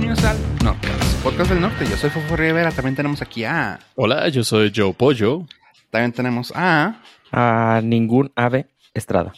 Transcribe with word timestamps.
bienvenidos 0.00 0.24
al 0.24 0.38
Norcas, 0.62 1.18
Podcast 1.24 1.50
del 1.50 1.60
Norte. 1.60 1.84
Yo 1.84 1.96
soy 1.96 2.08
Fofo 2.10 2.36
Rivera, 2.36 2.70
también 2.70 2.94
tenemos 2.94 3.20
aquí 3.20 3.42
a... 3.42 3.80
Hola, 3.96 4.28
yo 4.28 4.44
soy 4.44 4.72
Joe 4.74 4.94
Pollo. 4.94 5.44
También 5.90 6.12
tenemos 6.12 6.52
a... 6.54 7.02
A 7.32 7.80
ningún 7.82 8.30
ave 8.36 8.68
Estrada. 8.94 9.32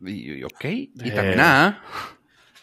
Y, 0.00 0.32
y- 0.38 0.44
ok, 0.44 0.64
y 0.64 1.10
también 1.10 1.40
a... 1.40 1.82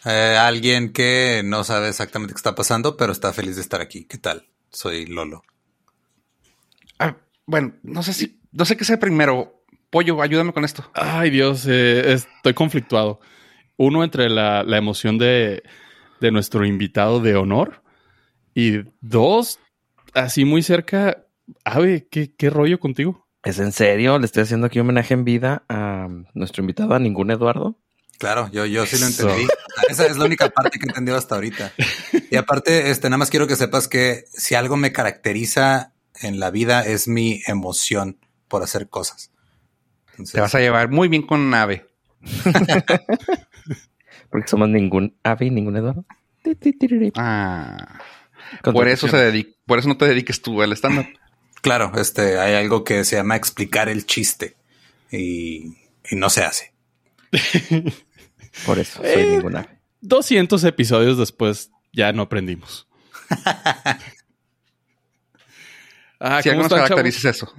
Eh, 0.06 0.38
alguien 0.40 0.94
que 0.94 1.42
no 1.44 1.64
sabe 1.64 1.90
exactamente 1.90 2.32
qué 2.32 2.38
está 2.38 2.54
pasando, 2.54 2.96
pero 2.96 3.12
está 3.12 3.34
feliz 3.34 3.56
de 3.56 3.60
estar 3.60 3.82
aquí. 3.82 4.06
¿Qué 4.06 4.16
tal? 4.16 4.46
Soy 4.70 5.04
Lolo. 5.04 5.42
ah, 6.98 7.14
bueno, 7.44 7.74
no 7.82 8.02
sé 8.02 8.14
si... 8.14 8.40
No 8.52 8.64
sé 8.64 8.78
qué 8.78 8.86
sea 8.86 8.98
primero. 8.98 9.62
Pollo, 9.90 10.22
ayúdame 10.22 10.54
con 10.54 10.64
esto. 10.64 10.90
Ay, 10.94 11.28
Dios, 11.28 11.66
eh, 11.68 12.14
estoy 12.14 12.54
conflictuado. 12.54 13.20
Uno 13.76 14.02
entre 14.02 14.30
la, 14.30 14.62
la 14.62 14.78
emoción 14.78 15.18
de, 15.18 15.62
de 16.24 16.30
nuestro 16.30 16.64
invitado 16.64 17.20
de 17.20 17.36
honor 17.36 17.82
y 18.54 18.78
dos, 19.02 19.58
así 20.14 20.46
muy 20.46 20.62
cerca, 20.62 21.26
Ave, 21.64 22.08
¿qué, 22.10 22.32
qué 22.34 22.48
rollo 22.48 22.80
contigo? 22.80 23.26
¿Es 23.42 23.58
en 23.58 23.72
serio? 23.72 24.18
Le 24.18 24.24
estoy 24.24 24.44
haciendo 24.44 24.66
aquí 24.66 24.78
un 24.78 24.86
homenaje 24.86 25.12
en 25.12 25.24
vida 25.24 25.64
a 25.68 26.08
nuestro 26.32 26.62
invitado, 26.62 26.94
a 26.94 26.98
ningún 26.98 27.30
Eduardo. 27.30 27.78
Claro, 28.18 28.48
yo, 28.52 28.64
yo 28.64 28.86
sí 28.86 28.98
lo 28.98 29.06
entendí. 29.06 29.46
Esa 29.90 30.06
es 30.06 30.16
la 30.16 30.24
única 30.24 30.48
parte 30.48 30.78
que 30.78 30.86
he 30.86 30.88
entendido 30.88 31.18
hasta 31.18 31.34
ahorita. 31.34 31.72
Y 32.30 32.36
aparte, 32.36 32.90
este, 32.90 33.10
nada 33.10 33.18
más 33.18 33.28
quiero 33.28 33.46
que 33.46 33.56
sepas 33.56 33.86
que 33.86 34.24
si 34.32 34.54
algo 34.54 34.78
me 34.78 34.92
caracteriza 34.92 35.92
en 36.22 36.40
la 36.40 36.50
vida 36.50 36.86
es 36.86 37.06
mi 37.06 37.42
emoción 37.46 38.18
por 38.48 38.62
hacer 38.62 38.88
cosas. 38.88 39.30
Entonces, 40.12 40.32
Te 40.32 40.40
vas 40.40 40.54
a 40.54 40.60
llevar 40.60 40.90
muy 40.90 41.08
bien 41.08 41.26
con 41.26 41.52
Ave. 41.52 41.86
Porque 44.34 44.48
somos 44.48 44.68
ningún 44.68 45.16
ave 45.22 45.46
y 45.46 45.50
ningún 45.50 45.76
Eduardo. 45.76 46.04
Ah, 47.14 48.00
por 48.64 48.88
eso, 48.88 49.06
se 49.06 49.16
dedica, 49.16 49.50
por 49.64 49.78
eso 49.78 49.86
no 49.86 49.96
te 49.96 50.06
dediques 50.06 50.42
tú 50.42 50.60
al 50.60 50.72
stand-up. 50.72 51.06
Claro, 51.62 51.92
este, 51.94 52.40
hay 52.40 52.54
algo 52.54 52.82
que 52.82 53.04
se 53.04 53.14
llama 53.14 53.36
explicar 53.36 53.88
el 53.88 54.06
chiste 54.06 54.56
y, 55.12 55.76
y 56.10 56.16
no 56.16 56.30
se 56.30 56.42
hace. 56.42 56.74
Por 58.66 58.80
eso 58.80 59.02
soy 59.02 59.22
Eh. 59.22 59.26
ningún 59.36 59.54
ave. 59.54 59.68
200 60.00 60.64
episodios 60.64 61.16
después 61.16 61.70
ya 61.92 62.12
no 62.12 62.22
aprendimos. 62.22 62.88
ah, 66.18 66.42
si 66.42 66.48
algo 66.48 66.64
¿cómo 66.64 66.74
nos 66.76 66.88
caracteriza 66.88 67.30
eso. 67.30 67.54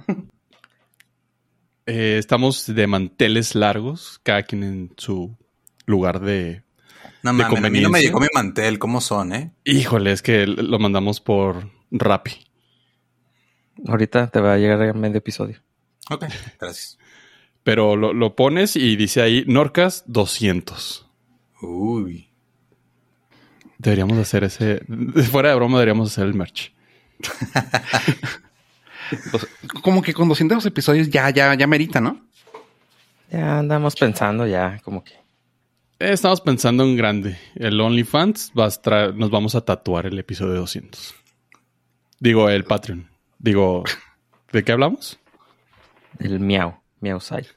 Eh, 1.86 2.18
estamos 2.18 2.66
de 2.66 2.86
manteles 2.86 3.54
largos, 3.54 4.20
cada 4.22 4.42
quien 4.42 4.62
en 4.62 4.92
su 4.98 5.34
lugar 5.86 6.20
de... 6.20 6.65
No 7.32 7.32
De 7.32 7.42
mames, 7.42 7.64
a 7.64 7.70
mí 7.70 7.80
no 7.80 7.90
me 7.90 8.00
llegó 8.00 8.20
mi 8.20 8.28
mantel. 8.32 8.78
¿Cómo 8.78 9.00
son, 9.00 9.34
eh? 9.34 9.52
Híjole, 9.64 10.12
es 10.12 10.22
que 10.22 10.46
lo 10.46 10.78
mandamos 10.78 11.20
por 11.20 11.70
Rappi. 11.90 12.46
Ahorita 13.88 14.28
te 14.28 14.40
va 14.40 14.54
a 14.54 14.58
llegar 14.58 14.80
a 14.82 14.92
medio 14.92 15.18
episodio. 15.18 15.60
Ok, 16.10 16.24
gracias. 16.60 16.98
Pero 17.64 17.96
lo, 17.96 18.12
lo 18.12 18.36
pones 18.36 18.76
y 18.76 18.94
dice 18.94 19.22
ahí 19.22 19.44
Norcas 19.48 20.04
200. 20.06 21.10
Uy. 21.62 22.30
Deberíamos 23.78 24.18
hacer 24.18 24.44
ese... 24.44 24.82
Fuera 25.30 25.50
de 25.50 25.56
broma 25.56 25.78
deberíamos 25.78 26.12
hacer 26.12 26.26
el 26.26 26.34
merch. 26.34 26.72
Pues, 29.30 29.46
como 29.82 30.02
que 30.02 30.12
con 30.12 30.28
200 30.28 30.66
episodios 30.66 31.08
ya, 31.08 31.30
ya, 31.30 31.54
ya 31.54 31.68
merita, 31.68 32.00
¿no? 32.00 32.26
Ya 33.30 33.60
andamos 33.60 33.94
pensando 33.94 34.48
ya 34.48 34.80
como 34.82 35.04
que... 35.04 35.12
Eh, 35.98 36.12
Estamos 36.12 36.40
pensando 36.40 36.84
en 36.84 36.96
grande. 36.96 37.38
El 37.54 37.80
OnlyFans 37.80 38.52
va 38.58 38.66
a 38.66 38.68
tra- 38.70 39.14
nos 39.14 39.30
vamos 39.30 39.54
a 39.54 39.62
tatuar 39.64 40.06
el 40.06 40.18
episodio 40.18 40.54
200. 40.54 41.14
Digo, 42.20 42.48
el 42.50 42.64
Patreon. 42.64 43.08
Digo, 43.38 43.84
¿de 44.52 44.64
qué 44.64 44.72
hablamos? 44.72 45.18
El 46.18 46.40
miau, 46.40 46.80
miau 47.00 47.20
site. 47.20 47.48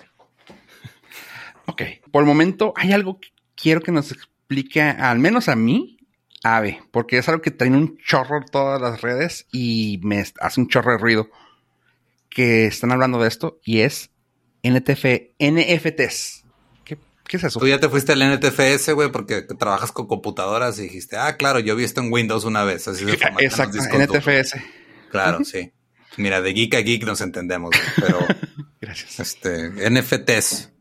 Ok. 1.66 1.81
Por 2.11 2.23
el 2.23 2.27
momento, 2.27 2.73
hay 2.75 2.91
algo 2.91 3.19
que 3.19 3.29
quiero 3.55 3.81
que 3.81 3.91
nos 3.91 4.11
explique, 4.11 4.81
al 4.81 5.19
menos 5.19 5.47
a 5.50 5.56
mí, 5.56 5.97
Ave, 6.44 6.81
porque 6.91 7.17
es 7.17 7.27
algo 7.29 7.41
que 7.41 7.51
trae 7.51 7.69
un 7.69 7.97
chorro 7.97 8.38
en 8.38 8.45
todas 8.45 8.81
las 8.81 9.01
redes 9.01 9.47
y 9.51 10.00
me 10.03 10.23
hace 10.39 10.61
un 10.61 10.67
chorro 10.69 10.94
de 10.94 10.97
ruido 10.97 11.29
que 12.29 12.66
están 12.66 12.91
hablando 12.91 13.19
de 13.21 13.27
esto 13.27 13.59
y 13.63 13.79
es 13.81 14.11
NTF, 14.63 15.06
NFTs. 15.39 16.38
¿Qué, 17.29 17.38
es 17.38 17.44
eso? 17.44 17.59
Tú 17.59 17.67
ya 17.67 17.79
te 17.79 17.88
fuiste 17.88 18.12
al 18.13 18.23
NTFS, 18.23 18.90
güey, 18.94 19.12
porque 19.12 19.44
trabajas 19.44 19.91
con 19.91 20.07
computadoras 20.07 20.79
y 20.79 20.84
dijiste, 20.84 21.16
ah, 21.16 21.38
claro, 21.38 21.59
yo 21.59 21.75
vi 21.75 21.84
esto 21.84 22.01
en 22.01 22.12
Windows 22.12 22.44
una 22.44 22.63
vez. 22.63 22.88
Así 22.88 23.06
se 23.06 23.12
Exacto. 23.40 23.78
NTFS. 23.78 24.56
Claro, 25.12 25.44
sí. 25.45 25.72
Mira, 26.18 26.41
de 26.41 26.51
geek 26.53 26.73
a 26.73 26.79
geek 26.79 27.03
nos 27.06 27.22
entendemos, 27.22 27.69
güey, 27.69 27.84
pero 27.97 28.19
Gracias. 28.81 29.19
este, 29.19 29.69
NFTs. 29.91 30.72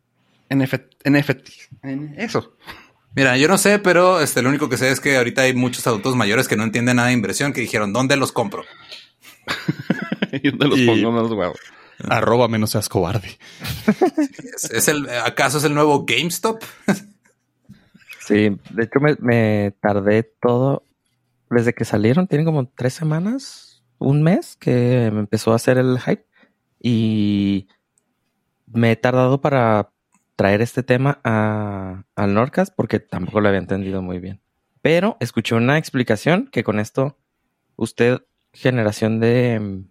NF, 0.49 0.73
NFT. 1.05 1.49
Eso. 2.17 2.57
Mira, 3.15 3.37
yo 3.37 3.47
no 3.47 3.59
sé, 3.59 3.77
pero 3.77 4.19
este, 4.19 4.41
lo 4.41 4.49
único 4.49 4.69
que 4.69 4.77
sé 4.77 4.89
es 4.89 4.99
que 4.99 5.17
ahorita 5.17 5.43
hay 5.43 5.53
muchos 5.53 5.85
adultos 5.85 6.15
mayores 6.15 6.47
que 6.47 6.55
no 6.55 6.63
entienden 6.63 6.95
nada 6.95 7.09
de 7.09 7.13
inversión 7.13 7.53
que 7.53 7.61
dijeron, 7.61 7.93
¿dónde 7.93 8.15
los 8.17 8.31
compro? 8.31 8.63
¿Y 10.31 10.49
dónde 10.49 10.67
los 10.67 10.79
Y- 10.79 10.85
pongo? 10.87 11.11
Los 11.11 11.31
huevos. 11.31 11.59
Arroba 12.09 12.47
menos 12.47 12.71
seas 12.71 12.89
cobarde. 12.89 13.37
¿Es, 14.55 14.71
es 14.71 14.87
el, 14.87 15.09
¿Acaso 15.09 15.57
es 15.57 15.63
el 15.63 15.73
nuevo 15.73 16.05
GameStop? 16.05 16.63
Sí, 18.25 18.57
de 18.69 18.83
hecho 18.83 18.99
me, 18.99 19.15
me 19.19 19.73
tardé 19.81 20.23
todo 20.23 20.83
desde 21.49 21.73
que 21.73 21.85
salieron, 21.85 22.27
tienen 22.27 22.45
como 22.45 22.67
tres 22.67 22.93
semanas, 22.93 23.83
un 23.97 24.21
mes 24.21 24.55
que 24.55 25.09
me 25.11 25.19
empezó 25.19 25.51
a 25.51 25.55
hacer 25.55 25.77
el 25.77 25.99
hype 25.99 26.25
y 26.79 27.67
me 28.67 28.91
he 28.91 28.95
tardado 28.95 29.41
para 29.41 29.89
traer 30.35 30.61
este 30.61 30.83
tema 30.83 31.19
a, 31.23 32.03
al 32.15 32.33
Norcas 32.33 32.71
porque 32.71 32.99
tampoco 32.99 33.41
lo 33.41 33.49
había 33.49 33.59
entendido 33.59 34.01
muy 34.01 34.19
bien. 34.19 34.41
Pero 34.81 35.17
escuché 35.19 35.55
una 35.55 35.77
explicación 35.77 36.47
que 36.51 36.63
con 36.63 36.79
esto 36.79 37.17
usted, 37.75 38.21
generación 38.53 39.19
de 39.19 39.83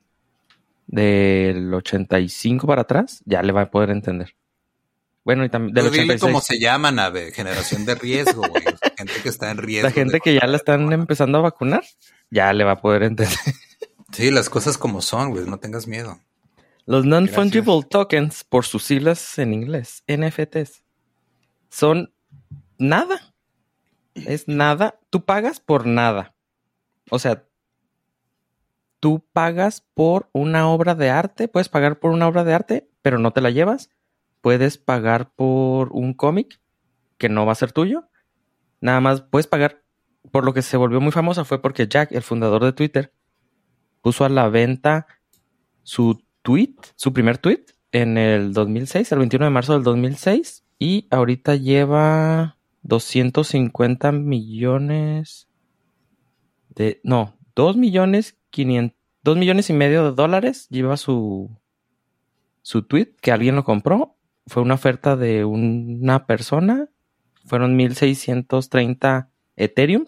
del 0.89 1.73
85 1.73 2.67
para 2.67 2.83
atrás, 2.83 3.23
ya 3.25 3.43
le 3.43 3.53
va 3.53 3.63
a 3.63 3.71
poder 3.71 3.91
entender. 3.91 4.35
Bueno, 5.25 5.45
y 5.45 5.51
también 5.51 5.75
del 5.75 5.85
Pues 5.85 5.93
dile 5.93 6.05
86. 6.15 6.21
cómo 6.33 6.41
se 6.41 6.59
llaman, 6.59 6.99
ave, 6.99 7.31
generación 7.33 7.85
de 7.85 7.95
riesgo, 7.95 8.49
güey. 8.49 8.65
Gente 8.97 9.13
que 9.23 9.29
está 9.29 9.51
en 9.51 9.59
riesgo. 9.59 9.87
La 9.87 9.93
gente 9.93 10.21
que 10.21 10.35
ya 10.35 10.47
la 10.47 10.57
están 10.57 10.91
empezando 10.93 11.39
a 11.39 11.43
vacunar, 11.43 11.85
ya 12.31 12.53
le 12.53 12.65
va 12.65 12.73
a 12.73 12.81
poder 12.81 13.03
entender. 13.03 13.39
Sí, 14.11 14.31
las 14.31 14.49
cosas 14.49 14.79
como 14.79 15.03
son, 15.03 15.31
güey, 15.31 15.45
no 15.45 15.59
tengas 15.59 15.87
miedo. 15.87 16.19
Los 16.87 17.05
non-fungible 17.05 17.83
tokens, 17.89 18.43
por 18.43 18.65
sus 18.65 18.83
siglas 18.83 19.39
en 19.39 19.53
inglés, 19.53 20.03
NFTs, 20.09 20.83
son 21.69 22.11
nada. 22.79 23.35
Es 24.15 24.49
nada. 24.49 24.99
Tú 25.11 25.27
pagas 25.27 25.61
por 25.61 25.87
nada. 25.87 26.35
O 27.11 27.19
sea, 27.19 27.45
tú 29.01 29.25
pagas 29.33 29.87
por 29.95 30.29
una 30.33 30.69
obra 30.69 30.95
de 30.95 31.11
arte, 31.11 31.49
puedes 31.49 31.69
pagar 31.69 31.99
por 31.99 32.11
una 32.11 32.29
obra 32.29 32.45
de 32.45 32.55
arte, 32.55 32.91
pero 33.03 33.19
no 33.19 33.33
te 33.33 33.41
la 33.41 33.51
llevas. 33.51 33.91
Puedes 34.41 34.79
pagar 34.79 35.33
por 35.35 35.93
un 35.93 36.15
cómic 36.15 36.61
que 37.17 37.29
no 37.29 37.47
va 37.47 37.53
a 37.53 37.57
ser 37.57 37.73
tuyo. 37.73 38.09
Nada 38.81 39.01
más 39.01 39.23
puedes 39.23 39.47
pagar. 39.47 39.83
Por 40.31 40.45
lo 40.45 40.53
que 40.53 40.63
se 40.63 40.77
volvió 40.77 41.01
muy 41.01 41.13
famosa 41.13 41.45
fue 41.45 41.63
porque 41.63 41.89
Jack, 41.89 42.13
el 42.13 42.23
fundador 42.23 42.65
de 42.65 42.73
Twitter, 42.73 43.13
puso 44.03 44.25
a 44.25 44.29
la 44.29 44.49
venta 44.49 45.07
su 45.83 46.23
tweet, 46.43 46.77
su 46.97 47.13
primer 47.13 47.39
tweet, 47.39 47.65
en 47.93 48.19
el 48.19 48.53
2006, 48.53 49.11
el 49.13 49.19
21 49.19 49.47
de 49.47 49.51
marzo 49.51 49.73
del 49.73 49.83
2006, 49.83 50.65
y 50.79 51.09
ahorita 51.11 51.55
lleva 51.57 52.59
250 52.83 54.13
millones 54.13 55.49
de, 56.69 57.01
no, 57.03 57.37
2 57.55 57.77
millones 57.77 58.38
500, 58.51 58.97
2 59.23 59.37
millones 59.37 59.71
y 59.71 59.73
medio 59.73 60.05
de 60.05 60.13
dólares 60.13 60.69
lleva 60.71 60.97
su, 60.97 61.51
su 62.63 62.83
tweet, 62.83 63.15
que 63.21 63.33
alguien 63.33 63.57
lo 63.57 63.65
compró, 63.65 64.17
fue 64.47 64.63
una 64.63 64.75
oferta 64.75 65.17
de 65.17 65.45
una 65.45 66.27
persona, 66.27 66.89
fueron 67.45 67.77
1630 67.77 69.31
Ethereum. 69.57 70.07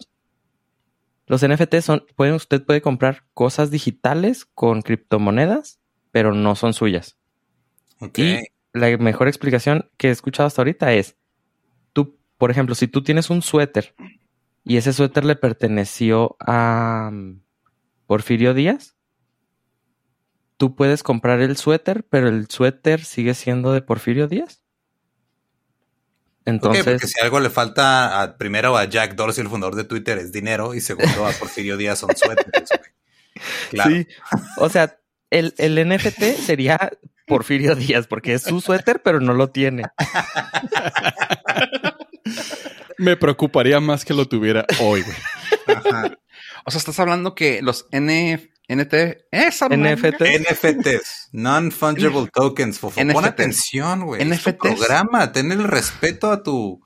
Los 1.27 1.47
NFT 1.47 1.75
son, 1.81 2.05
pueden, 2.15 2.35
usted 2.35 2.63
puede 2.63 2.81
comprar 2.81 3.23
cosas 3.33 3.71
digitales 3.71 4.45
con 4.45 4.81
criptomonedas, 4.81 5.79
pero 6.11 6.33
no 6.33 6.55
son 6.55 6.73
suyas. 6.73 7.17
Y 8.15 8.39
la 8.73 8.97
mejor 8.97 9.27
explicación 9.27 9.89
que 9.97 10.07
he 10.07 10.11
escuchado 10.11 10.47
hasta 10.47 10.61
ahorita 10.61 10.93
es, 10.93 11.17
tú, 11.93 12.17
por 12.37 12.51
ejemplo, 12.51 12.75
si 12.75 12.87
tú 12.87 13.03
tienes 13.03 13.29
un 13.29 13.41
suéter 13.41 13.93
y 14.63 14.77
ese 14.77 14.93
suéter 14.93 15.25
le 15.25 15.35
perteneció 15.35 16.35
a 16.39 17.11
Porfirio 18.11 18.53
Díaz, 18.53 18.97
tú 20.57 20.75
puedes 20.75 21.01
comprar 21.01 21.39
el 21.39 21.55
suéter, 21.55 22.03
pero 22.03 22.27
el 22.27 22.49
suéter 22.49 23.05
sigue 23.05 23.33
siendo 23.33 23.71
de 23.71 23.81
Porfirio 23.81 24.27
Díaz. 24.27 24.61
Entonces, 26.43 26.83
porque 26.83 27.07
si 27.07 27.21
algo 27.21 27.39
le 27.39 27.49
falta 27.49 28.21
a, 28.21 28.37
primero 28.37 28.75
a 28.75 28.83
Jack 28.83 29.15
Dorsey, 29.15 29.43
el 29.43 29.49
fundador 29.49 29.75
de 29.75 29.85
Twitter, 29.85 30.17
es 30.17 30.33
dinero, 30.33 30.73
y 30.73 30.81
segundo 30.81 31.25
a 31.25 31.31
Porfirio 31.31 31.77
Díaz 31.77 31.99
son 31.99 32.09
suéteres. 32.13 32.69
Claro. 33.69 33.89
Sí. 33.89 34.07
O 34.57 34.67
sea, 34.67 34.99
el, 35.29 35.53
el 35.57 35.87
NFT 35.87 36.35
sería 36.35 36.91
Porfirio 37.27 37.75
Díaz, 37.75 38.07
porque 38.07 38.33
es 38.33 38.43
su 38.43 38.59
suéter, 38.59 39.01
pero 39.01 39.21
no 39.21 39.33
lo 39.33 39.51
tiene. 39.51 39.83
Me 42.97 43.15
preocuparía 43.15 43.79
más 43.79 44.03
que 44.03 44.13
lo 44.13 44.27
tuviera 44.27 44.65
hoy, 44.81 45.01
güey. 45.01 45.17
O 46.65 46.71
sea, 46.71 46.79
estás 46.79 46.99
hablando 46.99 47.35
que 47.35 47.61
los 47.61 47.87
NF, 47.91 48.45
NT, 48.67 49.27
esa 49.31 49.67
NFT. 49.67 50.21
NFTs, 50.21 51.29
non-fungible 51.33 52.29
tokens. 52.33 52.79
Fofo. 52.79 53.01
Pon 53.11 53.25
atención, 53.25 54.05
güey. 54.05 54.23
NFTs. 54.23 54.57
programa, 54.57 55.31
ten 55.31 55.51
el 55.51 55.63
respeto 55.63 56.31
a 56.31 56.43
tu 56.43 56.81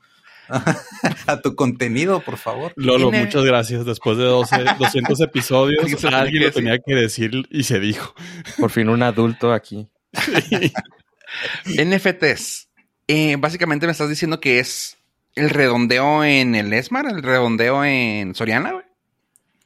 a 1.26 1.40
tu 1.40 1.54
contenido, 1.54 2.20
por 2.20 2.36
favor. 2.38 2.72
Lolo, 2.76 3.10
muchas 3.10 3.44
gracias. 3.44 3.84
Después 3.84 4.16
de 4.18 4.24
12, 4.24 4.64
200 4.78 5.20
episodios, 5.22 6.04
alguien 6.04 6.44
lo 6.44 6.52
tenía 6.52 6.78
que 6.78 6.94
decir 6.94 7.46
y 7.50 7.64
se 7.64 7.80
dijo. 7.80 8.14
Por 8.58 8.70
fin 8.70 8.88
un 8.88 9.02
adulto 9.02 9.52
aquí. 9.52 9.88
NFTs. 11.66 12.68
Eh, 13.08 13.36
básicamente 13.38 13.86
me 13.86 13.92
estás 13.92 14.08
diciendo 14.08 14.40
que 14.40 14.58
es 14.58 14.96
el 15.34 15.50
redondeo 15.50 16.24
en 16.24 16.54
el 16.54 16.72
ESMAR, 16.72 17.06
el 17.06 17.22
redondeo 17.22 17.84
en 17.84 18.34
Soriana, 18.34 18.72
güey. 18.72 18.85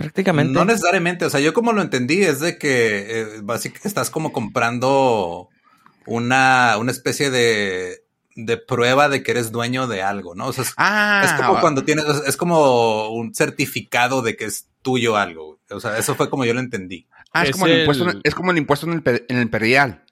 Prácticamente. 0.01 0.55
No 0.55 0.65
necesariamente, 0.65 1.27
o 1.27 1.31
sea, 1.31 1.41
yo 1.41 1.53
como 1.53 1.75
lo 1.75 1.83
entendí 1.83 2.23
es 2.23 2.41
de 2.41 2.57
que 2.57 3.21
eh, 3.21 3.27
básicamente 3.43 3.87
estás 3.87 4.09
como 4.09 4.33
comprando 4.33 5.51
una, 6.07 6.79
una 6.79 6.91
especie 6.91 7.31
de, 7.31 8.03
de 8.35 8.57
prueba 8.57 9.11
de 9.11 9.23
que 9.23 9.33
eres 9.33 9.53
dueño 9.53 9.87
de 9.89 10.03
algo, 10.03 10.35
¿no? 10.35 10.47
O 10.47 10.53
sea, 10.55 10.65
es, 10.65 10.73
ah, 10.79 11.35
como 11.37 11.61
cuando 11.61 11.85
tienes, 11.85 12.07
es 12.27 12.39
como 12.39 13.11
un 13.11 13.35
certificado 13.35 14.23
de 14.23 14.37
que 14.37 14.47
es 14.47 14.71
tuyo 14.81 15.19
algo. 15.19 15.61
O 15.69 15.81
sea, 15.81 15.99
eso 15.99 16.15
fue 16.15 16.31
como 16.31 16.47
yo 16.47 16.55
lo 16.55 16.61
entendí. 16.61 17.07
Ah, 17.35 17.45
es, 17.45 17.51
como, 17.51 17.67
el... 17.67 17.81
impuesto, 17.81 18.07
es 18.25 18.35
como 18.35 18.53
el 18.53 18.57
impuesto 18.57 18.87
en 18.87 19.03
el, 19.05 19.25
en 19.29 19.37
el 19.37 19.51
perial. 19.51 20.03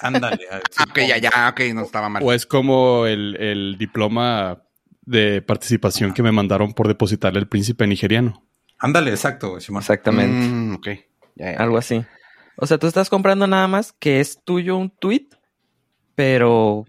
Ándale. 0.00 0.48
Ah, 0.76 0.86
ok, 0.90 0.98
ya, 1.06 1.18
ya, 1.18 1.48
ok, 1.50 1.60
no 1.74 1.82
estaba 1.82 2.08
mal. 2.08 2.24
O 2.24 2.32
es 2.32 2.44
como 2.44 3.06
el, 3.06 3.36
el 3.36 3.76
diploma 3.78 4.64
de 5.02 5.42
participación 5.42 6.12
que 6.12 6.24
me 6.24 6.32
mandaron 6.32 6.72
por 6.72 6.88
depositarle 6.88 7.38
el 7.38 7.46
príncipe 7.46 7.86
nigeriano. 7.86 8.49
Ándale, 8.80 9.10
exacto, 9.10 9.58
Exactamente. 9.58 10.48
Mm, 10.48 10.74
ok. 10.74 10.88
Algo 11.58 11.78
así. 11.78 12.04
O 12.56 12.66
sea, 12.66 12.78
tú 12.78 12.86
estás 12.86 13.08
comprando 13.08 13.46
nada 13.46 13.68
más 13.68 13.92
que 13.92 14.20
es 14.20 14.42
tuyo 14.42 14.76
un 14.76 14.90
tweet, 14.90 15.28
pero 16.14 16.86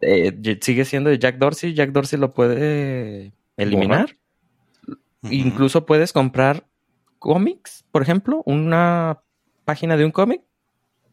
eh, 0.00 0.58
sigue 0.60 0.84
siendo 0.84 1.10
de 1.10 1.18
Jack 1.18 1.38
Dorsey. 1.38 1.74
Jack 1.74 1.90
Dorsey 1.90 2.18
lo 2.18 2.32
puede 2.32 3.32
eliminar. 3.56 4.16
Incluso 5.22 5.84
puedes 5.84 6.12
comprar 6.12 6.66
cómics, 7.18 7.84
por 7.90 8.02
ejemplo, 8.02 8.42
una 8.46 9.20
página 9.64 9.96
de 9.96 10.04
un 10.04 10.12
cómic. 10.12 10.42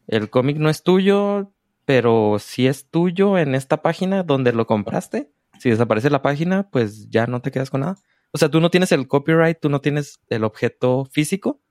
El 0.06 0.30
cómic 0.30 0.56
no 0.58 0.70
es 0.70 0.82
tuyo, 0.82 1.52
pero 1.84 2.38
si 2.38 2.66
es 2.66 2.88
tuyo 2.88 3.36
en 3.38 3.54
esta 3.54 3.82
página 3.82 4.22
donde 4.22 4.52
lo 4.52 4.66
compraste. 4.66 5.30
Si 5.58 5.70
desaparece 5.70 6.10
la 6.10 6.22
página, 6.22 6.68
pues 6.70 7.08
ya 7.10 7.26
no 7.26 7.40
te 7.40 7.50
quedas 7.50 7.70
con 7.70 7.80
nada. 7.80 7.96
O 8.36 8.38
sea, 8.38 8.50
tú 8.50 8.60
no 8.60 8.70
tienes 8.70 8.92
el 8.92 9.08
copyright, 9.08 9.58
tú 9.58 9.70
no 9.70 9.80
tienes 9.80 10.20
el 10.28 10.44
objeto 10.44 11.06
físico, 11.10 11.62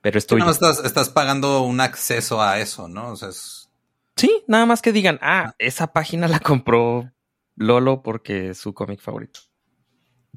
pero 0.00 0.16
es 0.16 0.26
tuyo. 0.26 0.46
No, 0.46 0.50
estás, 0.50 0.82
estás 0.82 1.10
pagando 1.10 1.60
un 1.60 1.78
acceso 1.82 2.40
a 2.40 2.58
eso, 2.58 2.88
¿no? 2.88 3.10
O 3.10 3.16
sea, 3.16 3.28
es... 3.28 3.68
Sí, 4.16 4.42
nada 4.48 4.64
más 4.64 4.80
que 4.80 4.92
digan, 4.92 5.18
ah, 5.20 5.54
esa 5.58 5.92
página 5.92 6.26
la 6.26 6.40
compró 6.40 7.12
Lolo 7.54 8.02
porque 8.02 8.48
es 8.48 8.56
su 8.56 8.72
cómic 8.72 9.02
favorito. 9.02 9.40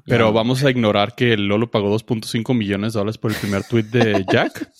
Pero 0.04 0.34
vamos 0.34 0.62
a 0.64 0.70
ignorar 0.70 1.14
que 1.14 1.34
Lolo 1.38 1.70
pagó 1.70 1.88
2.5 1.88 2.54
millones 2.54 2.92
de 2.92 2.98
dólares 2.98 3.16
por 3.16 3.30
el 3.30 3.38
primer 3.38 3.64
tweet 3.64 3.84
de 3.84 4.26
Jack. 4.30 4.70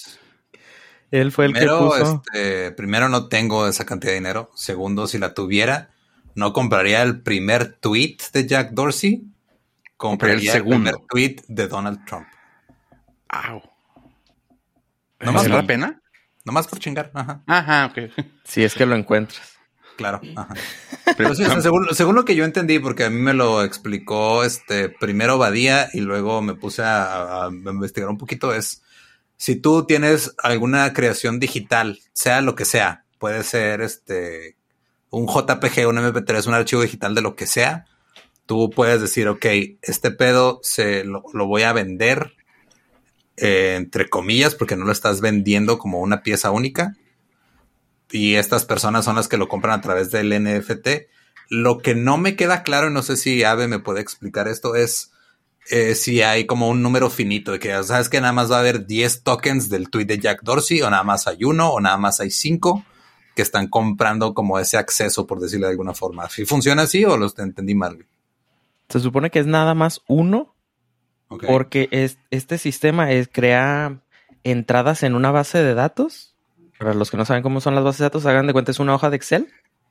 Él 1.10 1.32
fue 1.32 1.46
el 1.46 1.54
que 1.54 1.64
puso. 1.64 2.22
Este, 2.26 2.72
primero, 2.72 3.08
no 3.08 3.28
tengo 3.28 3.66
esa 3.66 3.86
cantidad 3.86 4.12
de 4.12 4.18
dinero. 4.18 4.50
Segundo, 4.54 5.06
si 5.06 5.16
la 5.16 5.32
tuviera, 5.32 5.92
no 6.34 6.52
compraría 6.52 7.00
el 7.02 7.22
primer 7.22 7.72
tweet 7.78 8.18
de 8.34 8.46
Jack 8.46 8.72
Dorsey 8.72 9.29
compraría 10.00 10.52
el, 10.52 10.58
segundo. 10.58 11.06
tweet 11.10 11.36
de 11.46 11.68
Donald 11.68 12.04
Trump. 12.06 12.26
¡Au! 13.28 13.62
¿No 15.20 15.32
más 15.32 15.46
la 15.46 15.66
pena? 15.66 16.00
Nomás 16.42 16.66
por 16.66 16.78
chingar. 16.78 17.10
Ajá. 17.12 17.42
Ajá, 17.46 17.86
ok. 17.86 18.10
Si 18.44 18.64
es 18.64 18.74
que 18.74 18.86
lo 18.86 18.96
encuentras. 18.96 19.58
Claro. 19.98 20.22
Ajá. 20.34 20.54
Pero 21.18 21.34
sí, 21.34 21.44
según, 21.60 22.16
lo 22.16 22.24
que 22.24 22.34
yo 22.34 22.46
entendí, 22.46 22.78
porque 22.78 23.04
a 23.04 23.10
mí 23.10 23.18
me 23.18 23.34
lo 23.34 23.62
explicó 23.62 24.42
este 24.42 24.88
primero 24.88 25.36
Badía 25.36 25.90
y 25.92 26.00
luego 26.00 26.40
me 26.40 26.54
puse 26.54 26.82
a, 26.82 27.50
investigar 27.50 28.08
un 28.08 28.16
poquito, 28.16 28.54
es 28.54 28.82
si 29.36 29.56
tú 29.56 29.84
tienes 29.84 30.34
alguna 30.42 30.94
creación 30.94 31.40
digital, 31.40 31.98
sea 32.14 32.40
lo 32.40 32.54
que 32.54 32.64
sea, 32.64 33.04
puede 33.18 33.42
ser 33.42 33.82
este 33.82 34.56
un 35.10 35.26
JPG, 35.26 35.86
un 35.86 35.98
MP3, 35.98 36.46
un 36.46 36.54
archivo 36.54 36.80
digital 36.80 37.14
de 37.14 37.20
lo 37.20 37.36
que 37.36 37.46
sea, 37.46 37.84
tú 38.50 38.68
puedes 38.68 39.00
decir, 39.00 39.28
ok, 39.28 39.46
este 39.80 40.10
pedo 40.10 40.58
se 40.64 41.04
lo, 41.04 41.22
voy 41.46 41.62
a 41.62 41.72
vender 41.72 42.32
eh, 43.36 43.74
entre 43.76 44.08
comillas 44.08 44.56
porque 44.56 44.74
no 44.74 44.84
lo 44.84 44.90
estás 44.90 45.20
vendiendo 45.20 45.78
como 45.78 46.00
una 46.00 46.24
pieza 46.24 46.50
única 46.50 46.96
y 48.10 48.34
estas 48.34 48.64
personas 48.64 49.04
son 49.04 49.14
las 49.14 49.28
que 49.28 49.36
lo 49.36 49.46
compran 49.46 49.78
a 49.78 49.82
través 49.82 50.10
del 50.10 50.30
NFT. 50.30 50.88
Lo 51.48 51.78
que 51.78 51.94
no 51.94 52.18
me 52.18 52.34
queda 52.34 52.64
claro, 52.64 52.90
y 52.90 52.92
no 52.92 53.04
sé 53.04 53.16
si 53.16 53.44
Ave 53.44 53.68
me 53.68 53.78
puede 53.78 54.00
explicar 54.00 54.48
esto, 54.48 54.74
es 54.74 55.12
eh, 55.70 55.94
si 55.94 56.20
hay 56.22 56.44
como 56.44 56.70
un 56.70 56.82
número 56.82 57.08
finito 57.08 57.52
de 57.52 57.60
que, 57.60 57.84
sabes 57.84 58.08
que 58.08 58.20
nada 58.20 58.32
más 58.32 58.50
va 58.50 58.56
a 58.56 58.60
haber 58.60 58.84
10 58.84 59.22
tokens 59.22 59.68
del 59.68 59.90
tweet 59.90 60.06
de 60.06 60.18
Jack 60.18 60.42
Dorsey, 60.42 60.82
o 60.82 60.90
nada 60.90 61.04
más 61.04 61.28
hay 61.28 61.44
uno, 61.44 61.70
o 61.70 61.80
nada 61.80 61.98
más 61.98 62.18
hay 62.18 62.32
5 62.32 62.84
que 63.36 63.42
están 63.42 63.68
comprando 63.68 64.34
como 64.34 64.58
ese 64.58 64.76
acceso, 64.76 65.24
por 65.24 65.38
decirlo 65.38 65.68
de 65.68 65.70
alguna 65.70 65.94
forma. 65.94 66.28
¿Si 66.28 66.44
funciona 66.44 66.82
así 66.82 67.04
o 67.04 67.16
lo 67.16 67.32
entendí 67.38 67.76
mal? 67.76 68.04
Se 68.90 69.00
supone 69.00 69.30
que 69.30 69.38
es 69.38 69.46
nada 69.46 69.74
más 69.74 70.02
uno, 70.08 70.54
porque 71.28 71.88
es, 71.92 72.18
este 72.30 72.58
sistema 72.58 73.12
es, 73.12 73.28
crea 73.32 74.02
entradas 74.44 75.02
en 75.04 75.14
una 75.14 75.30
base 75.30 75.62
de 75.62 75.74
datos. 75.74 76.36
Para 76.78 76.94
los 76.94 77.10
que 77.10 77.16
no 77.16 77.24
saben 77.24 77.42
cómo 77.42 77.60
son 77.60 77.74
las 77.74 77.84
bases 77.84 78.00
de 78.00 78.04
datos, 78.06 78.26
hagan 78.26 78.46
de 78.46 78.52
cuenta 78.52 78.72
es 78.72 78.80
una 78.80 78.94
hoja 78.94 79.10
de 79.10 79.16
Excel, 79.16 79.48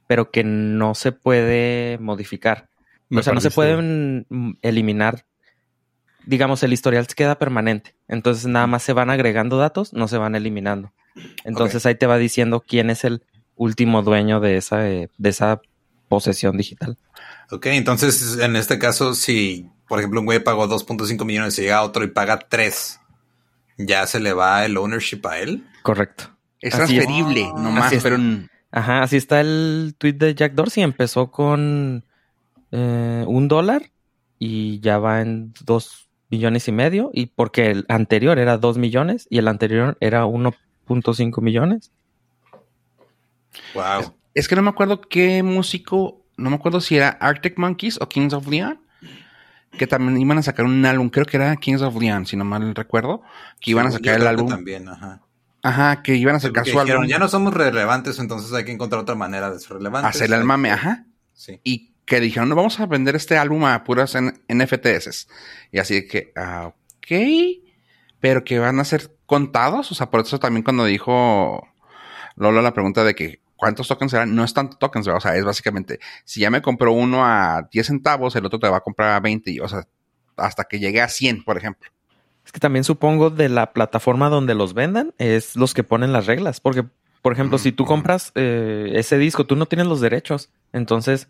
pero 0.07 0.31
que 0.31 0.43
no 0.43 0.95
se 0.95 1.11
puede 1.11 1.97
modificar. 1.99 2.69
o 3.09 3.21
sea, 3.21 3.33
no 3.33 3.41
se 3.41 3.51
pueden 3.51 4.27
eliminar. 4.61 5.25
Digamos, 6.25 6.61
el 6.63 6.73
historial 6.73 7.07
queda 7.07 7.39
permanente. 7.39 7.95
Entonces 8.07 8.47
nada 8.47 8.67
más 8.67 8.83
se 8.83 8.93
van 8.93 9.09
agregando 9.09 9.57
datos, 9.57 9.93
no 9.93 10.07
se 10.07 10.17
van 10.17 10.35
eliminando. 10.35 10.91
Entonces 11.45 11.85
ahí 11.85 11.95
te 11.95 12.05
va 12.05 12.17
diciendo 12.17 12.63
quién 12.67 12.89
es 12.89 13.03
el 13.03 13.23
último 13.55 14.03
dueño 14.03 14.39
de 14.39 14.57
esa, 14.57 14.89
eh, 14.89 15.09
de 15.17 15.29
esa 15.29 15.61
posesión 16.07 16.57
digital. 16.57 16.97
Ok, 17.51 17.65
entonces 17.67 18.37
en 18.39 18.55
este 18.55 18.77
caso, 18.77 19.13
si 19.13 19.69
por 19.87 19.99
ejemplo 19.99 20.19
un 20.19 20.25
güey 20.25 20.39
pagó 20.39 20.67
2.5 20.67 21.25
millones 21.25 21.57
y 21.57 21.63
llega 21.63 21.83
otro 21.83 22.03
y 22.03 22.07
paga 22.07 22.39
3, 22.39 22.99
¿ya 23.77 24.05
se 24.05 24.19
le 24.19 24.33
va 24.33 24.65
el 24.65 24.77
ownership 24.77 25.21
a 25.25 25.39
él? 25.39 25.65
Correcto. 25.81 26.25
Es 26.61 26.73
transferible, 26.73 27.51
nomás, 27.55 27.93
pero... 28.03 28.17
Ajá, 28.71 29.01
así 29.01 29.17
está 29.17 29.41
el 29.41 29.95
tweet 29.97 30.13
de 30.13 30.35
Jack 30.35 30.53
Dorsey. 30.53 30.83
Empezó 30.83 31.31
con 31.31 32.05
eh, 32.71 33.23
un 33.27 33.47
dólar 33.47 33.89
y 34.37 34.79
ya 34.81 34.99
va 34.99 35.21
en 35.21 35.53
dos 35.61 36.09
millones 36.29 36.67
y 36.67 36.71
medio. 36.71 37.09
Y 37.13 37.27
porque 37.27 37.71
el 37.71 37.85
anterior 37.87 38.37
era 38.37 38.57
dos 38.57 38.77
millones 38.77 39.27
y 39.29 39.39
el 39.39 39.47
anterior 39.47 39.97
era 40.01 40.25
1.5 40.25 41.41
millones. 41.41 41.91
Wow. 43.73 44.13
es, 44.35 44.47
que 44.47 44.55
no 44.55 44.61
me 44.61 44.69
acuerdo 44.69 45.01
qué 45.01 45.41
músico 45.41 46.18
no 46.39 46.49
me 46.49 46.55
acuerdo 46.55 46.81
si 46.81 46.97
era 46.97 47.09
Arctic 47.09 47.57
Monkeys 47.57 47.99
o 48.01 48.09
Kings 48.09 48.33
of 48.33 48.47
Leon, 48.47 48.79
que 49.77 49.87
también 49.87 50.19
iban 50.19 50.37
a 50.37 50.43
sacar 50.43 50.65
un 50.65 50.85
álbum, 50.85 51.09
creo 51.09 51.25
que 51.25 51.37
era 51.37 51.55
Kings 51.55 51.81
of 51.81 51.95
Leon, 51.95 52.25
si 52.25 52.35
no 52.35 52.45
mal 52.45 52.73
recuerdo, 52.73 53.21
que 53.59 53.71
iban 53.71 53.87
a 53.87 53.91
sacar 53.91 54.15
el 54.19 54.27
álbum. 54.27 54.49
También, 54.49 54.87
ajá. 54.87 55.21
Ajá, 55.61 56.01
que 56.01 56.15
iban 56.15 56.35
a 56.35 56.39
sacar 56.39 56.65
su 56.65 56.79
álbum. 56.79 57.05
Ya 57.05 57.19
no 57.19 57.27
somos 57.27 57.53
relevantes, 57.53 58.17
entonces 58.19 58.51
hay 58.53 58.65
que 58.65 58.71
encontrar 58.71 59.01
otra 59.01 59.15
manera 59.15 59.51
de 59.51 59.59
ser 59.59 59.77
relevantes. 59.77 60.09
Hacer 60.09 60.31
el 60.33 60.43
mame, 60.43 60.71
ajá. 60.71 61.05
Sí. 61.33 61.59
Y 61.63 61.93
que 62.05 62.19
dijeron, 62.19 62.49
no, 62.49 62.55
vamos 62.55 62.79
a 62.79 62.85
vender 62.85 63.15
este 63.15 63.37
álbum 63.37 63.65
a 63.65 63.83
puras 63.83 64.15
NFTs. 64.15 65.27
Y 65.71 65.79
así 65.79 66.07
que, 66.07 66.31
ah, 66.35 66.73
ok, 66.97 67.11
pero 68.19 68.43
que 68.43 68.59
van 68.59 68.79
a 68.79 68.85
ser 68.85 69.15
contados. 69.25 69.91
O 69.91 69.95
sea, 69.95 70.09
por 70.09 70.21
eso 70.21 70.39
también 70.39 70.63
cuando 70.63 70.85
dijo 70.85 71.67
Lolo 72.35 72.61
la 72.61 72.73
pregunta 72.73 73.03
de 73.03 73.15
que 73.15 73.41
¿Cuántos 73.59 73.89
tokens 73.89 74.11
serán? 74.11 74.33
No 74.33 74.45
es 74.45 74.53
tanto 74.53 74.77
tokens, 74.77 75.05
o 75.09 75.19
sea, 75.19 75.35
es 75.35 75.43
básicamente, 75.43 75.99
si 76.23 76.39
ya 76.39 76.49
me 76.49 76.61
compró 76.61 76.93
uno 76.93 77.25
a 77.25 77.67
10 77.69 77.87
centavos, 77.87 78.33
el 78.37 78.45
otro 78.45 78.57
te 78.57 78.69
va 78.69 78.77
a 78.77 78.79
comprar 78.79 79.11
a 79.11 79.19
20, 79.19 79.59
o 79.59 79.67
sea, 79.67 79.85
hasta 80.37 80.63
que 80.63 80.79
llegue 80.79 81.01
a 81.01 81.09
100, 81.09 81.43
por 81.43 81.57
ejemplo. 81.57 81.91
Es 82.45 82.53
que 82.53 82.61
también 82.61 82.85
supongo 82.85 83.29
de 83.29 83.49
la 83.49 83.73
plataforma 83.73 84.29
donde 84.29 84.55
los 84.55 84.73
vendan, 84.73 85.13
es 85.17 85.57
los 85.57 85.73
que 85.73 85.83
ponen 85.83 86.13
las 86.13 86.25
reglas, 86.25 86.61
porque, 86.61 86.85
por 87.21 87.33
ejemplo, 87.33 87.57
si 87.57 87.73
tú 87.73 87.83
compras 87.83 88.31
eh, 88.35 88.93
ese 88.93 89.17
disco, 89.17 89.45
tú 89.45 89.57
no 89.57 89.65
tienes 89.65 89.87
los 89.87 89.99
derechos, 89.99 90.49
entonces 90.71 91.27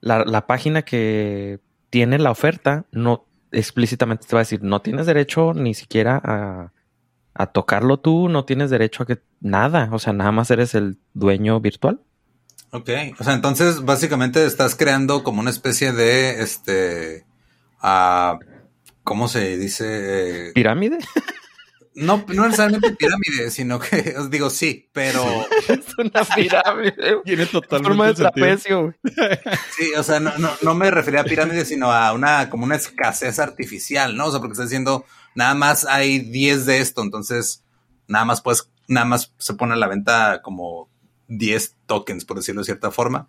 la, 0.00 0.24
la 0.24 0.48
página 0.48 0.82
que 0.82 1.60
tiene 1.90 2.18
la 2.18 2.32
oferta 2.32 2.86
no 2.90 3.24
explícitamente 3.52 4.26
te 4.26 4.34
va 4.34 4.40
a 4.40 4.42
decir, 4.42 4.64
no 4.64 4.82
tienes 4.82 5.06
derecho 5.06 5.54
ni 5.54 5.74
siquiera 5.74 6.20
a, 6.24 6.72
a 7.34 7.46
tocarlo 7.46 7.98
tú, 7.98 8.28
no 8.28 8.44
tienes 8.44 8.70
derecho 8.70 9.02
a 9.02 9.06
que 9.06 9.18
nada, 9.40 9.88
o 9.92 9.98
sea, 9.98 10.12
nada 10.12 10.32
más 10.32 10.50
eres 10.50 10.74
el 10.74 10.98
dueño 11.14 11.60
virtual. 11.60 12.00
Ok, 12.70 12.88
o 13.18 13.24
sea, 13.24 13.34
entonces 13.34 13.84
básicamente 13.84 14.44
estás 14.46 14.74
creando 14.74 15.22
como 15.22 15.40
una 15.40 15.50
especie 15.50 15.92
de, 15.92 16.42
este, 16.42 17.26
uh, 17.82 18.38
¿cómo 19.04 19.28
se 19.28 19.58
dice? 19.58 20.48
Eh, 20.48 20.52
¿Pirámide? 20.54 20.98
No, 21.94 22.24
no 22.28 22.44
necesariamente 22.44 22.92
pirámide, 22.92 23.50
sino 23.50 23.78
que 23.78 24.14
os 24.16 24.30
digo 24.30 24.48
sí, 24.48 24.88
pero. 24.92 25.22
es 25.68 25.98
una 25.98 26.24
pirámide. 26.34 27.20
Tiene 27.24 27.46
totalmente 27.46 27.88
forma 27.88 28.06
de 28.06 28.14
trapecio. 28.14 28.94
Sí, 29.76 29.92
o 29.96 30.02
sea, 30.02 30.20
no, 30.20 30.36
no, 30.38 30.50
no, 30.62 30.74
me 30.74 30.90
refería 30.90 31.20
a 31.20 31.24
pirámide, 31.24 31.64
sino 31.64 31.92
a 31.92 32.12
una 32.12 32.48
como 32.48 32.64
una 32.64 32.76
escasez 32.76 33.38
artificial, 33.38 34.16
¿no? 34.16 34.26
O 34.26 34.30
sea, 34.30 34.40
porque 34.40 34.52
está 34.52 34.64
diciendo 34.64 35.04
nada 35.34 35.54
más 35.54 35.84
hay 35.84 36.18
10 36.18 36.66
de 36.66 36.80
esto, 36.80 37.02
entonces 37.02 37.64
nada 38.08 38.24
más 38.24 38.40
pues, 38.40 38.70
nada 38.88 39.06
más 39.06 39.32
se 39.38 39.54
pone 39.54 39.74
a 39.74 39.76
la 39.76 39.88
venta 39.88 40.42
como 40.42 40.88
10 41.28 41.76
tokens, 41.86 42.24
por 42.24 42.36
decirlo 42.36 42.60
de 42.60 42.66
cierta 42.66 42.90
forma. 42.90 43.28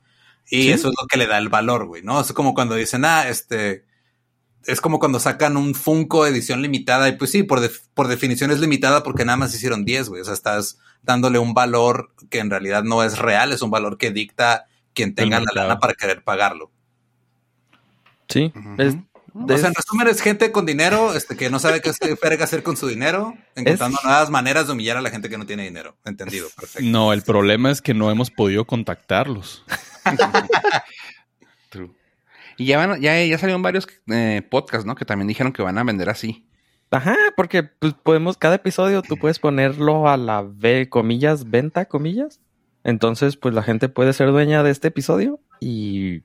Y 0.50 0.70
eso 0.70 0.90
es 0.90 0.96
lo 1.00 1.08
que 1.08 1.18
le 1.18 1.28
da 1.28 1.38
el 1.38 1.50
valor, 1.50 1.86
güey, 1.86 2.04
¿no? 2.04 2.20
Es 2.20 2.34
como 2.34 2.54
cuando 2.54 2.76
dicen, 2.76 3.06
ah, 3.06 3.28
este 3.30 3.86
es 4.66 4.82
como 4.82 5.00
cuando 5.00 5.20
sacan 5.20 5.58
un 5.58 5.76
Funko 5.76 6.26
edición 6.26 6.62
limitada 6.62 7.10
y 7.10 7.18
pues 7.18 7.32
sí, 7.32 7.44
por, 7.44 7.60
por 7.94 8.08
definición 8.08 8.52
es 8.52 8.60
limitada 8.60 9.04
porque 9.04 9.26
nada 9.26 9.38
más 9.38 9.54
hicieron 9.54 9.86
10, 9.86 10.10
güey. 10.10 10.22
O 10.22 10.26
sea, 10.26 10.34
estás 10.34 10.80
dándole 11.02 11.40
un 11.40 11.54
valor 11.54 12.12
que 12.30 12.40
en 12.40 12.50
realidad 12.50 12.84
no 12.84 13.04
es 13.04 13.18
real, 13.20 13.52
es 13.52 13.62
un 13.62 13.72
valor 13.72 13.98
que 13.98 14.12
dicta 14.12 14.68
quien 14.94 15.16
tenga 15.16 15.40
la 15.40 15.52
lana 15.54 15.80
para 15.80 15.94
querer 15.94 16.24
pagarlo. 16.24 16.72
Sí, 18.30 18.52
o 19.34 19.58
sea, 19.58 19.70
en 19.70 19.74
resumen 19.74 20.08
es 20.08 20.22
gente 20.22 20.52
con 20.52 20.66
dinero, 20.66 21.14
este, 21.16 21.36
que 21.36 21.50
no 21.50 21.60
sabe 21.60 21.82
qué 21.82 21.90
hacer 21.90 22.64
con 22.64 22.78
su 22.78 22.88
dinero, 22.88 23.34
encontrando 23.56 23.98
nuevas 24.04 24.30
maneras 24.30 24.68
de 24.68 24.74
humillar 24.74 24.98
a 24.98 25.02
la 25.02 25.10
gente 25.10 25.30
que 25.30 25.38
no 25.38 25.46
tiene 25.46 25.64
dinero. 25.64 25.96
Entendido, 26.06 26.48
perfecto. 26.56 26.88
No, 26.88 27.14
el 27.14 27.24
problema 27.24 27.72
es 27.72 27.82
que 27.82 27.94
no 27.94 28.12
hemos 28.12 28.30
podido 28.30 28.66
contactarlos. 28.66 29.66
True. 31.70 31.92
Y 32.58 32.66
ya, 32.66 32.78
van, 32.78 33.02
ya, 33.02 33.24
ya 33.24 33.38
salieron 33.38 33.64
varios 33.64 33.88
eh, 34.08 34.44
podcasts, 34.50 34.86
¿no? 34.86 34.96
Que 34.96 35.06
también 35.06 35.28
dijeron 35.28 35.52
que 35.52 35.64
van 35.64 35.78
a 35.78 35.84
vender 35.84 36.10
así. 36.10 36.48
Ajá, 36.92 37.18
porque 37.36 37.64
pues, 37.64 37.96
podemos, 37.96 38.38
cada 38.38 38.56
episodio 38.56 39.02
tú 39.02 39.18
puedes 39.18 39.40
ponerlo 39.40 40.08
a 40.08 40.16
la 40.16 40.48
comillas, 40.90 41.50
venta, 41.50 41.86
comillas. 41.86 42.40
Entonces, 42.84 43.36
pues 43.36 43.56
la 43.56 43.64
gente 43.64 43.90
puede 43.90 44.14
ser 44.14 44.30
dueña 44.30 44.62
de 44.62 44.70
este 44.70 44.90
episodio 44.90 45.40
y, 45.60 46.24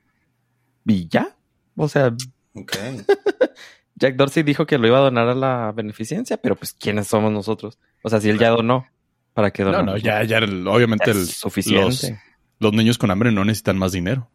y 0.85 1.09
ya. 1.09 1.37
O 1.75 1.89
sea, 1.89 2.15
okay. 2.63 3.03
Jack 3.97 4.15
Dorsey 4.15 4.43
dijo 4.43 4.67
que 4.67 4.79
lo 4.79 4.87
iba 4.87 4.99
a 4.99 5.03
donar 5.03 5.29
a 5.29 5.35
la 5.35 5.73
beneficencia, 5.73 6.37
pero 6.37 6.55
pues 6.55 6.73
¿quiénes 6.73 7.09
somos 7.09 7.33
nosotros? 7.33 7.79
O 8.03 8.09
sea, 8.09 8.21
si 8.21 8.29
él 8.29 8.39
ya 8.39 8.51
donó, 8.51 8.87
¿para 9.35 9.51
qué 9.51 9.65
donar? 9.65 9.85
No, 9.85 9.93
no, 9.93 9.99
ya, 9.99 10.23
ya, 10.23 10.39
obviamente 10.39 11.11
el, 11.11 11.27
suficiente. 11.27 12.21
los 12.61 12.73
niños 12.73 12.97
con 12.97 13.11
hambre 13.11 13.33
no 13.33 13.45
necesitan 13.45 13.77
más 13.77 13.93
dinero. 13.93 14.31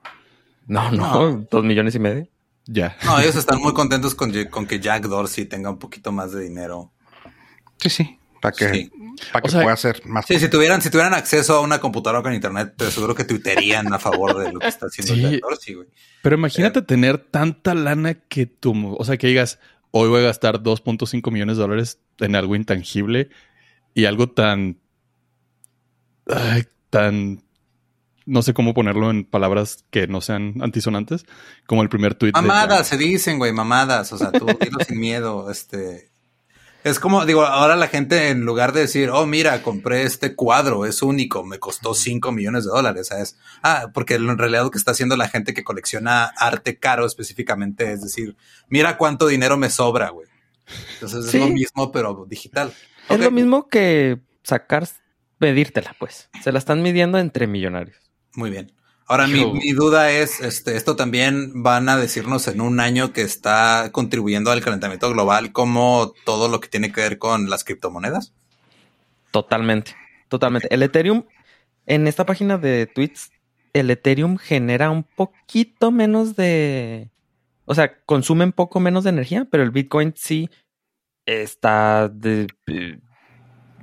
No, 0.67 0.91
no, 0.91 1.45
dos 1.49 1.63
millones 1.63 1.95
y 1.95 1.99
medio. 1.99 2.27
Ya. 2.65 2.95
No, 3.03 3.19
ellos 3.19 3.35
están 3.35 3.59
muy 3.59 3.73
contentos 3.73 4.15
con, 4.15 4.31
que 4.31 4.79
Jack 4.79 5.03
Dorsey 5.05 5.45
tenga 5.45 5.69
un 5.69 5.79
poquito 5.79 6.11
más 6.11 6.31
de 6.31 6.43
dinero. 6.43 6.91
Sí, 7.77 7.89
sí. 7.89 8.19
Para 8.43 8.53
que, 8.57 8.91
Para 9.31 9.41
que 9.41 9.51
pueda 9.53 9.71
hacer 9.71 10.05
más. 10.05 10.25
Sí, 10.25 10.37
si 10.37 10.49
tuvieran, 10.49 10.81
si 10.81 10.89
tuvieran 10.89 11.13
acceso 11.13 11.55
a 11.55 11.61
una 11.61 11.79
computadora 11.79 12.21
con 12.21 12.33
internet, 12.33 12.73
te 12.75 12.91
seguro 12.91 13.15
que 13.15 13.23
tuitearían 13.23 13.93
a 13.93 13.99
favor 13.99 14.37
de 14.37 14.51
lo 14.51 14.59
que 14.59 14.67
está 14.67 14.87
haciendo 14.87 15.15
Jack 15.15 15.41
Dorsey, 15.41 15.75
güey. 15.75 15.87
Pero 16.21 16.35
imagínate 16.35 16.79
eh, 16.79 16.81
tener 16.81 17.19
tanta 17.19 17.73
lana 17.73 18.15
que 18.15 18.45
tú, 18.45 18.97
o 18.99 19.05
sea, 19.05 19.15
que 19.15 19.27
digas, 19.27 19.59
hoy 19.91 20.09
voy 20.09 20.19
a 20.19 20.25
gastar 20.25 20.61
2.5 20.61 21.31
millones 21.31 21.55
de 21.55 21.61
dólares 21.61 21.99
en 22.19 22.35
algo 22.35 22.57
intangible 22.57 23.29
y 23.93 24.03
algo 24.03 24.29
tan, 24.29 24.81
tan 26.89 27.43
no 28.25 28.41
sé 28.41 28.53
cómo 28.53 28.73
ponerlo 28.73 29.09
en 29.09 29.23
palabras 29.23 29.85
que 29.89 30.07
no 30.07 30.19
sean 30.19 30.55
antisonantes, 30.61 31.25
como 31.65 31.81
el 31.81 31.87
primer 31.87 32.15
tweet. 32.15 32.33
Mamadas, 32.33 32.89
se 32.89 32.97
dicen, 32.97 33.37
güey, 33.37 33.53
mamadas. 33.53 34.11
O 34.11 34.17
sea, 34.17 34.33
tú 34.33 34.45
dilo 34.59 34.79
sin 34.85 34.99
miedo. 34.99 35.49
Este. 35.49 36.12
Es 36.83 36.99
como, 36.99 37.25
digo, 37.25 37.43
ahora 37.43 37.75
la 37.77 37.87
gente 37.87 38.29
en 38.29 38.41
lugar 38.41 38.73
de 38.73 38.81
decir, 38.81 39.09
oh, 39.09 39.25
mira, 39.25 39.61
compré 39.63 40.03
este 40.03 40.35
cuadro, 40.35 40.85
es 40.85 41.01
único, 41.01 41.43
me 41.43 41.57
costó 41.57 41.93
5 41.93 42.31
millones 42.33 42.65
de 42.65 42.71
dólares, 42.71 43.07
¿sabes? 43.07 43.37
Ah, 43.61 43.87
porque 43.93 44.15
en 44.15 44.37
realidad 44.37 44.63
lo 44.63 44.71
que 44.71 44.77
está 44.77 44.91
haciendo 44.91 45.15
la 45.15 45.29
gente 45.29 45.53
que 45.53 45.63
colecciona 45.63 46.25
arte 46.25 46.77
caro 46.77 47.05
específicamente 47.05 47.93
es 47.93 48.01
decir, 48.01 48.35
mira 48.67 48.97
cuánto 48.97 49.27
dinero 49.27 49.55
me 49.55 49.69
sobra, 49.69 50.09
güey. 50.09 50.27
Entonces 50.95 51.33
es 51.33 51.39
lo 51.39 51.47
mismo, 51.47 51.91
pero 51.91 52.25
digital. 52.27 52.73
Es 53.09 53.19
lo 53.19 53.31
mismo 53.31 53.67
que 53.67 54.19
sacar, 54.43 54.87
pedírtela, 55.37 55.95
pues. 55.99 56.29
Se 56.43 56.51
la 56.51 56.59
están 56.59 56.81
midiendo 56.81 57.17
entre 57.17 57.47
millonarios. 57.47 57.97
Muy 58.35 58.49
bien. 58.49 58.73
Ahora, 59.13 59.27
mi, 59.27 59.73
duda 59.73 60.09
es, 60.09 60.39
este, 60.39 60.75
esto 60.75 60.95
también 60.95 61.61
van 61.61 61.87
a 61.87 61.97
decirnos 61.97 62.47
en 62.47 62.61
un 62.61 62.79
año 62.79 63.13
que 63.13 63.21
está 63.21 63.91
contribuyendo 63.91 64.49
al 64.49 64.63
calentamiento 64.63 65.07
global 65.11 65.51
como 65.51 66.15
todo 66.25 66.47
lo 66.47 66.59
que 66.59 66.67
tiene 66.67 66.91
que 66.91 67.01
ver 67.01 67.19
con 67.19 67.47
las 67.47 67.63
criptomonedas. 67.63 68.33
Totalmente, 69.29 69.95
totalmente. 70.29 70.67
El 70.73 70.81
Ethereum, 70.81 71.25
en 71.85 72.07
esta 72.07 72.25
página 72.25 72.57
de 72.57 72.87
tweets, 72.87 73.31
el 73.73 73.91
Ethereum 73.91 74.37
genera 74.37 74.89
un 74.89 75.03
poquito 75.03 75.91
menos 75.91 76.35
de, 76.35 77.11
o 77.65 77.75
sea, 77.75 78.03
consume 78.05 78.45
un 78.45 78.51
poco 78.51 78.79
menos 78.79 79.03
de 79.03 79.11
energía, 79.11 79.45
pero 79.45 79.61
el 79.61 79.69
Bitcoin 79.69 80.15
sí 80.17 80.49
está 81.27 82.09
de, 82.09 82.47
eh, 82.65 82.97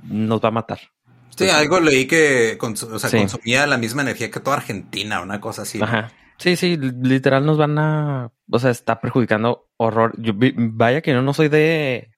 nos 0.03 0.41
va 0.41 0.49
a 0.49 0.51
matar. 0.51 0.90
Sí, 1.35 1.49
algo 1.49 1.79
leí 1.79 2.07
que 2.07 2.57
consumía 2.57 3.65
la 3.67 3.77
misma 3.77 4.01
energía 4.01 4.29
que 4.29 4.39
toda 4.39 4.57
Argentina, 4.57 5.21
una 5.21 5.39
cosa 5.39 5.63
así. 5.63 5.81
Ajá. 5.81 6.11
Sí, 6.37 6.55
sí, 6.55 6.75
literal 6.75 7.45
nos 7.45 7.57
van 7.57 7.77
a, 7.77 8.31
o 8.49 8.59
sea, 8.59 8.71
está 8.71 8.99
perjudicando 8.99 9.69
horror. 9.77 10.13
Yo, 10.17 10.33
vaya 10.35 11.01
que 11.01 11.13
no, 11.13 11.21
no 11.21 11.35
soy 11.35 11.49
de, 11.49 12.09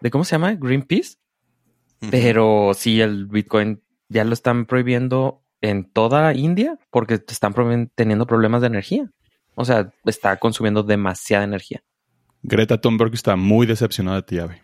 de 0.00 0.10
cómo 0.10 0.24
se 0.24 0.32
llama, 0.32 0.54
Greenpeace, 0.54 1.18
pero 2.10 2.72
sí 2.74 3.00
el 3.00 3.26
Bitcoin 3.26 3.80
ya 4.08 4.24
lo 4.24 4.34
están 4.34 4.66
prohibiendo 4.66 5.44
en 5.60 5.84
toda 5.84 6.34
India 6.34 6.78
porque 6.90 7.14
están 7.14 7.54
teniendo 7.94 8.26
problemas 8.26 8.60
de 8.60 8.66
energía. 8.66 9.10
O 9.54 9.64
sea, 9.64 9.92
está 10.04 10.36
consumiendo 10.38 10.82
demasiada 10.82 11.44
energía. 11.44 11.84
Greta 12.42 12.80
Thunberg 12.80 13.14
está 13.14 13.36
muy 13.36 13.66
decepcionada 13.68 14.16
de 14.16 14.22
ti, 14.24 14.38
Ave. 14.40 14.63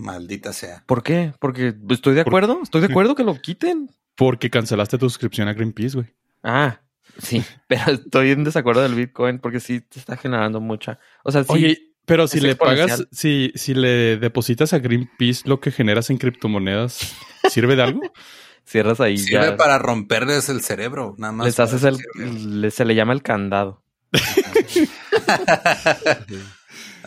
Maldita 0.00 0.52
sea. 0.52 0.82
¿Por 0.86 1.02
qué? 1.02 1.32
Porque 1.38 1.74
estoy 1.90 2.14
de 2.14 2.22
acuerdo, 2.22 2.60
estoy 2.62 2.80
de 2.80 2.86
acuerdo 2.90 3.14
que 3.14 3.24
lo 3.24 3.40
quiten. 3.40 3.90
Porque 4.16 4.50
cancelaste 4.50 4.98
tu 4.98 5.08
suscripción 5.08 5.48
a 5.48 5.54
Greenpeace, 5.54 5.96
güey. 5.96 6.14
Ah, 6.42 6.80
sí, 7.18 7.42
pero 7.68 7.92
estoy 7.92 8.30
en 8.30 8.44
desacuerdo 8.44 8.82
del 8.82 8.94
Bitcoin 8.94 9.38
porque 9.38 9.60
sí 9.60 9.80
te 9.80 9.98
está 9.98 10.16
generando 10.16 10.60
mucha. 10.60 10.98
O 11.24 11.30
sea, 11.30 11.44
sí. 11.44 11.50
Oye, 11.52 11.90
pero 12.04 12.26
si 12.26 12.40
le 12.40 12.56
pagas, 12.56 13.06
si, 13.12 13.52
si 13.54 13.74
le 13.74 14.16
depositas 14.16 14.72
a 14.72 14.78
Greenpeace 14.78 15.48
lo 15.48 15.60
que 15.60 15.70
generas 15.70 16.10
en 16.10 16.18
criptomonedas, 16.18 17.14
¿sirve 17.48 17.76
de 17.76 17.82
algo? 17.82 18.02
Cierras 18.64 19.00
ahí. 19.00 19.16
Sirve 19.18 19.52
para 19.52 19.78
romperles 19.78 20.48
el 20.48 20.60
cerebro, 20.60 21.14
nada 21.18 21.32
más. 21.32 21.46
Les 21.46 21.58
haces 21.58 21.82
el, 21.84 22.70
se 22.70 22.84
le 22.84 22.94
llama 22.94 23.12
el 23.12 23.22
candado. 23.22 23.82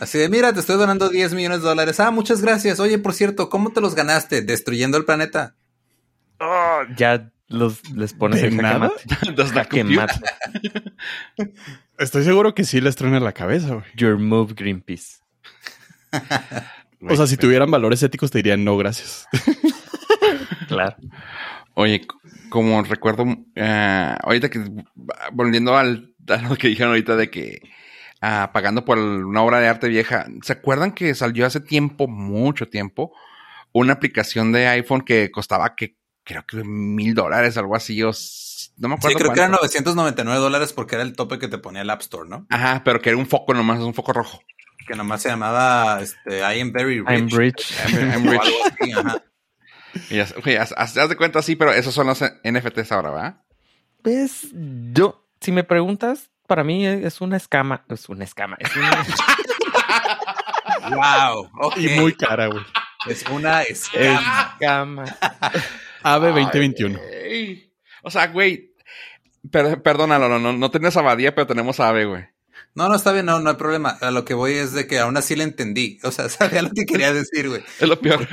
Así 0.04 0.18
de, 0.18 0.28
mira, 0.28 0.52
te 0.52 0.60
estoy 0.60 0.76
donando 0.76 1.08
10 1.08 1.32
millones 1.32 1.62
de 1.62 1.68
dólares. 1.68 1.98
Ah, 1.98 2.10
muchas 2.10 2.42
gracias. 2.42 2.78
Oye, 2.78 2.98
por 2.98 3.14
cierto, 3.14 3.48
¿cómo 3.48 3.72
te 3.72 3.80
los 3.80 3.94
ganaste? 3.94 4.42
¿Destruyendo 4.42 4.98
el 4.98 5.06
planeta? 5.06 5.54
Oh, 6.38 6.82
ya 6.94 7.30
los 7.48 7.90
les 7.90 8.12
pones 8.12 8.42
en 8.42 8.58
nada. 8.58 8.92
Estoy 11.98 12.22
seguro 12.22 12.54
que 12.54 12.64
sí 12.64 12.82
les 12.82 12.96
traen 12.96 13.14
en 13.14 13.24
la 13.24 13.32
cabeza, 13.32 13.76
güey. 13.76 13.86
Your 13.96 14.18
move, 14.18 14.52
Greenpeace. 14.54 15.22
o 17.00 17.16
sea, 17.16 17.26
si 17.26 17.38
tuvieran 17.38 17.70
valores 17.70 18.02
éticos 18.02 18.30
te 18.30 18.40
dirían 18.40 18.62
no, 18.62 18.76
gracias. 18.76 19.26
claro. 20.68 20.96
Oye, 21.72 22.06
como 22.50 22.82
recuerdo, 22.82 23.22
uh, 23.22 23.38
ahorita 23.56 24.50
que 24.50 24.70
volviendo 25.32 25.78
al, 25.78 26.12
a 26.28 26.36
lo 26.42 26.56
que 26.56 26.68
dijeron 26.68 26.90
ahorita 26.90 27.16
de 27.16 27.30
que 27.30 27.62
pagando 28.52 28.84
por 28.84 28.98
una 28.98 29.42
obra 29.42 29.60
de 29.60 29.68
arte 29.68 29.88
vieja. 29.88 30.26
¿Se 30.42 30.52
acuerdan 30.52 30.92
que 30.92 31.14
salió 31.14 31.46
hace 31.46 31.60
tiempo, 31.60 32.06
mucho 32.06 32.68
tiempo, 32.68 33.12
una 33.72 33.94
aplicación 33.94 34.52
de 34.52 34.66
iPhone 34.68 35.02
que 35.02 35.30
costaba 35.30 35.74
que 35.74 35.96
creo 36.24 36.44
que 36.46 36.64
mil 36.64 37.14
dólares, 37.14 37.56
algo 37.56 37.76
así? 37.76 38.00
no 38.00 38.88
me 38.88 38.94
acuerdo. 38.94 39.10
Sí, 39.10 39.14
creo 39.16 39.32
que 39.32 39.40
eran 39.40 39.52
999 39.52 40.40
dólares 40.40 40.72
porque 40.72 40.94
era 40.94 41.04
el 41.04 41.14
tope 41.14 41.38
que 41.38 41.48
te 41.48 41.58
ponía 41.58 41.82
el 41.82 41.90
App 41.90 42.00
Store, 42.00 42.28
¿no? 42.28 42.46
Ajá, 42.50 42.82
pero 42.84 43.00
que 43.00 43.10
era 43.10 43.18
un 43.18 43.26
foco 43.26 43.54
nomás, 43.54 43.80
un 43.80 43.94
foco 43.94 44.12
rojo. 44.12 44.40
Que 44.86 44.94
nomás 44.94 45.22
se 45.22 45.28
llamaba 45.28 46.00
este, 46.00 46.38
I 46.40 46.60
am 46.60 46.72
very 46.72 47.00
rich. 47.00 47.08
I'm 47.08 47.28
rich. 47.30 47.74
I'm, 48.12 48.28
rich. 48.28 48.96
ajá. 48.96 49.22
Y 50.10 50.16
ya, 50.16 50.26
haz, 50.76 50.94
de 50.94 51.16
cuenta, 51.16 51.40
sí, 51.40 51.54
pero 51.54 51.72
esos 51.72 51.94
son 51.94 52.08
los 52.08 52.20
NFTs 52.20 52.90
ahora, 52.90 53.10
¿verdad? 53.10 53.44
Pues 54.02 54.48
yo, 54.92 55.28
si 55.40 55.52
me 55.52 55.62
preguntas, 55.62 56.30
para 56.46 56.64
mí 56.64 56.86
es 56.86 57.20
una 57.20 57.36
escama. 57.36 57.84
Es 57.88 58.08
una 58.08 58.24
escama. 58.24 58.56
Es 58.58 58.74
una... 58.76 59.04
wow. 60.96 61.72
Y 61.76 61.88
muy 61.88 62.14
cara, 62.14 62.46
güey. 62.46 62.64
Es 63.06 63.24
una 63.30 63.62
escama. 63.62 65.04
Ave 66.02 66.28
2021. 66.28 67.00
O 68.02 68.10
sea, 68.10 68.26
güey. 68.28 68.74
perdónalo, 69.50 70.28
no, 70.28 70.38
no, 70.38 70.52
no 70.52 70.70
tenés 70.70 70.96
abadía, 70.96 71.34
pero 71.34 71.46
tenemos 71.46 71.80
ave, 71.80 72.04
güey. 72.04 72.24
No, 72.74 72.88
no, 72.88 72.94
está 72.94 73.12
bien, 73.12 73.26
no, 73.26 73.40
no 73.40 73.50
hay 73.50 73.56
problema. 73.56 73.90
A 74.00 74.10
lo 74.10 74.24
que 74.24 74.34
voy 74.34 74.52
es 74.52 74.72
de 74.72 74.86
que 74.86 74.98
aún 74.98 75.16
así 75.16 75.36
le 75.36 75.44
entendí. 75.44 75.98
O 76.02 76.10
sea, 76.10 76.28
sabía 76.28 76.62
lo 76.62 76.70
que 76.70 76.84
quería 76.84 77.12
decir, 77.12 77.48
güey. 77.48 77.62
Es 77.80 77.88
lo 77.88 77.98
peor. 77.98 78.28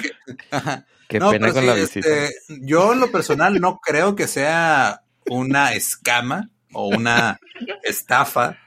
Qué 1.07 1.19
pena 1.19 1.51
con 1.51 1.65
la 1.65 1.73
visita. 1.73 2.07
Este, 2.07 2.33
yo, 2.61 2.93
en 2.93 2.99
lo 2.99 3.11
personal, 3.11 3.59
no 3.59 3.79
creo 3.79 4.15
que 4.15 4.27
sea 4.27 5.03
una 5.27 5.73
escama 5.73 6.49
o 6.73 6.87
una 6.87 7.39
estafa, 7.83 8.57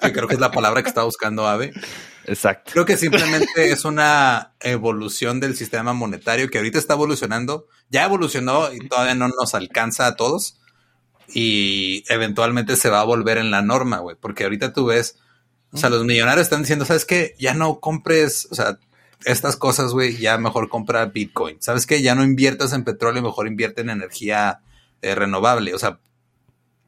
que 0.00 0.12
creo 0.12 0.28
que 0.28 0.34
es 0.34 0.40
la 0.40 0.50
palabra 0.50 0.82
que 0.82 0.88
está 0.88 1.02
buscando 1.04 1.46
Ave. 1.46 1.72
Exacto. 2.26 2.72
Creo 2.72 2.84
que 2.84 2.96
simplemente 2.96 3.70
es 3.70 3.84
una 3.84 4.54
evolución 4.60 5.38
del 5.38 5.56
sistema 5.56 5.92
monetario 5.92 6.50
que 6.50 6.58
ahorita 6.58 6.78
está 6.78 6.94
evolucionando. 6.94 7.66
Ya 7.88 8.04
evolucionó 8.04 8.72
y 8.72 8.88
todavía 8.88 9.14
no 9.14 9.28
nos 9.28 9.54
alcanza 9.54 10.06
a 10.06 10.16
todos. 10.16 10.58
Y 11.28 12.04
eventualmente 12.08 12.76
se 12.76 12.90
va 12.90 13.00
a 13.00 13.04
volver 13.04 13.38
en 13.38 13.50
la 13.50 13.62
norma, 13.62 13.98
güey. 13.98 14.16
Porque 14.20 14.44
ahorita 14.44 14.72
tú 14.72 14.86
ves, 14.86 15.18
o 15.72 15.76
sea, 15.76 15.90
los 15.90 16.04
millonarios 16.04 16.46
están 16.46 16.62
diciendo, 16.62 16.84
¿sabes 16.84 17.04
qué? 17.04 17.34
Ya 17.38 17.54
no 17.54 17.80
compres, 17.80 18.48
o 18.50 18.54
sea, 18.54 18.78
estas 19.24 19.56
cosas, 19.56 19.92
güey, 19.92 20.16
ya 20.16 20.38
mejor 20.38 20.68
compra 20.68 21.06
Bitcoin. 21.06 21.56
¿Sabes 21.60 21.86
qué? 21.86 22.02
Ya 22.02 22.14
no 22.14 22.24
inviertas 22.24 22.72
en 22.72 22.84
petróleo, 22.84 23.22
mejor 23.22 23.46
invierte 23.46 23.82
en 23.82 23.90
energía 23.90 24.60
eh, 25.02 25.14
renovable. 25.14 25.74
O 25.74 25.78
sea, 25.78 26.00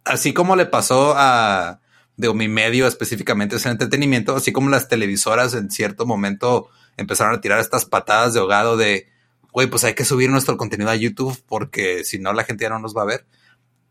así 0.05 0.33
como 0.33 0.57
le 0.57 0.67
pasó 0.67 1.15
a 1.17 1.81
de 2.17 2.35
mi 2.35 2.49
medio 2.49 2.87
específicamente 2.87 3.57
es 3.57 3.67
el 3.67 3.73
entretenimiento, 3.73 4.35
así 4.35 4.53
como 4.53 4.71
las 4.71 4.89
televisoras 4.89 5.55
en 5.55 5.71
cierto 5.71 6.05
momento 6.05 6.69
empezaron 6.97 7.35
a 7.35 7.41
tirar 7.41 7.61
estas 7.61 7.85
patadas 7.85 8.35
de 8.35 8.41
ahogado 8.41 8.77
de, 8.77 9.09
güey, 9.53 9.69
pues 9.69 9.85
hay 9.85 9.95
que 9.95 10.05
subir 10.05 10.29
nuestro 10.29 10.57
contenido 10.57 10.91
a 10.91 10.97
YouTube 10.97 11.41
porque 11.47 12.05
si 12.05 12.19
no 12.19 12.33
la 12.33 12.43
gente 12.43 12.65
ya 12.65 12.71
no 12.71 12.81
nos 12.81 12.97
va 12.97 13.03
a 13.03 13.07
ver. 13.07 13.27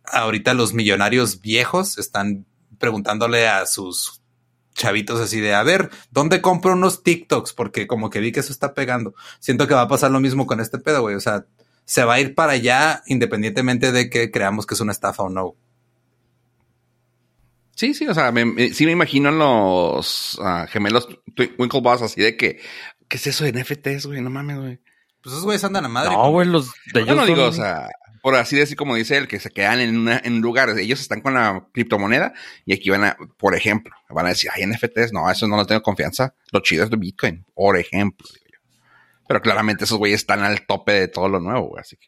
Ahorita 0.03 0.53
los 0.53 0.73
millonarios 0.73 1.41
viejos 1.41 1.97
están 1.97 2.45
preguntándole 2.77 3.47
a 3.47 3.65
sus 3.65 4.21
chavitos 4.73 5.19
así 5.21 5.39
de, 5.39 5.55
a 5.55 5.63
ver, 5.63 5.89
¿dónde 6.11 6.41
compro 6.41 6.73
unos 6.73 7.03
TikToks? 7.03 7.53
Porque 7.53 7.87
como 7.87 8.09
que 8.09 8.19
vi 8.19 8.33
que 8.33 8.41
eso 8.41 8.51
está 8.51 8.73
pegando. 8.73 9.15
Siento 9.39 9.67
que 9.67 9.73
va 9.73 9.81
a 9.81 9.87
pasar 9.87 10.11
lo 10.11 10.19
mismo 10.19 10.45
con 10.45 10.59
este 10.59 10.79
pedo, 10.79 11.01
güey. 11.01 11.15
O 11.15 11.21
sea, 11.21 11.45
se 11.85 12.03
va 12.03 12.15
a 12.15 12.19
ir 12.19 12.35
para 12.35 12.53
allá 12.53 13.03
independientemente 13.07 13.93
de 13.93 14.09
que 14.09 14.31
creamos 14.31 14.65
que 14.65 14.75
es 14.75 14.81
una 14.81 14.91
estafa 14.91 15.23
o 15.23 15.29
no. 15.29 15.55
Sí, 17.77 17.93
sí, 17.93 18.07
o 18.07 18.13
sea, 18.15 18.33
sí 18.73 18.85
me 18.87 18.91
imagino 18.91 19.29
los 19.29 20.39
uh, 20.39 20.67
gemelos 20.67 21.07
Winklevoss 21.59 22.01
así 22.01 22.21
de 22.21 22.35
que, 22.35 22.59
¿qué 23.07 23.17
es 23.17 23.27
eso 23.27 23.43
de 23.43 23.53
NFTs, 23.53 24.07
güey? 24.07 24.19
No 24.19 24.31
mames, 24.31 24.57
güey. 24.57 24.79
Pues 25.21 25.33
esos 25.33 25.43
güeyes 25.43 25.63
andan 25.63 25.85
a 25.85 25.87
madre. 25.87 26.09
No, 26.09 26.31
güey, 26.31 26.47
los 26.47 26.71
de 26.91 27.05
Yo 27.05 27.13
no 27.13 27.23
digo, 27.27 27.43
o 27.43 27.51
sea, 27.51 27.87
por 28.23 28.33
así 28.33 28.55
decir, 28.55 28.75
como 28.75 28.95
dice 28.95 29.15
él, 29.15 29.27
que 29.27 29.39
se 29.39 29.51
quedan 29.51 29.79
en, 29.79 29.95
una, 29.95 30.19
en 30.23 30.41
lugares. 30.41 30.75
Ellos 30.77 30.99
están 30.99 31.21
con 31.21 31.35
la 31.35 31.67
criptomoneda 31.71 32.33
y 32.65 32.73
aquí 32.73 32.89
van 32.89 33.03
a, 33.03 33.17
por 33.37 33.53
ejemplo, 33.53 33.93
van 34.09 34.25
a 34.25 34.29
decir, 34.29 34.49
ay, 34.55 34.65
NFTs, 34.65 35.13
no, 35.13 35.29
eso 35.29 35.47
no 35.47 35.55
lo 35.55 35.67
tengo 35.67 35.83
confianza. 35.83 36.33
Lo 36.51 36.61
chido 36.61 36.83
es 36.83 36.89
de 36.89 36.97
Bitcoin, 36.97 37.45
por 37.53 37.77
ejemplo. 37.77 38.27
Pero 39.27 39.39
claramente 39.39 39.83
esos 39.83 39.99
güeyes 39.99 40.21
están 40.21 40.41
al 40.41 40.65
tope 40.65 40.93
de 40.93 41.07
todo 41.09 41.29
lo 41.29 41.39
nuevo, 41.39 41.67
güey, 41.67 41.81
así 41.81 41.95
que. 41.95 42.07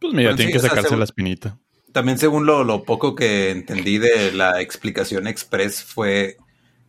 Pues 0.00 0.12
mira, 0.14 0.34
tienen 0.34 0.52
que 0.52 0.58
sacarse 0.58 0.96
la 0.96 1.04
espinita. 1.04 1.60
También 1.94 2.18
según 2.18 2.44
lo, 2.44 2.82
poco 2.82 3.14
que 3.14 3.52
entendí 3.52 3.98
de 3.98 4.32
la 4.32 4.60
explicación 4.60 5.28
express 5.28 5.84
fue 5.84 6.38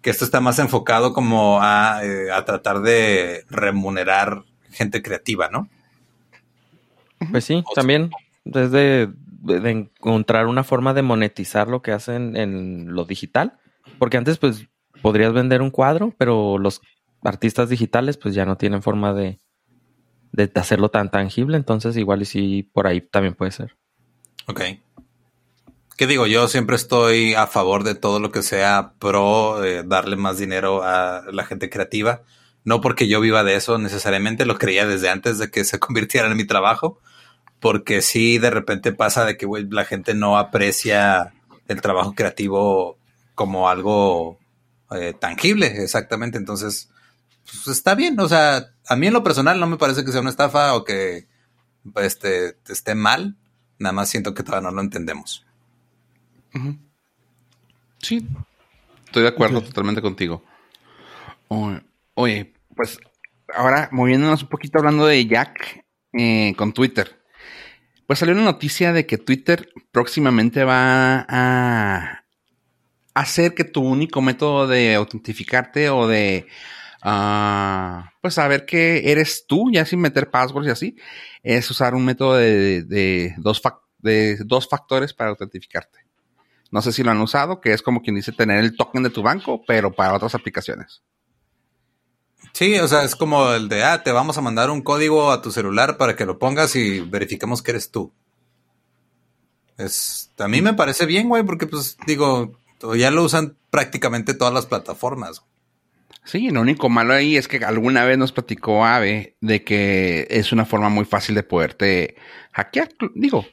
que 0.01 0.09
esto 0.09 0.25
está 0.25 0.41
más 0.41 0.57
enfocado 0.57 1.13
como 1.13 1.59
a, 1.61 1.99
eh, 2.03 2.29
tratar 2.43 2.81
de 2.81 3.45
remunerar 3.47 4.45
gente 4.71 5.03
creativa, 5.03 5.47
¿no? 5.49 5.69
Pues 7.29 7.45
sí, 7.45 7.63
también 7.75 8.09
desde 8.45 9.09
de 9.43 9.69
encontrar 9.69 10.47
una 10.47 10.63
forma 10.63 10.95
de 10.95 11.03
monetizar 11.03 11.67
lo 11.67 11.83
que 11.83 11.91
hacen 11.91 12.35
en 12.35 12.95
lo 12.95 13.05
digital, 13.05 13.59
porque 13.99 14.17
antes 14.17 14.39
pues 14.39 14.67
podrías 15.03 15.33
vender 15.33 15.61
un 15.61 15.69
cuadro, 15.69 16.15
pero 16.17 16.57
los 16.57 16.81
artistas 17.23 17.69
digitales 17.69 18.17
pues 18.17 18.33
ya 18.33 18.45
no 18.45 18.57
tienen 18.57 18.81
forma 18.81 19.13
de, 19.13 19.39
de 20.31 20.51
hacerlo 20.55 20.89
tan 20.89 21.11
tangible, 21.11 21.57
entonces 21.57 21.95
igual 21.95 22.23
y 22.23 22.25
sí 22.25 22.63
por 22.73 22.87
ahí 22.87 23.01
también 23.01 23.35
puede 23.35 23.51
ser. 23.51 23.75
Ok. 24.47 24.61
¿Qué 25.97 26.07
digo? 26.07 26.27
Yo 26.27 26.49
siempre 26.49 26.75
estoy 26.75 27.35
a 27.35 27.47
favor 27.47 27.85
de 27.85 27.95
todo 27.95 28.19
lo 28.19 28.29
que 28.29 28.41
sea 28.41 28.91
pro, 28.99 29.63
eh, 29.63 29.83
darle 29.85 30.17
más 30.17 30.37
dinero 30.37 30.83
a 30.83 31.23
la 31.31 31.45
gente 31.45 31.69
creativa. 31.69 32.21
No 32.65 32.81
porque 32.81 33.07
yo 33.07 33.21
viva 33.21 33.45
de 33.45 33.55
eso 33.55 33.77
necesariamente, 33.77 34.45
lo 34.45 34.57
creía 34.57 34.85
desde 34.85 35.09
antes 35.09 35.37
de 35.37 35.49
que 35.49 35.63
se 35.63 35.79
convirtiera 35.79 36.27
en 36.29 36.35
mi 36.35 36.45
trabajo. 36.45 36.99
Porque 37.61 38.01
sí, 38.01 38.39
de 38.39 38.49
repente 38.49 38.91
pasa 38.91 39.23
de 39.23 39.37
que 39.37 39.47
la 39.69 39.85
gente 39.85 40.13
no 40.13 40.37
aprecia 40.37 41.33
el 41.69 41.81
trabajo 41.81 42.13
creativo 42.13 42.97
como 43.33 43.69
algo 43.69 44.37
eh, 44.91 45.13
tangible, 45.17 45.67
exactamente. 45.81 46.37
Entonces, 46.37 46.89
pues 47.45 47.67
está 47.69 47.95
bien. 47.95 48.19
O 48.19 48.27
sea, 48.27 48.67
a 48.87 48.95
mí 48.97 49.07
en 49.07 49.13
lo 49.13 49.23
personal 49.23 49.61
no 49.61 49.67
me 49.67 49.77
parece 49.77 50.03
que 50.03 50.11
sea 50.11 50.21
una 50.21 50.29
estafa 50.29 50.75
o 50.75 50.83
que 50.83 51.27
este, 51.95 52.57
esté 52.67 52.95
mal. 52.95 53.37
Nada 53.79 53.93
más 53.93 54.09
siento 54.09 54.33
que 54.33 54.43
todavía 54.43 54.69
no 54.69 54.75
lo 54.75 54.81
entendemos. 54.81 55.44
Sí, 57.99 58.25
estoy 59.05 59.23
de 59.23 59.29
acuerdo 59.29 59.61
totalmente 59.61 60.01
contigo. 60.01 60.43
Oye, 62.13 62.53
pues 62.75 62.99
ahora 63.53 63.89
moviéndonos 63.91 64.43
un 64.43 64.49
poquito 64.49 64.79
hablando 64.79 65.05
de 65.05 65.25
Jack 65.25 65.85
eh, 66.13 66.53
con 66.57 66.73
Twitter. 66.73 67.21
Pues 68.07 68.19
salió 68.19 68.35
una 68.35 68.43
noticia 68.43 68.93
de 68.93 69.05
que 69.05 69.17
Twitter 69.17 69.69
próximamente 69.91 70.63
va 70.63 71.25
a 71.27 72.23
hacer 73.15 73.55
que 73.55 73.63
tu 73.63 73.81
único 73.81 74.21
método 74.21 74.67
de 74.67 74.93
autentificarte 74.93 75.89
o 75.89 76.07
de 76.07 76.45
uh, 77.03 78.03
pues 78.21 78.35
saber 78.35 78.65
que 78.65 79.11
eres 79.11 79.45
tú, 79.47 79.71
ya 79.71 79.85
sin 79.85 80.01
meter 80.01 80.29
passwords 80.29 80.67
y 80.67 80.71
así, 80.71 80.95
es 81.41 81.69
usar 81.71 81.95
un 81.95 82.05
método 82.05 82.35
de, 82.35 83.33
dos, 83.37 83.61
de 83.99 84.37
dos 84.45 84.69
factores 84.69 85.13
para 85.13 85.31
autentificarte. 85.31 86.04
No 86.71 86.81
sé 86.81 86.91
si 86.91 87.03
lo 87.03 87.11
han 87.11 87.21
usado, 87.21 87.61
que 87.61 87.73
es 87.73 87.81
como 87.81 88.01
quien 88.01 88.15
dice 88.15 88.31
tener 88.31 88.59
el 88.59 88.75
token 88.75 89.03
de 89.03 89.09
tu 89.09 89.21
banco, 89.21 89.63
pero 89.65 89.93
para 89.93 90.13
otras 90.13 90.35
aplicaciones. 90.35 91.01
Sí, 92.53 92.77
o 92.79 92.87
sea, 92.87 93.03
es 93.03 93.15
como 93.15 93.51
el 93.51 93.67
de, 93.69 93.83
ah, 93.83 94.03
te 94.03 94.11
vamos 94.11 94.37
a 94.37 94.41
mandar 94.41 94.69
un 94.69 94.81
código 94.81 95.31
a 95.31 95.41
tu 95.41 95.51
celular 95.51 95.97
para 95.97 96.15
que 96.15 96.25
lo 96.25 96.39
pongas 96.39 96.75
y 96.75 97.01
verifiquemos 97.01 97.61
que 97.61 97.71
eres 97.71 97.91
tú. 97.91 98.11
Es, 99.77 100.31
a 100.37 100.47
mí 100.47 100.61
me 100.61 100.73
parece 100.73 101.05
bien, 101.05 101.27
güey, 101.27 101.43
porque 101.43 101.67
pues 101.67 101.97
digo, 102.07 102.57
ya 102.95 103.11
lo 103.11 103.23
usan 103.23 103.57
prácticamente 103.69 104.33
todas 104.33 104.53
las 104.53 104.65
plataformas. 104.65 105.43
Sí, 106.25 106.49
lo 106.49 106.61
único 106.61 106.89
malo 106.89 107.13
ahí 107.13 107.37
es 107.37 107.47
que 107.47 107.63
alguna 107.63 108.03
vez 108.03 108.17
nos 108.17 108.31
platicó 108.31 108.83
Ave 108.83 109.37
de 109.41 109.63
que 109.63 110.25
es 110.31 110.51
una 110.51 110.65
forma 110.65 110.89
muy 110.89 111.05
fácil 111.05 111.35
de 111.35 111.43
poderte 111.43 112.15
hackear. 112.51 112.89
Digo, 113.13 113.45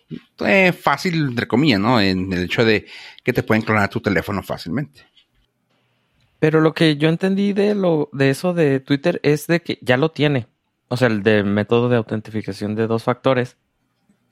eh, 0.47 0.73
fácil 0.73 1.17
entre 1.29 1.47
comillas, 1.47 1.81
¿no? 1.81 2.01
En 2.01 2.33
el 2.33 2.45
hecho 2.45 2.65
de 2.65 2.87
que 3.23 3.35
te 3.35 3.43
pueden 3.43 3.63
clonar 3.63 3.91
tu 3.91 4.01
teléfono 4.01 4.43
fácilmente. 4.43 5.03
Pero 6.39 6.63
lo 6.63 6.73
que 6.73 6.97
yo 6.97 7.11
entendí 7.11 7.53
de 7.53 7.75
lo 7.75 8.09
de 8.15 8.31
eso 8.31 8.55
de 8.55 8.81
Twitter 8.81 9.21
es 9.23 9.47
de 9.47 9.61
que 9.61 9.79
ya 9.83 9.99
lo 9.99 10.11
tiene. 10.11 10.47
O 10.89 10.97
sea, 10.97 11.09
el 11.09 11.23
de 11.23 11.45
método 11.45 11.91
de 11.91 11.97
autentificación 11.97 12.75
de 12.75 12.87
dos 12.87 13.05
factores, 13.05 13.59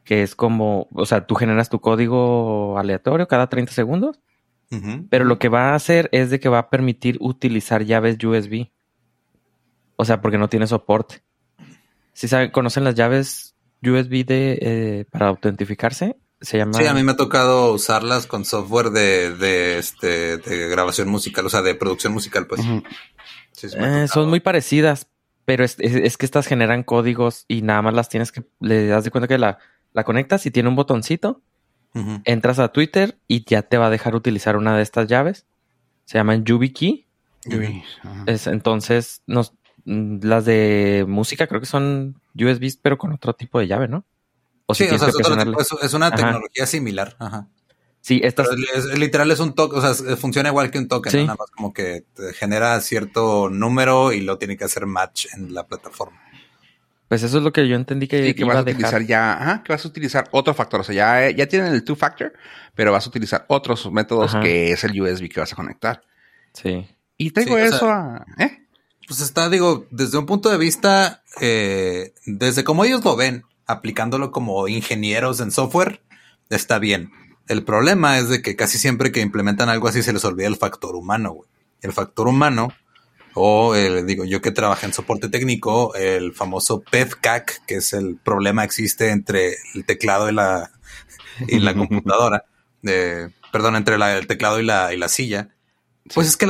que 0.02 0.22
es 0.22 0.34
como, 0.34 0.88
o 0.92 1.04
sea, 1.04 1.26
tú 1.26 1.34
generas 1.34 1.68
tu 1.68 1.80
código 1.80 2.78
aleatorio 2.78 3.28
cada 3.28 3.50
30 3.50 3.72
segundos 3.72 4.18
pero 5.08 5.24
lo 5.24 5.38
que 5.38 5.48
va 5.48 5.70
a 5.70 5.74
hacer 5.74 6.08
es 6.12 6.30
de 6.30 6.38
que 6.38 6.48
va 6.48 6.60
a 6.60 6.70
permitir 6.70 7.16
utilizar 7.20 7.84
llaves 7.84 8.22
USB. 8.22 8.68
O 9.96 10.04
sea, 10.04 10.20
porque 10.20 10.38
no 10.38 10.48
tiene 10.48 10.66
soporte. 10.66 11.22
Si 12.12 12.28
saben, 12.28 12.50
conocen 12.50 12.84
las 12.84 12.94
llaves 12.94 13.54
USB 13.82 14.24
de 14.24 14.58
eh, 14.60 15.04
para 15.10 15.28
autentificarse, 15.28 16.16
se 16.40 16.58
llama. 16.58 16.74
Sí, 16.74 16.86
a 16.86 16.94
mí 16.94 17.02
me 17.02 17.12
ha 17.12 17.16
tocado 17.16 17.72
usarlas 17.72 18.26
con 18.26 18.44
software 18.44 18.90
de, 18.90 19.34
de, 19.34 19.78
este, 19.78 20.38
de 20.38 20.68
grabación 20.68 21.08
musical, 21.08 21.46
o 21.46 21.50
sea, 21.50 21.62
de 21.62 21.74
producción 21.74 22.12
musical, 22.12 22.46
pues. 22.46 22.60
Eh, 23.62 24.06
son 24.08 24.30
muy 24.30 24.40
parecidas, 24.40 25.08
pero 25.44 25.64
es, 25.64 25.76
es, 25.78 26.16
que 26.16 26.24
estas 26.24 26.46
generan 26.46 26.82
códigos 26.82 27.44
y 27.48 27.62
nada 27.62 27.82
más 27.82 27.94
las 27.94 28.08
tienes 28.08 28.32
que. 28.32 28.44
Le 28.60 28.86
das 28.86 29.04
de 29.04 29.10
cuenta 29.10 29.28
que 29.28 29.36
la, 29.36 29.58
la 29.92 30.04
conectas 30.04 30.46
y 30.46 30.50
tiene 30.50 30.68
un 30.68 30.76
botoncito 30.76 31.42
Entras 32.24 32.58
a 32.58 32.68
Twitter 32.68 33.18
y 33.26 33.44
ya 33.44 33.62
te 33.62 33.76
va 33.76 33.86
a 33.86 33.90
dejar 33.90 34.14
utilizar 34.14 34.56
una 34.56 34.76
de 34.76 34.82
estas 34.82 35.08
llaves. 35.08 35.46
Se 36.04 36.18
llaman 36.18 36.44
YubiKey. 36.44 37.06
es, 38.26 38.46
entonces, 38.46 39.22
nos, 39.26 39.54
mm, 39.84 40.24
las 40.24 40.44
de 40.44 41.04
música 41.08 41.46
creo 41.46 41.60
que 41.60 41.66
son 41.66 42.20
USB, 42.34 42.78
pero 42.80 42.98
con 42.98 43.12
otro 43.12 43.34
tipo 43.34 43.58
de 43.58 43.66
llave, 43.66 43.88
¿no? 43.88 44.04
sí, 44.74 44.84
o 44.84 44.98
sea, 44.98 45.08
es, 45.82 45.94
una 45.94 46.12
tecnología 46.12 46.64
similar. 46.66 47.16
Sí, 48.00 48.20
estas... 48.22 48.48
literal 48.96 49.30
es 49.30 49.40
un 49.40 49.54
token, 49.54 49.78
o 49.78 49.94
sea, 49.94 50.16
funciona 50.16 50.48
igual 50.48 50.70
que 50.70 50.78
un 50.78 50.88
token, 50.88 51.26
nada 51.26 51.36
más 51.38 51.50
como 51.50 51.72
que 51.72 52.06
genera 52.34 52.80
cierto 52.80 53.50
número 53.50 54.12
y 54.12 54.20
lo 54.20 54.38
tiene 54.38 54.56
que 54.56 54.64
hacer 54.64 54.86
match 54.86 55.26
en 55.34 55.52
la 55.52 55.66
plataforma. 55.66 56.18
Pues 57.10 57.24
eso 57.24 57.38
es 57.38 57.42
lo 57.42 57.52
que 57.52 57.66
yo 57.66 57.74
entendí 57.74 58.06
que, 58.06 58.32
vas 58.44 58.58
a, 58.58 58.60
utilizar 58.60 59.04
ya, 59.04 59.32
ajá, 59.32 59.62
que 59.64 59.72
vas 59.72 59.84
a 59.84 59.88
utilizar 59.88 60.28
otro 60.30 60.54
factor, 60.54 60.78
o 60.78 60.84
sea, 60.84 60.94
ya, 60.94 61.36
ya 61.36 61.48
tienen 61.48 61.72
el 61.72 61.82
two 61.82 61.96
factor, 61.96 62.32
pero 62.76 62.92
vas 62.92 63.04
a 63.04 63.08
utilizar 63.08 63.46
otros 63.48 63.90
métodos 63.90 64.36
que 64.36 64.70
es 64.70 64.84
el 64.84 65.02
USB 65.02 65.28
que 65.28 65.40
vas 65.40 65.52
a 65.52 65.56
conectar. 65.56 66.02
Sí. 66.52 66.86
Y 67.16 67.32
tengo 67.32 67.58
eso 67.58 67.90
a, 67.90 68.24
¿eh? 68.38 68.64
Pues 69.08 69.18
está, 69.22 69.48
digo, 69.48 69.88
desde 69.90 70.18
un 70.18 70.26
punto 70.26 70.50
de 70.50 70.56
vista, 70.56 71.24
eh, 71.40 72.14
desde 72.26 72.62
como 72.62 72.84
ellos 72.84 73.04
lo 73.04 73.16
ven, 73.16 73.42
aplicándolo 73.66 74.30
como 74.30 74.68
ingenieros 74.68 75.40
en 75.40 75.50
software, 75.50 76.02
está 76.48 76.78
bien. 76.78 77.10
El 77.48 77.64
problema 77.64 78.20
es 78.20 78.28
de 78.28 78.40
que 78.40 78.54
casi 78.54 78.78
siempre 78.78 79.10
que 79.10 79.20
implementan 79.20 79.68
algo 79.68 79.88
así 79.88 80.04
se 80.04 80.12
les 80.12 80.24
olvida 80.24 80.46
el 80.46 80.54
factor 80.54 80.94
humano, 80.94 81.32
güey. 81.32 81.48
El 81.80 81.92
factor 81.92 82.28
humano, 82.28 82.72
o 83.34 83.74
digo, 83.74 84.24
yo 84.24 84.40
que 84.40 84.50
trabajé 84.50 84.86
en 84.86 84.92
soporte 84.92 85.28
técnico, 85.28 85.94
el 85.94 86.32
famoso 86.32 86.80
PEFCAC, 86.80 87.64
que 87.66 87.76
es 87.76 87.92
el 87.92 88.16
problema 88.16 88.62
que 88.62 88.66
existe 88.66 89.10
entre 89.10 89.56
el 89.74 89.84
teclado 89.84 90.28
y 90.30 90.34
la, 90.34 90.70
y 91.46 91.58
la 91.60 91.74
computadora, 91.74 92.44
de, 92.82 93.30
perdón, 93.52 93.76
entre 93.76 93.96
el 93.96 94.26
teclado 94.26 94.60
y 94.60 94.64
la, 94.64 94.92
y 94.92 94.96
la 94.96 95.08
silla. 95.08 95.50
Pues 96.14 96.26
es 96.26 96.36
que 96.36 96.46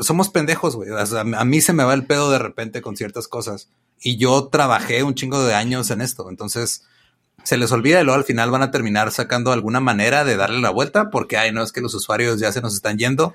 somos 0.00 0.30
pendejos, 0.30 0.76
güey. 0.76 0.88
a 0.90 1.44
mí 1.44 1.60
se 1.60 1.72
me 1.72 1.84
va 1.84 1.92
el 1.92 2.06
pedo 2.06 2.30
de 2.30 2.38
repente 2.38 2.80
con 2.80 2.96
ciertas 2.96 3.28
cosas. 3.28 3.68
Y 4.00 4.16
yo 4.16 4.48
trabajé 4.48 5.02
un 5.02 5.14
chingo 5.14 5.44
de 5.44 5.54
años 5.54 5.90
en 5.90 6.00
esto. 6.00 6.30
Entonces, 6.30 6.86
se 7.42 7.58
les 7.58 7.70
olvida 7.72 8.00
y 8.00 8.04
luego 8.04 8.18
al 8.18 8.24
final 8.24 8.50
van 8.50 8.62
a 8.62 8.70
terminar 8.70 9.10
sacando 9.12 9.52
alguna 9.52 9.80
manera 9.80 10.24
de 10.24 10.36
darle 10.36 10.60
la 10.60 10.70
vuelta 10.70 11.10
porque, 11.10 11.36
ay, 11.36 11.52
no 11.52 11.62
es 11.62 11.72
que 11.72 11.82
los 11.82 11.94
usuarios 11.94 12.40
ya 12.40 12.50
se 12.52 12.62
nos 12.62 12.74
están 12.74 12.96
yendo 12.96 13.34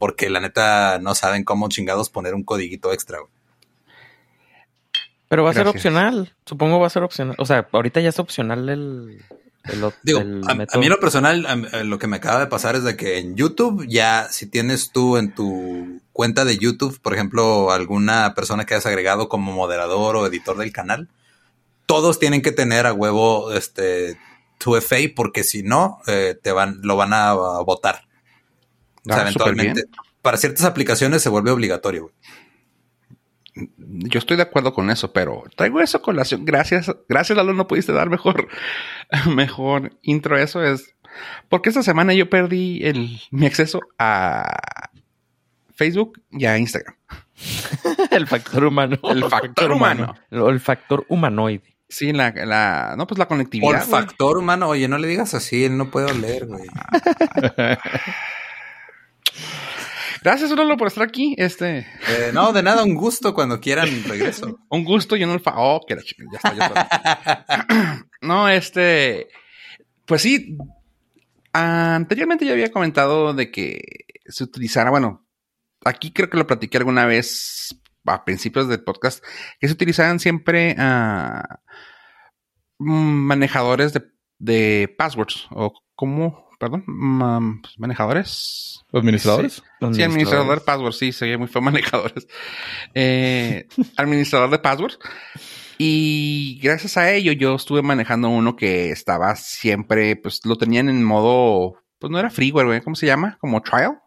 porque 0.00 0.30
la 0.30 0.40
neta 0.40 0.98
no 0.98 1.14
saben 1.14 1.44
cómo 1.44 1.68
chingados 1.68 2.08
poner 2.08 2.34
un 2.34 2.42
codiguito 2.42 2.90
extra. 2.90 3.18
Pero 5.28 5.44
va 5.44 5.50
a 5.50 5.54
ser 5.54 5.68
opcional, 5.68 6.34
supongo 6.46 6.80
va 6.80 6.86
a 6.86 6.90
ser 6.90 7.02
opcional. 7.02 7.36
O 7.38 7.44
sea, 7.44 7.68
ahorita 7.70 8.00
ya 8.00 8.08
es 8.08 8.18
opcional 8.18 8.70
el... 8.70 9.22
el, 9.64 9.84
a, 9.84 10.78
mí 10.78 10.88
lo 10.88 10.98
personal, 10.98 11.46
lo 11.84 11.98
que 11.98 12.06
me 12.06 12.16
acaba 12.16 12.40
de 12.40 12.46
pasar 12.46 12.76
es 12.76 12.82
de 12.82 12.96
que 12.96 13.18
en 13.18 13.36
YouTube 13.36 13.86
ya, 13.86 14.28
si 14.30 14.46
tienes 14.46 14.90
tú 14.90 15.18
en 15.18 15.34
tu 15.34 16.00
cuenta 16.14 16.46
de 16.46 16.56
YouTube, 16.56 16.98
por 17.02 17.12
ejemplo, 17.12 17.70
alguna 17.70 18.34
persona 18.34 18.64
que 18.64 18.74
has 18.74 18.86
agregado 18.86 19.28
como 19.28 19.52
moderador 19.52 20.16
o 20.16 20.26
editor 20.26 20.56
del 20.56 20.72
canal, 20.72 21.10
todos 21.84 22.18
tienen 22.18 22.40
que 22.40 22.52
tener 22.52 22.86
a 22.86 22.94
huevo 22.94 23.52
este 23.52 24.16
2FA 24.64 25.12
porque 25.14 25.44
si 25.44 25.62
no, 25.62 25.98
eh, 26.06 26.38
te 26.40 26.52
van, 26.52 26.78
lo 26.82 26.96
van 26.96 27.12
a, 27.12 27.34
votar. 27.34 28.06
O 29.08 29.12
sea, 29.12 29.22
eventualmente. 29.22 29.84
Para 30.22 30.36
ciertas 30.36 30.64
aplicaciones 30.64 31.22
se 31.22 31.28
vuelve 31.28 31.50
obligatorio. 31.50 32.12
Yo 33.54 34.18
estoy 34.18 34.36
de 34.36 34.42
acuerdo 34.42 34.74
con 34.74 34.90
eso, 34.90 35.12
pero 35.12 35.44
traigo 35.56 35.80
eso 35.80 36.00
con 36.00 36.14
colación. 36.14 36.44
Gracias, 36.44 36.90
gracias 37.08 37.36
Lalo, 37.36 37.52
no 37.52 37.66
pudiste 37.66 37.92
dar 37.92 38.10
mejor, 38.10 38.48
mejor 39.34 39.96
intro. 40.02 40.36
Eso 40.36 40.62
es 40.62 40.94
porque 41.48 41.68
esta 41.70 41.82
semana 41.82 42.14
yo 42.14 42.30
perdí 42.30 42.80
el, 42.84 43.20
mi 43.30 43.46
acceso 43.46 43.80
a 43.98 44.90
Facebook 45.74 46.20
y 46.30 46.46
a 46.46 46.58
Instagram. 46.58 46.94
el 48.10 48.26
factor 48.26 48.64
humano. 48.64 48.98
El 49.02 49.24
factor 49.24 49.72
humano. 49.72 50.14
El 50.30 50.60
factor 50.60 51.04
humanoide. 51.08 51.76
Sí, 51.88 52.12
la, 52.12 52.30
la, 52.30 52.94
no, 52.96 53.06
pues 53.08 53.18
la 53.18 53.26
conectividad. 53.26 53.68
Por 53.68 53.80
factor 53.80 54.38
humano, 54.38 54.68
oye, 54.68 54.86
no 54.86 54.96
le 54.96 55.08
digas 55.08 55.34
así, 55.34 55.64
él 55.64 55.76
no 55.76 55.90
puede 55.90 56.14
leer, 56.14 56.46
güey. 56.46 56.62
Gracias, 60.22 60.50
Lolo, 60.50 60.76
por 60.76 60.88
estar 60.88 61.04
aquí. 61.04 61.34
Este. 61.38 61.78
Eh, 61.78 62.30
no, 62.32 62.52
de 62.52 62.62
nada, 62.62 62.84
un 62.84 62.94
gusto 62.94 63.32
cuando 63.32 63.60
quieran 63.60 64.04
regreso. 64.04 64.58
un 64.68 64.84
gusto 64.84 65.16
y 65.16 65.24
un 65.24 65.30
olfa. 65.30 65.54
Oh, 65.56 65.80
que 65.86 65.96
la 65.96 66.02
chica, 66.02 66.24
ya 66.30 66.36
está, 66.36 66.54
ya 66.54 68.06
no, 68.20 68.48
este. 68.48 69.28
Pues 70.04 70.22
sí. 70.22 70.56
Anteriormente 71.52 72.44
ya 72.44 72.52
había 72.52 72.70
comentado 72.70 73.34
de 73.34 73.50
que 73.50 73.80
se 74.26 74.44
utilizara, 74.44 74.90
bueno, 74.90 75.26
aquí 75.84 76.12
creo 76.12 76.30
que 76.30 76.38
lo 76.38 76.46
platiqué 76.46 76.78
alguna 76.78 77.06
vez 77.06 77.80
a 78.06 78.24
principios 78.24 78.68
del 78.68 78.82
podcast, 78.82 79.24
que 79.58 79.68
se 79.68 79.74
utilizaban 79.74 80.20
siempre 80.20 80.76
uh, 80.78 81.42
manejadores 82.78 83.92
de, 83.92 84.04
de, 84.38 84.94
passwords 84.96 85.46
o 85.50 85.72
como, 85.94 86.48
perdón, 86.60 86.84
pues, 87.62 87.78
manejadores. 87.78 88.84
¿Administradores? 88.92 89.62
Sí, 89.92 90.02
administrador 90.02 90.58
de 90.58 90.64
passwords, 90.64 90.98
sí, 90.98 91.10
se 91.10 91.36
muy 91.38 91.48
feo 91.48 91.62
manejadores. 91.62 92.28
Eh, 92.94 93.66
administrador 93.96 94.50
de 94.50 94.58
passwords. 94.58 94.98
Y 95.78 96.60
gracias 96.62 96.98
a 96.98 97.10
ello 97.10 97.32
yo 97.32 97.54
estuve 97.54 97.80
manejando 97.80 98.28
uno 98.28 98.56
que 98.56 98.90
estaba 98.90 99.34
siempre, 99.36 100.16
pues 100.16 100.44
lo 100.44 100.56
tenían 100.56 100.90
en 100.90 101.02
modo, 101.02 101.82
pues 101.98 102.10
no 102.10 102.18
era 102.18 102.28
freeware, 102.28 102.82
¿cómo 102.82 102.94
se 102.94 103.06
llama? 103.06 103.38
Como 103.40 103.62
trial. 103.62 103.98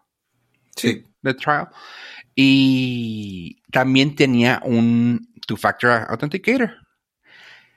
Sí. 0.76 1.04
De 1.24 1.34
trial. 1.34 1.70
Y 2.36 3.64
también 3.72 4.16
tenía 4.16 4.62
un 4.64 5.28
two-factor 5.48 6.06
authenticator. 6.10 6.83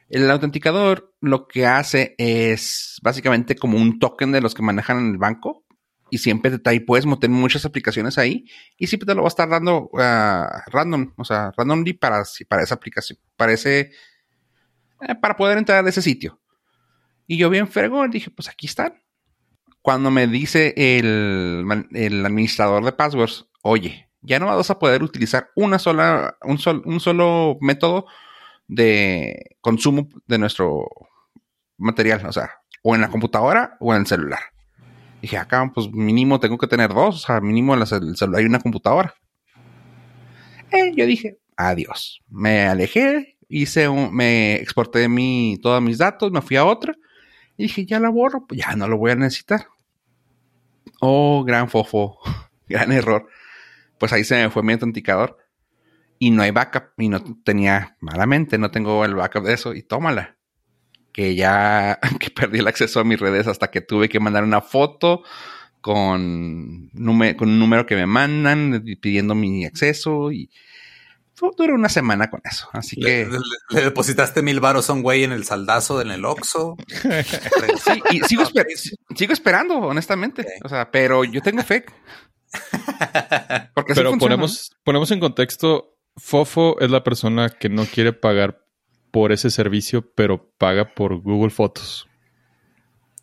El 0.09 0.31
autenticador 0.31 1.12
lo 1.21 1.49
que 1.49 1.66
hace 1.66 2.14
es 2.19 2.99
básicamente 3.03 3.57
como 3.57 3.77
un 3.79 3.99
token 3.99 4.33
de 4.33 4.40
los 4.40 4.55
que 4.55 4.62
manejan 4.62 4.99
en 4.99 5.11
el 5.12 5.19
banco 5.19 5.64
y 6.11 6.19
siempre 6.19 6.53
te 6.53 6.59
trae, 6.61 6.81
puedes 6.81 7.07
meter 7.07 7.29
muchas 7.31 7.64
aplicaciones 7.64 8.16
ahí 8.16 8.45
y 8.79 8.87
siempre 8.87 9.07
te 9.07 9.14
lo 9.14 9.23
va 9.23 9.27
a 9.27 9.35
estar 9.35 9.49
dando 9.49 9.90
uh, 9.92 10.71
random, 10.71 11.12
o 11.16 11.25
sea, 11.25 11.53
randomly 11.57 11.95
para, 11.95 12.23
para 12.49 12.62
esa 12.62 12.75
aplicación, 12.77 13.19
para 13.37 13.53
ese, 13.53 13.90
eh, 15.01 15.14
para 15.21 15.37
poder 15.37 15.59
entrar 15.59 15.85
a 15.85 15.88
ese 15.88 16.03
sitio. 16.03 16.40
Y 17.27 17.38
yo 17.38 17.51
bien 17.51 17.66
fregón 17.66 18.11
dije, 18.11 18.31
pues 18.31 18.49
aquí 18.49 18.66
están. 18.66 19.03
Cuando 19.83 20.12
me 20.12 20.29
dice 20.29 20.75
el, 20.77 21.64
el 21.92 22.27
administrador 22.27 22.85
de 22.85 22.92
passwords, 22.92 23.47
oye, 23.62 24.09
ya 24.21 24.38
no 24.38 24.47
vas 24.47 24.71
a 24.71 24.79
poder 24.79 25.03
utilizar 25.03 25.51
una 25.57 25.81
sola, 25.81 26.37
un, 26.42 26.59
un 26.85 27.01
solo 27.01 27.59
método 27.61 28.07
de 28.69 29.57
consumo 29.61 30.09
de 30.27 30.39
nuestro 30.39 30.87
material, 31.77 32.27
o 32.27 32.33
sea, 32.33 32.51
o 32.83 32.95
en 32.95 33.01
la 33.01 33.09
computadora 33.09 33.77
o 33.81 33.95
en 33.95 34.01
el 34.01 34.07
celular. 34.07 34.41
Dije, 35.23 35.39
acá, 35.39 35.71
pues 35.75 35.91
mínimo 35.91 36.41
tengo 36.41 36.59
que 36.59 36.67
tener 36.67 36.93
dos, 36.93 37.17
o 37.17 37.27
sea, 37.27 37.41
mínimo 37.41 37.75
en 37.75 37.81
el 37.81 38.17
celular 38.17 38.43
y 38.43 38.47
una 38.47 38.61
computadora. 38.61 39.15
Eh, 40.71 40.93
yo 40.95 41.07
dije, 41.07 41.39
adiós. 41.57 42.23
Me 42.29 42.67
alejé, 42.67 43.39
hice 43.49 43.89
un, 43.89 44.15
me 44.15 44.57
exporté 44.57 45.09
mi, 45.09 45.59
todos 45.63 45.83
mis 45.83 45.99
datos, 45.99 46.31
me 46.33 46.43
fui 46.43 46.57
a 46.57 46.65
otra 46.65 46.95
y 47.57 47.65
dije, 47.65 47.87
ya 47.87 47.99
la 47.99 48.11
borro, 48.11 48.47
pues 48.47 48.61
ya 48.61 48.77
no 48.77 48.89
lo 48.89 48.99
voy 48.99 49.13
a 49.13 49.17
necesitar. 49.17 49.67
Oh, 51.01 51.45
gran 51.45 51.69
fofo, 51.69 52.19
gran 52.69 52.93
error 52.93 53.29
pues 53.99 54.13
ahí 54.13 54.25
se 54.25 54.37
me 54.37 54.51
fue 54.51 54.63
mi 54.63 54.73
autenticador 54.73 55.39
y 56.19 56.31
no 56.31 56.43
hay 56.43 56.51
backup 56.51 56.93
y 56.99 57.09
no 57.09 57.23
tenía 57.45 57.97
malamente, 58.01 58.59
no 58.59 58.71
tengo 58.71 59.05
el 59.05 59.15
backup 59.15 59.45
de 59.45 59.55
eso 59.55 59.75
y 59.75 59.83
tómala. 59.83 60.37
Que 61.13 61.35
ya 61.35 61.99
que 62.21 62.31
perdí 62.31 62.59
el 62.59 62.69
acceso 62.69 63.01
a 63.01 63.05
mis 63.05 63.21
redes 63.21 63.47
hasta 63.47 63.71
que 63.71 63.81
tuve 63.81 64.09
que 64.09 64.21
mandar 64.21 64.45
una 64.45 64.61
foto 64.61 65.23
con, 65.81 66.91
con 66.91 67.49
un 67.49 67.59
número 67.59 67.87
que 67.87 67.95
me 67.95 68.07
mandan 68.07 68.85
pidiendo 69.01 69.35
mi 69.35 69.65
acceso 69.65 70.33
y 70.33 70.51
duró 71.57 71.75
una 71.75 71.89
semana 71.89 72.31
con 72.31 72.41
eso. 72.45 72.69
Así 72.73 72.97
que. 72.97 73.29
Le, 73.71 73.83
depositaste 73.83 74.43
mil 74.43 74.61
baros 74.61 74.89
a 74.91 74.95
un 74.95 75.03
güey 75.03 75.25
en 75.25 75.33
el 75.33 75.45
saldazo 75.45 76.01
en 76.01 76.11
el 76.11 76.25
Oxxo. 76.25 76.77
sí, 77.85 78.03
y 78.11 78.21
sigo, 78.21 78.45
sigo 79.15 79.33
esperando, 79.33 79.79
honestamente. 79.79 80.47
O 80.65 80.69
sea, 80.69 80.91
pero 80.91 81.25
yo 81.25 81.43
tengo 81.43 81.63
fe. 81.63 81.85
Pero 83.95 84.17
ponemos, 84.19 84.71
ponemos 84.83 85.11
en 85.11 85.21
contexto, 85.21 85.96
Fofo 86.17 86.79
es 86.81 86.91
la 86.91 87.05
persona 87.05 87.51
que 87.51 87.69
no 87.69 87.85
quiere 87.85 88.13
pagar 88.13 88.65
por 89.11 89.33
ese 89.33 89.51
servicio, 89.51 90.13
pero 90.15 90.51
paga 90.59 90.95
por 90.95 91.21
Google 91.21 91.51
Fotos. 91.51 92.09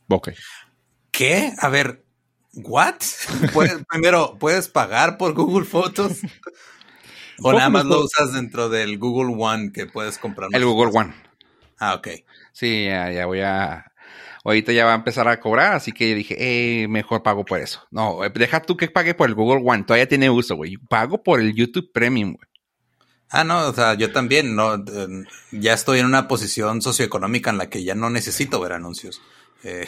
Ok. 0.10 0.30
¿Qué? 1.12 1.54
A 1.60 1.70
ver, 1.70 2.04
¿what? 2.54 2.96
primero, 3.90 4.38
¿puedes 4.40 4.70
pagar 4.70 5.18
por 5.18 5.34
Google 5.34 5.66
Fotos? 5.66 6.22
¿O 7.42 7.52
nada 7.52 7.70
más 7.70 7.86
lo 7.86 8.04
usas 8.04 8.34
dentro 8.34 8.70
del 8.70 8.98
Google 8.98 9.36
One 9.38 9.72
que 9.72 9.88
puedes 9.88 10.18
comprar? 10.18 10.50
El 10.54 10.66
Google 10.66 10.92
One. 10.94 11.14
Ah, 11.80 11.96
ok. 11.96 12.08
Sí, 12.52 12.86
ya 12.86 13.26
voy 13.26 13.42
a 13.42 13.94
ahorita 14.44 14.72
ya 14.74 14.86
va 14.86 14.92
a 14.92 14.96
empezar 14.96 15.28
a 15.28 15.40
cobrar, 15.40 15.74
así 15.74 15.92
que 15.92 16.14
dije, 16.16 16.36
eh, 16.84 16.88
mejor 16.88 17.24
pago 17.24 17.46
por 17.46 17.60
eso. 17.60 17.82
No, 17.92 18.20
deja 18.34 18.62
tú 18.62 18.78
que 18.78 18.90
pague 18.90 19.14
por 19.14 19.30
el 19.30 19.36
Google 19.36 19.64
One, 19.66 19.84
todavía 19.84 20.08
tiene 20.08 20.30
uso, 20.30 20.56
güey. 20.56 20.78
Pago 20.90 21.24
por 21.24 21.40
el 21.40 21.54
YouTube 21.54 21.92
Premium, 21.94 22.34
güey. 22.34 22.48
Ah, 23.34 23.44
no, 23.44 23.68
o 23.68 23.74
sea, 23.74 23.96
yo 23.96 24.12
también, 24.12 24.56
no, 24.56 24.84
ya 25.52 25.74
estoy 25.74 26.00
en 26.00 26.06
una 26.06 26.28
posición 26.28 26.82
socioeconómica 26.82 27.50
en 27.50 27.58
la 27.58 27.68
que 27.68 27.84
ya 27.84 27.96
no 27.96 28.10
necesito 28.10 28.60
ver 28.60 28.74
anuncios. 28.74 29.22
Eh, 29.64 29.88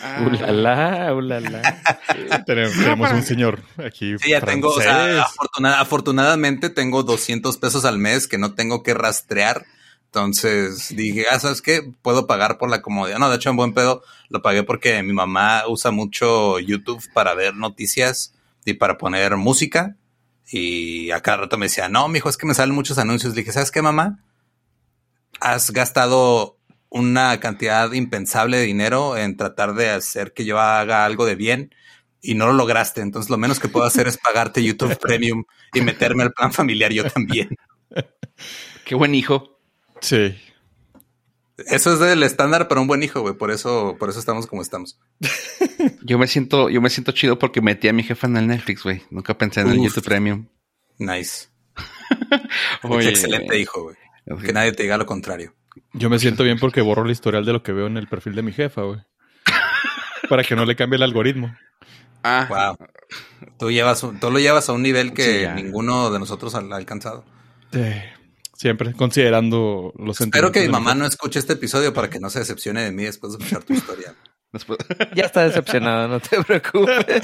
Ah. 0.00 0.22
Ulala, 0.26 1.12
ulala. 1.14 1.82
tenemos, 2.46 3.10
un 3.10 3.22
señor 3.22 3.62
aquí. 3.84 4.16
Sí, 4.18 4.30
ya 4.30 4.40
tengo, 4.40 4.68
o 4.68 4.80
sea, 4.80 5.26
afortunadamente 5.80 6.70
tengo 6.70 7.02
200 7.02 7.56
pesos 7.56 7.84
al 7.84 7.98
mes 7.98 8.28
que 8.28 8.38
no 8.38 8.54
tengo 8.54 8.82
que 8.82 8.94
rastrear. 8.94 9.66
Entonces 10.06 10.94
dije, 10.96 11.26
ah, 11.30 11.38
¿sabes 11.38 11.60
qué? 11.60 11.92
Puedo 12.00 12.26
pagar 12.26 12.58
por 12.58 12.70
la 12.70 12.80
comodidad. 12.80 13.18
No, 13.18 13.28
de 13.28 13.36
hecho, 13.36 13.50
en 13.50 13.56
buen 13.56 13.74
pedo 13.74 14.02
lo 14.30 14.40
pagué 14.40 14.62
porque 14.62 15.02
mi 15.02 15.12
mamá 15.12 15.64
usa 15.68 15.90
mucho 15.90 16.58
YouTube 16.60 17.02
para 17.12 17.34
ver 17.34 17.54
noticias 17.56 18.34
y 18.64 18.74
para 18.74 18.96
poner 18.98 19.36
música. 19.36 19.96
Y 20.50 21.10
a 21.10 21.20
cada 21.20 21.38
rato 21.38 21.58
me 21.58 21.66
decía, 21.66 21.88
no, 21.88 22.08
mijo, 22.08 22.28
es 22.28 22.36
que 22.36 22.46
me 22.46 22.54
salen 22.54 22.74
muchos 22.74 22.98
anuncios. 22.98 23.34
Le 23.34 23.42
dije, 23.42 23.52
¿sabes 23.52 23.70
qué, 23.70 23.82
mamá? 23.82 24.24
Has 25.40 25.70
gastado 25.70 26.58
una 26.90 27.38
cantidad 27.38 27.92
impensable 27.92 28.56
de 28.56 28.64
dinero 28.64 29.16
en 29.16 29.36
tratar 29.36 29.74
de 29.74 29.90
hacer 29.90 30.32
que 30.32 30.44
yo 30.44 30.58
haga 30.58 31.04
algo 31.04 31.26
de 31.26 31.34
bien 31.34 31.74
y 32.22 32.34
no 32.34 32.46
lo 32.46 32.54
lograste. 32.54 33.02
Entonces, 33.02 33.30
lo 33.30 33.36
menos 33.36 33.60
que 33.60 33.68
puedo 33.68 33.86
hacer 33.86 34.08
es 34.08 34.16
pagarte 34.16 34.64
YouTube 34.64 34.98
Premium 35.00 35.44
y 35.74 35.80
meterme 35.82 36.22
al 36.22 36.32
plan 36.32 36.52
familiar 36.52 36.92
yo 36.92 37.08
también. 37.10 37.50
Qué 38.84 38.94
buen 38.94 39.14
hijo. 39.14 39.60
Sí. 40.00 40.34
Eso 41.66 41.92
es 41.92 41.98
del 41.98 42.22
estándar 42.22 42.68
para 42.68 42.80
un 42.80 42.86
buen 42.86 43.02
hijo, 43.02 43.20
güey. 43.20 43.34
Por 43.34 43.50
eso, 43.50 43.96
por 43.98 44.08
eso 44.08 44.20
estamos 44.20 44.46
como 44.46 44.62
estamos. 44.62 44.98
Yo 46.02 46.18
me 46.18 46.26
siento, 46.26 46.70
yo 46.70 46.80
me 46.80 46.90
siento 46.90 47.12
chido 47.12 47.38
porque 47.38 47.60
metí 47.60 47.88
a 47.88 47.92
mi 47.92 48.02
jefa 48.02 48.26
en 48.26 48.36
el 48.36 48.46
Netflix, 48.46 48.82
güey. 48.82 49.02
Nunca 49.10 49.36
pensé 49.36 49.60
en 49.60 49.68
el 49.68 49.82
YouTube 49.82 50.04
Premium. 50.04 50.46
Nice. 50.98 51.48
excelente 52.82 53.58
hijo, 53.58 53.82
güey. 53.82 53.96
Que 54.44 54.52
nadie 54.52 54.72
te 54.72 54.82
diga 54.82 54.96
lo 54.96 55.06
contrario. 55.06 55.54
Yo 55.92 56.10
me 56.10 56.18
siento 56.18 56.44
bien 56.44 56.58
porque 56.58 56.80
borro 56.80 57.04
el 57.04 57.10
historial 57.10 57.44
de 57.44 57.52
lo 57.52 57.62
que 57.62 57.72
veo 57.72 57.86
en 57.86 57.96
el 57.96 58.08
perfil 58.08 58.34
de 58.34 58.42
mi 58.42 58.52
jefa, 58.52 58.82
güey. 58.82 59.00
Para 60.28 60.42
que 60.44 60.56
no 60.56 60.64
le 60.64 60.76
cambie 60.76 60.96
el 60.96 61.02
algoritmo. 61.02 61.56
Ah. 62.22 62.46
Wow. 62.48 62.88
Tú, 63.58 63.70
llevas, 63.70 64.00
tú 64.00 64.30
lo 64.30 64.38
llevas 64.38 64.68
a 64.68 64.72
un 64.72 64.82
nivel 64.82 65.12
que 65.12 65.50
ninguno 65.54 66.10
de 66.10 66.18
nosotros 66.18 66.54
ha 66.54 66.58
alcanzado. 66.58 67.24
Siempre, 68.58 68.92
considerando 68.92 69.94
los 69.96 70.20
Espero 70.20 70.50
que 70.50 70.62
mi 70.62 70.68
mamá 70.68 70.94
no 70.94 71.06
escuche 71.06 71.38
este 71.38 71.52
episodio 71.52 71.94
para 71.94 72.10
que 72.10 72.18
no 72.18 72.28
se 72.28 72.40
decepcione 72.40 72.82
de 72.82 72.90
mí 72.92 73.04
después 73.04 73.32
de 73.32 73.38
escuchar 73.38 73.62
tu 73.62 73.72
historia. 73.72 74.14
ya 75.14 75.24
está 75.24 75.44
decepcionado, 75.44 76.08
no 76.08 76.20
te 76.20 76.42
preocupes. 76.42 77.04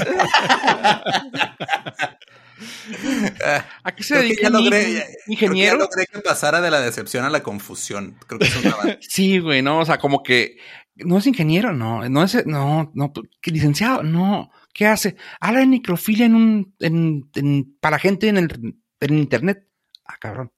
¿A 3.82 3.94
qué 3.94 4.02
se 4.02 4.16
dedica? 4.18 4.50
logré, 4.50 5.04
ingeniero. 5.26 5.76
Creo 5.76 5.88
que 5.88 5.96
logré 5.96 6.06
que 6.12 6.20
pasara 6.20 6.60
de 6.60 6.70
la 6.70 6.80
decepción 6.80 7.24
a 7.24 7.30
la 7.30 7.42
confusión. 7.42 8.16
Creo 8.26 8.38
que 8.38 8.46
es 8.46 8.56
una 8.56 8.98
Sí, 9.00 9.38
güey, 9.38 9.62
no, 9.62 9.80
o 9.80 9.86
sea, 9.86 9.98
como 9.98 10.22
que 10.22 10.58
no 10.96 11.18
es 11.18 11.26
ingeniero, 11.26 11.72
no, 11.72 12.08
no 12.08 12.22
es, 12.22 12.46
no, 12.46 12.92
no, 12.94 13.12
licenciado, 13.44 14.02
no. 14.02 14.50
¿Qué 14.72 14.86
hace? 14.86 15.16
Habla 15.40 15.60
de 15.60 15.66
necrofilia 15.66 16.26
en 16.26 16.34
un, 16.34 16.74
en, 16.78 17.30
en, 17.34 17.76
para 17.80 17.98
gente 17.98 18.28
en 18.28 18.36
el, 18.36 18.76
en 19.00 19.18
internet. 19.18 19.66
Ah, 20.04 20.16
cabrón. 20.20 20.52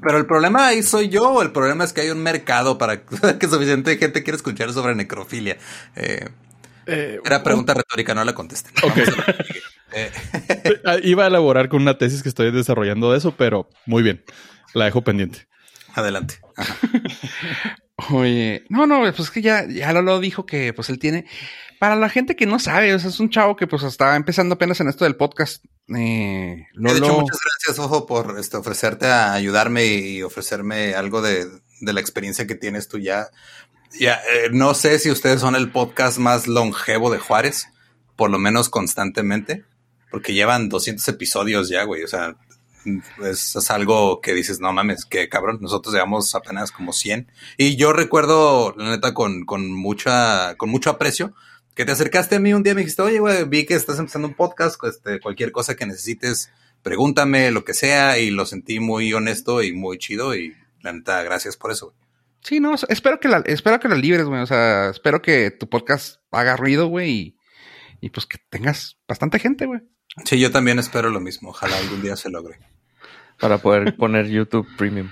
Pero 0.00 0.18
el 0.18 0.26
problema 0.26 0.68
ahí 0.68 0.82
soy 0.82 1.08
yo, 1.08 1.30
o 1.30 1.42
el 1.42 1.52
problema 1.52 1.84
es 1.84 1.92
que 1.92 2.02
hay 2.02 2.10
un 2.10 2.22
mercado 2.22 2.78
para 2.78 3.04
que 3.38 3.48
suficiente 3.48 3.96
gente 3.98 4.22
quiera 4.22 4.36
escuchar 4.36 4.72
sobre 4.72 4.94
necrofilia. 4.94 5.58
Eh, 5.96 6.28
eh, 6.86 7.20
era 7.24 7.42
pregunta 7.42 7.74
retórica, 7.74 8.14
no 8.14 8.24
la 8.24 8.34
contesté. 8.34 8.70
Eh, 9.94 10.10
ah, 10.86 10.96
iba 11.02 11.24
a 11.24 11.26
elaborar 11.26 11.68
con 11.68 11.82
una 11.82 11.98
tesis 11.98 12.22
que 12.22 12.30
estoy 12.30 12.50
desarrollando 12.50 13.12
de 13.12 13.18
eso, 13.18 13.36
pero 13.36 13.68
muy 13.84 14.02
bien. 14.02 14.24
La 14.72 14.86
dejo 14.86 15.04
pendiente. 15.04 15.46
Adelante. 15.92 16.36
Oye, 18.10 18.64
no, 18.70 18.86
no, 18.86 19.00
pues 19.00 19.20
es 19.20 19.30
que 19.30 19.42
ya, 19.42 19.66
ya 19.68 19.92
Lolo 19.92 20.18
dijo 20.18 20.46
que 20.46 20.72
pues 20.72 20.88
él 20.88 20.98
tiene. 20.98 21.26
Para 21.82 21.96
la 21.96 22.08
gente 22.08 22.36
que 22.36 22.46
no 22.46 22.60
sabe, 22.60 22.94
o 22.94 22.98
sea, 23.00 23.10
es 23.10 23.18
un 23.18 23.28
chavo 23.28 23.56
que 23.56 23.66
pues 23.66 23.82
estaba 23.82 24.14
empezando 24.14 24.54
apenas 24.54 24.78
en 24.80 24.88
esto 24.88 25.02
del 25.04 25.16
podcast. 25.16 25.64
Eh, 25.88 26.68
De 26.74 26.92
hecho, 26.92 27.20
muchas 27.20 27.40
gracias, 27.40 27.78
Ojo, 27.80 28.06
por 28.06 28.38
este, 28.38 28.56
ofrecerte 28.56 29.06
a 29.06 29.32
ayudarme 29.32 29.86
y 29.86 30.22
ofrecerme 30.22 30.94
algo 30.94 31.22
de, 31.22 31.48
de 31.80 31.92
la 31.92 32.00
experiencia 32.00 32.46
que 32.46 32.54
tienes 32.54 32.86
tú 32.86 32.98
ya 32.98 33.30
ya, 33.98 34.14
eh, 34.14 34.50
no 34.52 34.74
sé 34.74 34.98
si 35.00 35.10
ustedes 35.10 35.40
son 35.40 35.56
el 35.56 35.70
podcast 35.70 36.18
más 36.18 36.46
longevo 36.46 37.10
de 37.10 37.18
Juárez, 37.18 37.66
por 38.14 38.30
lo 38.30 38.38
menos 38.38 38.68
constantemente, 38.68 39.64
porque 40.10 40.34
llevan 40.34 40.68
200 40.68 41.06
episodios 41.08 41.68
ya, 41.68 41.84
güey. 41.84 42.02
O 42.04 42.08
sea, 42.08 42.36
es, 43.24 43.70
algo 43.70 44.20
que 44.20 44.34
dices, 44.34 44.60
no 44.60 44.72
mames, 44.72 45.04
que 45.04 45.28
cabrón, 45.28 45.58
nosotros 45.60 45.94
llevamos 45.94 46.34
apenas 46.34 46.72
como 46.72 46.92
100. 46.92 47.30
Y 47.56 47.76
yo 47.76 47.92
recuerdo, 47.92 48.74
la 48.76 48.90
neta, 48.90 49.14
con, 49.14 49.44
con, 49.44 49.70
mucha, 49.72 50.54
con 50.56 50.70
mucho 50.70 50.90
aprecio, 50.90 51.34
que 51.74 51.84
te 51.84 51.92
acercaste 51.92 52.36
a 52.36 52.40
mí 52.40 52.52
un 52.52 52.62
día 52.62 52.72
y 52.72 52.74
me 52.74 52.80
dijiste, 52.82 53.02
oye, 53.02 53.18
güey, 53.18 53.44
vi 53.44 53.64
que 53.64 53.74
estás 53.74 53.98
empezando 53.98 54.28
un 54.28 54.34
podcast, 54.34 54.82
este, 54.84 55.20
cualquier 55.20 55.52
cosa 55.52 55.74
que 55.74 55.86
necesites, 55.86 56.50
pregúntame, 56.82 57.50
lo 57.50 57.64
que 57.64 57.74
sea, 57.74 58.18
y 58.18 58.30
lo 58.30 58.46
sentí 58.46 58.80
muy 58.80 59.12
honesto 59.12 59.62
y 59.62 59.72
muy 59.72 59.98
chido, 59.98 60.34
y 60.34 60.54
la 60.82 60.92
neta, 60.92 61.22
gracias 61.22 61.56
por 61.56 61.72
eso, 61.72 61.86
güey. 61.86 62.02
Sí, 62.42 62.58
no, 62.58 62.74
espero 62.88 63.20
que 63.20 63.28
la, 63.28 63.38
espero 63.46 63.78
que 63.78 63.88
la 63.88 63.94
libres, 63.94 64.26
güey. 64.26 64.40
O 64.40 64.46
sea, 64.46 64.90
espero 64.90 65.22
que 65.22 65.52
tu 65.52 65.68
podcast 65.68 66.16
haga 66.32 66.56
ruido, 66.56 66.88
güey, 66.88 67.10
y, 67.10 67.36
y 68.00 68.10
pues 68.10 68.26
que 68.26 68.38
tengas 68.50 68.98
bastante 69.06 69.38
gente, 69.38 69.66
güey. 69.66 69.80
Sí, 70.24 70.38
yo 70.40 70.50
también 70.50 70.78
espero 70.78 71.08
lo 71.10 71.20
mismo. 71.20 71.50
Ojalá 71.50 71.78
algún 71.78 72.02
día 72.02 72.16
se 72.16 72.30
logre. 72.30 72.58
Para 73.42 73.58
poder 73.58 73.96
poner 73.96 74.28
YouTube 74.28 74.68
Premium. 74.76 75.10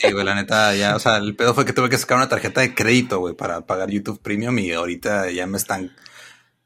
Sí, 0.00 0.10
güey, 0.10 0.24
la 0.24 0.34
neta, 0.34 0.74
ya, 0.74 0.96
o 0.96 0.98
sea, 0.98 1.18
el 1.18 1.36
pedo 1.36 1.52
fue 1.52 1.66
que 1.66 1.74
tuve 1.74 1.90
que 1.90 1.98
sacar 1.98 2.16
una 2.16 2.30
tarjeta 2.30 2.62
de 2.62 2.74
crédito, 2.74 3.18
güey, 3.18 3.34
para 3.34 3.66
pagar 3.66 3.90
YouTube 3.90 4.18
Premium 4.22 4.58
y 4.58 4.72
ahorita 4.72 5.30
ya 5.30 5.46
me 5.46 5.58
están, 5.58 5.94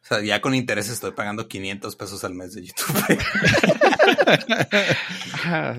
o 0.02 0.06
sea, 0.06 0.20
ya 0.20 0.40
con 0.40 0.54
intereses 0.54 0.92
estoy 0.92 1.10
pagando 1.10 1.48
500 1.48 1.96
pesos 1.96 2.22
al 2.22 2.34
mes 2.34 2.54
de 2.54 2.66
YouTube. 2.66 3.18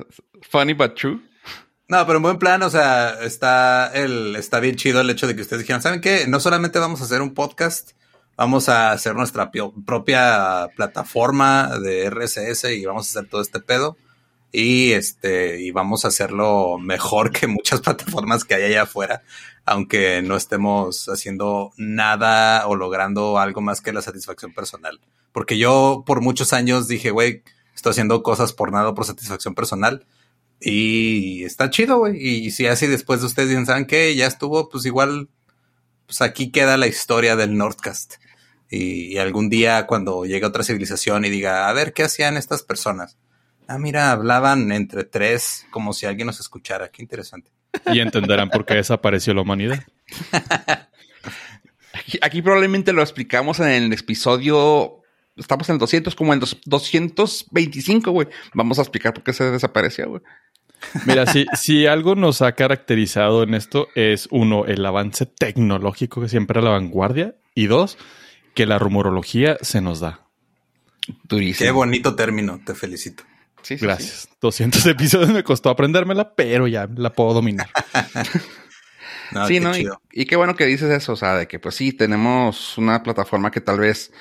Funny 0.52 0.74
but 0.74 0.96
true. 0.96 1.22
No, 1.88 2.06
pero 2.06 2.18
en 2.18 2.24
buen 2.24 2.38
plan, 2.38 2.62
o 2.64 2.70
sea, 2.70 3.18
está 3.22 3.90
el, 3.94 4.36
está 4.36 4.60
bien 4.60 4.76
chido 4.76 5.00
el 5.00 5.10
hecho 5.10 5.28
de 5.28 5.36
que 5.38 5.44
ustedes 5.44 5.62
dijeron, 5.62 5.82
¿saben 5.82 6.02
qué? 6.02 6.26
No 6.28 6.42
solamente 6.42 6.78
vamos 6.78 7.00
a 7.00 7.06
hacer 7.06 7.22
un 7.22 7.34
podcast, 7.34 7.92
vamos 8.36 8.68
a 8.68 8.92
hacer 8.92 9.16
nuestra 9.16 9.50
propia 9.86 10.68
plataforma 10.76 11.80
de 11.80 12.10
RSS 12.10 12.66
y 12.74 12.86
vamos 12.86 13.08
a 13.08 13.20
hacer 13.20 13.30
todo 13.30 13.42
este 13.42 13.62
pedo. 13.62 13.96
Y 14.58 14.94
este, 14.94 15.60
y 15.60 15.72
vamos 15.72 16.06
a 16.06 16.08
hacerlo 16.08 16.78
mejor 16.78 17.34
que 17.34 17.46
muchas 17.46 17.82
plataformas 17.82 18.46
que 18.46 18.56
hay 18.56 18.64
allá 18.64 18.84
afuera, 18.84 19.22
aunque 19.66 20.22
no 20.22 20.38
estemos 20.38 21.10
haciendo 21.10 21.74
nada 21.76 22.66
o 22.68 22.76
logrando 22.78 23.38
algo 23.38 23.60
más 23.60 23.82
que 23.82 23.92
la 23.92 24.02
satisfacción 24.02 24.54
personal. 24.54 25.02
Porque 25.34 25.58
yo 25.58 26.06
por 26.06 26.22
muchos 26.22 26.54
años 26.54 26.88
dije, 26.88 27.12
güey, 27.12 27.44
estoy 27.76 27.92
haciendo 27.92 28.24
cosas 28.24 28.54
por 28.54 28.72
nada 28.72 28.94
por 28.94 29.04
satisfacción 29.04 29.56
personal 29.56 30.08
y 30.62 31.44
está 31.44 31.70
chido, 31.70 31.98
güey. 31.98 32.16
Y 32.18 32.52
si 32.52 32.66
así 32.68 32.88
después 32.88 33.20
de 33.20 33.28
ustedes 33.28 33.50
dicen, 33.50 33.66
¿saben? 33.66 33.88
Ya 33.90 34.26
estuvo, 34.26 34.70
pues 34.70 34.86
igual, 34.86 35.28
pues 36.06 36.22
aquí 36.22 36.50
queda 36.50 36.78
la 36.78 36.88
historia 36.88 37.36
del 37.36 37.58
Nordcast. 37.58 38.14
Y, 38.70 39.18
algún 39.18 39.50
día 39.50 39.86
cuando 39.86 40.26
llegue 40.26 40.46
otra 40.46 40.64
civilización 40.64 41.26
y 41.26 41.30
diga, 41.30 41.68
a 41.68 41.74
ver, 41.74 41.92
¿qué 41.92 42.04
hacían 42.04 42.38
estas 42.38 42.64
personas? 42.64 43.18
Ah, 43.68 43.78
mira, 43.78 44.12
hablaban 44.12 44.72
entre 44.72 45.04
tres 45.04 45.66
como 45.72 45.94
si 45.94 46.06
alguien 46.06 46.28
nos 46.28 46.40
escuchara. 46.40 46.90
Qué 46.90 47.02
interesante. 47.02 47.52
Y 47.92 48.00
entenderán 48.00 48.50
por 48.50 48.66
qué 48.66 48.76
desapareció 48.76 49.34
la 49.34 49.42
humanidad. 49.42 49.84
aquí, 51.94 52.20
aquí, 52.22 52.42
probablemente 52.42 52.94
lo 52.94 53.02
explicamos 53.02 53.60
en 53.60 53.70
el 53.70 53.94
episodio. 53.94 55.02
Estamos 55.36 55.68
en 55.70 55.74
el 55.74 55.80
200, 55.80 56.16
como 56.16 56.34
en 56.34 56.40
225, 56.40 58.12
güey. 58.12 58.28
Vamos 58.54 58.80
a 58.80 58.84
explicar 58.84 59.14
por 59.14 59.24
qué 59.24 59.34
se 59.34 59.44
desapareció, 59.52 60.10
güey. 60.10 60.22
Mira, 61.06 61.26
si, 61.26 61.46
si 61.56 61.88
algo 61.88 62.16
nos 62.16 62.42
ha 62.42 62.54
caracterizado 62.54 63.44
en 63.44 63.54
esto 63.54 63.88
es, 63.96 64.28
uno, 64.32 64.66
el 64.66 64.86
avance 64.86 65.26
tecnológico 65.26 66.22
que 66.22 66.30
siempre 66.30 66.60
a 66.60 66.62
la 66.62 66.72
vanguardia, 66.72 67.36
y 67.54 67.68
dos, 67.68 67.98
que 68.54 68.66
la 68.66 68.80
rumorología 68.80 69.58
se 69.62 69.82
nos 69.82 70.00
da. 70.00 70.22
Durísimo. 71.24 71.68
Qué 71.68 71.72
bonito 71.72 72.16
término, 72.16 72.62
te 72.66 72.76
felicito. 72.76 73.24
Sí, 73.66 73.78
Gracias. 73.78 74.30
200 74.42 74.86
episodios 74.86 75.32
me 75.32 75.44
costó 75.44 75.72
aprendérmela, 75.72 76.36
pero 76.36 76.68
ya 76.68 76.88
la 76.96 77.12
puedo 77.12 77.34
dominar. 77.34 77.68
sí, 79.48 79.60
¿no? 79.60 79.72
y, 80.12 80.26
qué 80.26 80.36
bueno 80.36 80.56
que 80.56 80.66
dices 80.66 80.92
eso, 80.92 81.14
o 81.14 81.16
sea, 81.16 81.36
de 81.36 81.48
que 81.48 81.58
pues 81.58 81.74
sí, 81.74 81.92
tenemos 81.92 82.78
una 82.78 83.02
plataforma 83.02 83.50
que 83.50 83.62
tal 83.62 83.80
vez 83.80 84.12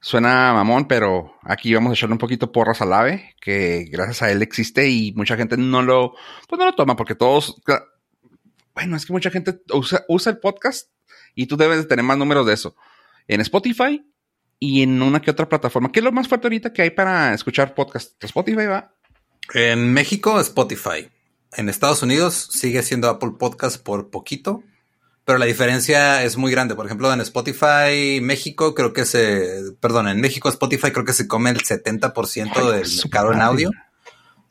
Suena 0.00 0.52
mamón, 0.52 0.86
pero 0.86 1.34
aquí 1.42 1.74
vamos 1.74 1.90
a 1.90 1.94
echarle 1.94 2.12
un 2.12 2.20
poquito 2.20 2.52
porras 2.52 2.80
al 2.80 2.92
ave, 2.92 3.34
que 3.40 3.88
gracias 3.90 4.22
a 4.22 4.30
él 4.30 4.42
existe 4.42 4.88
y 4.88 5.12
mucha 5.14 5.36
gente 5.36 5.56
no 5.56 5.82
lo, 5.82 6.14
pues 6.48 6.58
no 6.58 6.66
lo 6.66 6.74
toma 6.76 6.94
porque 6.94 7.16
todos, 7.16 7.60
bueno, 8.74 8.96
es 8.96 9.04
que 9.04 9.12
mucha 9.12 9.30
gente 9.30 9.60
usa, 9.72 10.04
usa 10.06 10.30
el 10.30 10.38
podcast 10.38 10.92
y 11.34 11.46
tú 11.46 11.56
debes 11.56 11.78
de 11.78 11.84
tener 11.86 12.04
más 12.04 12.16
números 12.16 12.46
de 12.46 12.54
eso. 12.54 12.76
En 13.26 13.40
Spotify 13.40 14.06
y 14.60 14.82
en 14.82 15.00
una 15.02 15.20
que 15.20 15.30
otra 15.30 15.48
plataforma. 15.48 15.92
¿Qué 15.92 16.00
es 16.00 16.04
lo 16.04 16.12
más 16.12 16.28
fuerte 16.28 16.46
ahorita 16.46 16.72
que 16.72 16.82
hay 16.82 16.90
para 16.90 17.34
escuchar 17.34 17.74
podcast? 17.74 18.22
Spotify 18.22 18.66
va. 18.66 18.94
En 19.54 19.92
México, 19.92 20.40
Spotify. 20.40 21.08
en 21.56 21.68
Estados 21.68 22.02
Unidos 22.02 22.48
sigue 22.52 22.82
siendo 22.82 23.08
Apple 23.08 23.32
Podcast 23.38 23.82
por 23.82 24.10
poquito, 24.10 24.62
pero 25.24 25.38
la 25.38 25.46
diferencia 25.46 26.22
es 26.22 26.36
muy 26.36 26.50
grande. 26.50 26.74
Por 26.74 26.86
ejemplo, 26.86 27.12
en 27.12 27.20
Spotify 27.20 28.20
México 28.20 28.74
creo 28.74 28.92
que 28.92 29.04
se, 29.06 29.72
perdón, 29.80 30.08
en 30.08 30.20
México 30.20 30.48
Spotify 30.48 30.90
creo 30.90 31.04
que 31.04 31.12
se 31.12 31.26
come 31.26 31.50
el 31.50 31.62
70% 31.62 32.70
del 32.70 32.88
mercado 33.02 33.32
en 33.32 33.40
audio. 33.40 33.70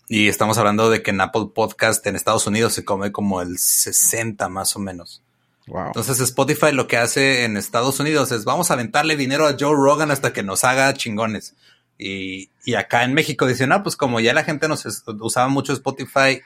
Y 0.10 0.30
estamos 0.30 0.58
hablando 0.58 0.90
de 0.90 1.04
que 1.04 1.12
en 1.12 1.20
Apple 1.20 1.50
Podcast 1.54 2.06
en 2.08 2.16
Estados 2.16 2.48
Unidos 2.48 2.74
se 2.74 2.86
come 2.86 3.12
como 3.12 3.42
el 3.42 3.58
60 3.60 4.48
más 4.48 4.76
o 4.76 4.80
menos. 4.80 5.22
Entonces 5.68 6.20
Spotify 6.22 6.72
lo 6.72 6.88
que 6.88 6.98
hace 6.98 7.44
en 7.44 7.58
Estados 7.58 8.00
Unidos 8.00 8.32
es 8.32 8.46
vamos 8.46 8.72
a 8.72 8.76
aventarle 8.76 9.18
dinero 9.18 9.48
a 9.48 9.56
Joe 9.60 9.76
Rogan 9.76 10.12
hasta 10.12 10.32
que 10.32 10.44
nos 10.44 10.64
haga 10.64 10.94
chingones. 10.94 11.56
Y, 11.98 12.52
y 12.64 12.76
acá 12.76 13.04
en 13.04 13.14
México 13.14 13.46
dicen, 13.48 13.72
ah, 13.72 13.84
pues 13.84 13.96
como 13.96 14.20
ya 14.20 14.34
la 14.34 14.44
gente 14.44 14.68
nos 14.68 14.86
usaba 15.20 15.48
mucho 15.48 15.74
Spotify, 15.74 16.42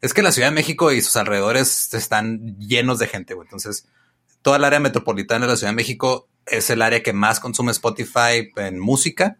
es 0.00 0.14
que 0.14 0.22
la 0.22 0.32
Ciudad 0.32 0.48
de 0.48 0.54
México 0.54 0.90
y 0.92 1.02
sus 1.02 1.16
alrededores 1.16 1.92
están 1.94 2.58
llenos 2.58 2.98
de 2.98 3.06
gente, 3.06 3.34
güey. 3.34 3.46
Entonces, 3.46 3.86
toda 4.42 4.56
el 4.56 4.64
área 4.64 4.80
metropolitana 4.80 5.46
de 5.46 5.52
la 5.52 5.56
Ciudad 5.56 5.72
de 5.72 5.76
México 5.76 6.28
es 6.46 6.70
el 6.70 6.82
área 6.82 7.02
que 7.02 7.12
más 7.12 7.38
consume 7.40 7.72
Spotify 7.72 8.50
en 8.56 8.78
música 8.78 9.36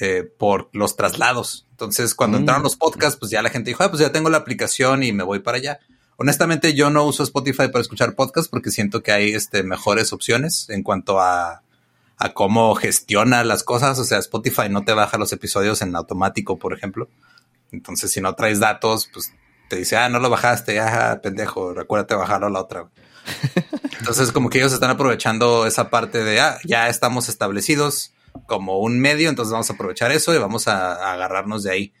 eh, 0.00 0.24
por 0.38 0.68
los 0.72 0.96
traslados. 0.96 1.66
Entonces, 1.70 2.14
cuando 2.14 2.38
mm. 2.38 2.40
entraron 2.40 2.62
los 2.64 2.76
podcasts, 2.76 3.18
pues 3.18 3.30
ya 3.30 3.42
la 3.42 3.50
gente 3.50 3.70
dijo, 3.70 3.84
ah, 3.84 3.90
pues 3.90 4.00
ya 4.00 4.10
tengo 4.10 4.28
la 4.30 4.38
aplicación 4.38 5.04
y 5.04 5.12
me 5.12 5.22
voy 5.22 5.38
para 5.38 5.58
allá. 5.58 5.78
Honestamente, 6.16 6.74
yo 6.74 6.90
no 6.90 7.04
uso 7.04 7.22
Spotify 7.22 7.68
para 7.68 7.80
escuchar 7.80 8.14
podcasts 8.14 8.48
porque 8.48 8.70
siento 8.70 9.02
que 9.02 9.12
hay 9.12 9.34
este, 9.34 9.62
mejores 9.62 10.12
opciones 10.12 10.68
en 10.70 10.82
cuanto 10.82 11.20
a, 11.20 11.62
a 12.16 12.32
cómo 12.32 12.74
gestiona 12.74 13.44
las 13.44 13.64
cosas. 13.64 13.98
O 13.98 14.04
sea, 14.04 14.18
Spotify 14.18 14.68
no 14.70 14.84
te 14.84 14.92
baja 14.92 15.18
los 15.18 15.32
episodios 15.32 15.82
en 15.82 15.96
automático, 15.96 16.58
por 16.58 16.72
ejemplo. 16.72 17.08
Entonces, 17.72 18.10
si 18.12 18.20
no 18.20 18.34
traes 18.34 18.60
datos, 18.60 19.08
pues 19.12 19.32
te 19.68 19.76
dice, 19.76 19.96
ah, 19.96 20.08
no 20.08 20.20
lo 20.20 20.30
bajaste, 20.30 20.78
ah, 20.80 21.20
pendejo, 21.22 21.74
recuérdate 21.74 22.14
bajarlo 22.14 22.46
a 22.46 22.50
la 22.50 22.60
otra. 22.60 22.88
Entonces, 23.98 24.32
como 24.32 24.50
que 24.50 24.58
ellos 24.58 24.72
están 24.72 24.90
aprovechando 24.90 25.66
esa 25.66 25.90
parte 25.90 26.22
de, 26.22 26.40
ah, 26.40 26.58
ya 26.64 26.88
estamos 26.88 27.28
establecidos 27.28 28.12
como 28.46 28.78
un 28.78 29.00
medio, 29.00 29.28
entonces 29.28 29.52
vamos 29.52 29.70
a 29.70 29.74
aprovechar 29.74 30.10
eso 30.10 30.34
y 30.34 30.38
vamos 30.38 30.66
a, 30.66 30.94
a 30.94 31.12
agarrarnos 31.12 31.62
de 31.62 31.70
ahí. 31.70 31.92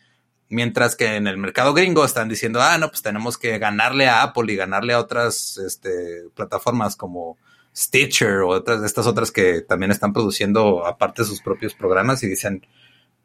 Mientras 0.48 0.94
que 0.94 1.16
en 1.16 1.26
el 1.26 1.38
mercado 1.38 1.74
gringo 1.74 2.04
están 2.04 2.28
diciendo, 2.28 2.60
ah, 2.62 2.78
no, 2.78 2.88
pues 2.88 3.02
tenemos 3.02 3.38
que 3.38 3.58
ganarle 3.58 4.08
a 4.08 4.22
Apple 4.22 4.52
y 4.52 4.56
ganarle 4.56 4.92
a 4.92 5.00
otras 5.00 5.58
este, 5.58 6.24
plataformas 6.34 6.96
como 6.96 7.38
Stitcher 7.74 8.40
o 8.40 8.48
otras 8.50 8.80
de 8.80 8.86
estas 8.86 9.06
otras 9.06 9.30
que 9.32 9.62
también 9.62 9.90
están 9.90 10.12
produciendo 10.12 10.86
aparte 10.86 11.24
sus 11.24 11.40
propios 11.40 11.74
programas 11.74 12.22
y 12.22 12.28
dicen, 12.28 12.66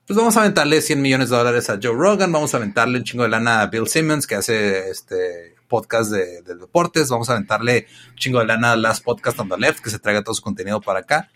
pues 0.08 0.18
vamos 0.18 0.38
a 0.38 0.42
aventarle 0.42 0.82
100 0.82 1.02
millones 1.02 1.30
de 1.30 1.38
dólares 1.38 1.70
a 1.70 1.78
Joe 1.82 1.94
Rogan, 1.94 2.32
vamos 2.32 2.54
a 2.54 2.58
aventarle 2.58 2.98
un 2.98 3.04
chingo 3.04 3.24
de 3.24 3.30
lana 3.30 3.62
a 3.62 3.68
Bill 3.68 3.88
Simmons 3.88 4.26
que 4.26 4.36
hace 4.36 4.90
este 4.90 5.56
podcast 5.68 6.12
de, 6.12 6.42
deportes, 6.42 7.10
vamos 7.10 7.30
a 7.30 7.34
aventarle 7.34 7.86
un 8.10 8.16
chingo 8.16 8.40
de 8.40 8.46
lana 8.46 8.72
a 8.72 8.76
Last 8.76 9.04
Podcast 9.04 9.40
on 9.40 9.50
the 9.50 9.58
Left 9.58 9.84
que 9.84 9.92
se 9.92 10.00
traiga 10.00 10.24
todo 10.24 10.34
su 10.34 10.42
contenido 10.42 10.82
para 10.82 11.02
acá 11.02 11.30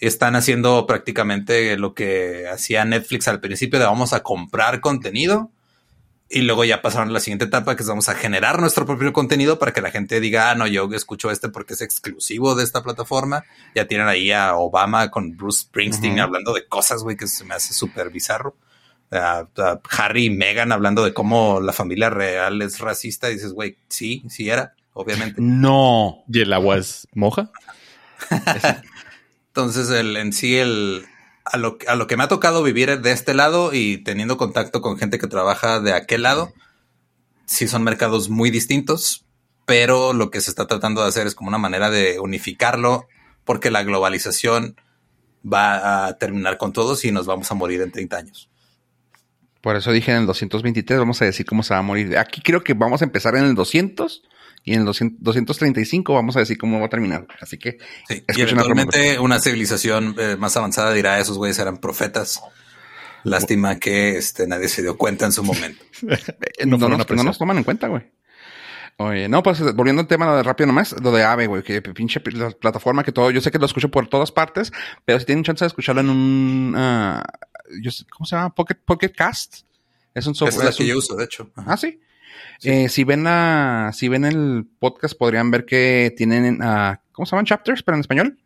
están 0.00 0.36
haciendo 0.36 0.86
prácticamente 0.86 1.76
lo 1.76 1.94
que 1.94 2.46
hacía 2.48 2.84
Netflix 2.84 3.28
al 3.28 3.40
principio 3.40 3.78
de 3.78 3.86
vamos 3.86 4.12
a 4.12 4.22
comprar 4.22 4.80
contenido 4.80 5.50
y 6.28 6.42
luego 6.42 6.64
ya 6.64 6.82
pasaron 6.82 7.10
a 7.10 7.12
la 7.12 7.20
siguiente 7.20 7.44
etapa 7.44 7.76
que 7.76 7.82
es 7.82 7.88
vamos 7.88 8.08
a 8.08 8.14
generar 8.14 8.60
nuestro 8.60 8.84
propio 8.84 9.12
contenido 9.12 9.58
para 9.58 9.72
que 9.72 9.80
la 9.80 9.92
gente 9.92 10.18
diga, 10.18 10.50
ah, 10.50 10.54
no, 10.56 10.66
yo 10.66 10.88
escucho 10.92 11.30
este 11.30 11.48
porque 11.48 11.74
es 11.74 11.82
exclusivo 11.82 12.56
de 12.56 12.64
esta 12.64 12.82
plataforma. 12.82 13.44
Ya 13.74 13.86
tienen 13.86 14.08
ahí 14.08 14.32
a 14.32 14.56
Obama 14.56 15.10
con 15.10 15.36
Bruce 15.36 15.60
Springsteen 15.62 16.18
hablando 16.18 16.52
de 16.52 16.66
cosas, 16.66 17.04
güey, 17.04 17.16
que 17.16 17.28
se 17.28 17.44
me 17.44 17.54
hace 17.54 17.74
súper 17.74 18.10
bizarro. 18.10 18.56
Harry 19.10 20.24
y 20.24 20.30
Meghan 20.30 20.72
hablando 20.72 21.04
de 21.04 21.14
cómo 21.14 21.60
la 21.60 21.72
familia 21.72 22.10
real 22.10 22.60
es 22.60 22.80
racista. 22.80 23.30
Y 23.30 23.34
dices, 23.34 23.52
güey, 23.52 23.76
sí, 23.88 24.24
sí 24.28 24.50
era, 24.50 24.74
obviamente. 24.94 25.40
No. 25.40 26.24
¿Y 26.28 26.40
el 26.40 26.52
agua 26.52 26.78
es 26.78 27.06
moja? 27.14 27.52
Entonces, 29.56 29.88
el, 29.88 30.18
en 30.18 30.34
sí, 30.34 30.58
el, 30.58 31.06
a, 31.46 31.56
lo, 31.56 31.78
a 31.88 31.94
lo 31.94 32.06
que 32.06 32.18
me 32.18 32.24
ha 32.24 32.28
tocado 32.28 32.62
vivir 32.62 33.00
de 33.00 33.12
este 33.12 33.32
lado 33.32 33.72
y 33.72 33.96
teniendo 33.96 34.36
contacto 34.36 34.82
con 34.82 34.98
gente 34.98 35.18
que 35.18 35.28
trabaja 35.28 35.80
de 35.80 35.94
aquel 35.94 36.24
lado, 36.24 36.52
sí 37.46 37.66
son 37.66 37.82
mercados 37.82 38.28
muy 38.28 38.50
distintos, 38.50 39.24
pero 39.64 40.12
lo 40.12 40.30
que 40.30 40.42
se 40.42 40.50
está 40.50 40.66
tratando 40.66 41.00
de 41.00 41.08
hacer 41.08 41.26
es 41.26 41.34
como 41.34 41.48
una 41.48 41.56
manera 41.56 41.88
de 41.88 42.20
unificarlo, 42.20 43.06
porque 43.46 43.70
la 43.70 43.82
globalización 43.82 44.76
va 45.42 46.06
a 46.06 46.18
terminar 46.18 46.58
con 46.58 46.74
todos 46.74 47.06
y 47.06 47.10
nos 47.10 47.24
vamos 47.24 47.50
a 47.50 47.54
morir 47.54 47.80
en 47.80 47.92
30 47.92 48.14
años. 48.14 48.50
Por 49.62 49.74
eso 49.74 49.90
dije 49.90 50.10
en 50.10 50.18
el 50.18 50.26
223, 50.26 50.98
vamos 50.98 51.22
a 51.22 51.24
decir 51.24 51.46
cómo 51.46 51.62
se 51.62 51.72
va 51.72 51.80
a 51.80 51.82
morir. 51.82 52.18
Aquí 52.18 52.42
creo 52.42 52.62
que 52.62 52.74
vamos 52.74 53.00
a 53.00 53.06
empezar 53.06 53.34
en 53.36 53.44
el 53.44 53.54
200 53.54 54.22
y 54.66 54.74
en 54.74 54.80
el 54.80 54.84
235 54.84 56.12
vamos 56.12 56.34
a 56.36 56.40
decir 56.40 56.58
cómo 56.58 56.80
va 56.80 56.86
a 56.86 56.88
terminar. 56.88 57.28
Así 57.40 57.56
que 57.56 57.78
sí, 58.08 58.24
y 58.36 58.40
eventualmente 58.40 59.16
una 59.20 59.38
civilización 59.38 60.16
eh, 60.18 60.36
más 60.36 60.56
avanzada 60.56 60.92
dirá 60.92 61.20
esos 61.20 61.38
güeyes 61.38 61.58
eran 61.60 61.78
profetas. 61.78 62.42
Lástima 63.22 63.78
que 63.78 64.16
este, 64.18 64.48
nadie 64.48 64.68
se 64.68 64.82
dio 64.82 64.98
cuenta 64.98 65.24
en 65.24 65.30
su 65.30 65.44
momento. 65.44 65.84
no, 66.66 66.78
nos, 66.78 67.38
toman 67.38 67.58
en 67.58 67.64
cuenta, 67.64 67.86
güey. 67.86 68.02
Oye, 68.96 69.28
no, 69.28 69.40
pues 69.44 69.60
volviendo 69.74 70.02
al 70.02 70.08
tema 70.08 70.34
de 70.36 70.42
rápido 70.42 70.66
nomás, 70.66 71.00
lo 71.00 71.12
de 71.12 71.22
AVE, 71.22 71.46
güey, 71.46 71.62
que 71.62 71.80
pinche 71.80 72.20
la 72.32 72.50
plataforma 72.50 73.04
que 73.04 73.12
todo, 73.12 73.30
yo 73.30 73.40
sé 73.40 73.52
que 73.52 73.58
lo 73.58 73.66
escucho 73.66 73.90
por 73.90 74.08
todas 74.08 74.32
partes, 74.32 74.72
pero 75.04 75.20
si 75.20 75.26
tienen 75.26 75.44
chance 75.44 75.64
de 75.64 75.68
escucharlo 75.68 76.00
en 76.00 76.10
un, 76.10 76.74
uh, 76.74 77.22
¿cómo 78.10 78.26
se 78.26 78.34
llama? 78.34 78.52
Pocket, 78.52 78.78
Pocket 78.84 79.10
Cast. 79.10 79.58
Es 80.12 80.26
un 80.26 80.34
software. 80.34 80.70
Es, 80.70 80.76
que 80.76 80.86
yo 80.86 80.98
uso, 80.98 81.14
de 81.14 81.24
hecho. 81.24 81.50
Ah, 81.54 81.76
sí. 81.76 82.00
Eh, 82.62 82.88
si 82.88 83.04
ven 83.04 83.24
la, 83.24 83.90
si 83.94 84.08
ven 84.08 84.24
el 84.24 84.66
podcast, 84.78 85.16
podrían 85.16 85.50
ver 85.50 85.64
que 85.64 86.14
tienen, 86.16 86.62
uh, 86.62 86.96
¿cómo 87.12 87.26
se 87.26 87.32
llaman? 87.32 87.46
Chapters, 87.46 87.82
pero 87.82 87.96
en 87.96 88.00
español. 88.00 88.38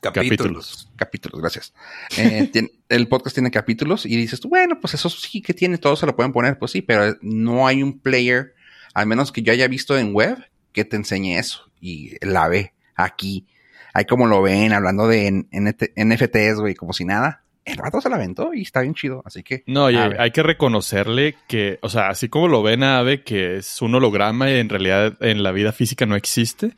Capítulos. 0.00 0.88
Capítulos, 0.96 1.40
gracias. 1.40 1.74
Eh, 2.16 2.50
el 2.88 3.08
podcast 3.08 3.34
tiene 3.34 3.50
capítulos 3.50 4.06
y 4.06 4.16
dices 4.16 4.40
tú, 4.40 4.48
bueno, 4.48 4.78
pues 4.80 4.94
eso 4.94 5.08
sí 5.10 5.42
que 5.42 5.54
tiene, 5.54 5.78
todos 5.78 5.98
se 5.98 6.06
lo 6.06 6.14
pueden 6.14 6.32
poner, 6.32 6.58
pues 6.58 6.72
sí, 6.72 6.82
pero 6.82 7.16
no 7.20 7.66
hay 7.66 7.82
un 7.82 7.98
player, 7.98 8.54
al 8.94 9.06
menos 9.06 9.32
que 9.32 9.42
yo 9.42 9.52
haya 9.52 9.66
visto 9.66 9.98
en 9.98 10.14
web, 10.14 10.38
que 10.72 10.84
te 10.84 10.96
enseñe 10.96 11.38
eso 11.38 11.70
y 11.80 12.14
la 12.24 12.48
ve 12.48 12.74
aquí. 12.94 13.46
Hay 13.94 14.04
como 14.04 14.26
lo 14.26 14.42
ven 14.42 14.72
hablando 14.72 15.08
de 15.08 15.46
NFTs, 15.50 16.60
güey, 16.60 16.74
como 16.74 16.92
si 16.92 17.04
nada 17.04 17.42
el 17.72 17.76
rato 17.76 18.00
se 18.00 18.08
la 18.08 18.16
aventó 18.16 18.52
y 18.54 18.62
está 18.62 18.80
bien 18.80 18.94
chido, 18.94 19.22
así 19.24 19.42
que... 19.42 19.62
No, 19.66 19.84
oye, 19.84 19.98
hay 19.98 20.30
que 20.30 20.42
reconocerle 20.42 21.36
que, 21.46 21.78
o 21.82 21.88
sea, 21.88 22.08
así 22.08 22.28
como 22.28 22.48
lo 22.48 22.62
ven 22.62 22.82
a 22.82 22.98
Ave, 22.98 23.22
que 23.22 23.56
es 23.56 23.80
un 23.82 23.94
holograma 23.94 24.50
y 24.50 24.54
en 24.54 24.68
realidad 24.68 25.16
en 25.20 25.42
la 25.42 25.52
vida 25.52 25.72
física 25.72 26.06
no 26.06 26.16
existe, 26.16 26.74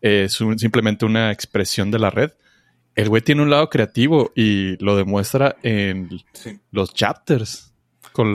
es 0.00 0.32
simplemente 0.56 1.04
una 1.04 1.30
expresión 1.30 1.90
de 1.90 1.98
la 1.98 2.10
red, 2.10 2.32
el 2.94 3.08
güey 3.08 3.22
tiene 3.22 3.42
un 3.42 3.50
lado 3.50 3.70
creativo 3.70 4.32
y 4.34 4.76
lo 4.84 4.96
demuestra 4.96 5.56
en 5.62 6.10
los 6.70 6.92
chapters. 6.94 7.72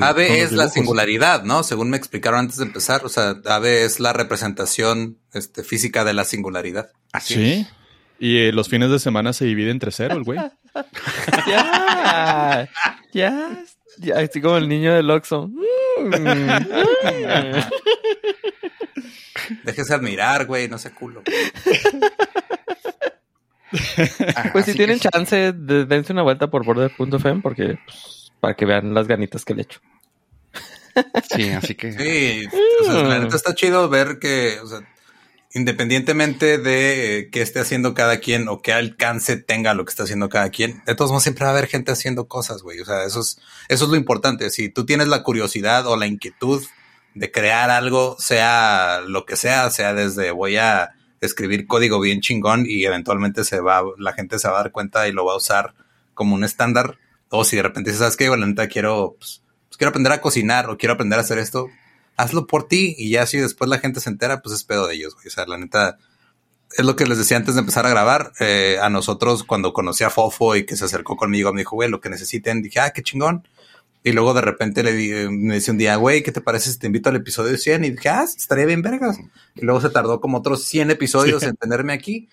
Ave 0.02 0.42
es 0.42 0.52
la 0.54 0.70
singularidad, 0.70 1.44
¿no? 1.44 1.62
Según 1.62 1.92
me 1.92 1.98
explicaron 1.98 2.40
antes 2.40 2.58
de 2.58 2.66
empezar, 2.66 3.06
o 3.06 3.10
sea, 3.10 3.36
Ave 3.46 3.86
es 3.86 4.00
la 4.00 4.12
representación 4.12 5.20
este, 5.34 5.64
física 5.64 6.04
de 6.04 6.14
la 6.14 6.26
singularidad. 6.26 6.92
Así 7.12 7.36
sí. 7.36 7.68
Y 8.20 8.38
eh, 8.40 8.52
los 8.52 8.68
fines 8.70 8.90
de 8.90 9.00
semana 9.00 9.34
se 9.34 9.46
divide 9.46 9.72
entre 9.72 9.92
cero, 9.92 10.16
el 10.16 10.24
güey. 10.24 10.40
ya, 11.48 12.68
ya, 13.14 13.64
ya, 13.98 14.20
así 14.20 14.42
como 14.42 14.58
el 14.58 14.68
niño 14.68 14.94
del 14.94 15.10
Oxxo. 15.10 15.50
Déjese 19.64 19.94
admirar, 19.94 20.46
güey, 20.46 20.68
no 20.68 20.78
sé 20.78 20.92
culo. 20.92 21.24
pues 24.54 24.66
si 24.66 24.74
tienen 24.74 25.00
chance, 25.00 25.54
dense 25.54 26.14
una 26.14 26.24
vuelta 26.24 26.50
por 26.50 26.66
border.fm 26.66 27.42
porque 27.42 27.78
pues, 27.86 28.32
para 28.40 28.56
que 28.56 28.66
vean 28.66 28.94
las 28.94 29.08
ganitas 29.08 29.46
que 29.46 29.56
le 29.56 29.64
echo. 29.64 29.80
Sí, 31.36 31.50
así 31.50 31.76
que. 31.76 31.92
Sí, 31.94 32.48
la 32.88 33.20
neta 33.20 33.36
está 33.36 33.54
chido 33.54 33.88
ver 33.90 34.18
que, 34.20 34.60
o 34.62 34.68
sea, 34.68 34.80
independientemente 35.54 36.58
de 36.58 37.20
eh, 37.20 37.30
qué 37.30 37.42
esté 37.42 37.60
haciendo 37.60 37.94
cada 37.94 38.20
quien 38.20 38.48
o 38.48 38.62
qué 38.62 38.74
alcance 38.74 39.38
tenga 39.38 39.74
lo 39.74 39.86
que 39.86 39.92
está 39.92 40.04
haciendo 40.04 40.30
cada 40.30 40.50
quien, 40.50 40.84
de 40.86 40.96
todos 40.96 41.12
modos 41.12 41.24
siempre 41.24 41.46
va 41.46 41.52
a 41.52 41.54
haber 41.54 41.68
gente 41.68 41.92
haciendo 41.92 42.28
cosas, 42.28 42.62
güey. 42.62 42.80
O 42.80 42.86
sea, 42.86 43.04
eso 43.04 43.22
es, 43.22 43.40
eso 43.70 43.86
es 43.86 43.90
lo 43.90 43.96
importante. 43.96 44.50
Si 44.50 44.70
tú 44.70 44.86
tienes 44.86 45.08
la 45.08 45.24
curiosidad 45.24 45.88
o 45.88 45.96
la 45.96 46.08
inquietud 46.08 46.64
de 47.14 47.32
crear 47.32 47.70
algo, 47.70 48.16
sea 48.20 49.02
lo 49.08 49.26
que 49.26 49.36
sea, 49.36 49.70
sea 49.72 49.94
desde 49.94 50.32
voy 50.32 50.58
a 50.58 50.92
escribir 51.22 51.66
código 51.66 52.00
bien 52.00 52.22
chingón 52.22 52.66
y 52.68 52.86
eventualmente 52.86 53.44
se 53.44 53.60
va, 53.60 53.82
la 53.98 54.14
gente 54.14 54.40
se 54.40 54.48
va 54.48 54.60
a 54.60 54.64
dar 54.64 54.72
cuenta 54.72 55.08
y 55.08 55.12
lo 55.12 55.26
va 55.26 55.34
a 55.34 55.38
usar 55.38 55.74
como 56.14 56.36
un 56.36 56.44
estándar. 56.44 56.98
O 57.30 57.44
si 57.44 57.56
de 57.56 57.64
repente 57.64 57.90
dices, 57.90 58.00
¿sabes 58.00 58.18
qué? 58.18 58.30
Bueno, 58.30 58.42
la 58.42 58.48
neta 58.48 58.68
quiero, 58.68 59.16
pues, 59.18 59.42
pues 59.68 59.78
quiero 59.78 59.90
aprender 59.90 60.14
a 60.14 60.22
cocinar 60.22 60.70
o 60.70 60.78
quiero 60.78 60.94
aprender 60.94 61.20
a 61.20 61.24
hacer 61.24 61.40
esto, 61.40 61.68
hazlo 62.18 62.48
por 62.48 62.68
ti 62.68 62.96
y 62.98 63.12
ya 63.12 63.26
si 63.26 63.38
después 63.38 63.70
la 63.70 63.80
gente 63.80 64.02
se 64.02 64.10
entera, 64.10 64.42
pues 64.42 64.56
es 64.56 64.64
pedo 64.64 64.88
de 64.88 64.96
ellos, 64.96 65.14
güey. 65.14 65.28
O 65.28 65.30
sea, 65.30 65.46
la 65.46 65.58
neta, 65.58 65.98
es 66.76 66.86
lo 66.86 66.96
que 66.96 67.06
les 67.06 67.18
decía 67.18 67.38
antes 67.38 67.54
de 67.56 67.62
empezar 67.62 67.86
a 67.86 67.90
grabar. 67.90 68.34
Eh, 68.40 68.78
a 68.82 68.90
nosotros, 68.90 69.44
cuando 69.44 69.72
conocí 69.72 70.04
a 70.04 70.10
Fofo 70.10 70.56
y 70.56 70.66
que 70.66 70.76
se 70.76 70.86
acercó 70.86 71.16
conmigo, 71.16 71.54
me 71.54 71.62
dijo, 71.62 71.76
güey, 71.76 71.90
lo 71.90 72.02
que 72.02 72.10
necesiten, 72.10 72.62
dije, 72.62 72.80
ah, 72.80 72.92
qué 72.92 73.04
chingón. 73.04 73.48
Y 74.04 74.12
luego 74.12 74.34
de 74.34 74.42
repente 74.42 74.84
le 74.84 74.94
di, 74.94 75.30
me 75.30 75.56
dice 75.56 75.72
un 75.72 75.78
día, 75.78 75.96
güey, 75.96 76.24
¿qué 76.24 76.32
te 76.32 76.42
parece 76.42 76.72
si 76.72 76.80
te 76.80 76.88
invito 76.88 77.10
al 77.10 77.16
episodio 77.18 77.58
100? 77.58 77.86
Y 77.86 77.92
dije, 77.92 78.10
ah, 78.10 78.24
estaría 78.24 78.66
bien 78.66 78.82
vergas. 78.82 79.18
Y 79.56 79.62
luego 79.62 79.82
se 79.82 79.90
tardó 79.90 80.20
como 80.20 80.40
otros 80.40 80.66
100 80.66 80.92
episodios 80.92 81.44
en 81.44 81.56
tenerme 81.56 81.94
aquí. 81.94 82.30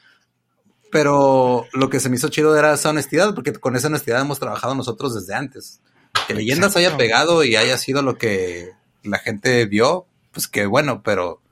Pero 0.91 1.67
lo 1.73 1.91
que 1.91 1.99
se 1.99 2.09
me 2.09 2.17
hizo 2.17 2.29
chido 2.29 2.57
era 2.57 2.75
esa 2.75 2.91
honestidad, 2.91 3.35
porque 3.35 3.53
con 3.53 3.75
esa 3.75 3.89
honestidad 3.89 4.21
hemos 4.21 4.39
trabajado 4.39 4.75
nosotros 4.75 5.15
desde 5.15 5.35
antes. 5.35 5.81
Que 6.29 6.35
leyendas 6.35 6.77
haya 6.77 6.97
pegado 6.97 7.43
y 7.43 7.57
haya 7.57 7.77
sido 7.77 8.03
lo 8.03 8.17
que 8.17 8.71
la 9.05 9.19
gente 9.19 9.65
vio, 9.67 10.07
pues 10.33 10.49
que 10.49 10.67
bueno, 10.67 11.03
pero 11.03 11.43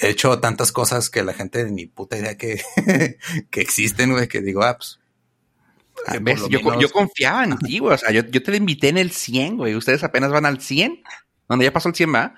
he 0.00 0.08
hecho 0.08 0.38
tantas 0.40 0.72
cosas 0.72 1.10
que 1.10 1.22
la 1.22 1.34
gente 1.34 1.64
ni 1.70 1.86
puta 1.86 2.18
idea 2.18 2.36
que, 2.36 2.62
que 3.50 3.60
existen, 3.60 4.12
güey, 4.12 4.28
que 4.28 4.40
digo, 4.40 4.62
ah, 4.62 4.76
pues, 4.76 4.98
ah, 6.06 6.18
Yo, 6.78 6.90
confiaba 6.90 7.44
en 7.44 7.58
ti, 7.58 7.78
güey. 7.78 7.94
O 7.94 7.98
sea, 7.98 8.10
yo, 8.10 8.22
yo 8.22 8.42
te 8.42 8.56
invité 8.56 8.88
en 8.88 8.98
el 8.98 9.10
100, 9.10 9.56
güey. 9.56 9.74
Ustedes 9.74 10.04
apenas 10.04 10.30
van 10.30 10.46
al 10.46 10.60
100. 10.60 11.02
Donde 11.48 11.64
ya 11.64 11.72
pasó 11.72 11.88
el 11.88 11.94
100, 11.94 12.14
¿va? 12.14 12.34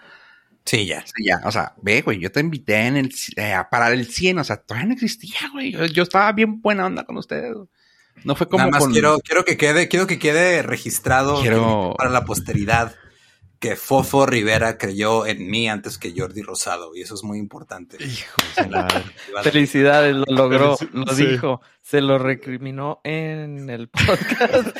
Sí, 0.64 0.86
ya. 0.86 1.05
Sí, 1.05 1.24
ya. 1.26 1.41
O 1.45 1.51
sea, 1.51 1.74
ve, 1.82 2.03
güey, 2.03 2.20
yo 2.20 2.30
te 2.30 2.41
invité 2.41 2.86
en 2.86 2.97
el, 2.97 3.12
eh, 3.36 3.55
a 3.55 3.68
parar 3.68 3.93
el 3.93 4.07
100. 4.07 4.38
O 4.38 4.45
sea, 4.45 4.57
todavía 4.59 4.88
no 4.88 4.95
existía, 4.95 5.41
güey. 5.53 5.72
Yo, 5.72 6.03
estaba 6.03 6.30
bien 6.32 6.61
buena 6.61 6.86
onda 6.86 7.05
con 7.05 7.16
ustedes. 7.16 7.57
No 8.24 8.36
fue 8.36 8.49
como. 8.49 8.64
Nada 8.66 8.78
más 8.78 8.88
quiero, 8.88 9.18
quiero 9.20 9.45
que 9.45 9.57
quede, 9.57 9.88
quiero 9.88 10.07
que 10.07 10.18
quede 10.18 10.62
registrado 10.62 11.43
para 11.97 12.11
la 12.11 12.24
posteridad 12.24 12.95
que 13.61 13.76
Fofo 13.76 14.24
Rivera 14.24 14.78
creyó 14.78 15.26
en 15.26 15.50
mí 15.50 15.68
antes 15.68 15.98
que 15.98 16.14
Jordi 16.16 16.40
Rosado, 16.40 16.96
y 16.96 17.02
eso 17.02 17.14
es 17.14 17.22
muy 17.22 17.38
importante. 17.38 17.98
Hijo 18.02 18.36
Felicidades, 19.42 20.16
lo 20.16 20.24
logró, 20.24 20.78
lo 20.92 21.14
dijo, 21.14 21.61
se 21.82 22.00
lo 22.00 22.18
recriminó 22.18 23.02
en 23.04 23.68
el 23.68 23.88
podcast. 23.88 24.76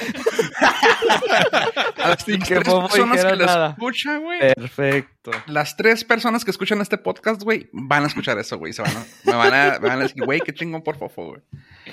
Así 2.03 2.39
que 2.39 2.63
Fofo 2.63 2.89
personas 2.89 3.23
que 3.23 3.37
lo 3.37 3.67
escuchan, 3.67 4.23
güey. 4.23 4.55
Perfecto. 4.55 5.31
Las 5.47 5.77
tres 5.77 6.03
personas 6.05 6.43
que 6.43 6.51
escuchan 6.51 6.81
este 6.81 6.97
podcast, 6.97 7.43
güey, 7.43 7.69
van 7.73 8.05
a 8.05 8.07
escuchar 8.07 8.39
eso, 8.39 8.57
güey. 8.57 8.73
Se 8.73 8.81
van 8.81 8.97
a, 8.97 9.07
me, 9.25 9.33
van 9.35 9.53
a, 9.53 9.79
van 9.79 9.99
a 9.99 10.03
decir, 10.05 10.25
güey, 10.25 10.41
qué 10.41 10.55
chingón 10.55 10.83
por 10.83 10.97
Fofo, 10.97 11.27
güey. 11.27 11.43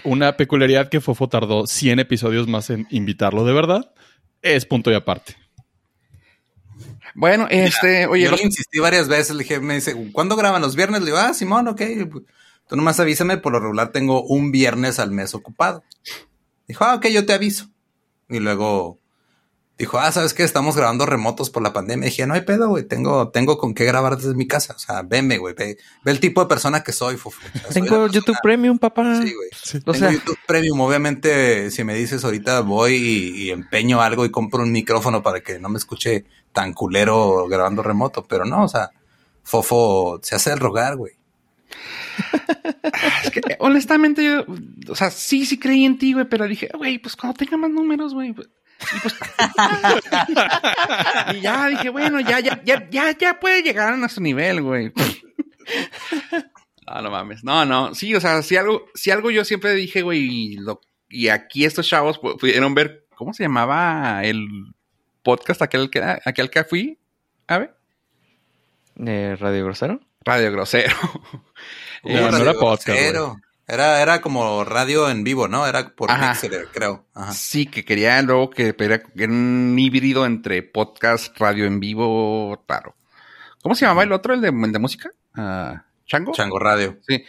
Una 0.06 0.38
peculiaridad 0.38 0.88
que 0.88 1.02
Fofo 1.02 1.28
tardó 1.28 1.68
100 1.68 2.00
episodios 2.00 2.48
más 2.48 2.70
en 2.70 2.88
invitarlo 2.92 3.44
de 3.44 3.52
verdad 3.52 3.92
es 4.42 4.66
punto 4.66 4.92
y 4.92 4.94
aparte. 4.94 5.36
Bueno, 7.16 7.48
este, 7.50 8.08
oye. 8.08 8.26
Yo 8.26 8.32
le 8.32 8.44
insistí 8.44 8.80
varias 8.80 9.08
veces, 9.08 9.36
le 9.36 9.44
dije, 9.44 9.60
me 9.60 9.76
dice, 9.76 9.96
¿cuándo 10.12 10.36
graban 10.36 10.62
los 10.62 10.76
viernes? 10.76 11.02
Le 11.02 11.08
digo, 11.08 11.18
ah, 11.18 11.34
Simón, 11.34 11.68
ok. 11.68 11.82
Tú 12.68 12.76
nomás 12.76 13.00
avísame, 13.00 13.38
por 13.38 13.54
lo 13.54 13.60
regular 13.60 13.92
tengo 13.92 14.24
un 14.24 14.52
viernes 14.52 15.00
al 15.00 15.12
mes 15.12 15.34
ocupado. 15.34 15.84
Dijo, 16.68 16.84
ah, 16.84 16.96
ok, 16.96 17.08
yo 17.08 17.26
te 17.26 17.34
aviso. 17.34 17.70
Y 18.30 18.40
luego 18.40 19.00
dijo, 19.78 20.00
ah, 20.00 20.12
¿sabes 20.12 20.34
qué? 20.34 20.44
Estamos 20.44 20.76
grabando 20.76 21.06
remotos 21.06 21.50
por 21.50 21.62
la 21.62 21.72
pandemia. 21.72 22.06
dije, 22.06 22.26
no 22.26 22.34
hay 22.34 22.42
pedo, 22.42 22.70
güey, 22.70 22.84
tengo, 22.84 23.30
tengo 23.30 23.58
con 23.58 23.74
qué 23.74 23.86
grabar 23.86 24.18
desde 24.18 24.34
mi 24.34 24.48
casa. 24.48 24.74
O 24.76 24.80
sea, 24.80 25.04
venme, 25.04 25.38
güey, 25.38 25.54
ve, 25.54 25.78
el 26.06 26.20
tipo 26.20 26.42
de 26.42 26.48
persona 26.48 26.84
que 26.84 26.92
soy, 26.92 27.18
tengo 27.72 28.08
YouTube 28.08 28.38
Premium, 28.42 28.80
papá. 28.80 29.22
Sí, 29.22 29.34
güey. 29.34 29.50
Tengo 29.72 29.94
sea... 29.94 30.12
YouTube 30.12 30.40
Premium. 30.48 30.82
Obviamente, 30.82 31.70
si 31.72 31.84
me 31.84 31.94
dices 31.94 32.24
ahorita 32.24 32.62
voy 32.62 32.96
y, 32.96 33.52
empeño 33.52 34.02
algo 34.02 34.26
y 34.26 34.32
compro 34.32 34.64
un 34.64 34.72
micrófono 34.72 35.22
para 35.22 35.42
que 35.42 35.60
no 35.60 35.70
me 35.70 35.78
escuche 35.78 36.26
tan 36.52 36.74
culero 36.74 37.48
grabando 37.48 37.84
remoto, 37.84 38.26
pero 38.26 38.46
no, 38.46 38.64
o 38.64 38.68
sea, 38.68 38.90
Fofo 39.44 40.20
se 40.24 40.36
hace 40.36 40.52
el 40.52 40.60
rogar, 40.60 40.96
güey. 40.96 41.14
es 43.24 43.32
que, 43.32 43.42
honestamente, 43.60 44.24
yo, 44.24 44.46
o 44.90 44.96
sea, 44.96 45.12
sí, 45.12 45.46
sí 45.46 45.60
creí 45.60 45.86
en 45.86 46.00
ti, 46.00 46.14
güey, 46.14 46.26
pero 46.28 46.48
dije, 46.48 46.70
güey, 46.76 46.98
pues 46.98 47.16
cuando 47.16 47.38
tenga 47.38 47.58
más 47.58 47.70
números, 47.70 48.14
güey, 48.14 48.34
pues, 48.34 48.50
y, 48.96 49.00
pues, 49.00 49.16
y 51.36 51.42
ya 51.42 51.68
dije, 51.68 51.90
bueno, 51.90 52.20
ya, 52.20 52.40
ya, 52.40 52.62
ya, 52.64 52.88
ya, 52.90 53.18
ya 53.18 53.40
puede 53.40 53.64
llegar 53.64 53.94
a 53.94 53.98
nuestro 53.98 54.24
nivel, 54.24 54.62
güey. 54.62 54.92
No, 56.88 57.02
no 57.02 57.12
mames. 57.12 57.44
No, 57.44 57.66
no. 57.66 57.94
Sí, 57.94 58.16
o 58.16 58.22
sea, 58.22 58.42
si 58.42 58.56
algo, 58.56 58.86
si 58.96 59.12
algo 59.12 59.32
yo 59.32 59.44
siempre 59.44 59.74
dije, 59.74 60.02
güey, 60.02 60.20
y, 60.20 60.56
lo, 60.58 60.82
y 61.10 61.28
aquí 61.28 61.66
estos 61.66 61.88
chavos 61.88 62.20
pudieron 62.20 62.74
ver, 62.76 63.06
¿cómo 63.16 63.34
se 63.34 63.44
llamaba 63.44 64.24
el 64.24 64.48
podcast 65.24 65.62
aquel 65.62 65.90
que, 65.90 66.02
aquel 66.02 66.50
que 66.50 66.64
fui? 66.64 67.00
A 67.48 67.58
ver. 67.58 67.76
¿Radio 68.96 69.66
Grosero? 69.66 70.00
Radio 70.24 70.52
Grosero. 70.52 70.96
no, 72.04 72.32
no 72.32 72.38
era 72.38 72.54
podcast. 72.60 73.38
Era, 73.68 74.02
era 74.02 74.22
como 74.22 74.64
radio 74.64 75.10
en 75.10 75.26
vivo, 75.26 75.50
¿no? 75.50 75.68
Era 75.68 75.90
por 75.90 76.10
Pixel, 76.10 76.68
creo. 76.74 77.06
Sí, 77.34 77.66
que 77.66 77.84
quería 77.84 78.22
luego 78.22 78.50
que 78.50 78.74
era 78.78 79.04
un 79.28 79.76
híbrido 79.78 80.26
entre 80.26 80.64
podcast, 80.64 81.38
radio 81.38 81.66
en 81.66 81.82
vivo, 81.82 82.64
claro. 82.66 82.96
¿Cómo 83.62 83.76
se 83.76 83.86
llamaba 83.86 84.04
el 84.04 84.14
otro, 84.14 84.34
el 84.34 84.40
de, 84.40 84.80
música? 84.80 85.12
Uh, 85.36 85.78
¿Chango? 86.06 86.32
Chango 86.32 86.60
Radio. 86.60 86.98
Sí. 87.06 87.26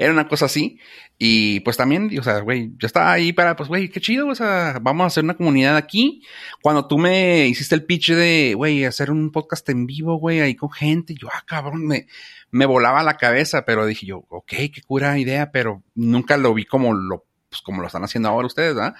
Era 0.00 0.12
una 0.14 0.28
cosa 0.28 0.46
así. 0.46 0.78
Y 1.18 1.60
pues 1.60 1.76
también, 1.76 2.10
o 2.18 2.22
sea, 2.22 2.40
güey, 2.40 2.72
yo 2.78 2.86
estaba 2.86 3.12
ahí 3.12 3.34
para, 3.34 3.54
pues, 3.54 3.68
güey, 3.68 3.90
qué 3.90 4.00
chido, 4.00 4.28
o 4.28 4.34
sea, 4.34 4.78
vamos 4.80 5.04
a 5.04 5.06
hacer 5.08 5.22
una 5.22 5.36
comunidad 5.36 5.76
aquí. 5.76 6.22
Cuando 6.62 6.88
tú 6.88 6.96
me 6.96 7.46
hiciste 7.48 7.74
el 7.74 7.84
pitch 7.84 8.12
de, 8.12 8.54
güey, 8.56 8.86
hacer 8.86 9.10
un 9.10 9.30
podcast 9.30 9.68
en 9.68 9.84
vivo, 9.84 10.14
güey, 10.16 10.40
ahí 10.40 10.54
con 10.54 10.70
gente, 10.70 11.14
yo, 11.14 11.28
ah, 11.30 11.44
cabrón, 11.46 11.86
me, 11.86 12.06
me 12.50 12.64
volaba 12.64 13.02
la 13.02 13.18
cabeza, 13.18 13.66
pero 13.66 13.84
dije 13.84 14.06
yo, 14.06 14.24
ok, 14.30 14.48
qué 14.48 14.82
cura 14.86 15.18
idea, 15.18 15.52
pero 15.52 15.82
nunca 15.94 16.38
lo 16.38 16.54
vi 16.54 16.64
como 16.64 16.94
lo, 16.94 17.26
pues, 17.50 17.60
como 17.60 17.82
lo 17.82 17.88
están 17.88 18.02
haciendo 18.02 18.30
ahora 18.30 18.46
ustedes, 18.46 18.74
¿verdad? 18.74 18.94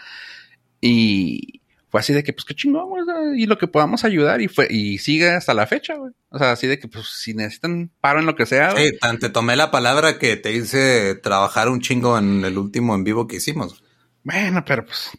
Y 0.83 1.60
fue 1.91 2.01
así 2.01 2.13
de 2.13 2.23
que, 2.23 2.33
pues 2.33 2.45
qué 2.45 2.55
chingón, 2.55 2.89
güey, 2.89 3.05
y 3.37 3.47
lo 3.47 3.59
que 3.59 3.67
podamos 3.67 4.05
ayudar, 4.05 4.41
y 4.41 4.49
fue, 4.49 4.69
y 4.71 4.99
sigue 4.99 5.31
hasta 5.31 5.55
la 5.55 5.67
fecha, 5.67 5.95
güey. 5.97 6.13
O 6.31 6.39
sea, 6.39 6.53
así 6.53 6.69
de 6.69 6.79
que, 6.79 6.87
pues, 6.87 7.07
si 7.09 7.35
necesitan 7.35 7.91
paro 8.01 8.21
en 8.21 8.27
lo 8.27 8.37
que 8.37 8.47
sea. 8.47 8.77
Sí, 8.77 8.93
tan 9.01 9.19
te 9.19 9.29
tomé 9.29 9.57
la 9.57 9.71
palabra 9.71 10.19
que 10.19 10.37
te 10.37 10.53
hice 10.53 11.17
trabajar 11.17 11.69
un 11.69 11.81
chingo 11.81 12.17
en 12.17 12.45
el 12.45 12.59
último 12.59 12.95
en 12.95 13.03
vivo 13.03 13.27
que 13.27 13.37
hicimos. 13.37 13.83
Bueno, 14.23 14.65
pero 14.65 14.87
pues, 14.87 15.11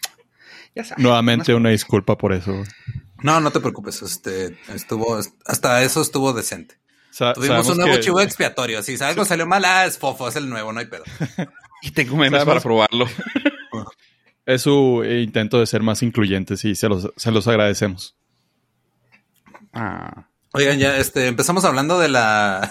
ya 0.73 0.85
sabes. 0.85 1.03
Nuevamente 1.03 1.53
una 1.53 1.71
disculpa 1.71 2.17
por 2.17 2.31
eso. 2.31 2.63
No, 3.21 3.41
no 3.41 3.51
te 3.51 3.59
preocupes, 3.59 4.01
este, 4.01 4.57
estuvo, 4.73 5.19
hasta 5.45 5.83
eso 5.83 6.01
estuvo 6.01 6.31
decente. 6.31 6.79
Tuvimos 7.35 7.67
un 7.67 7.77
nuevo 7.77 7.97
chivo 7.97 8.21
expiatorio. 8.21 8.81
Si 8.81 8.95
algo 9.03 9.25
salió 9.25 9.45
mal, 9.45 9.65
ah, 9.65 9.85
es 9.85 9.97
fofo, 9.97 10.29
es 10.29 10.37
el 10.37 10.49
nuevo, 10.49 10.71
no 10.71 10.79
hay 10.79 10.85
pedo. 10.85 11.03
y 11.81 11.91
tengo 11.91 12.15
memes 12.15 12.45
para 12.45 12.61
probarlo. 12.61 13.07
es 14.53 14.63
su 14.63 15.03
intento 15.03 15.59
de 15.59 15.65
ser 15.65 15.81
más 15.81 16.03
incluyentes 16.03 16.65
y 16.65 16.75
se 16.75 16.89
los, 16.89 17.11
se 17.15 17.31
los 17.31 17.47
agradecemos. 17.47 18.15
Ah. 19.73 20.27
Oigan, 20.53 20.79
ya 20.79 20.97
este, 20.97 21.27
empezamos 21.27 21.63
hablando 21.63 21.97
de 21.97 22.09
la 22.09 22.69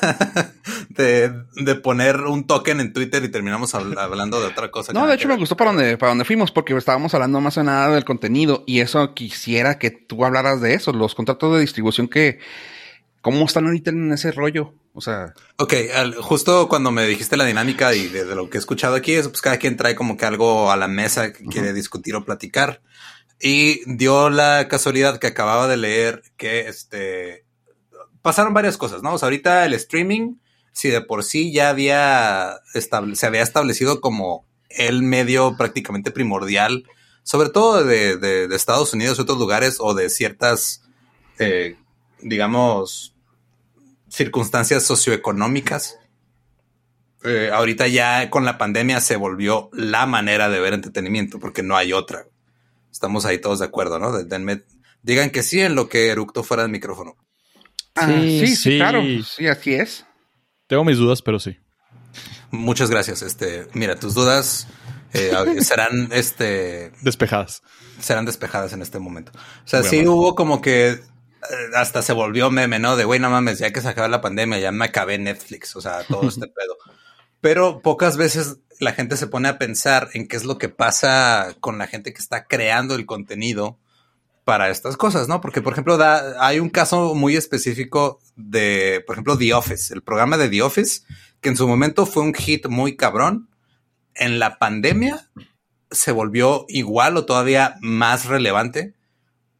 de, 0.90 1.32
de, 1.56 1.74
poner 1.76 2.16
un 2.20 2.46
token 2.46 2.78
en 2.78 2.92
Twitter 2.92 3.24
y 3.24 3.30
terminamos 3.30 3.74
hablando 3.74 4.38
de 4.38 4.48
otra 4.48 4.70
cosa. 4.70 4.92
No, 4.92 5.06
de 5.06 5.14
hecho 5.14 5.28
me 5.28 5.36
gustó 5.36 5.56
para 5.56 5.72
donde, 5.72 5.96
para 5.96 6.10
donde 6.10 6.26
fuimos, 6.26 6.52
porque 6.52 6.76
estábamos 6.76 7.14
hablando 7.14 7.40
más 7.40 7.56
o 7.56 7.62
nada 7.62 7.94
del 7.94 8.04
contenido, 8.04 8.64
y 8.66 8.80
eso 8.80 9.14
quisiera 9.14 9.78
que 9.78 9.90
tú 9.90 10.26
hablaras 10.26 10.60
de 10.60 10.74
eso, 10.74 10.92
los 10.92 11.14
contratos 11.14 11.54
de 11.54 11.60
distribución 11.60 12.06
que, 12.06 12.38
¿Cómo 13.20 13.44
están 13.44 13.66
ahorita 13.66 13.90
en 13.90 14.12
ese 14.12 14.32
rollo? 14.32 14.72
O 14.92 15.00
sea. 15.00 15.34
Ok, 15.56 15.74
justo 16.20 16.68
cuando 16.68 16.90
me 16.90 17.06
dijiste 17.06 17.36
la 17.36 17.44
dinámica 17.44 17.94
y 17.94 18.08
de, 18.08 18.24
lo 18.24 18.50
que 18.50 18.58
he 18.58 18.60
escuchado 18.60 18.94
aquí, 18.94 19.14
es 19.14 19.28
pues 19.28 19.40
cada 19.40 19.58
quien 19.58 19.76
trae 19.76 19.94
como 19.94 20.16
que 20.16 20.26
algo 20.26 20.70
a 20.70 20.76
la 20.76 20.88
mesa 20.88 21.32
que 21.32 21.44
quiere 21.44 21.72
discutir 21.72 22.14
o 22.14 22.24
platicar. 22.24 22.82
Y 23.40 23.80
dio 23.86 24.30
la 24.30 24.68
casualidad 24.68 25.18
que 25.18 25.28
acababa 25.28 25.66
de 25.66 25.76
leer 25.76 26.22
que 26.36 26.68
este 26.68 27.44
pasaron 28.22 28.52
varias 28.52 28.76
cosas, 28.76 29.02
¿no? 29.02 29.14
O 29.14 29.18
sea, 29.18 29.26
ahorita 29.26 29.64
el 29.64 29.72
streaming, 29.72 30.36
si 30.72 30.90
de 30.90 31.00
por 31.00 31.24
sí 31.24 31.52
ya 31.52 31.70
había 31.70 32.60
se 32.74 33.26
había 33.26 33.42
establecido 33.42 34.00
como 34.00 34.46
el 34.68 35.02
medio 35.02 35.56
prácticamente 35.56 36.10
primordial, 36.10 36.84
sobre 37.22 37.48
todo 37.48 37.82
de, 37.82 38.18
de 38.18 38.54
Estados 38.54 38.92
Unidos 38.92 39.18
y 39.18 39.22
otros 39.22 39.38
lugares, 39.38 39.78
o 39.80 39.94
de 39.94 40.10
ciertas 40.10 40.82
eh, 41.40 41.76
digamos, 42.20 43.14
circunstancias 44.10 44.84
socioeconómicas. 44.84 45.98
Eh, 47.24 47.50
ahorita 47.52 47.86
ya 47.86 48.30
con 48.30 48.44
la 48.44 48.58
pandemia 48.58 49.00
se 49.00 49.16
volvió 49.16 49.70
la 49.72 50.06
manera 50.06 50.48
de 50.48 50.60
ver 50.60 50.72
entretenimiento, 50.72 51.38
porque 51.38 51.62
no 51.62 51.76
hay 51.76 51.92
otra. 51.92 52.26
Estamos 52.90 53.24
ahí 53.24 53.38
todos 53.38 53.60
de 53.60 53.66
acuerdo, 53.66 53.98
¿no? 53.98 54.12
digan 55.02 55.30
que 55.30 55.42
sí 55.42 55.60
en 55.60 55.74
lo 55.74 55.88
que 55.88 56.08
eructó 56.08 56.42
fuera 56.42 56.62
del 56.64 56.72
micrófono. 56.72 57.16
Ah, 57.94 58.06
sí, 58.06 58.56
sí, 58.56 58.76
claro. 58.76 59.02
Sí, 59.24 59.46
así 59.46 59.74
es. 59.74 60.06
Tengo 60.66 60.84
mis 60.84 60.98
dudas, 60.98 61.22
pero 61.22 61.38
sí. 61.38 61.58
Muchas 62.50 62.90
gracias. 62.90 63.22
Este, 63.22 63.66
mira, 63.74 63.96
tus 63.96 64.14
dudas 64.14 64.66
eh, 65.12 65.32
serán 65.60 66.08
este 66.12 66.92
despejadas. 67.02 67.62
Serán 68.00 68.24
despejadas 68.24 68.72
en 68.72 68.82
este 68.82 68.98
momento. 68.98 69.32
O 69.34 69.68
sea, 69.68 69.82
sí 69.82 70.06
hubo 70.06 70.34
como 70.34 70.60
que 70.60 71.00
hasta 71.74 72.02
se 72.02 72.12
volvió 72.12 72.50
meme, 72.50 72.78
¿no? 72.78 72.96
De, 72.96 73.04
güey, 73.04 73.20
no 73.20 73.30
mames, 73.30 73.58
ya 73.58 73.72
que 73.72 73.80
se 73.80 73.88
acaba 73.88 74.08
la 74.08 74.20
pandemia, 74.20 74.58
ya 74.58 74.72
me 74.72 74.84
acabé 74.84 75.18
Netflix, 75.18 75.74
o 75.76 75.80
sea, 75.80 76.04
todo 76.04 76.28
este 76.28 76.46
pedo. 76.48 76.76
Pero 77.40 77.80
pocas 77.80 78.16
veces 78.16 78.58
la 78.78 78.92
gente 78.92 79.16
se 79.16 79.26
pone 79.26 79.48
a 79.48 79.58
pensar 79.58 80.08
en 80.14 80.28
qué 80.28 80.36
es 80.36 80.44
lo 80.44 80.58
que 80.58 80.68
pasa 80.68 81.54
con 81.60 81.78
la 81.78 81.86
gente 81.86 82.12
que 82.12 82.20
está 82.20 82.46
creando 82.46 82.94
el 82.94 83.06
contenido 83.06 83.78
para 84.44 84.70
estas 84.70 84.96
cosas, 84.96 85.28
¿no? 85.28 85.40
Porque, 85.40 85.62
por 85.62 85.72
ejemplo, 85.72 85.96
da, 85.96 86.44
hay 86.44 86.60
un 86.60 86.70
caso 86.70 87.14
muy 87.14 87.36
específico 87.36 88.20
de, 88.36 89.02
por 89.06 89.14
ejemplo, 89.14 89.38
The 89.38 89.54
Office, 89.54 89.92
el 89.92 90.02
programa 90.02 90.36
de 90.36 90.48
The 90.48 90.62
Office, 90.62 91.02
que 91.40 91.50
en 91.50 91.56
su 91.56 91.68
momento 91.68 92.06
fue 92.06 92.22
un 92.22 92.34
hit 92.34 92.66
muy 92.66 92.96
cabrón. 92.96 93.48
En 94.14 94.38
la 94.38 94.58
pandemia 94.58 95.30
se 95.90 96.12
volvió 96.12 96.64
igual 96.68 97.16
o 97.16 97.26
todavía 97.26 97.76
más 97.80 98.26
relevante 98.26 98.94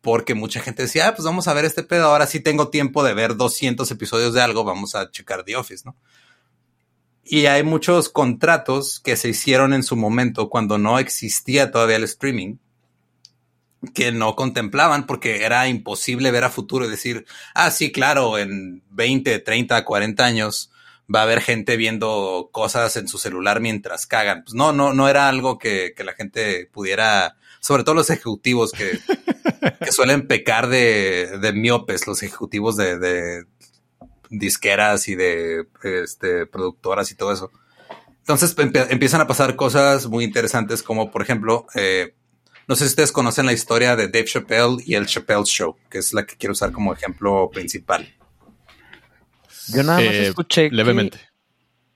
porque 0.01 0.35
mucha 0.35 0.61
gente 0.61 0.83
decía, 0.83 1.09
ah, 1.09 1.15
pues 1.15 1.25
vamos 1.25 1.49
a 1.49 1.55
ver 1.55 1.65
este 1.65 1.83
pedo, 1.83 2.07
ahora 2.07 2.27
sí 2.27 2.41
tengo 2.41 2.69
tiempo 2.69 3.03
de 3.05 3.15
ver 3.15 3.37
200 3.37 3.91
episodios 3.91 4.35
de 4.35 4.41
algo, 4.41 4.65
vamos 4.65 4.95
a 4.95 5.11
checar 5.11 5.45
The 5.45 5.57
Office, 5.57 5.83
¿no? 5.85 5.97
Y 7.23 7.47
hay 7.47 7.63
muchos 7.63 8.09
contratos 8.09 8.99
que 8.99 9.17
se 9.17 9.29
hicieron 9.29 9.73
en 9.73 9.83
su 9.83 9.95
momento 9.95 10.49
cuando 10.49 10.79
no 10.79 10.99
existía 10.99 11.71
todavía 11.71 11.97
el 11.97 12.05
streaming 12.05 12.57
que 13.95 14.13
no 14.13 14.37
contemplaban 14.37 15.07
porque 15.07 15.45
era 15.45 15.67
imposible 15.69 16.31
ver 16.31 16.45
a 16.45 16.51
futuro 16.51 16.87
y 16.87 16.91
decir, 16.91 17.27
ah, 17.55 17.71
sí, 17.71 17.93
claro, 17.93 18.39
en 18.39 18.83
20, 18.91 19.39
30, 19.39 19.85
40 19.85 20.25
años 20.25 20.71
va 21.13 21.21
a 21.21 21.23
haber 21.25 21.41
gente 21.41 21.77
viendo 21.77 22.51
cosas 22.53 22.97
en 22.97 23.09
su 23.09 23.19
celular 23.19 23.61
mientras 23.61 24.07
cagan. 24.07 24.45
Pues 24.45 24.55
no, 24.55 24.73
no, 24.73 24.93
no 24.93 25.09
era 25.09 25.29
algo 25.29 25.59
que, 25.59 25.95
la 26.05 26.13
gente 26.13 26.69
pudiera, 26.73 27.37
sobre 27.61 27.85
todo 27.85 27.95
los 27.95 28.11
ejecutivos 28.11 28.73
que, 28.73 29.93
suelen 29.93 30.27
pecar 30.27 30.69
de, 30.69 31.39
de, 31.41 31.53
miopes, 31.53 32.07
los 32.07 32.23
ejecutivos 32.23 32.77
de, 32.77 32.99
de 32.99 33.45
disqueras 34.31 35.09
y 35.09 35.15
de 35.15 35.67
este, 35.83 36.47
productoras 36.47 37.11
y 37.11 37.15
todo 37.15 37.33
eso. 37.33 37.51
Entonces 38.21 38.55
empiezan 38.91 39.21
a 39.21 39.27
pasar 39.27 39.57
cosas 39.57 40.07
muy 40.07 40.25
interesantes 40.25 40.83
como, 40.83 41.11
por 41.11 41.23
ejemplo, 41.23 41.67
eh, 41.75 42.15
no 42.69 42.77
sé 42.77 42.85
si 42.85 42.91
ustedes 42.91 43.11
conocen 43.11 43.47
la 43.47 43.53
historia 43.53 43.97
de 43.97 44.07
Dave 44.07 44.27
Chappelle 44.27 44.77
y 44.87 44.95
el 44.95 45.07
Chappelle 45.07 45.45
Show, 45.45 45.77
que 45.91 45.99
es 45.99 46.13
la 46.13 46.25
que 46.25 46.37
quiero 46.37 46.53
usar 46.53 46.71
como 46.71 46.93
ejemplo 46.93 47.51
principal. 47.51 48.15
Yo 49.69 49.83
nada 49.83 50.01
más 50.01 50.15
eh, 50.15 50.29
escuché 50.29 50.71
levemente. 50.71 51.19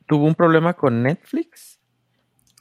tuvo 0.07 0.27
un 0.27 0.35
problema 0.35 0.75
con 0.75 1.03
Netflix. 1.03 1.74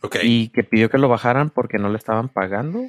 Ok. 0.03 0.17
Y 0.21 0.49
que 0.49 0.63
pidió 0.63 0.89
que 0.89 0.97
lo 0.97 1.09
bajaran 1.09 1.49
porque 1.49 1.79
no 1.79 1.89
le 1.89 1.97
estaban 1.97 2.29
pagando. 2.29 2.87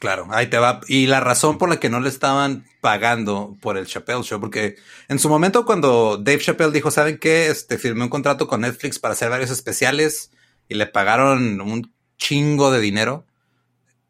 Claro, 0.00 0.26
ahí 0.30 0.48
te 0.48 0.58
va. 0.58 0.80
Y 0.88 1.06
la 1.06 1.20
razón 1.20 1.56
por 1.56 1.68
la 1.68 1.78
que 1.78 1.88
no 1.88 2.00
le 2.00 2.08
estaban 2.08 2.64
pagando 2.80 3.56
por 3.62 3.78
el 3.78 3.86
Chappelle 3.86 4.22
Show, 4.22 4.40
porque 4.40 4.76
en 5.08 5.18
su 5.18 5.28
momento 5.28 5.64
cuando 5.64 6.18
Dave 6.18 6.38
Chappelle 6.38 6.72
dijo, 6.72 6.90
¿saben 6.90 7.18
qué? 7.18 7.46
Este, 7.46 7.78
firmé 7.78 8.02
un 8.02 8.10
contrato 8.10 8.46
con 8.46 8.62
Netflix 8.62 8.98
para 8.98 9.12
hacer 9.12 9.30
varios 9.30 9.50
especiales 9.50 10.32
y 10.68 10.74
le 10.74 10.86
pagaron 10.86 11.60
un 11.60 11.92
chingo 12.18 12.70
de 12.70 12.80
dinero 12.80 13.24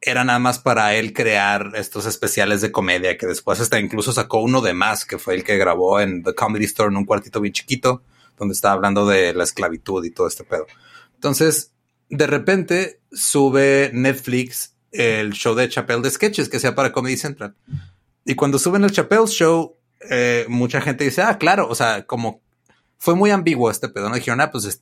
era 0.00 0.24
nada 0.24 0.38
más 0.38 0.58
para 0.58 0.94
él 0.94 1.12
crear 1.12 1.72
estos 1.74 2.06
especiales 2.06 2.60
de 2.60 2.70
comedia 2.70 3.16
que 3.16 3.26
después 3.26 3.60
hasta 3.60 3.80
incluso 3.80 4.12
sacó 4.12 4.38
uno 4.38 4.60
de 4.60 4.72
más, 4.72 5.04
que 5.04 5.18
fue 5.18 5.34
el 5.34 5.44
que 5.44 5.56
grabó 5.56 6.00
en 6.00 6.22
The 6.22 6.34
Comedy 6.34 6.64
Store 6.66 6.90
en 6.90 6.96
un 6.96 7.04
cuartito 7.04 7.40
bien 7.40 7.52
chiquito, 7.52 8.02
donde 8.36 8.52
estaba 8.52 8.74
hablando 8.74 9.06
de 9.06 9.34
la 9.34 9.44
esclavitud 9.44 10.04
y 10.04 10.10
todo 10.10 10.28
este 10.28 10.44
pedo. 10.44 10.66
Entonces, 11.14 11.72
de 12.08 12.26
repente 12.26 13.00
sube 13.12 13.90
Netflix 13.92 14.74
el 14.92 15.32
show 15.32 15.54
de 15.54 15.68
Chappelle 15.68 16.02
de 16.02 16.10
sketches 16.10 16.48
que 16.48 16.60
sea 16.60 16.74
para 16.74 16.92
Comedy 16.92 17.16
Central. 17.16 17.54
Y 18.24 18.34
cuando 18.34 18.58
suben 18.58 18.84
el 18.84 18.92
Chappelle 18.92 19.26
Show, 19.26 19.76
eh, 20.10 20.46
mucha 20.48 20.80
gente 20.80 21.04
dice, 21.04 21.22
ah, 21.22 21.38
claro, 21.38 21.68
o 21.68 21.74
sea, 21.74 22.06
como 22.06 22.40
fue 22.98 23.14
muy 23.14 23.30
ambiguo 23.30 23.70
este 23.70 23.88
pedo, 23.88 24.08
¿no? 24.08 24.14
Dijeron, 24.14 24.40
ah, 24.40 24.50
pues 24.50 24.80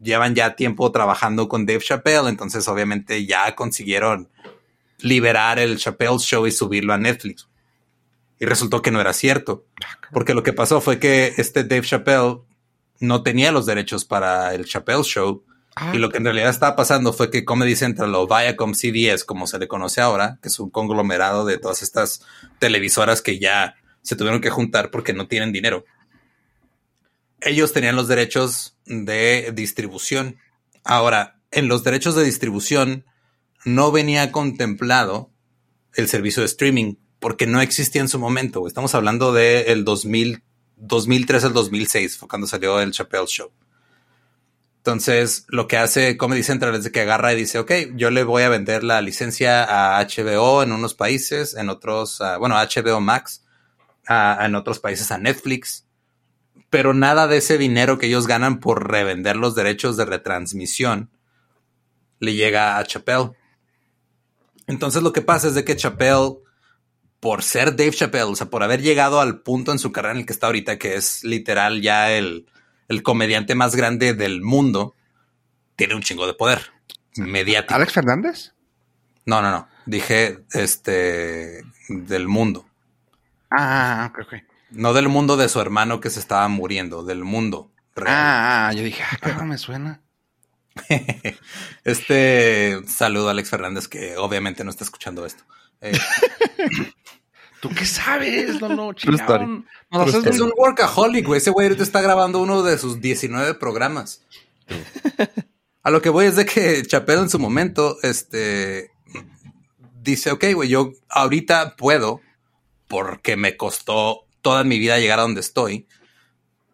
llevan 0.00 0.34
ya 0.34 0.56
tiempo 0.56 0.90
trabajando 0.90 1.48
con 1.48 1.64
Dave 1.64 1.80
Chappelle, 1.80 2.28
entonces 2.28 2.66
obviamente 2.68 3.24
ya 3.24 3.54
consiguieron 3.54 4.28
liberar 4.98 5.58
el 5.58 5.78
Chappelle 5.78 6.18
Show 6.18 6.46
y 6.46 6.52
subirlo 6.52 6.92
a 6.92 6.98
Netflix. 6.98 7.48
Y 8.38 8.44
resultó 8.44 8.82
que 8.82 8.90
no 8.90 9.00
era 9.00 9.12
cierto, 9.12 9.64
porque 10.12 10.34
lo 10.34 10.42
que 10.42 10.52
pasó 10.52 10.80
fue 10.80 10.98
que 10.98 11.34
este 11.36 11.62
Dave 11.62 11.86
Chappelle 11.86 12.40
no 12.98 13.22
tenía 13.22 13.52
los 13.52 13.66
derechos 13.66 14.04
para 14.04 14.54
el 14.54 14.64
Chappelle 14.64 15.02
Show. 15.04 15.44
Y 15.94 15.98
lo 15.98 16.10
que 16.10 16.18
en 16.18 16.24
realidad 16.24 16.50
estaba 16.50 16.76
pasando 16.76 17.12
fue 17.12 17.30
que 17.30 17.44
Comedy 17.44 17.76
Central 17.76 18.14
o 18.14 18.26
Viacom 18.26 18.74
CBS, 18.74 19.24
como 19.24 19.46
se 19.46 19.58
le 19.58 19.68
conoce 19.68 20.00
ahora, 20.00 20.38
que 20.42 20.48
es 20.48 20.58
un 20.58 20.70
conglomerado 20.70 21.46
de 21.46 21.58
todas 21.58 21.82
estas 21.82 22.20
televisoras 22.58 23.22
que 23.22 23.38
ya 23.38 23.76
se 24.02 24.16
tuvieron 24.16 24.40
que 24.40 24.50
juntar 24.50 24.90
porque 24.90 25.14
no 25.14 25.28
tienen 25.28 25.52
dinero. 25.52 25.84
Ellos 27.40 27.72
tenían 27.72 27.96
los 27.96 28.06
derechos 28.06 28.76
de 28.84 29.52
distribución. 29.54 30.36
Ahora, 30.84 31.40
en 31.50 31.68
los 31.68 31.84
derechos 31.84 32.14
de 32.14 32.24
distribución 32.24 33.04
no 33.64 33.92
venía 33.92 34.30
contemplado 34.30 35.30
el 35.94 36.08
servicio 36.08 36.42
de 36.42 36.46
streaming 36.46 36.96
porque 37.18 37.46
no 37.46 37.60
existía 37.60 38.02
en 38.02 38.08
su 38.08 38.18
momento. 38.18 38.66
Estamos 38.66 38.94
hablando 38.94 39.32
del 39.32 39.84
de 39.84 40.42
2003 40.76 41.44
al 41.44 41.52
2006, 41.52 42.18
fue 42.18 42.28
cuando 42.28 42.46
salió 42.46 42.80
el 42.80 42.92
Chappelle 42.92 43.26
Show. 43.26 43.52
Entonces, 44.82 45.44
lo 45.46 45.68
que 45.68 45.76
hace 45.76 46.16
Comedy 46.16 46.42
Central 46.42 46.74
es 46.74 46.90
que 46.90 47.02
agarra 47.02 47.32
y 47.32 47.36
dice, 47.36 47.60
ok, 47.60 47.70
yo 47.94 48.10
le 48.10 48.24
voy 48.24 48.42
a 48.42 48.48
vender 48.48 48.82
la 48.82 49.00
licencia 49.00 49.62
a 49.62 50.04
HBO 50.04 50.64
en 50.64 50.72
unos 50.72 50.94
países, 50.94 51.54
en 51.54 51.68
otros, 51.68 52.20
bueno, 52.40 52.56
HBO 52.56 53.00
Max, 53.00 53.44
en 54.08 54.56
otros 54.56 54.80
países 54.80 55.12
a 55.12 55.18
Netflix, 55.18 55.86
pero 56.68 56.94
nada 56.94 57.28
de 57.28 57.36
ese 57.36 57.58
dinero 57.58 57.96
que 57.96 58.06
ellos 58.06 58.26
ganan 58.26 58.58
por 58.58 58.90
revender 58.90 59.36
los 59.36 59.54
derechos 59.54 59.96
de 59.96 60.04
retransmisión 60.04 61.12
le 62.18 62.34
llega 62.34 62.76
a 62.76 62.84
Chappelle. 62.84 63.30
Entonces 64.66 65.04
lo 65.04 65.12
que 65.12 65.22
pasa 65.22 65.46
es 65.46 65.54
de 65.54 65.64
que 65.64 65.76
Chappelle, 65.76 66.38
por 67.20 67.44
ser 67.44 67.76
Dave 67.76 67.92
Chappelle, 67.92 68.24
o 68.24 68.34
sea, 68.34 68.50
por 68.50 68.64
haber 68.64 68.82
llegado 68.82 69.20
al 69.20 69.42
punto 69.42 69.70
en 69.70 69.78
su 69.78 69.92
carrera 69.92 70.14
en 70.14 70.20
el 70.20 70.26
que 70.26 70.32
está 70.32 70.48
ahorita, 70.48 70.76
que 70.76 70.96
es 70.96 71.22
literal 71.22 71.82
ya 71.82 72.10
el, 72.10 72.46
comediante 73.00 73.54
más 73.54 73.74
grande 73.74 74.12
del 74.12 74.42
mundo, 74.42 74.94
tiene 75.76 75.94
un 75.94 76.02
chingo 76.02 76.26
de 76.26 76.34
poder 76.34 76.60
mediático. 77.16 77.74
¿Alex 77.74 77.92
Fernández? 77.94 78.52
No, 79.24 79.40
no, 79.40 79.50
no. 79.50 79.68
Dije 79.86 80.40
este 80.52 81.62
del 81.88 82.28
mundo. 82.28 82.66
Ah, 83.50 84.10
ok, 84.10 84.18
ok. 84.26 84.34
No 84.70 84.92
del 84.92 85.08
mundo 85.08 85.36
de 85.36 85.48
su 85.48 85.60
hermano 85.60 86.00
que 86.00 86.10
se 86.10 86.20
estaba 86.20 86.46
muriendo, 86.48 87.02
del 87.02 87.24
mundo. 87.24 87.70
Ah, 87.96 88.68
ah, 88.68 88.72
yo 88.72 88.82
dije, 88.82 89.02
ah, 89.22 89.44
me 89.44 89.58
suena. 89.58 90.00
este 91.84 92.80
saludo 92.86 93.28
a 93.28 93.32
Alex 93.32 93.50
Fernández, 93.50 93.88
que 93.88 94.16
obviamente 94.16 94.64
no 94.64 94.70
está 94.70 94.84
escuchando 94.84 95.26
esto. 95.26 95.44
Eh, 95.80 95.92
¿Tú 97.62 97.68
qué 97.68 97.86
sabes? 97.86 98.60
No, 98.60 98.70
no, 98.70 98.90
es 98.90 100.40
un 100.40 100.52
workaholic, 100.56 101.24
güey. 101.24 101.38
Ese 101.38 101.50
güey 101.50 101.68
ahorita 101.68 101.84
está 101.84 102.00
grabando 102.00 102.40
uno 102.40 102.64
de 102.64 102.76
sus 102.76 103.00
19 103.00 103.54
programas. 103.54 104.24
A 105.84 105.90
lo 105.92 106.02
que 106.02 106.08
voy 106.08 106.26
es 106.26 106.34
de 106.34 106.44
que 106.44 106.82
Chapelo 106.82 107.22
en 107.22 107.30
su 107.30 107.38
momento, 107.38 107.98
este, 108.02 108.90
dice, 110.02 110.32
ok, 110.32 110.44
güey, 110.54 110.70
yo 110.70 110.90
ahorita 111.08 111.76
puedo, 111.76 112.20
porque 112.88 113.36
me 113.36 113.56
costó 113.56 114.26
toda 114.40 114.64
mi 114.64 114.80
vida 114.80 114.98
llegar 114.98 115.20
a 115.20 115.22
donde 115.22 115.40
estoy, 115.40 115.86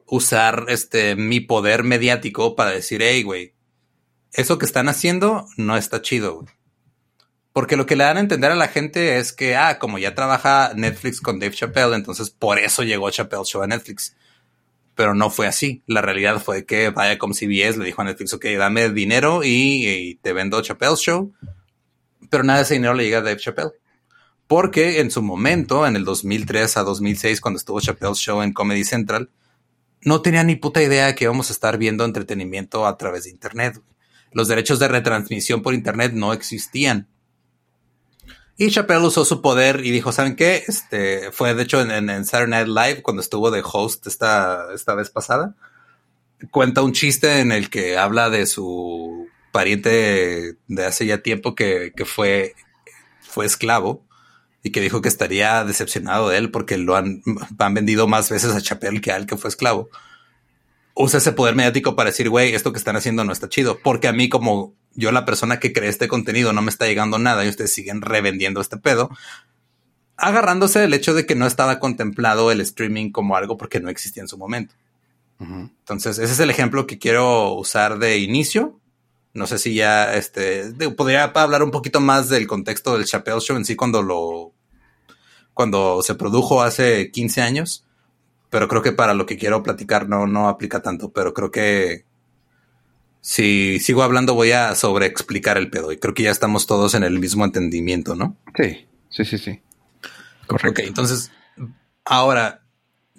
usar 0.06 0.64
este, 0.68 1.16
mi 1.16 1.40
poder 1.40 1.84
mediático 1.84 2.56
para 2.56 2.70
decir, 2.70 3.02
hey, 3.02 3.22
güey, 3.24 3.52
eso 4.32 4.56
que 4.56 4.64
están 4.64 4.88
haciendo 4.88 5.46
no 5.58 5.76
está 5.76 6.00
chido, 6.00 6.46
Porque 7.52 7.76
lo 7.76 7.86
que 7.86 7.96
le 7.96 8.04
dan 8.04 8.16
a 8.18 8.20
entender 8.20 8.50
a 8.52 8.56
la 8.56 8.68
gente 8.68 9.18
es 9.18 9.32
que, 9.32 9.56
ah, 9.56 9.78
como 9.78 9.98
ya 9.98 10.14
trabaja 10.14 10.72
Netflix 10.74 11.20
con 11.20 11.38
Dave 11.38 11.54
Chappelle, 11.54 11.94
entonces 11.94 12.30
por 12.30 12.58
eso 12.58 12.82
llegó 12.82 13.10
Chappelle 13.10 13.44
Show 13.44 13.62
a 13.62 13.66
Netflix. 13.66 14.16
Pero 14.94 15.14
no 15.14 15.30
fue 15.30 15.46
así. 15.46 15.82
La 15.86 16.00
realidad 16.00 16.40
fue 16.42 16.64
que 16.66 16.90
vaya 16.90 17.18
como 17.18 17.34
CBS 17.34 17.78
le 17.78 17.86
dijo 17.86 18.02
a 18.02 18.04
Netflix, 18.04 18.34
ok, 18.34 18.44
dame 18.58 18.90
dinero 18.90 19.40
y, 19.44 20.18
te 20.22 20.32
vendo 20.32 20.60
Chappelle 20.60 20.96
Show. 20.96 21.32
Pero 22.30 22.44
nada 22.44 22.58
de 22.58 22.64
ese 22.64 22.74
dinero 22.74 22.94
le 22.94 23.04
llega 23.04 23.18
a 23.18 23.22
Dave 23.22 23.38
Chappelle. 23.38 23.72
Porque 24.46 25.00
en 25.00 25.10
su 25.10 25.22
momento, 25.22 25.86
en 25.86 25.96
el 25.96 26.04
2003 26.04 26.76
a 26.76 26.82
2006, 26.82 27.40
cuando 27.40 27.58
estuvo 27.58 27.80
Chappelle 27.80 28.14
Show 28.14 28.42
en 28.42 28.52
Comedy 28.52 28.84
Central, 28.84 29.30
no 30.02 30.22
tenía 30.22 30.44
ni 30.44 30.56
puta 30.56 30.82
idea 30.82 31.06
de 31.06 31.14
que 31.14 31.24
íbamos 31.24 31.50
a 31.50 31.52
estar 31.52 31.76
viendo 31.76 32.04
entretenimiento 32.04 32.86
a 32.86 32.96
través 32.96 33.24
de 33.24 33.30
Internet 33.30 33.80
los 34.32 34.48
derechos 34.48 34.78
de 34.78 34.88
retransmisión 34.88 35.62
por 35.62 35.74
internet 35.74 36.12
no 36.12 36.32
existían. 36.32 37.08
Y 38.60 38.72
Chappelle 38.72 39.06
usó 39.06 39.24
su 39.24 39.40
poder 39.40 39.86
y 39.86 39.92
dijo, 39.92 40.10
¿saben 40.10 40.34
qué? 40.34 40.64
Este 40.66 41.30
fue 41.30 41.54
de 41.54 41.62
hecho 41.62 41.80
en, 41.80 42.10
en, 42.10 42.24
Saturday 42.24 42.64
Night 42.64 42.66
Live 42.66 43.02
cuando 43.02 43.22
estuvo 43.22 43.52
de 43.52 43.62
host 43.64 44.08
esta, 44.08 44.66
esta 44.74 44.96
vez 44.96 45.10
pasada. 45.10 45.54
Cuenta 46.50 46.82
un 46.82 46.92
chiste 46.92 47.38
en 47.38 47.52
el 47.52 47.70
que 47.70 47.96
habla 47.96 48.30
de 48.30 48.46
su 48.46 49.28
pariente 49.52 50.56
de 50.66 50.84
hace 50.84 51.06
ya 51.06 51.18
tiempo 51.18 51.54
que, 51.54 51.92
fue, 52.04 52.56
fue 53.20 53.46
esclavo 53.46 54.04
y 54.64 54.72
que 54.72 54.80
dijo 54.80 55.02
que 55.02 55.08
estaría 55.08 55.64
decepcionado 55.64 56.28
de 56.28 56.38
él 56.38 56.50
porque 56.50 56.78
lo 56.78 56.96
han, 56.96 57.22
han 57.58 57.74
vendido 57.74 58.08
más 58.08 58.28
veces 58.28 58.56
a 58.56 58.60
Chappelle 58.60 59.00
que 59.00 59.12
a 59.12 59.16
él 59.16 59.26
que 59.26 59.36
fue 59.36 59.50
esclavo 59.50 59.88
usa 60.98 61.18
ese 61.18 61.30
poder 61.30 61.54
mediático 61.54 61.94
para 61.94 62.10
decir, 62.10 62.28
güey, 62.28 62.54
esto 62.54 62.72
que 62.72 62.78
están 62.78 62.96
haciendo 62.96 63.22
no 63.22 63.32
está 63.32 63.48
chido. 63.48 63.78
Porque 63.84 64.08
a 64.08 64.12
mí, 64.12 64.28
como 64.28 64.74
yo, 64.98 65.12
la 65.12 65.24
persona 65.24 65.60
que 65.60 65.72
cree 65.72 65.88
este 65.88 66.08
contenido, 66.08 66.52
no 66.52 66.60
me 66.60 66.70
está 66.70 66.86
llegando 66.86 67.20
nada 67.20 67.44
y 67.44 67.48
ustedes 67.48 67.72
siguen 67.72 68.02
revendiendo 68.02 68.60
este 68.60 68.76
pedo. 68.78 69.10
agarrándose 70.16 70.80
del 70.80 70.94
hecho 70.94 71.14
de 71.14 71.24
que 71.24 71.36
no 71.36 71.46
estaba 71.46 71.78
contemplado 71.78 72.50
el 72.50 72.60
streaming 72.60 73.12
como 73.12 73.36
algo 73.36 73.56
porque 73.56 73.78
no 73.78 73.88
existía 73.88 74.22
en 74.22 74.28
su 74.28 74.36
momento. 74.36 74.74
Entonces, 75.38 76.18
ese 76.18 76.32
es 76.32 76.40
el 76.40 76.50
ejemplo 76.50 76.88
que 76.88 76.98
quiero 76.98 77.52
usar 77.52 78.00
de 78.00 78.18
inicio. 78.18 78.80
No 79.34 79.46
sé 79.46 79.58
si 79.58 79.74
ya, 79.74 80.16
este, 80.16 80.72
podría 80.96 81.24
hablar 81.26 81.62
un 81.62 81.70
poquito 81.70 82.00
más 82.00 82.28
del 82.28 82.48
contexto 82.48 82.94
del 82.94 83.06
Chappelle 83.06 83.40
Show 83.40 83.56
en 83.56 83.64
sí 83.64 83.76
cuando 83.76 84.02
lo, 84.02 84.52
cuando 85.54 86.02
se 86.02 86.16
produjo 86.16 86.62
hace 86.62 87.12
15 87.12 87.40
años, 87.42 87.84
pero 88.50 88.66
creo 88.66 88.82
que 88.82 88.90
para 88.90 89.14
lo 89.14 89.26
que 89.26 89.36
quiero 89.36 89.62
platicar 89.62 90.08
no, 90.08 90.26
no 90.26 90.48
aplica 90.48 90.82
tanto, 90.82 91.12
pero 91.12 91.32
creo 91.32 91.52
que 91.52 92.07
si 93.20 93.80
sigo 93.80 94.02
hablando 94.02 94.34
voy 94.34 94.52
a 94.52 94.74
sobreexplicar 94.74 95.58
el 95.58 95.70
pedo 95.70 95.92
y 95.92 95.98
creo 95.98 96.14
que 96.14 96.22
ya 96.24 96.30
estamos 96.30 96.66
todos 96.66 96.94
en 96.94 97.02
el 97.02 97.18
mismo 97.18 97.44
entendimiento, 97.44 98.14
¿no? 98.14 98.36
Sí, 98.56 98.86
sí, 99.10 99.24
sí, 99.24 99.38
sí. 99.38 99.60
Correcto. 100.46 100.82
Ok, 100.82 100.88
entonces, 100.88 101.30
ahora, 102.04 102.62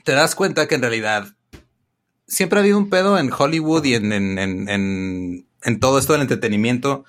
te 0.04 0.14
das 0.14 0.36
cuenta 0.36 0.68
que 0.68 0.76
en 0.76 0.82
realidad 0.82 1.28
siempre 2.28 2.60
ha 2.60 2.62
habido 2.62 2.78
un 2.78 2.90
pedo 2.90 3.18
en 3.18 3.32
Hollywood 3.32 3.84
y 3.86 3.96
en, 3.96 4.12
en, 4.12 5.80
todo 5.80 6.00
esto 6.00 6.14
del 6.14 6.22
entretenimiento 6.22 7.06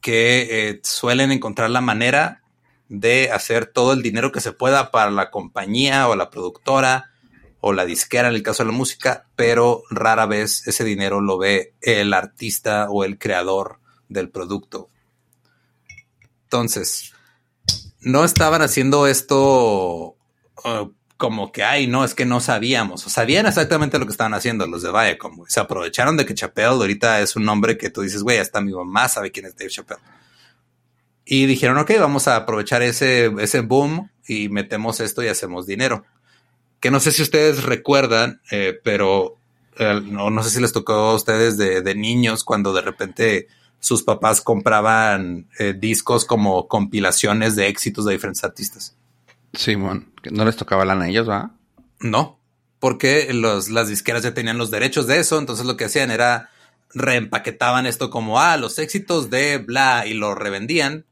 que 0.00 0.48
eh, 0.50 0.80
suelen 0.84 1.32
encontrar 1.32 1.70
la 1.70 1.80
manera 1.80 2.42
de 2.88 3.30
hacer 3.32 3.66
todo 3.66 3.92
el 3.92 4.02
dinero 4.02 4.30
que 4.30 4.40
se 4.40 4.52
pueda 4.52 4.90
para 4.90 5.10
la 5.10 5.30
compañía 5.30 6.08
o 6.08 6.14
la 6.14 6.30
productora 6.30 7.10
o 7.68 7.72
la 7.72 7.84
disquera 7.84 8.28
en 8.28 8.36
el 8.36 8.44
caso 8.44 8.62
de 8.62 8.70
la 8.70 8.76
música, 8.76 9.26
pero 9.34 9.82
rara 9.90 10.24
vez 10.26 10.68
ese 10.68 10.84
dinero 10.84 11.20
lo 11.20 11.36
ve 11.36 11.74
el 11.80 12.14
artista 12.14 12.86
o 12.88 13.02
el 13.02 13.18
creador 13.18 13.80
del 14.08 14.30
producto. 14.30 14.88
Entonces, 16.44 17.12
no 17.98 18.24
estaban 18.24 18.62
haciendo 18.62 19.08
esto 19.08 20.14
uh, 20.64 20.92
como 21.16 21.50
que, 21.50 21.64
ay, 21.64 21.88
no, 21.88 22.04
es 22.04 22.14
que 22.14 22.24
no 22.24 22.40
sabíamos. 22.40 23.04
O 23.04 23.10
sabían 23.10 23.46
exactamente 23.46 23.98
lo 23.98 24.06
que 24.06 24.12
estaban 24.12 24.34
haciendo 24.34 24.64
los 24.68 24.82
de 24.82 24.92
Viacom. 24.92 25.44
Se 25.48 25.58
aprovecharon 25.58 26.16
de 26.16 26.24
que 26.24 26.34
Chappelle 26.34 26.68
ahorita 26.68 27.20
es 27.20 27.34
un 27.34 27.44
nombre 27.44 27.76
que 27.76 27.90
tú 27.90 28.02
dices, 28.02 28.22
güey, 28.22 28.38
hasta 28.38 28.60
mi 28.60 28.72
mamá 28.72 29.08
sabe 29.08 29.32
quién 29.32 29.46
es 29.46 29.56
Dave 29.56 29.70
Chappelle. 29.70 30.00
Y 31.24 31.46
dijeron, 31.46 31.78
ok, 31.78 31.90
vamos 31.98 32.28
a 32.28 32.36
aprovechar 32.36 32.82
ese, 32.82 33.32
ese 33.40 33.58
boom 33.58 34.08
y 34.24 34.50
metemos 34.50 35.00
esto 35.00 35.20
y 35.24 35.26
hacemos 35.26 35.66
dinero. 35.66 36.04
Que 36.86 36.92
no 36.92 37.00
sé 37.00 37.10
si 37.10 37.20
ustedes 37.20 37.64
recuerdan, 37.64 38.40
eh, 38.52 38.78
pero 38.84 39.38
eh, 39.76 40.00
no, 40.04 40.30
no, 40.30 40.44
sé 40.44 40.50
si 40.50 40.60
les 40.60 40.72
tocó 40.72 40.92
a 40.92 41.14
ustedes 41.16 41.58
de, 41.58 41.82
de, 41.82 41.94
niños 41.96 42.44
cuando 42.44 42.72
de 42.72 42.80
repente 42.80 43.48
sus 43.80 44.04
papás 44.04 44.40
compraban 44.40 45.48
eh, 45.58 45.74
discos 45.76 46.24
como 46.24 46.68
compilaciones 46.68 47.56
de 47.56 47.66
éxitos 47.66 48.04
de 48.04 48.12
diferentes 48.12 48.44
artistas. 48.44 48.94
Sí, 49.52 49.74
bueno, 49.74 50.04
no 50.30 50.44
les 50.44 50.54
tocaba 50.54 50.84
lana 50.84 51.06
a 51.06 51.08
ellos, 51.08 51.28
¿va? 51.28 51.50
No, 51.98 52.38
porque 52.78 53.34
los, 53.34 53.68
las 53.68 53.88
disqueras 53.88 54.22
ya 54.22 54.32
tenían 54.32 54.56
los 54.56 54.70
derechos 54.70 55.08
de 55.08 55.18
eso, 55.18 55.40
entonces 55.40 55.66
lo 55.66 55.76
que 55.76 55.86
hacían 55.86 56.12
era 56.12 56.50
reempaquetaban 56.94 57.86
esto 57.86 58.10
como, 58.10 58.38
ah, 58.38 58.56
los 58.58 58.78
éxitos 58.78 59.28
de 59.28 59.58
bla, 59.58 60.06
y 60.06 60.14
lo 60.14 60.36
revendían, 60.36 61.04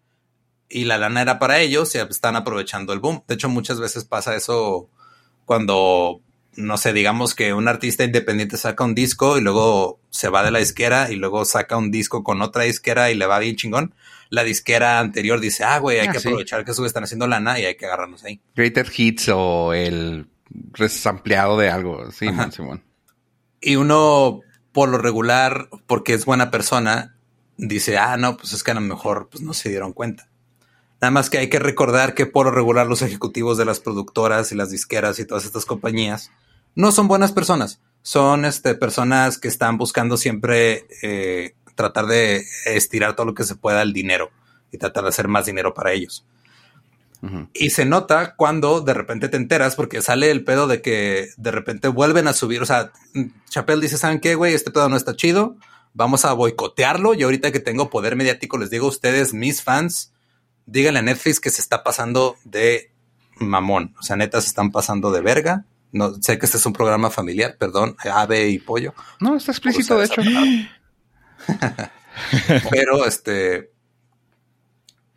y 0.69 0.85
la 0.85 0.99
lana 0.99 1.23
era 1.23 1.41
para 1.41 1.59
ellos, 1.59 1.93
y 1.97 1.99
están 1.99 2.37
aprovechando 2.37 2.93
el 2.93 3.01
boom. 3.01 3.25
De 3.27 3.35
hecho, 3.35 3.49
muchas 3.49 3.81
veces 3.81 4.05
pasa 4.05 4.37
eso 4.37 4.89
cuando, 5.45 6.21
no 6.57 6.77
sé, 6.77 6.93
digamos 6.93 7.35
que 7.35 7.55
un 7.55 7.69
artista 7.69 8.05
independiente 8.05 8.57
saca 8.57 8.85
un 8.85 8.95
disco 8.95 9.39
y 9.39 9.41
luego 9.41 10.01
se 10.11 10.29
va 10.29 10.43
de 10.43 10.51
la 10.51 10.59
disquera 10.59 11.11
y 11.11 11.17
luego 11.17 11.45
saca 11.45 11.77
un 11.77 11.91
disco 11.91 12.25
con 12.25 12.43
otra 12.43 12.65
disquera 12.65 13.11
y 13.11 13.15
le 13.15 13.27
va 13.27 13.39
bien 13.39 13.57
chingón 13.57 13.95
la 14.35 14.45
disquera 14.45 14.99
anterior 14.99 15.41
dice, 15.41 15.65
ah, 15.65 15.79
güey, 15.79 16.01
hay 16.01 16.09
ah, 16.09 16.13
que 16.13 16.19
aprovechar 16.19 16.65
que 16.65 16.73
eso 16.73 16.85
están 16.85 17.05
haciendo 17.05 17.27
lana 17.27 17.59
y 17.59 17.65
hay 17.65 17.77
que 17.77 17.87
agarrarnos 17.87 18.25
ahí. 18.25 18.41
Greater 18.55 18.91
Hits 18.95 19.29
o 19.29 19.73
el 19.73 20.27
resampleado 20.73 21.57
de 21.57 21.71
algo. 21.71 22.11
Sí, 22.11 22.29
Simón. 22.51 22.83
Y 23.61 23.77
uno, 23.77 24.41
por 24.73 24.89
lo 24.89 24.99
regular, 24.99 25.69
porque 25.87 26.15
es 26.15 26.25
buena 26.25 26.51
persona, 26.51 27.17
dice, 27.57 27.97
ah, 27.97 28.17
no, 28.17 28.37
pues 28.37 28.53
es 28.53 28.63
que 28.63 28.73
a 28.73 28.75
lo 28.75 28.81
mejor 28.81 29.29
pues, 29.31 29.43
no 29.43 29.55
se 29.55 29.71
dieron 29.71 29.93
cuenta. 29.93 30.29
Nada 31.01 31.11
más 31.11 31.31
que 31.31 31.39
hay 31.39 31.49
que 31.49 31.59
recordar 31.59 32.15
que 32.15 32.27
por 32.27 32.47
lo 32.47 32.53
regular 32.53 32.87
los 32.87 33.03
ejecutivos 33.03 33.59
de 33.59 33.65
las 33.65 33.81
productoras 33.81 34.53
y 34.53 34.55
las 34.55 34.71
disqueras 34.71 35.19
y 35.19 35.27
todas 35.27 35.45
estas 35.45 35.67
compañías 35.67 36.31
no 36.75 36.93
son 36.93 37.09
buenas 37.09 37.33
personas. 37.33 37.81
Son 38.03 38.45
este, 38.45 38.75
personas 38.75 39.39
que 39.39 39.49
están 39.49 39.79
buscando 39.79 40.17
siempre 40.17 40.87
eh, 41.03 41.55
tratar 41.75 42.07
de 42.07 42.45
estirar 42.67 43.17
todo 43.17 43.27
lo 43.27 43.35
que 43.35 43.45
se 43.45 43.55
pueda 43.55 43.83
el 43.83 43.93
dinero 43.93 44.31
y 44.71 44.79
tratar 44.79 45.05
de 45.05 45.11
hacer 45.11 45.29
más 45.29 45.47
dinero 45.47 45.75
para 45.75 45.93
ellos. 45.93 46.25
Y 47.55 47.71
se 47.71 47.87
nota 47.87 48.35
cuando 48.37 48.83
de 48.83 48.93
repente 48.93 49.31
te 49.31 49.39
enteras 49.39 49.77
porque 49.77 50.03
sale 50.03 50.31
el 50.31 50.45
pedo 50.45 50.67
de 50.67 50.83
que 50.83 51.31
de 51.39 51.51
repente 51.51 51.89
vuelven 51.89 52.29
a 52.29 52.35
subir. 52.35 52.61
O 52.61 52.67
sea, 52.67 52.93
Chappelle 53.49 53.81
dice, 53.81 53.97
¿saben 53.97 54.21
qué, 54.21 54.35
güey? 54.35 54.53
Este 54.53 54.71
pedo 54.71 54.91
no 54.91 54.97
está 54.97 55.17
chido. 55.17 55.57
Vamos 55.95 56.27
a 56.27 56.35
boicotearlo. 56.35 57.15
Y 57.15 57.23
ahorita 57.23 57.51
que 57.51 57.61
tengo 57.61 57.89
poder 57.89 58.15
mediático, 58.15 58.59
les 58.59 58.69
digo 58.69 58.85
a 58.85 58.91
ustedes, 58.91 59.33
mis 59.33 59.63
fans, 59.63 60.13
díganle 60.67 61.01
a 61.01 61.03
Netflix 61.03 61.41
que 61.41 61.51
se 61.51 61.61
está 61.61 61.83
pasando 61.83 62.37
de 62.45 62.91
mamón. 63.37 63.95
O 63.99 64.03
sea, 64.03 64.17
neta, 64.17 64.41
se 64.41 64.49
están 64.49 64.71
pasando 64.71 65.11
de 65.11 65.21
verga. 65.21 65.65
No, 65.93 66.15
sé 66.21 66.39
que 66.39 66.47
este 66.47 66.59
es 66.59 66.67
un 66.67 66.73
programa 66.73 67.11
familiar, 67.11 67.57
perdón, 67.57 67.97
ave 67.99 68.49
y 68.49 68.59
pollo. 68.59 68.95
No, 69.21 69.37
está 69.37 69.53
explícito, 69.53 69.97
de 69.99 70.07
hecho. 70.07 70.23
Pero 72.71 73.07
este 73.07 73.71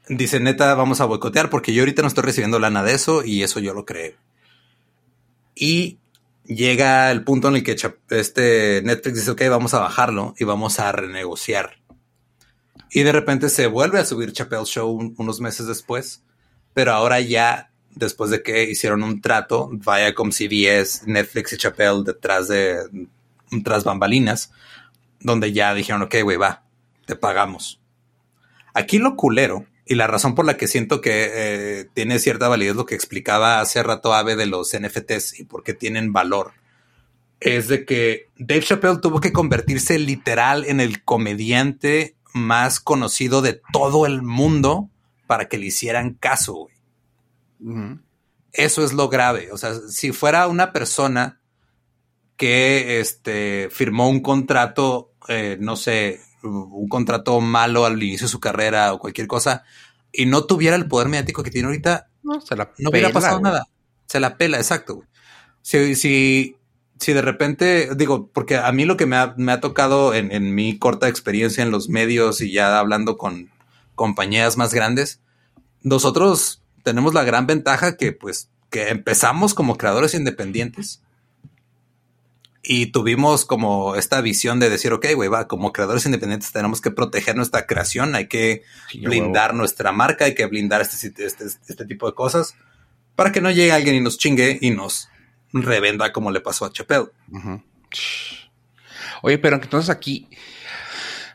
dice, 0.09 0.39
neta, 0.39 0.73
vamos 0.75 1.01
a 1.01 1.05
boicotear 1.05 1.49
porque 1.49 1.73
yo 1.73 1.81
ahorita 1.81 2.01
no 2.01 2.07
estoy 2.07 2.23
recibiendo 2.23 2.59
lana 2.59 2.83
de 2.83 2.93
eso 2.93 3.23
y 3.23 3.43
eso 3.43 3.59
yo 3.59 3.73
lo 3.73 3.85
creo. 3.85 4.13
Y 5.55 5.99
llega 6.45 7.11
el 7.11 7.23
punto 7.23 7.47
en 7.49 7.55
el 7.55 7.63
que 7.63 7.75
este 8.09 8.81
Netflix 8.83 9.15
dice, 9.15 9.31
ok, 9.31 9.41
vamos 9.49 9.73
a 9.73 9.79
bajarlo 9.79 10.35
y 10.37 10.43
vamos 10.43 10.79
a 10.79 10.91
renegociar. 10.91 11.77
Y 12.89 13.03
de 13.03 13.11
repente 13.11 13.49
se 13.49 13.67
vuelve 13.67 13.99
a 13.99 14.05
subir 14.05 14.31
Chappelle 14.31 14.65
Show 14.65 15.13
unos 15.17 15.41
meses 15.41 15.67
después, 15.67 16.23
pero 16.73 16.93
ahora 16.93 17.19
ya 17.19 17.71
después 17.97 18.29
de 18.29 18.43
que 18.43 18.69
hicieron 18.69 19.03
un 19.03 19.21
trato, 19.21 19.69
vaya 19.71 20.13
como 20.13 20.31
CBS, 20.31 21.01
Netflix 21.05 21.53
y 21.53 21.57
Chappelle 21.57 22.03
detrás 22.03 22.47
de 22.47 22.79
tras 23.63 23.83
bambalinas, 23.83 24.51
donde 25.19 25.51
ya 25.53 25.73
dijeron, 25.73 26.01
ok, 26.03 26.15
güey, 26.23 26.37
va, 26.37 26.63
te 27.05 27.15
pagamos. 27.15 27.79
Aquí 28.73 28.99
lo 28.99 29.15
culero, 29.15 29.65
y 29.85 29.95
la 29.95 30.07
razón 30.07 30.35
por 30.35 30.45
la 30.45 30.57
que 30.57 30.67
siento 30.67 31.01
que 31.01 31.31
eh, 31.33 31.85
tiene 31.93 32.19
cierta 32.19 32.49
validez 32.49 32.75
lo 32.75 32.85
que 32.85 32.95
explicaba 32.95 33.61
hace 33.61 33.81
rato 33.83 34.13
Ave 34.13 34.35
de 34.35 34.45
los 34.45 34.77
NFTs 34.77 35.39
y 35.39 35.45
por 35.45 35.63
qué 35.63 35.73
tienen 35.73 36.13
valor, 36.13 36.51
es 37.39 37.67
de 37.67 37.85
que 37.85 38.27
Dave 38.37 38.61
Chappelle 38.61 38.99
tuvo 39.01 39.21
que 39.21 39.31
convertirse 39.31 39.97
literal 39.97 40.65
en 40.65 40.79
el 40.79 41.03
comediante 41.03 42.16
más 42.33 42.79
conocido 42.79 43.41
de 43.41 43.61
todo 43.71 44.05
el 44.05 44.21
mundo 44.21 44.89
para 45.27 45.47
que 45.47 45.57
le 45.57 45.67
hicieran 45.67 46.13
caso, 46.13 46.53
güey. 46.53 47.97
Eso 48.53 48.83
es 48.83 48.93
lo 48.93 49.09
grave. 49.09 49.51
O 49.51 49.57
sea, 49.57 49.75
si 49.89 50.11
fuera 50.11 50.47
una 50.47 50.71
persona 50.73 51.39
que 52.37 52.99
este, 52.99 53.69
firmó 53.71 54.09
un 54.09 54.21
contrato, 54.21 55.11
eh, 55.27 55.57
no 55.59 55.75
sé, 55.75 56.21
un 56.43 56.87
contrato 56.87 57.41
malo 57.41 57.85
al 57.85 58.01
inicio 58.01 58.25
de 58.25 58.31
su 58.31 58.39
carrera 58.39 58.93
o 58.93 58.99
cualquier 58.99 59.27
cosa, 59.27 59.63
y 60.11 60.25
no 60.25 60.45
tuviera 60.45 60.75
el 60.75 60.87
poder 60.87 61.09
mediático 61.09 61.43
que 61.43 61.51
tiene 61.51 61.67
ahorita, 61.67 62.09
no, 62.23 62.41
se 62.41 62.55
la 62.55 62.71
no 62.77 62.89
hubiera 62.89 63.11
pasado 63.11 63.39
nada. 63.39 63.65
Se 64.05 64.19
la 64.19 64.37
pela, 64.37 64.57
exacto. 64.57 65.03
Si, 65.61 65.95
si, 65.95 66.55
si 66.99 67.13
de 67.13 67.21
repente, 67.21 67.89
digo, 67.95 68.29
porque 68.33 68.57
a 68.57 68.71
mí 68.71 68.85
lo 68.85 68.97
que 68.97 69.05
me 69.05 69.15
ha, 69.15 69.33
me 69.37 69.51
ha 69.51 69.59
tocado 69.59 70.13
en, 70.13 70.31
en, 70.31 70.55
mi 70.55 70.77
corta 70.77 71.07
experiencia 71.07 71.63
en 71.63 71.71
los 71.71 71.89
medios 71.89 72.41
y 72.41 72.51
ya 72.51 72.79
hablando 72.79 73.17
con 73.17 73.49
compañías 73.95 74.57
más 74.57 74.73
grandes, 74.73 75.21
nosotros 75.81 76.63
tenemos 76.83 77.13
la 77.13 77.23
gran 77.23 77.47
ventaja 77.47 77.97
que 77.97 78.11
pues 78.11 78.49
que 78.69 78.89
empezamos 78.89 79.53
como 79.53 79.77
creadores 79.77 80.13
independientes 80.13 81.01
y 82.69 82.87
tuvimos 82.87 83.45
como 83.45 83.95
esta 83.95 84.19
visión 84.19 84.59
de 84.59 84.69
decir, 84.69 84.91
ok, 84.91 85.05
güey, 85.15 85.29
va, 85.29 85.47
como 85.47 85.71
creadores 85.71 86.05
independientes 86.05 86.51
tenemos 86.51 86.81
que 86.81 86.91
proteger 86.91 87.35
nuestra 87.37 87.65
creación, 87.65 88.13
hay 88.13 88.27
que 88.27 88.63
blindar 88.93 89.53
nuestra 89.53 89.93
marca, 89.93 90.25
hay 90.25 90.35
que 90.35 90.45
blindar 90.47 90.81
este, 90.81 91.25
este, 91.25 91.45
este, 91.45 91.85
tipo 91.85 92.07
de 92.07 92.13
cosas 92.13 92.55
para 93.15 93.31
que 93.31 93.39
no 93.39 93.51
llegue 93.51 93.71
alguien 93.71 93.95
y 93.95 94.01
nos 94.01 94.17
chingue 94.17 94.59
y 94.61 94.71
nos 94.71 95.07
revenda 95.63 96.11
como 96.11 96.31
le 96.31 96.41
pasó 96.41 96.65
a 96.65 96.71
Chappelle. 96.71 97.09
Oye, 99.21 99.37
pero 99.37 99.55
entonces 99.55 99.89
aquí, 99.89 100.27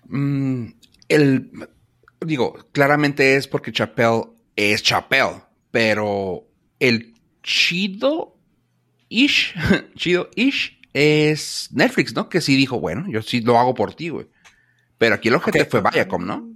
mm, 0.05 0.67
el, 1.09 1.51
digo, 2.21 2.55
claramente 2.73 3.37
es 3.37 3.49
porque 3.49 3.73
Chappelle 3.73 4.25
es 4.57 4.83
Chappelle, 4.83 5.43
pero 5.71 6.47
el 6.79 7.15
chido 7.43 8.37
ish, 9.09 9.55
chido 9.97 10.31
ish 10.37 10.81
es 10.93 11.69
Netflix, 11.73 12.15
¿no? 12.15 12.29
Que 12.29 12.41
sí 12.41 12.57
dijo, 12.57 12.79
bueno, 12.81 13.07
yo 13.09 13.23
sí 13.23 13.41
lo 13.41 13.59
hago 13.59 13.75
por 13.75 13.95
ti, 13.95 14.11
güey. 14.11 14.27
Pero 14.99 15.15
aquí 15.15 15.29
el 15.29 15.35
objetivo 15.35 15.65
fue 15.69 15.83
Viacom, 15.83 16.25
¿no? 16.25 16.53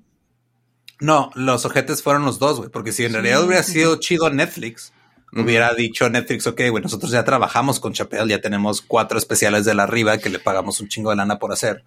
No, 1.01 1.31
los 1.35 1.65
ojetes 1.65 2.03
fueron 2.03 2.25
los 2.25 2.39
dos, 2.39 2.59
güey, 2.59 2.71
porque 2.71 2.93
si 2.93 3.05
en 3.05 3.13
realidad 3.13 3.45
hubiera 3.45 3.63
sido 3.63 3.97
chido 3.97 4.31
Netflix, 4.31 4.93
hubiera 5.33 5.75
dicho 5.75 6.09
Netflix, 6.09 6.47
ok, 6.47 6.63
güey, 6.71 6.83
nosotros 6.83 7.11
ya 7.11 7.25
trabajamos 7.25 7.81
con 7.81 7.93
Chappelle, 7.93 8.29
ya 8.29 8.41
tenemos 8.41 8.83
cuatro 8.83 9.19
especiales 9.19 9.65
de 9.65 9.75
la 9.75 9.85
arriba 9.85 10.19
que 10.19 10.31
le 10.31 10.39
pagamos 10.39 10.81
un 10.81 10.89
chingo 10.89 11.11
de 11.11 11.17
lana 11.17 11.39
por 11.39 11.53
hacer. 11.53 11.85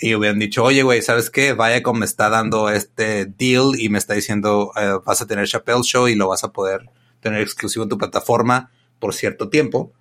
Y 0.00 0.14
hubieran 0.14 0.38
dicho, 0.38 0.62
oye, 0.62 0.82
güey, 0.82 1.02
¿sabes 1.02 1.28
qué? 1.30 1.54
Viacom 1.54 1.98
me 1.98 2.06
está 2.06 2.28
dando 2.28 2.70
este 2.70 3.26
deal 3.26 3.72
y 3.78 3.88
me 3.88 3.98
está 3.98 4.14
diciendo, 4.14 4.72
eh, 4.76 4.98
vas 5.04 5.20
a 5.20 5.26
tener 5.26 5.48
Chappelle 5.48 5.82
Show 5.82 6.08
y 6.08 6.14
lo 6.14 6.28
vas 6.28 6.44
a 6.44 6.52
poder 6.52 6.88
tener 7.20 7.40
exclusivo 7.42 7.82
en 7.82 7.88
tu 7.88 7.98
plataforma 7.98 8.70
por 9.00 9.12
cierto 9.12 9.48
tiempo. 9.48 9.92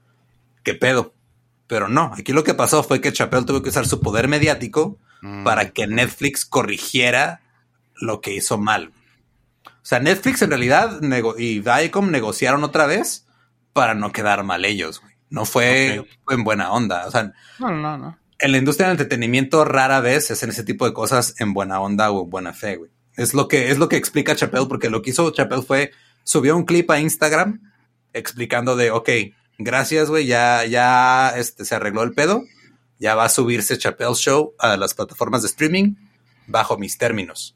¿Qué 0.64 0.76
pedo? 0.76 1.14
Pero 1.66 1.88
no, 1.88 2.12
aquí 2.18 2.32
lo 2.32 2.44
que 2.44 2.54
pasó 2.54 2.84
fue 2.84 3.02
que 3.02 3.12
Chappelle 3.12 3.46
tuvo 3.46 3.64
que 3.64 3.70
usar 3.70 3.88
su 3.88 4.00
poder 4.02 4.28
mediático 4.28 4.98
Mm. 5.22 5.44
para 5.44 5.70
que 5.72 5.88
Netflix 5.88 6.46
corrigiera 6.46 7.42
lo 7.96 8.22
que 8.22 8.36
hizo 8.36 8.58
mal. 8.58 8.92
O 9.88 9.90
sea, 9.90 10.02
Netflix 10.02 10.42
en 10.42 10.50
realidad 10.50 11.00
y 11.38 11.60
Viacom 11.62 12.12
negociaron 12.12 12.62
otra 12.66 12.88
vez 12.88 13.26
para 13.72 13.94
no 13.94 14.12
quedar 14.12 14.44
mal 14.44 14.66
ellos. 14.66 15.00
güey. 15.00 15.14
No 15.30 15.46
fue 15.46 16.06
en 16.30 16.44
buena 16.44 16.74
onda. 16.74 17.08
O 17.08 17.12
sea, 17.12 17.32
No, 17.58 17.72
no, 17.72 17.98
no. 17.98 18.20
en 18.38 18.52
la 18.52 18.58
industria 18.58 18.88
del 18.90 18.96
entretenimiento 18.96 19.64
rara 19.64 20.02
vez 20.02 20.30
hacen 20.30 20.50
ese 20.50 20.66
tipo 20.66 20.86
de 20.86 20.92
cosas 20.92 21.36
en 21.40 21.54
buena 21.54 21.80
onda 21.80 22.12
o 22.12 22.26
en 22.26 22.30
buena 22.30 22.52
fe, 22.52 22.76
güey. 22.76 22.92
Es 23.16 23.34
lo 23.34 23.48
que, 23.48 23.72
es 23.72 23.78
lo 23.78 23.88
que 23.88 23.96
explica 23.96 24.36
Chappelle, 24.36 24.68
porque 24.68 24.90
lo 24.90 25.02
que 25.02 25.12
hizo 25.12 25.32
Chappelle 25.32 25.62
fue 25.62 25.92
subió 26.26 26.58
un 26.58 26.66
clip 26.66 26.92
a 26.92 27.00
Instagram 27.00 27.62
explicando 28.12 28.76
de, 28.76 28.92
ok, 28.92 29.10
gracias, 29.58 30.10
güey, 30.10 30.26
ya, 30.26 30.66
ya 30.66 31.30
este, 31.38 31.64
se 31.64 31.76
arregló 31.76 32.04
el 32.04 32.12
pedo, 32.12 32.44
ya 33.00 33.16
va 33.16 33.24
a 33.24 33.30
subirse 33.30 33.78
Chappelle 33.78 34.16
Show 34.16 34.54
a 34.60 34.76
las 34.76 34.94
plataformas 34.96 35.44
de 35.44 35.48
streaming 35.48 35.96
bajo 36.46 36.78
mis 36.78 36.98
términos. 36.98 37.56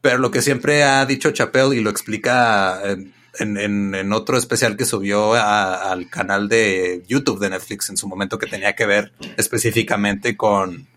Pero 0.00 0.18
lo 0.18 0.30
que 0.30 0.42
siempre 0.42 0.82
ha 0.82 1.04
dicho 1.06 1.30
Chappelle 1.30 1.76
y 1.76 1.80
lo 1.80 1.90
explica 1.90 2.80
en, 2.84 3.12
en- 3.58 3.94
en- 3.94 4.12
otro 4.12 4.38
especial 4.38 4.76
que 4.76 4.84
subió 4.86 5.34
al 5.34 6.08
canal 6.08 6.48
de 6.48 7.02
YouTube 7.06 7.38
de 7.38 7.50
Netflix 7.50 7.90
en 7.90 7.96
su 7.96 8.08
momento 8.08 8.38
que 8.38 8.46
tenía 8.46 8.74
que 8.74 8.86
ver 8.86 9.12
específicamente 9.36 10.36
con, 10.36 10.88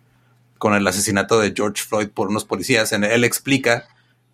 con 0.57 0.73
el 0.73 0.87
asesinato 0.87 1.39
de 1.39 1.53
George 1.55 1.83
Floyd 1.83 2.09
por 2.09 2.29
unos 2.29 2.45
policías. 2.45 2.91
En 2.93 3.03
él 3.03 3.23
explica 3.25 3.85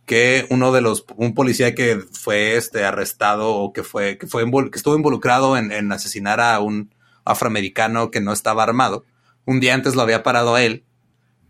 que 0.06 0.46
uno 0.50 0.72
de 0.72 0.82
los, 0.82 1.06
un 1.18 1.34
policía 1.34 1.74
que 1.76 2.00
fue 2.12 2.56
este, 2.56 2.84
arrestado 2.86 3.50
o 3.56 3.74
que 3.74 3.84
fue, 3.84 4.18
que 4.18 4.28
fue, 4.28 4.44
que 4.72 4.78
estuvo 4.78 4.96
involucrado 4.96 5.58
en, 5.58 5.72
en 5.72 5.92
asesinar 5.92 6.40
a 6.40 6.60
un 6.60 6.94
afroamericano 7.26 8.10
que 8.12 8.22
no 8.22 8.34
estaba 8.34 8.64
armado, 8.64 9.06
un 9.46 9.60
día 9.60 9.74
antes 9.74 9.96
lo 9.96 10.02
había 10.04 10.24
parado 10.24 10.56
a 10.56 10.64
él 10.64 10.84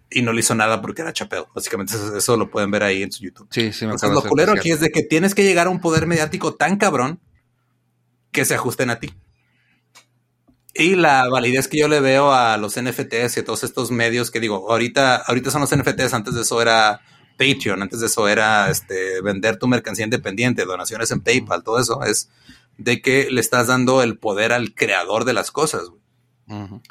y 0.10 0.22
no 0.22 0.34
le 0.34 0.40
hizo 0.40 0.56
nada 0.56 0.82
porque 0.82 1.02
era 1.02 1.14
Chappelle. 1.14 1.46
Básicamente 1.54 1.94
eso, 1.94 2.18
eso 2.18 2.38
lo 2.38 2.50
pueden 2.50 2.72
ver 2.72 2.84
ahí 2.84 3.04
en 3.04 3.12
su 3.12 3.24
YouTube. 3.24 3.48
Sí, 3.52 3.72
sí, 3.74 3.86
me 3.86 3.94
Entonces, 3.94 4.24
lo 4.24 4.28
culero 4.28 4.54
aquí 4.54 4.72
es 4.72 4.80
de 4.80 4.90
que 4.90 5.04
tienes 5.04 5.36
que 5.36 5.44
llegar 5.44 5.68
a 5.68 5.70
un 5.70 5.82
poder 5.82 6.08
mediático 6.08 6.56
tan 6.56 6.78
cabrón 6.78 7.20
que 8.32 8.46
se 8.46 8.56
ajusten 8.56 8.90
a 8.90 9.00
ti. 9.00 9.14
Y 10.74 10.96
la 10.96 11.28
validez 11.28 11.68
que 11.68 11.80
yo 11.80 11.88
le 11.88 12.00
veo 12.00 12.32
a 12.32 12.58
los 12.58 12.80
NFTs 12.80 13.38
y 13.38 13.40
a 13.42 13.46
todos 13.46 13.64
estos 13.64 13.92
medios 13.92 14.32
que 14.32 14.40
digo, 14.40 14.72
ahorita, 14.72 15.18
ahorita 15.18 15.52
son 15.52 15.62
los 15.62 15.76
NFTs, 15.76 16.14
antes 16.14 16.36
de 16.36 16.42
eso 16.42 16.62
era 16.62 17.02
Patreon, 17.38 17.82
antes 17.82 18.00
de 18.00 18.06
eso 18.06 18.28
era 18.28 18.70
este, 18.70 19.22
vender 19.22 19.58
tu 19.58 19.68
mercancía 19.68 20.06
independiente, 20.06 20.66
donaciones 20.66 21.12
en 21.12 21.22
PayPal, 21.22 21.64
todo 21.64 21.80
eso 21.80 22.04
es 22.04 22.30
de 22.78 23.02
que 23.02 23.30
le 23.30 23.42
estás 23.42 23.68
dando 23.68 24.02
el 24.04 24.18
poder 24.18 24.54
al 24.54 24.74
creador 24.74 25.26
de 25.26 25.34
las 25.34 25.52
cosas. 25.52 25.84
Ujú. 26.48 26.82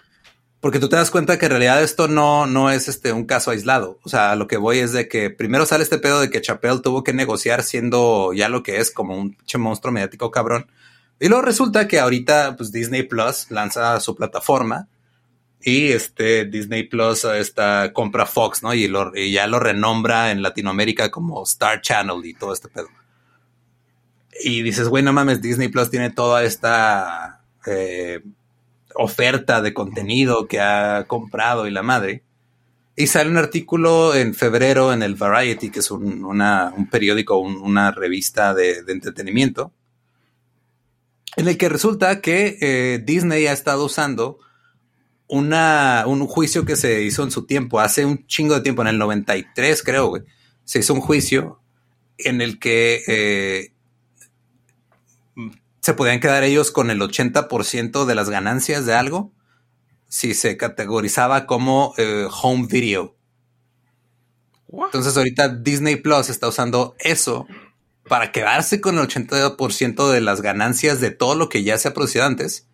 Porque 0.61 0.81
tú 0.81 0.89
te 0.89 0.97
das 0.97 1.11
cuenta 1.11 1.39
que 1.39 1.47
en 1.47 1.53
realidad 1.53 1.83
esto 1.83 2.09
no, 2.09 2.47
no 2.47 2.71
es 2.71 2.89
este 2.89 3.13
un 3.13 3.27
caso 3.27 3.53
aislado. 3.53 3.99
O 4.03 4.09
sea, 4.09 4.35
lo 4.35 4.49
que 4.49 4.57
voy 4.57 4.79
es 4.79 4.93
de 4.93 5.09
que 5.09 5.31
primero 5.31 5.67
sale 5.67 5.85
este 5.85 5.99
pedo 5.99 6.21
de 6.21 6.31
que 6.31 6.41
Chappelle 6.41 6.81
tuvo 6.81 7.05
que 7.05 7.13
negociar 7.13 7.63
siendo 7.63 8.33
ya 8.33 8.49
lo 8.49 8.65
que 8.65 8.79
es 8.79 8.91
como 8.91 9.17
un 9.17 9.37
monstruo 9.57 9.93
mediático 9.93 10.33
cabrón. 10.33 10.67
Y 11.21 11.29
luego 11.29 11.43
resulta 11.43 11.87
que 11.87 12.01
ahorita 12.01 12.57
pues 12.57 12.73
Disney 12.73 13.05
Plus 13.05 13.51
lanza 13.51 13.99
su 14.01 14.17
plataforma 14.17 14.89
y 15.61 15.93
este 15.93 16.45
Disney 16.45 16.85
Plus 16.85 17.25
está, 17.25 17.93
compra 17.93 18.27
Fox, 18.27 18.63
¿no? 18.63 18.75
Y, 18.75 18.91
y 19.15 19.33
ya 19.33 19.47
lo 19.47 19.61
renombra 19.61 20.31
en 20.31 20.43
Latinoamérica 20.43 21.11
como 21.11 21.43
Star 21.43 21.81
Channel 21.81 22.25
y 22.25 22.35
todo 22.35 22.53
este 22.53 22.69
pedo. 22.69 22.89
Y 24.41 24.63
dices, 24.63 24.89
güey, 24.89 25.03
no 25.03 25.13
mames, 25.13 25.43
Disney 25.43 25.69
Plus 25.69 25.91
tiene 25.91 26.11
toda 26.11 26.45
esta 26.45 27.43
eh, 27.67 28.23
oferta 28.95 29.61
de 29.63 29.75
contenido 29.75 30.47
que 30.49 30.61
ha 30.61 31.05
comprado 31.07 31.67
y 31.67 31.71
la 31.71 31.83
madre. 31.83 32.23
Y 32.97 33.07
sale 33.07 33.31
un 33.31 33.37
artículo 33.37 34.15
en 34.15 34.35
febrero 34.35 34.93
en 34.93 35.03
el 35.03 35.15
Variety, 35.15 35.71
que 35.71 35.79
es 35.81 35.91
un, 35.91 36.25
una- 36.25 36.73
un 36.77 36.89
periódico, 36.91 37.39
un- 37.39 37.57
una 37.59 37.91
revista 37.93 38.55
de, 38.55 38.83
entretenimiento, 38.89 39.73
en 41.37 41.47
el 41.49 41.57
que 41.57 41.69
resulta 41.69 42.21
que 42.21 42.59
eh, 42.61 43.03
Disney 43.05 43.47
ha 43.47 43.53
estado 43.53 43.85
usando 43.85 44.39
una, 45.29 46.05
un 46.07 46.27
juicio 46.27 46.65
que 46.65 46.75
se 46.75 47.03
hizo 47.03 47.23
en 47.23 47.31
su 47.31 47.45
tiempo, 47.47 47.81
hace 47.81 48.05
un 48.05 48.27
chingo 48.27 48.55
de 48.55 48.63
tiempo, 48.63 48.83
en 48.83 48.89
el 48.89 48.99
93 48.99 49.83
creo, 49.83 50.15
se 50.65 50.79
hizo 50.81 50.95
un 50.95 51.01
juicio 51.01 51.61
en 52.17 52.41
el 52.41 52.59
que 52.59 53.03
eh, 53.07 53.73
se 55.81 55.95
podían 55.95 56.21
quedar 56.21 56.45
ellos 56.45 56.71
con 56.71 56.91
el 56.91 57.01
80% 57.01 58.05
de 58.05 58.15
las 58.15 58.31
ganancias 58.31 58.87
de 58.87 58.95
algo 58.95 59.33
si 60.09 60.35
se 60.35 60.57
categorizaba 60.57 61.47
como 61.47 61.95
eh, 61.99 62.27
home 62.43 62.67
video. 62.69 63.15
Entonces 64.71 65.17
ahorita 65.17 65.49
Disney 65.49 65.97
Plus 65.97 66.29
está 66.29 66.49
usando 66.49 66.95
eso 66.99 67.47
para 68.09 68.33
quedarse 68.33 68.81
con 68.81 68.99
el 68.99 69.07
80% 69.07 70.11
de 70.11 70.21
las 70.21 70.41
ganancias 70.41 71.01
de 71.01 71.11
todo 71.11 71.35
lo 71.35 71.49
que 71.49 71.63
ya 71.63 71.79
se 71.79 71.89
ha 71.89 71.95
producido 71.95 72.25
antes, 72.25 72.67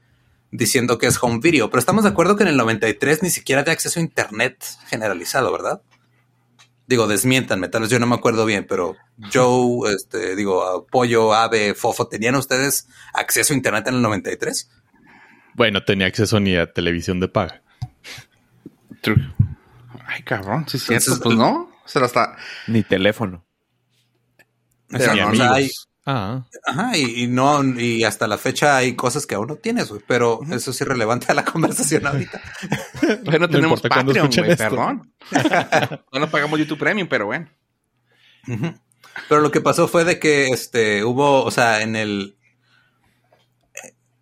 diciendo 0.51 0.99
que 0.99 1.07
es 1.07 1.19
home 1.21 1.41
video. 1.41 1.71
Pero 1.71 1.81
estamos 1.81 2.05
de 2.05 2.11
acuerdo 2.11 2.37
que 2.37 2.45
en 2.45 2.51
el 2.51 2.57
93 2.57 3.23
ni 3.23 3.31
siquiera 3.31 3.63
había 3.63 3.73
acceso 3.73 4.01
a 4.01 4.03
Internet 4.03 4.65
generalizado, 4.87 5.53
¿verdad? 5.53 5.83
Digo, 6.87 7.07
desmiéntanme, 7.07 7.69
tal 7.69 7.83
vez 7.83 7.91
yo 7.91 7.99
no 7.99 8.07
me 8.07 8.15
acuerdo 8.15 8.45
bien, 8.45 8.67
pero 8.69 8.95
Joe, 9.33 9.95
este, 9.95 10.37
digo, 10.37 10.87
Pollo, 10.91 11.33
Ave, 11.33 11.75
Fofo, 11.75 12.09
¿tenían 12.09 12.35
ustedes 12.35 12.89
acceso 13.15 13.53
a 13.55 13.57
Internet 13.57 13.87
en 13.89 13.95
el 13.95 14.03
93? 14.03 14.71
Bueno, 15.55 15.83
tenía 15.85 16.07
acceso 16.07 16.41
ni 16.41 16.57
a 16.57 16.73
televisión 16.73 17.21
de 17.21 17.29
paga. 17.29 17.63
True. 19.01 19.35
Ay, 20.07 20.23
cabrón, 20.25 20.67
sí 20.69 20.77
es 20.77 20.85
cierto. 20.85 21.23
Pues 21.23 21.37
no. 21.37 21.71
Se 21.87 22.01
lo 22.01 22.07
está. 22.07 22.37
Ni 22.67 22.83
teléfono. 22.83 23.45
Pero 24.89 25.13
Ni 25.15 25.21
no, 25.21 25.29
amigos. 25.29 25.33
o 25.33 25.37
sea, 25.49 25.53
hay- 25.55 25.71
Ah, 26.07 26.45
Ajá, 26.67 26.97
y, 26.99 27.23
y 27.23 27.27
no, 27.29 27.63
y 27.81 28.05
hasta 28.05 28.27
la 28.27 28.37
fecha 28.37 28.77
hay 28.77 28.95
cosas 28.95 29.27
que 29.27 29.35
aún 29.37 29.47
no 29.47 29.57
tienes, 29.57 29.89
güey, 29.89 30.03
pero 30.07 30.41
eso 30.51 30.71
es 30.71 30.81
irrelevante 30.83 31.27
a 31.31 31.35
la 31.35 31.45
conversación 31.53 32.07
ahorita. 32.07 32.41
Bueno, 33.25 33.49
tenemos 33.49 33.81
Patreon, 33.81 34.31
güey, 34.31 34.57
perdón. 34.57 35.13
no 36.13 36.21
nos 36.21 36.31
pagamos 36.31 36.59
YouTube 36.59 36.79
Premium, 36.79 37.09
pero 37.09 37.27
bueno. 37.27 37.49
Pero 39.29 39.41
lo 39.41 39.51
que 39.51 39.61
pasó 39.61 39.89
fue 39.89 40.05
de 40.05 40.19
que 40.19 40.49
este 40.49 41.05
hubo, 41.05 41.43
o 41.45 41.51
sea, 41.51 41.81
en 41.83 41.97
el 41.97 42.37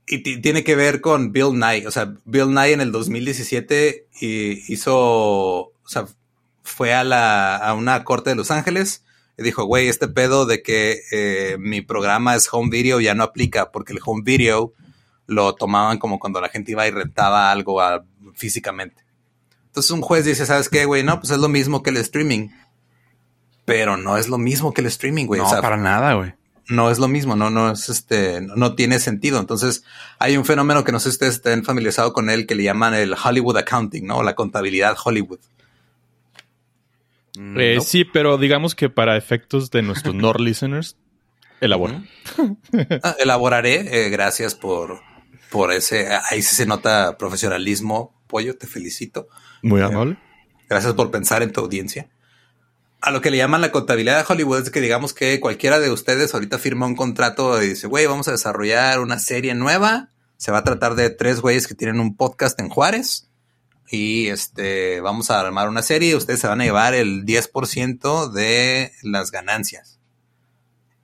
y 0.06 0.18
ti- 0.22 0.40
tiene 0.40 0.62
que 0.64 0.76
ver 0.76 1.00
con 1.00 1.32
Bill 1.32 1.58
Nye, 1.58 1.86
o 1.86 1.90
sea, 1.90 2.14
Bill 2.24 2.52
Nye 2.52 2.72
en 2.72 2.80
el 2.80 2.92
2017 2.92 4.08
y 4.20 4.72
hizo, 4.72 4.94
o 4.98 5.72
sea, 5.86 6.06
fue 6.62 6.92
a 6.94 7.02
la 7.04 7.56
a 7.56 7.74
una 7.74 8.04
corte 8.04 8.30
de 8.30 8.36
Los 8.36 8.50
Ángeles 8.50 9.04
y 9.38 9.42
dijo, 9.42 9.64
güey, 9.64 9.88
este 9.88 10.08
pedo 10.08 10.46
de 10.46 10.62
que 10.62 11.00
eh, 11.10 11.56
mi 11.58 11.80
programa 11.80 12.34
es 12.34 12.48
home 12.52 12.70
video 12.70 13.00
ya 13.00 13.14
no 13.14 13.22
aplica 13.24 13.70
porque 13.72 13.92
el 13.92 14.00
home 14.04 14.22
video 14.24 14.72
lo 15.26 15.54
tomaban 15.54 15.98
como 15.98 16.18
cuando 16.18 16.40
la 16.40 16.48
gente 16.48 16.72
iba 16.72 16.86
y 16.86 16.90
rentaba 16.90 17.50
algo 17.50 17.80
a- 17.80 18.04
físicamente. 18.34 19.02
Entonces 19.66 19.90
un 19.90 20.02
juez 20.02 20.24
dice, 20.26 20.44
¿sabes 20.44 20.68
qué, 20.68 20.84
güey? 20.84 21.02
No, 21.02 21.18
pues 21.20 21.30
es 21.30 21.38
lo 21.38 21.48
mismo 21.48 21.82
que 21.82 21.90
el 21.90 21.96
streaming. 21.98 22.48
Pero 23.64 23.96
no 23.96 24.16
es 24.16 24.28
lo 24.28 24.38
mismo 24.38 24.72
que 24.72 24.80
el 24.80 24.88
streaming, 24.88 25.26
güey. 25.26 25.40
no, 25.40 25.46
o 25.46 25.50
sea, 25.50 25.60
para 25.62 25.76
nada, 25.76 26.14
güey. 26.14 26.34
no 26.68 26.90
es 26.90 26.98
lo 26.98 27.08
mismo, 27.08 27.36
no, 27.36 27.48
no 27.48 27.70
es 27.72 27.88
este, 27.88 28.40
no, 28.40 28.56
no 28.56 28.74
tiene 28.74 28.98
sentido. 28.98 29.38
Entonces, 29.38 29.84
hay 30.18 30.36
un 30.36 30.44
fenómeno 30.44 30.84
que 30.84 30.92
no 30.92 30.98
sé 30.98 31.04
si 31.10 31.14
ustedes 31.14 31.34
estén 31.36 31.64
familiarizados 31.64 32.12
con 32.12 32.28
él 32.28 32.46
que 32.46 32.54
le 32.56 32.64
llaman 32.64 32.92
el 32.94 33.14
Hollywood 33.14 33.56
Accounting, 33.58 34.06
¿no? 34.06 34.22
La 34.22 34.34
contabilidad 34.34 34.96
Hollywood. 35.02 35.38
Mm, 37.36 37.60
eh, 37.60 37.74
no. 37.76 37.80
sí, 37.82 38.04
pero 38.04 38.38
digamos 38.38 38.74
que 38.74 38.90
para 38.90 39.16
efectos 39.16 39.70
de 39.70 39.82
nuestros 39.82 40.14
Nord 40.14 40.40
listeners, 40.40 40.96
elabora. 41.60 42.02
Ah, 43.02 43.16
elaboraré, 43.18 44.06
eh, 44.06 44.10
gracias 44.10 44.54
por, 44.54 45.00
por 45.50 45.72
ese, 45.72 46.08
ahí 46.30 46.42
sí 46.42 46.54
se 46.54 46.66
nota 46.66 47.16
profesionalismo, 47.18 48.14
pollo, 48.26 48.56
te 48.56 48.66
felicito. 48.66 49.28
Muy 49.62 49.80
amable. 49.80 50.18
Gracias 50.68 50.94
por 50.94 51.10
pensar 51.10 51.42
en 51.42 51.52
tu 51.52 51.60
audiencia. 51.60 52.08
A 53.00 53.10
lo 53.10 53.20
que 53.20 53.30
le 53.30 53.36
llaman 53.36 53.60
la 53.60 53.72
contabilidad 53.72 54.18
de 54.18 54.32
Hollywood 54.32 54.62
es 54.62 54.70
que 54.70 54.80
digamos 54.80 55.12
que 55.12 55.40
cualquiera 55.40 55.80
de 55.80 55.90
ustedes 55.90 56.34
ahorita 56.34 56.58
firma 56.58 56.86
un 56.86 56.94
contrato 56.94 57.60
y 57.62 57.70
dice, 57.70 57.88
güey, 57.88 58.06
vamos 58.06 58.28
a 58.28 58.32
desarrollar 58.32 59.00
una 59.00 59.18
serie 59.18 59.54
nueva. 59.54 60.10
Se 60.36 60.52
va 60.52 60.58
a 60.58 60.64
tratar 60.64 60.94
de 60.94 61.10
tres 61.10 61.40
güeyes 61.40 61.66
que 61.66 61.74
tienen 61.74 62.00
un 62.00 62.16
podcast 62.16 62.58
en 62.60 62.68
Juárez. 62.68 63.28
Y 63.92 64.28
este, 64.28 65.02
vamos 65.02 65.30
a 65.30 65.38
armar 65.38 65.68
una 65.68 65.82
serie 65.82 66.12
y 66.12 66.14
ustedes 66.14 66.40
se 66.40 66.46
van 66.48 66.62
a 66.62 66.64
llevar 66.64 66.94
el 66.94 67.26
10% 67.26 68.32
de 68.32 68.90
las 69.02 69.30
ganancias. 69.30 70.00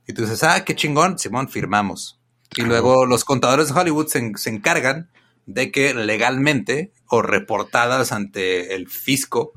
Y 0.06 0.14
tú 0.14 0.22
dices, 0.22 0.42
ah, 0.42 0.64
qué 0.64 0.74
chingón, 0.74 1.18
Simón, 1.18 1.50
firmamos. 1.50 2.18
Y 2.56 2.62
luego 2.62 3.04
los 3.04 3.26
contadores 3.26 3.68
de 3.68 3.78
Hollywood 3.78 4.06
se, 4.06 4.32
se 4.36 4.48
encargan 4.48 5.10
de 5.44 5.70
que 5.70 5.92
legalmente 5.92 6.94
o 7.06 7.20
reportadas 7.20 8.10
ante 8.10 8.74
el 8.74 8.88
fisco 8.88 9.52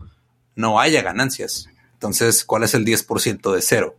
no 0.55 0.81
haya 0.81 1.01
ganancias. 1.01 1.69
Entonces, 1.93 2.43
¿cuál 2.43 2.63
es 2.63 2.73
el 2.73 2.83
10% 2.83 3.53
de 3.53 3.61
cero? 3.61 3.97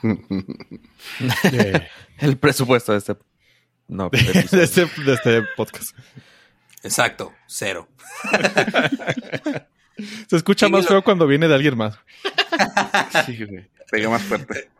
el 2.18 2.38
presupuesto 2.38 2.92
de 2.92 2.98
este, 2.98 3.16
no, 3.88 4.10
de, 4.10 4.18
este, 4.62 4.86
de 5.04 5.14
este 5.14 5.42
podcast. 5.56 5.90
Exacto, 6.88 7.34
cero. 7.46 7.86
Se 10.26 10.36
escucha 10.36 10.70
más 10.70 10.86
feo 10.86 11.04
cuando 11.04 11.26
viene 11.26 11.46
de 11.48 11.54
alguien 11.54 11.76
más. 11.76 11.98
sí, 13.26 13.46
Pega 13.90 14.08
más 14.08 14.22
fuerte. 14.22 14.70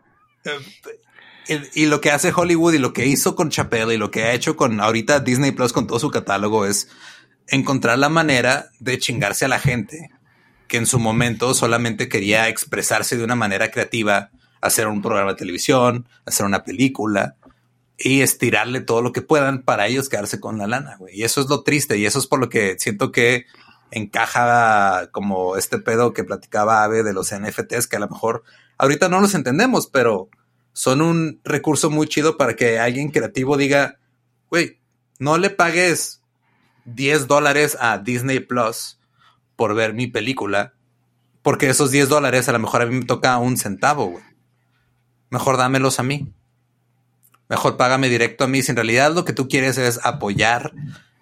Y, 1.74 1.84
lo 1.84 2.00
que 2.00 2.10
hace 2.10 2.32
Hollywood 2.34 2.72
y 2.72 2.78
lo 2.78 2.94
que 2.94 3.06
hizo 3.06 3.36
con 3.36 3.50
Chappelle 3.50 3.94
y 3.94 3.98
lo 3.98 4.10
que 4.10 4.24
ha 4.24 4.32
hecho 4.32 4.56
con 4.56 4.80
ahorita 4.80 5.20
Disney 5.20 5.52
Plus 5.52 5.74
con 5.74 5.86
todo 5.86 5.98
su 5.98 6.10
catálogo 6.10 6.64
es 6.64 6.88
encontrar 7.46 7.98
la 7.98 8.08
manera 8.08 8.70
de 8.80 8.98
chingarse 8.98 9.44
a 9.44 9.48
la 9.48 9.58
gente 9.58 10.10
que 10.66 10.78
en 10.78 10.86
su 10.86 10.98
momento 10.98 11.52
solamente 11.52 12.08
quería 12.08 12.48
expresarse 12.48 13.18
de 13.18 13.24
una 13.24 13.34
manera 13.34 13.70
creativa, 13.70 14.30
hacer 14.62 14.86
un 14.86 15.02
programa 15.02 15.32
de 15.32 15.38
televisión, 15.38 16.08
hacer 16.24 16.46
una 16.46 16.64
película 16.64 17.36
y 17.98 18.22
estirarle 18.22 18.80
todo 18.80 19.02
lo 19.02 19.12
que 19.12 19.22
puedan 19.22 19.62
para 19.62 19.88
ellos 19.88 20.08
quedarse 20.08 20.38
con 20.38 20.56
la 20.56 20.68
lana, 20.68 20.96
güey. 20.96 21.16
Y 21.18 21.24
eso 21.24 21.40
es 21.40 21.48
lo 21.48 21.64
triste 21.64 21.98
y 21.98 22.06
eso 22.06 22.20
es 22.20 22.26
por 22.26 22.38
lo 22.38 22.48
que 22.48 22.76
siento 22.78 23.10
que 23.10 23.46
encaja 23.90 25.10
como 25.10 25.56
este 25.56 25.78
pedo 25.78 26.12
que 26.12 26.24
platicaba 26.24 26.84
Ave 26.84 27.02
de 27.02 27.12
los 27.12 27.34
NFTs, 27.34 27.88
que 27.88 27.96
a 27.96 28.00
lo 28.00 28.08
mejor 28.08 28.44
ahorita 28.76 29.08
no 29.08 29.20
los 29.20 29.34
entendemos, 29.34 29.88
pero 29.88 30.28
son 30.72 31.02
un 31.02 31.40
recurso 31.42 31.90
muy 31.90 32.06
chido 32.06 32.36
para 32.36 32.54
que 32.54 32.78
alguien 32.78 33.10
creativo 33.10 33.56
diga, 33.56 33.98
güey, 34.48 34.78
no 35.18 35.36
le 35.36 35.50
pagues 35.50 36.22
10 36.84 37.26
dólares 37.26 37.76
a 37.80 37.98
Disney 37.98 38.38
Plus 38.38 39.00
por 39.56 39.74
ver 39.74 39.92
mi 39.92 40.06
película, 40.06 40.74
porque 41.42 41.68
esos 41.68 41.90
10 41.90 42.08
dólares 42.08 42.48
a 42.48 42.52
lo 42.52 42.60
mejor 42.60 42.82
a 42.82 42.86
mí 42.86 42.94
me 42.94 43.06
toca 43.06 43.36
un 43.38 43.56
centavo, 43.56 44.06
güey. 44.06 44.24
Mejor 45.30 45.56
dámelos 45.56 45.98
a 45.98 46.04
mí. 46.04 46.32
Mejor 47.48 47.76
págame 47.76 48.08
directo 48.08 48.44
a 48.44 48.48
mí. 48.48 48.62
Si 48.62 48.70
en 48.70 48.76
realidad 48.76 49.14
lo 49.14 49.24
que 49.24 49.32
tú 49.32 49.48
quieres 49.48 49.78
es 49.78 50.00
apoyar 50.04 50.72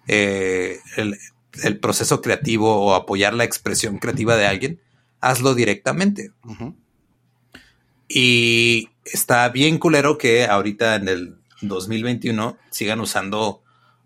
eh, 0.07 0.79
el, 0.95 1.79
proceso 1.79 2.21
creativo 2.21 2.85
o 2.85 2.93
apoyar 2.93 3.33
la 3.33 3.43
expresión 3.43 3.97
creativa 3.97 4.35
de 4.35 4.45
alguien, 4.45 4.81
hazlo 5.21 5.55
directamente. 5.55 6.31
Y 8.07 8.89
está 9.05 9.49
bien 9.49 9.77
culero 9.77 10.17
que 10.17 10.45
ahorita 10.45 10.95
en 10.95 11.07
el 11.07 11.37
2021 11.61 12.57
sigan 12.69 12.99
usando 12.99 13.63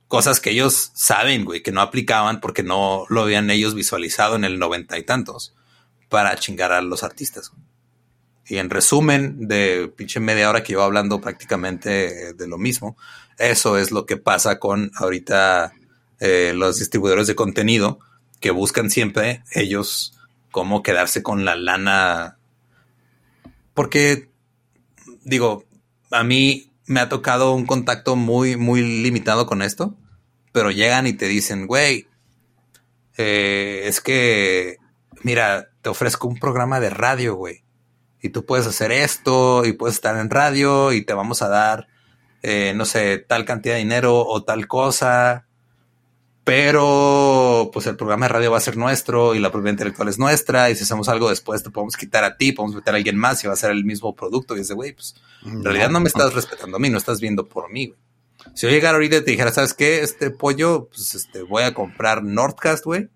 cosas 0.07 0.39
que 0.39 0.51
ellos 0.51 0.91
saben, 0.93 1.45
güey, 1.45 1.63
que 1.63 1.71
no 1.71 1.81
aplicaban 1.81 2.39
porque 2.41 2.63
no 2.63 3.05
lo 3.09 3.21
habían 3.21 3.49
ellos 3.49 3.75
visualizado 3.75 4.35
en 4.35 4.43
el 4.43 4.59
noventa 4.59 4.97
y 4.97 5.03
tantos 5.03 5.53
para 6.09 6.35
chingar 6.35 6.71
a 6.71 6.81
los 6.81 7.03
artistas. 7.03 7.51
Y 8.47 8.57
en 8.57 8.69
resumen 8.69 9.47
de 9.47 9.91
pinche 9.95 10.19
media 10.19 10.49
hora 10.49 10.63
que 10.63 10.73
llevo 10.73 10.83
hablando 10.83 11.21
prácticamente 11.21 12.33
de 12.33 12.47
lo 12.47 12.57
mismo, 12.57 12.97
eso 13.37 13.77
es 13.77 13.91
lo 13.91 14.05
que 14.05 14.17
pasa 14.17 14.59
con 14.59 14.91
ahorita 14.95 15.73
eh, 16.19 16.53
los 16.55 16.77
distribuidores 16.79 17.27
de 17.27 17.35
contenido 17.35 17.99
que 18.39 18.51
buscan 18.51 18.89
siempre 18.89 19.43
ellos 19.53 20.17
cómo 20.51 20.83
quedarse 20.83 21.23
con 21.23 21.45
la 21.45 21.55
lana. 21.55 22.37
Porque, 23.73 24.29
digo, 25.23 25.63
a 26.11 26.23
mí 26.23 26.71
me 26.85 26.99
ha 26.99 27.09
tocado 27.09 27.53
un 27.53 27.65
contacto 27.65 28.15
muy, 28.15 28.57
muy 28.57 28.81
limitado 28.81 29.45
con 29.45 29.61
esto, 29.61 29.95
pero 30.51 30.71
llegan 30.71 31.07
y 31.07 31.13
te 31.13 31.27
dicen, 31.27 31.65
güey, 31.65 32.07
eh, 33.17 33.83
es 33.85 34.01
que, 34.01 34.77
mira, 35.23 35.69
te 35.81 35.89
ofrezco 35.89 36.27
un 36.27 36.37
programa 36.37 36.79
de 36.79 36.89
radio, 36.89 37.35
güey. 37.35 37.63
Y 38.21 38.29
tú 38.29 38.45
puedes 38.45 38.67
hacer 38.67 38.91
esto 38.91 39.65
y 39.65 39.73
puedes 39.73 39.95
estar 39.95 40.15
en 40.17 40.29
radio 40.29 40.93
y 40.93 41.03
te 41.03 41.13
vamos 41.13 41.41
a 41.41 41.49
dar, 41.49 41.87
eh, 42.43 42.73
no 42.75 42.85
sé, 42.85 43.17
tal 43.17 43.45
cantidad 43.45 43.75
de 43.75 43.79
dinero 43.79 44.25
o 44.25 44.43
tal 44.43 44.67
cosa. 44.67 45.47
Pero, 46.43 47.69
pues 47.71 47.85
el 47.87 47.95
programa 47.95 48.25
de 48.25 48.33
radio 48.33 48.51
va 48.51 48.57
a 48.57 48.61
ser 48.61 48.77
nuestro 48.77 49.35
y 49.35 49.39
la 49.39 49.51
propiedad 49.51 49.73
intelectual 49.73 50.07
es 50.07 50.19
nuestra. 50.19 50.69
Y 50.69 50.75
si 50.75 50.83
hacemos 50.83 51.07
algo 51.09 51.29
después, 51.29 51.63
te 51.63 51.69
podemos 51.69 51.97
quitar 51.97 52.23
a 52.23 52.37
ti, 52.37 52.51
podemos 52.51 52.75
meter 52.75 52.93
a 52.93 52.97
alguien 52.97 53.17
más 53.17 53.43
y 53.43 53.47
va 53.47 53.53
a 53.53 53.57
ser 53.57 53.71
el 53.71 53.85
mismo 53.85 54.15
producto. 54.15 54.55
Y 54.55 54.61
es 54.61 54.67
de, 54.67 54.75
güey, 54.75 54.93
pues 54.93 55.15
en 55.43 55.63
realidad 55.63 55.89
no 55.89 55.99
me 55.99 56.07
estás 56.07 56.33
respetando 56.33 56.77
a 56.77 56.79
mí, 56.79 56.89
no 56.89 56.97
estás 56.97 57.19
viendo 57.21 57.47
por 57.47 57.71
mí, 57.71 57.87
güey. 57.87 57.99
Si 58.55 58.65
yo 58.65 58.71
llegara 58.71 58.95
ahorita 58.95 59.17
y 59.17 59.21
te 59.23 59.31
dijera, 59.31 59.51
¿sabes 59.51 59.75
qué? 59.75 60.01
Este 60.01 60.31
pollo, 60.31 60.89
pues 60.89 61.13
este, 61.13 61.43
voy 61.43 61.61
a 61.63 61.75
comprar 61.75 62.23
Nordcast, 62.23 62.85
güey 62.85 63.07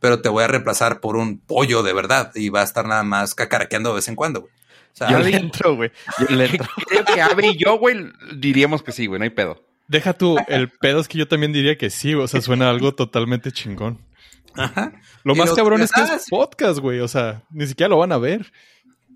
pero 0.00 0.20
te 0.20 0.28
voy 0.28 0.44
a 0.44 0.48
reemplazar 0.48 1.00
por 1.00 1.16
un 1.16 1.38
pollo 1.38 1.82
de 1.82 1.92
verdad 1.92 2.32
y 2.34 2.48
va 2.48 2.60
a 2.60 2.64
estar 2.64 2.86
nada 2.86 3.02
más 3.02 3.34
cacaraqueando 3.34 3.90
de 3.90 3.96
vez 3.96 4.08
en 4.08 4.16
cuando, 4.16 4.42
güey. 4.42 4.52
O 4.92 4.96
sea, 4.96 5.10
yo 5.10 5.18
le 5.18 5.30
entro, 5.36 5.76
güey. 5.76 5.90
Yo 6.18 6.36
le 6.36 6.46
entro. 6.46 6.68
Creo 6.86 7.04
que 7.04 7.20
Ave 7.20 7.48
y 7.48 7.56
yo, 7.56 7.78
güey, 7.78 8.10
diríamos 8.36 8.82
que 8.82 8.92
sí, 8.92 9.06
güey, 9.06 9.18
no 9.18 9.24
hay 9.24 9.30
pedo. 9.30 9.64
Deja 9.86 10.12
tú, 10.12 10.36
el 10.48 10.70
pedo 10.70 11.00
es 11.00 11.08
que 11.08 11.18
yo 11.18 11.28
también 11.28 11.52
diría 11.52 11.78
que 11.78 11.88
sí, 11.88 12.14
o 12.14 12.28
sea, 12.28 12.42
suena 12.42 12.68
algo 12.68 12.94
totalmente 12.94 13.52
chingón. 13.52 14.04
Ajá. 14.54 14.92
Lo 15.24 15.34
más 15.34 15.52
cabrón 15.52 15.80
es 15.82 15.90
que 15.92 16.02
es 16.02 16.26
podcast, 16.28 16.80
güey, 16.80 17.00
o 17.00 17.08
sea, 17.08 17.42
ni 17.50 17.66
siquiera 17.66 17.88
lo 17.88 17.98
van 17.98 18.12
a 18.12 18.18
ver. 18.18 18.52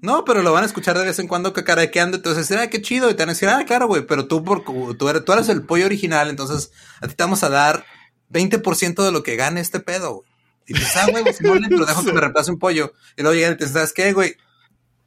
No, 0.03 0.24
pero 0.24 0.43
lo 0.43 0.53
van 0.53 0.64
a 0.64 0.66
escuchar 0.66 0.99
de 0.99 1.05
vez 1.05 1.20
en 1.20 1.28
cuando 1.28 1.53
cacaraqueando. 1.53 2.16
Entonces, 2.16 2.51
ah, 2.59 2.68
qué 2.68 2.83
chido. 2.83 3.09
Y 3.09 3.14
te 3.14 3.22
van 3.22 3.28
a 3.28 3.33
decir, 3.33 3.49
ah, 3.49 3.64
claro, 3.64 3.87
güey, 3.87 4.05
pero 4.05 4.26
tú, 4.26 4.43
por, 4.43 4.64
tú, 4.97 5.09
eres, 5.09 5.24
tú 5.24 5.33
eres 5.33 5.49
el 5.49 5.62
pollo 5.62 5.87
original. 5.87 6.28
Entonces, 6.28 6.72
a 7.01 7.07
ti 7.07 7.14
te 7.14 7.22
vamos 7.22 7.45
a 7.45 7.49
dar 7.49 7.85
20% 8.33 9.05
de 9.05 9.12
lo 9.12 9.22
que 9.22 9.37
gane 9.37 9.61
este 9.61 9.78
pedo, 9.78 10.14
güey. 10.14 10.32
Y 10.67 10.75
dices, 10.75 10.97
ah, 10.97 11.07
güey, 11.11 11.25
si 11.33 11.45
no 11.45 11.55
le 11.55 11.69
dejo 11.69 12.05
que 12.05 12.13
me 12.13 12.21
reemplace 12.21 12.51
un 12.51 12.59
pollo. 12.59 12.93
Y 13.17 13.23
luego 13.23 13.35
llegan 13.35 13.55
y 13.55 13.57
te 13.57 13.65
dicen, 13.65 13.75
¿sabes 13.75 13.93
qué, 13.93 14.13
güey? 14.13 14.37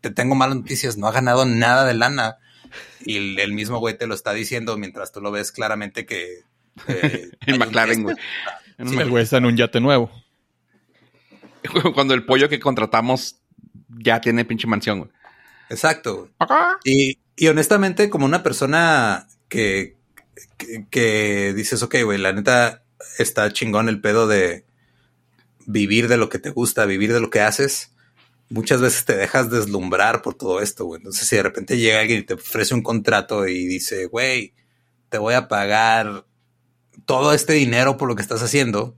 Te 0.01 0.11
tengo 0.11 0.35
malas 0.35 0.57
noticias, 0.57 0.97
no 0.97 1.07
ha 1.07 1.11
ganado 1.11 1.45
nada 1.45 1.85
de 1.85 1.93
lana. 1.93 2.37
Y 3.05 3.39
el, 3.39 3.53
mismo 3.53 3.79
güey 3.79 3.97
te 3.97 4.07
lo 4.07 4.15
está 4.15 4.33
diciendo 4.33 4.77
mientras 4.77 5.11
tú 5.11 5.21
lo 5.21 5.31
ves 5.31 5.51
claramente 5.51 6.05
que. 6.05 6.41
Eh, 6.87 7.29
en 7.45 7.59
McLaren, 7.59 8.03
güey. 8.03 8.15
el 8.77 9.09
güey 9.09 9.23
está 9.23 9.37
en 9.37 9.45
un 9.45 9.57
yate 9.57 9.79
nuevo. 9.79 10.11
Cuando 11.93 12.13
el 12.13 12.25
pollo 12.25 12.49
que 12.49 12.59
contratamos 12.59 13.37
ya 13.89 14.21
tiene 14.21 14.45
pinche 14.45 14.67
mansión, 14.67 14.99
güey. 14.99 15.11
Exacto. 15.69 16.29
Y, 16.83 17.17
y 17.35 17.47
honestamente, 17.47 18.09
como 18.09 18.25
una 18.25 18.43
persona 18.43 19.27
que, 19.47 19.95
que, 20.57 20.85
que 20.89 21.53
dices, 21.55 21.81
ok, 21.81 21.95
güey, 22.03 22.19
la 22.19 22.33
neta 22.33 22.83
está 23.17 23.51
chingón 23.51 23.89
el 23.89 24.01
pedo 24.01 24.27
de 24.27 24.65
vivir 25.65 26.07
de 26.07 26.17
lo 26.17 26.29
que 26.29 26.39
te 26.39 26.49
gusta, 26.49 26.85
vivir 26.85 27.13
de 27.13 27.19
lo 27.19 27.29
que 27.29 27.41
haces, 27.41 27.91
muchas 28.49 28.81
veces 28.81 29.05
te 29.05 29.15
dejas 29.15 29.49
deslumbrar 29.49 30.21
por 30.21 30.35
todo 30.35 30.61
esto. 30.61 30.95
Entonces, 30.95 31.27
si 31.27 31.35
de 31.35 31.43
repente 31.43 31.77
llega 31.77 31.99
alguien 31.99 32.19
y 32.19 32.23
te 32.23 32.35
ofrece 32.35 32.73
un 32.73 32.83
contrato 32.83 33.47
y 33.47 33.65
dice, 33.65 34.05
güey, 34.05 34.53
te 35.09 35.17
voy 35.17 35.33
a 35.33 35.47
pagar 35.47 36.25
todo 37.05 37.33
este 37.33 37.53
dinero 37.53 37.97
por 37.97 38.07
lo 38.07 38.15
que 38.15 38.21
estás 38.21 38.41
haciendo, 38.41 38.95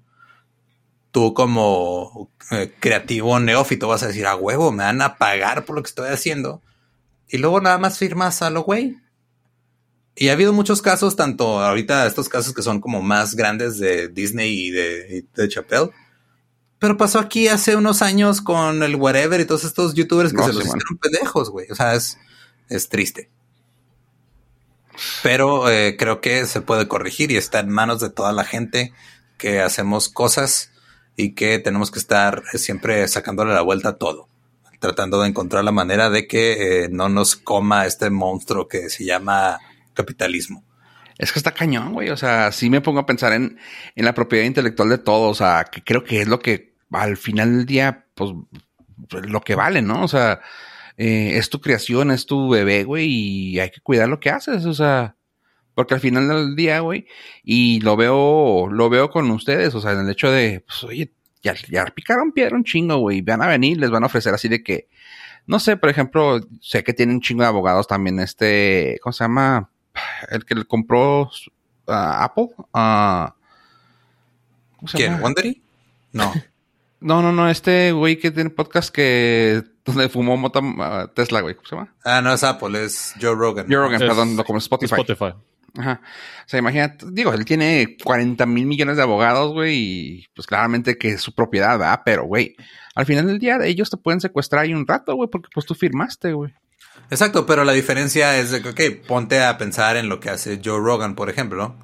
tú 1.11 1.33
como 1.33 2.31
eh, 2.51 2.73
creativo 2.79 3.39
neófito 3.39 3.87
vas 3.87 4.03
a 4.03 4.07
decir, 4.07 4.25
a 4.25 4.35
huevo, 4.35 4.71
me 4.71 4.83
van 4.83 5.01
a 5.01 5.17
pagar 5.17 5.65
por 5.65 5.75
lo 5.75 5.83
que 5.83 5.89
estoy 5.89 6.09
haciendo. 6.09 6.61
Y 7.27 7.37
luego 7.37 7.59
nada 7.59 7.77
más 7.77 7.97
firmas 7.97 8.41
a 8.41 8.49
lo 8.49 8.63
güey. 8.63 8.97
Y 10.15 10.29
ha 10.29 10.33
habido 10.33 10.51
muchos 10.51 10.81
casos, 10.81 11.15
tanto 11.15 11.59
ahorita 11.59 12.07
estos 12.07 12.27
casos 12.27 12.53
que 12.53 12.63
son 12.63 12.81
como 12.81 13.01
más 13.01 13.35
grandes 13.35 13.77
de 13.77 14.07
Disney 14.07 14.67
y 14.67 14.71
de, 14.71 15.25
de 15.35 15.47
Chappelle, 15.47 15.91
pero 16.79 16.97
pasó 16.97 17.19
aquí 17.19 17.47
hace 17.47 17.75
unos 17.75 18.01
años 18.01 18.41
con 18.41 18.83
el 18.83 18.95
whatever 18.95 19.39
y 19.39 19.45
todos 19.45 19.63
estos 19.63 19.93
youtubers 19.95 20.31
que 20.31 20.43
se 20.43 20.53
los 20.53 20.65
hicieron 20.65 20.97
pendejos, 21.01 21.49
güey. 21.49 21.69
O 21.71 21.75
sea, 21.75 21.95
es, 21.95 22.17
es 22.69 22.89
triste. 22.89 23.29
Pero 25.23 25.69
eh, 25.69 25.95
creo 25.97 26.21
que 26.21 26.45
se 26.45 26.61
puede 26.61 26.87
corregir 26.87 27.31
y 27.31 27.37
está 27.37 27.59
en 27.59 27.69
manos 27.69 27.99
de 27.99 28.09
toda 28.09 28.31
la 28.31 28.43
gente 28.43 28.93
que 29.37 29.61
hacemos 29.61 30.09
cosas 30.09 30.71
y 31.15 31.33
que 31.33 31.59
tenemos 31.59 31.91
que 31.91 31.99
estar 31.99 32.43
siempre 32.53 33.07
sacándole 33.07 33.53
la 33.53 33.61
vuelta 33.61 33.89
a 33.89 33.97
todo. 33.97 34.27
Tratando 34.79 35.21
de 35.21 35.29
encontrar 35.29 35.63
la 35.63 35.71
manera 35.71 36.11
de 36.11 36.27
que 36.27 36.83
eh, 36.83 36.89
no 36.91 37.09
nos 37.09 37.35
coma 37.35 37.87
este 37.87 38.11
monstruo 38.11 38.67
que 38.67 38.89
se 38.89 39.05
llama 39.05 39.59
capitalismo. 39.95 40.63
Es 41.17 41.31
que 41.31 41.39
está 41.39 41.51
cañón, 41.51 41.93
güey. 41.93 42.09
O 42.09 42.17
sea, 42.17 42.51
sí 42.51 42.69
me 42.69 42.81
pongo 42.81 42.99
a 42.99 43.05
pensar 43.07 43.33
en, 43.33 43.57
en 43.95 44.05
la 44.05 44.13
propiedad 44.13 44.45
intelectual 44.45 44.89
de 44.89 44.99
todo. 44.99 45.29
O 45.29 45.33
sea, 45.33 45.65
que 45.71 45.83
creo 45.83 46.03
que 46.03 46.21
es 46.21 46.27
lo 46.27 46.39
que 46.39 46.66
al 46.91 47.17
final 47.17 47.57
del 47.57 47.65
día, 47.65 48.05
pues, 48.13 48.31
lo 49.11 49.41
que 49.41 49.55
vale, 49.55 49.81
¿no? 49.81 50.03
O 50.03 50.07
sea, 50.07 50.41
eh, 50.97 51.37
es 51.37 51.49
tu 51.49 51.61
creación, 51.61 52.11
es 52.11 52.25
tu 52.25 52.49
bebé, 52.49 52.83
güey, 52.83 53.07
y 53.07 53.59
hay 53.59 53.69
que 53.69 53.81
cuidar 53.81 54.09
lo 54.09 54.19
que 54.19 54.29
haces. 54.29 54.65
O 54.65 54.73
sea, 54.73 55.15
porque 55.75 55.93
al 55.93 55.99
final 55.99 56.27
del 56.27 56.55
día, 56.55 56.79
güey, 56.79 57.07
y 57.43 57.79
lo 57.81 57.95
veo, 57.95 58.67
lo 58.67 58.89
veo 58.89 59.09
con 59.09 59.29
ustedes, 59.31 59.75
o 59.75 59.81
sea, 59.81 59.91
en 59.91 59.99
el 59.99 60.09
hecho 60.09 60.31
de, 60.31 60.63
pues, 60.65 60.83
oye, 60.83 61.13
ya, 61.43 61.55
ya 61.69 61.85
picaron 61.85 62.31
piedra 62.31 62.55
un 62.55 62.63
chingo, 62.63 62.97
güey. 62.97 63.21
Van 63.21 63.41
a 63.41 63.47
venir, 63.47 63.77
les 63.77 63.91
van 63.91 64.03
a 64.03 64.07
ofrecer 64.07 64.33
así 64.33 64.47
de 64.47 64.63
que, 64.63 64.87
no 65.45 65.59
sé, 65.59 65.77
por 65.77 65.89
ejemplo, 65.89 66.39
sé 66.61 66.83
que 66.83 66.93
tienen 66.93 67.15
un 67.17 67.21
chingo 67.21 67.43
de 67.43 67.49
abogados 67.49 67.87
también, 67.87 68.19
este, 68.19 68.99
¿cómo 69.01 69.13
se 69.13 69.23
llama? 69.23 69.69
El 70.29 70.45
que 70.45 70.55
le 70.55 70.65
compró 70.65 71.29
Apple. 71.87 72.49
Uh, 72.73 73.27
¿Quién? 74.93 75.21
¿Wondery? 75.21 75.61
No. 76.11 76.33
no, 76.99 77.21
no, 77.21 77.31
no, 77.31 77.49
este 77.49 77.91
güey 77.91 78.17
que 78.17 78.31
tiene 78.31 78.49
podcast 78.49 78.93
que 78.93 79.63
donde 79.85 80.09
fumó 80.09 80.35
mota 80.37 80.61
Tesla, 81.13 81.41
güey. 81.41 81.55
¿Cómo 81.55 81.67
se 81.67 81.75
llama? 81.75 81.95
Ah, 82.03 82.21
no 82.21 82.33
es 82.33 82.43
Apple, 82.43 82.83
es 82.83 83.13
Joe 83.21 83.35
Rogan. 83.35 83.67
Joe 83.69 83.77
Rogan, 83.77 83.99
perdón, 83.99 84.35
no 84.35 84.43
como 84.43 84.59
Spotify. 84.59 84.95
Spotify. 84.95 85.33
Ajá. 85.77 86.01
O 86.45 86.49
sea, 86.49 86.59
imagínate, 86.59 87.05
digo, 87.11 87.33
él 87.33 87.45
tiene 87.45 87.97
40 88.03 88.45
mil 88.45 88.65
millones 88.65 88.97
de 88.97 89.03
abogados, 89.03 89.53
güey, 89.53 89.75
y 89.75 90.25
pues 90.33 90.47
claramente 90.47 90.97
que 90.97 91.09
es 91.09 91.21
su 91.21 91.33
propiedad, 91.33 91.77
¿verdad? 91.77 92.01
Pero, 92.03 92.25
güey, 92.25 92.55
al 92.95 93.05
final 93.05 93.27
del 93.27 93.37
día 93.39 93.57
ellos 93.63 93.89
te 93.89 93.97
pueden 93.97 94.19
secuestrar 94.19 94.63
ahí 94.63 94.73
un 94.73 94.87
rato, 94.87 95.15
güey, 95.15 95.29
porque 95.29 95.49
pues 95.53 95.65
tú 95.65 95.75
firmaste, 95.75 96.33
güey. 96.33 96.53
Exacto, 97.09 97.45
pero 97.45 97.63
la 97.63 97.73
diferencia 97.73 98.37
es 98.39 98.51
de 98.51 98.61
que, 98.61 98.69
ok, 98.69 99.07
ponte 99.07 99.43
a 99.43 99.57
pensar 99.57 99.97
en 99.97 100.09
lo 100.09 100.19
que 100.19 100.29
hace 100.29 100.59
Joe 100.63 100.79
Rogan, 100.79 101.15
por 101.15 101.29
ejemplo, 101.29 101.75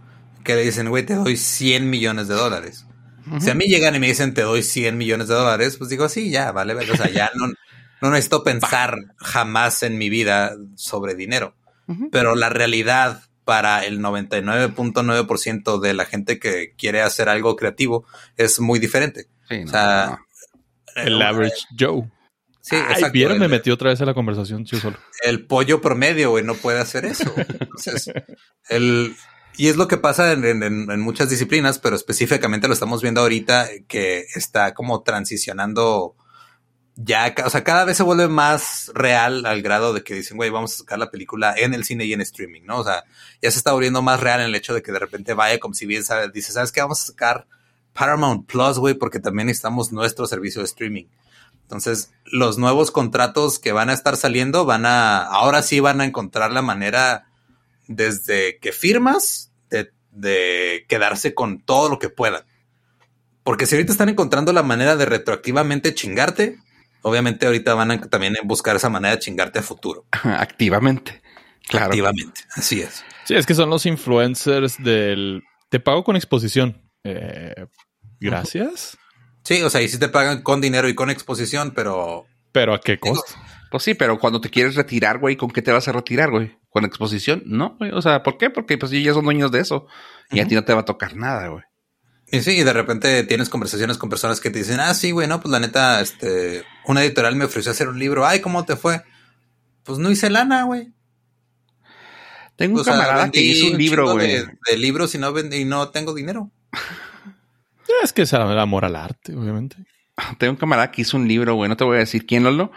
que 0.44 0.56
le 0.56 0.64
dicen, 0.64 0.90
güey, 0.90 1.06
te 1.06 1.16
doy 1.16 1.38
100 1.38 1.90
millones 1.90 2.28
de 2.28 2.36
dólares. 2.36 2.86
Si 3.40 3.50
a 3.50 3.54
mí 3.54 3.66
llegan 3.66 3.96
y 3.96 4.00
me 4.00 4.08
dicen, 4.08 4.34
te 4.34 4.42
doy 4.42 4.64
100 4.64 4.98
millones 4.98 5.28
de 5.28 5.36
dólares, 5.36 5.78
pues 5.78 5.90
digo, 5.90 6.10
sí, 6.10 6.30
ya, 6.30 6.52
vale, 6.52 6.74
o 6.74 6.96
sea, 6.98 7.10
ya 7.10 7.32
no, 7.36 7.48
no 8.02 8.10
necesito 8.10 8.44
pensar 8.44 8.98
jamás 9.18 9.84
en 9.84 9.98
mi 9.98 10.10
vida 10.10 10.56
sobre 10.76 11.16
dinero. 11.16 11.56
Pero 12.12 12.36
la 12.36 12.50
realidad 12.50 13.24
para 13.44 13.84
el 13.86 14.00
99.9% 14.00 15.80
de 15.80 15.94
la 15.94 16.06
gente 16.06 16.40
que 16.40 16.74
quiere 16.78 17.02
hacer 17.02 17.30
algo 17.30 17.56
creativo 17.56 18.06
es 18.38 18.60
muy 18.60 18.80
diferente. 18.80 19.28
o 19.50 19.68
sea, 19.68 20.20
el 20.96 21.22
average 21.22 21.66
Joe. 21.78 22.10
Sí, 22.62 22.78
Ay, 22.78 23.04
¿vieron? 23.12 23.40
me 23.40 23.50
metí 23.50 23.72
otra 23.72 23.90
vez 23.90 24.00
a 24.00 24.06
la 24.06 24.14
conversación 24.14 24.64
yo 24.64 24.78
solo. 24.80 24.98
El 25.22 25.46
pollo 25.46 25.82
promedio, 25.82 26.30
güey, 26.30 26.46
no 26.46 26.56
puede 26.56 26.80
hacer 26.80 27.04
eso. 27.04 27.34
Entonces, 27.60 28.10
el, 28.70 29.14
y 29.58 29.68
es 29.68 29.76
lo 29.76 29.88
que 29.88 29.98
pasa 29.98 30.32
en, 30.32 30.44
en, 30.44 31.02
muchas 31.02 31.30
disciplinas, 31.30 31.80
pero 31.80 31.96
específicamente 31.96 32.68
lo 32.68 32.74
estamos 32.74 33.02
viendo 33.02 33.22
ahorita 33.22 33.70
que 33.88 34.26
está 34.36 34.74
como 34.74 35.04
transicionando 35.04 36.16
ya, 36.96 37.34
o 37.44 37.50
sea, 37.50 37.64
cada 37.64 37.86
vez 37.86 37.98
se 37.98 38.04
vuelve 38.04 38.28
más 38.28 38.92
real 38.94 39.48
al 39.48 39.64
grado 39.64 39.94
de 39.94 40.04
que 40.04 40.14
dicen, 40.14 40.38
güey, 40.38 40.52
vamos 40.52 40.74
a 40.74 40.78
sacar 40.78 41.00
la 41.00 41.10
película 41.10 41.56
en 41.58 41.74
el 41.74 41.86
cine 41.86 42.06
y 42.06 42.14
en 42.14 42.22
streaming, 42.22 42.62
¿no? 42.66 42.80
O 42.80 42.84
sea, 42.84 43.04
ya 43.42 43.50
se 43.50 43.58
está 43.58 43.72
volviendo 43.74 44.04
más 44.04 44.20
real 44.20 44.42
en 44.42 44.48
el 44.48 44.56
hecho 44.56 44.76
de 44.76 44.84
que 44.84 44.92
de 44.92 45.00
repente 45.00 45.34
vaya 45.34 45.60
como 45.60 45.74
si 45.74 45.88
bien 45.88 46.04
sabe, 46.04 46.30
dice, 46.30 46.52
¿sabes 46.52 46.72
qué? 46.72 46.82
Vamos 46.82 47.02
a 47.02 47.06
sacar 47.08 47.48
Paramount 47.94 48.46
Plus, 48.48 48.78
güey, 48.78 48.94
porque 48.94 49.20
también 49.20 49.48
necesitamos 49.48 49.92
nuestro 49.92 50.28
servicio 50.28 50.62
de 50.62 50.66
streaming. 50.66 51.06
Entonces, 51.64 52.12
los 52.26 52.60
nuevos 52.60 52.92
contratos 52.92 53.58
que 53.58 53.72
van 53.72 53.90
a 53.90 53.94
estar 53.94 54.16
saliendo 54.16 54.66
van 54.66 54.86
a, 54.86 55.24
ahora 55.24 55.64
sí 55.64 55.80
van 55.80 56.00
a 56.02 56.06
encontrar 56.06 56.52
la 56.52 56.62
manera 56.62 57.28
desde 57.88 58.60
que 58.60 58.72
firmas 58.72 59.52
de, 59.70 59.92
de 60.12 60.86
quedarse 60.88 61.34
con 61.34 61.62
todo 61.64 61.90
lo 61.90 62.00
que 62.00 62.10
puedan. 62.10 62.44
Porque 63.44 63.66
si 63.66 63.76
ahorita 63.76 63.92
están 63.92 64.10
encontrando 64.10 64.54
la 64.54 64.64
manera 64.64 64.96
de 64.96 65.06
retroactivamente 65.06 65.94
chingarte, 65.94 66.58
obviamente 67.02 67.46
ahorita 67.46 67.74
van 67.74 67.92
a 67.92 68.02
también 68.02 68.36
buscar 68.44 68.76
esa 68.76 68.90
manera 68.90 69.16
de 69.16 69.22
chingarte 69.22 69.60
a 69.60 69.64
futuro. 69.64 70.06
Activamente. 70.24 71.22
Claro. 71.68 71.88
Activamente. 71.88 72.42
Así 72.56 72.82
es. 72.82 73.04
Sí, 73.26 73.36
es 73.36 73.46
que 73.46 73.54
son 73.54 73.70
los 73.70 73.86
influencers 73.86 74.82
del 74.82 75.44
te 75.70 75.80
pago 75.80 76.04
con 76.04 76.16
exposición. 76.16 76.82
Eh, 77.04 77.66
gracias. 78.20 78.98
Sí, 79.44 79.62
o 79.64 79.70
sea, 79.70 79.82
y 79.82 79.90
sí 79.90 79.98
te 79.98 80.08
pagan 80.08 80.42
con 80.42 80.62
dinero 80.62 80.88
y 80.88 80.96
con 80.96 81.10
exposición, 81.10 81.72
pero. 81.76 82.26
¿Pero 82.52 82.74
a 82.74 82.80
qué 82.80 83.00
costo? 83.00 83.34
Pues 83.72 83.82
sí, 83.82 83.96
pero 83.96 84.20
cuando 84.20 84.40
te 84.40 84.50
quieres 84.50 84.76
retirar, 84.76 85.18
güey, 85.18 85.36
¿con 85.36 85.50
qué 85.50 85.62
te 85.62 85.72
vas 85.72 85.88
a 85.88 85.92
retirar, 85.92 86.30
güey? 86.30 86.56
¿Con 86.74 86.86
exposición? 86.86 87.44
No, 87.46 87.76
güey. 87.78 87.92
O 87.92 88.02
sea, 88.02 88.24
¿por 88.24 88.40
qué? 88.40 88.50
Porque 88.50 88.80
pues 88.80 88.92
ellos 88.92 89.06
ya 89.06 89.14
son 89.14 89.26
dueños 89.26 89.52
de 89.52 89.60
eso. 89.60 89.86
Y 90.32 90.40
a 90.40 90.48
ti 90.48 90.56
no 90.56 90.64
te 90.64 90.74
va 90.74 90.82
a 90.82 90.86
tocar 90.86 91.16
nada, 91.16 91.48
güey. 91.50 91.64
Y 92.32 92.42
sí, 92.42 92.58
y 92.58 92.64
de 92.64 92.74
repente 92.74 93.24
tienes 93.26 93.48
conversaciones 93.50 94.00
con 94.00 94.10
personas 94.10 94.42
que 94.42 94.50
te 94.50 94.58
dicen, 94.58 94.80
ah, 94.80 94.96
sí, 94.96 95.12
güey, 95.12 95.28
no, 95.28 95.40
pues 95.40 95.52
la 95.52 95.60
neta, 95.60 96.02
este, 96.02 96.66
una 96.88 97.04
editorial 97.04 97.36
me 97.36 97.46
ofreció 97.46 97.72
hacer 97.72 97.90
un 97.90 98.00
libro. 98.00 98.26
Ay, 98.26 98.42
¿cómo 98.42 98.66
te 98.66 98.76
fue? 98.76 99.04
Pues 99.84 100.00
no 100.00 100.10
hice 100.10 100.32
lana, 100.32 100.64
güey. 100.64 100.92
Tengo 102.56 102.80
un 102.80 102.86
camarada 102.86 103.30
que 103.30 103.40
hizo 103.40 103.68
un 103.68 103.78
libro, 103.78 104.14
güey. 104.14 104.28
De, 104.68 104.78
libros 104.78 105.14
y 105.14 105.20
no, 105.20 105.32
y 105.38 105.66
no 105.66 105.90
tengo 105.90 106.16
dinero. 106.16 106.50
es 108.02 108.14
que 108.14 108.24
es 108.24 108.34
el 108.34 108.42
amor 108.42 108.86
al 108.86 108.96
arte, 108.96 109.36
obviamente. 109.36 109.78
Tengo 110.40 110.54
un 110.54 110.58
camarada 110.58 110.92
que 110.92 111.02
hizo 111.04 111.18
un 111.18 111.28
libro, 111.28 111.54
güey. 111.54 111.70
No 111.70 111.78
te 111.78 111.84
voy 111.84 111.98
a 111.98 112.00
decir 112.00 112.26
quién, 112.26 112.44
Lolo. 112.44 112.72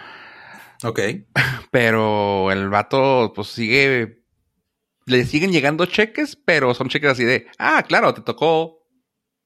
Ok. 0.83 1.01
Pero 1.71 2.51
el 2.51 2.69
vato, 2.69 3.33
pues 3.35 3.49
sigue. 3.49 4.23
Le 5.07 5.25
siguen 5.25 5.53
llegando 5.53 5.87
cheques, 5.87 6.35
pero 6.35 6.75
son 6.75 6.89
cheques 6.89 7.11
así 7.13 7.23
de. 7.23 7.47
Ah, 7.61 7.85
claro, 7.87 8.13
te 8.13 8.23
tocó 8.23 8.89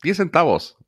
10 0.03 0.17
centavos. 0.17 0.79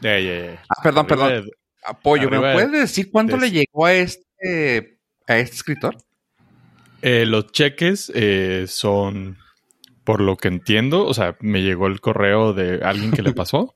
Ya, 0.00 0.18
ya, 0.18 0.46
ya. 0.46 0.62
Ah, 0.66 0.82
perdón, 0.82 1.06
perdón. 1.06 1.50
Apoyo, 1.84 2.30
¿me 2.30 2.38
puedes 2.38 2.72
decir 2.72 3.10
cuánto 3.10 3.36
le 3.36 3.50
llegó 3.50 3.84
a 3.84 3.92
este, 3.92 4.98
a 5.26 5.36
este 5.36 5.56
escritor? 5.56 5.98
Eh, 7.02 7.26
los 7.26 7.52
cheques 7.52 8.10
eh, 8.14 8.64
son, 8.68 9.36
por 10.04 10.20
lo 10.20 10.36
que 10.36 10.48
entiendo, 10.48 11.04
o 11.04 11.12
sea, 11.12 11.36
me 11.40 11.60
llegó 11.60 11.88
el 11.88 12.00
correo 12.00 12.54
de 12.54 12.82
alguien 12.82 13.10
que 13.10 13.22
le 13.22 13.32
pasó. 13.32 13.74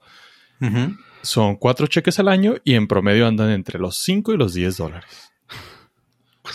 Son 1.22 1.56
cuatro 1.56 1.88
cheques 1.88 2.20
al 2.20 2.28
año 2.28 2.54
y 2.62 2.74
en 2.76 2.86
promedio 2.86 3.26
andan 3.26 3.50
entre 3.50 3.80
los 3.80 3.98
5 3.98 4.32
y 4.32 4.36
los 4.36 4.54
10 4.54 4.76
dólares. 4.76 5.32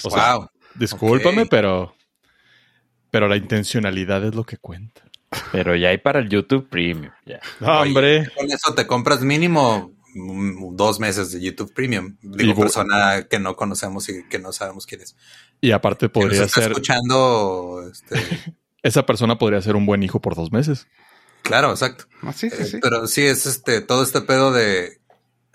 Wow. 0.04 0.48
discúlpame, 0.76 1.46
pero, 1.46 1.96
pero 3.10 3.28
la 3.28 3.38
intencionalidad 3.38 4.24
es 4.26 4.36
lo 4.36 4.44
que 4.44 4.58
cuenta. 4.58 5.04
Pero 5.52 5.76
ya 5.76 5.90
hay 5.90 5.98
para 5.98 6.20
el 6.20 6.30
YouTube 6.30 6.68
Premium. 6.70 7.12
hombre. 7.62 8.30
Con 8.36 8.52
eso 8.52 8.74
te 8.74 8.86
compras 8.86 9.22
mínimo 9.22 9.94
dos 10.74 11.00
meses 11.00 11.32
de 11.32 11.42
YouTube 11.42 11.74
Premium. 11.74 12.18
Digo, 12.22 12.56
persona 12.56 13.28
que 13.30 13.40
no 13.40 13.56
conocemos 13.56 14.10
y 14.10 14.28
que 14.28 14.40
no 14.40 14.52
sabemos 14.52 14.86
quién 14.86 15.02
es. 15.02 15.16
Y 15.62 15.72
aparte 15.72 16.10
podría 16.10 16.48
ser. 16.48 16.72
escuchando. 16.72 17.90
Este... 17.92 18.56
Esa 18.84 19.06
persona 19.06 19.38
podría 19.38 19.62
ser 19.62 19.76
un 19.76 19.86
buen 19.86 20.04
hijo 20.04 20.20
por 20.20 20.36
dos 20.36 20.52
meses. 20.52 20.88
Claro, 21.44 21.72
exacto. 21.72 22.06
Ah, 22.22 22.34
sí, 22.34 22.50
sí, 22.50 22.78
eh, 22.78 22.80
pero 22.82 23.08
sí, 23.08 23.24
es 23.24 23.46
este, 23.46 23.82
todo 23.82 24.04
este 24.04 24.22
pedo 24.22 24.52
de. 24.52 25.00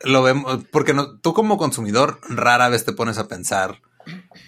Lo 0.04 0.22
vemos. 0.22 0.64
Porque 0.70 0.94
no, 0.94 1.18
tú 1.18 1.34
como 1.34 1.58
consumidor 1.58 2.20
rara 2.28 2.68
vez 2.68 2.84
te 2.84 2.92
pones 2.92 3.18
a 3.18 3.28
pensar 3.28 3.82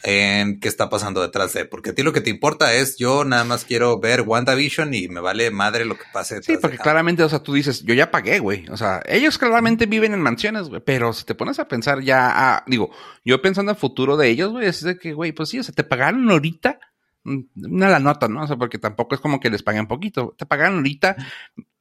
en 0.03 0.61
qué 0.61 0.69
está 0.69 0.89
pasando 0.89 1.21
detrás 1.21 1.53
de, 1.53 1.65
porque 1.65 1.91
a 1.91 1.95
ti 1.95 2.03
lo 2.03 2.13
que 2.13 2.21
te 2.21 2.31
importa 2.31 2.75
es 2.75 2.97
yo 2.97 3.25
nada 3.25 3.45
más 3.45 3.65
quiero 3.65 3.99
ver 4.01 4.23
WandaVision 4.23 4.95
y 4.95 5.09
me 5.09 5.21
vale 5.21 5.51
madre 5.51 5.85
lo 5.85 5.97
que 5.97 6.05
pase. 6.13 6.43
Sí, 6.43 6.57
porque 6.61 6.79
claramente, 6.79 7.23
o 7.23 7.29
sea, 7.29 7.43
tú 7.43 7.55
dices, 7.55 7.83
yo 7.85 7.95
ya 7.95 8.11
pagué, 8.11 8.39
güey. 8.39 8.67
O 8.71 8.77
sea, 8.77 9.03
ellos 9.07 9.39
claramente 9.39 9.87
viven 9.87 10.15
en 10.15 10.21
mansiones, 10.21 10.69
güey, 10.69 10.83
pero 10.85 11.13
si 11.13 11.25
te 11.25 11.35
pones 11.35 11.59
a 11.59 11.69
pensar 11.69 12.01
ya, 12.03 12.31
ah, 12.35 12.65
digo, 12.67 12.91
yo 13.25 13.41
pensando 13.43 13.73
en 13.73 13.77
el 13.77 13.81
futuro 13.81 14.17
de 14.17 14.29
ellos, 14.29 14.53
güey, 14.53 14.67
es 14.67 14.83
de 14.83 14.99
que, 14.99 15.13
güey, 15.13 15.33
pues 15.33 15.49
sí, 15.49 15.59
o 15.59 15.63
sea, 15.63 15.75
te 15.75 15.85
pagaron 15.85 16.31
ahorita 16.31 16.79
una 17.25 17.89
la 17.89 17.99
nota, 17.99 18.29
¿no? 18.29 18.43
O 18.43 18.47
sea, 18.47 18.57
porque 18.57 18.79
tampoco 18.79 19.15
es 19.15 19.21
como 19.21 19.41
que 19.41 19.51
les 19.51 19.63
paguen 19.63 19.87
poquito. 19.87 20.35
Te 20.39 20.47
pagaron 20.47 20.77
ahorita 20.77 21.17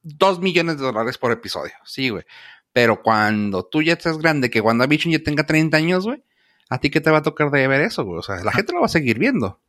dos 0.02 0.40
millones 0.40 0.78
de 0.78 0.84
dólares 0.84 1.18
por 1.18 1.32
episodio. 1.32 1.72
Sí, 1.84 2.10
güey. 2.10 2.24
Pero 2.72 3.02
cuando 3.02 3.64
tú 3.64 3.82
ya 3.82 3.94
estés 3.94 4.18
grande, 4.18 4.50
que 4.50 4.60
WandaVision 4.60 5.12
ya 5.12 5.22
tenga 5.22 5.46
30 5.46 5.76
años, 5.76 6.04
güey, 6.04 6.22
¿a 6.68 6.78
ti 6.78 6.90
qué 6.90 7.00
te 7.00 7.10
va 7.10 7.18
a 7.18 7.22
tocar 7.22 7.50
de 7.50 7.66
ver 7.66 7.80
eso, 7.80 8.04
güey? 8.04 8.18
O 8.18 8.22
sea, 8.22 8.42
la 8.42 8.52
gente 8.52 8.72
lo 8.72 8.80
va 8.80 8.86
a 8.86 8.90
seguir 8.90 9.18
viendo. 9.18 9.60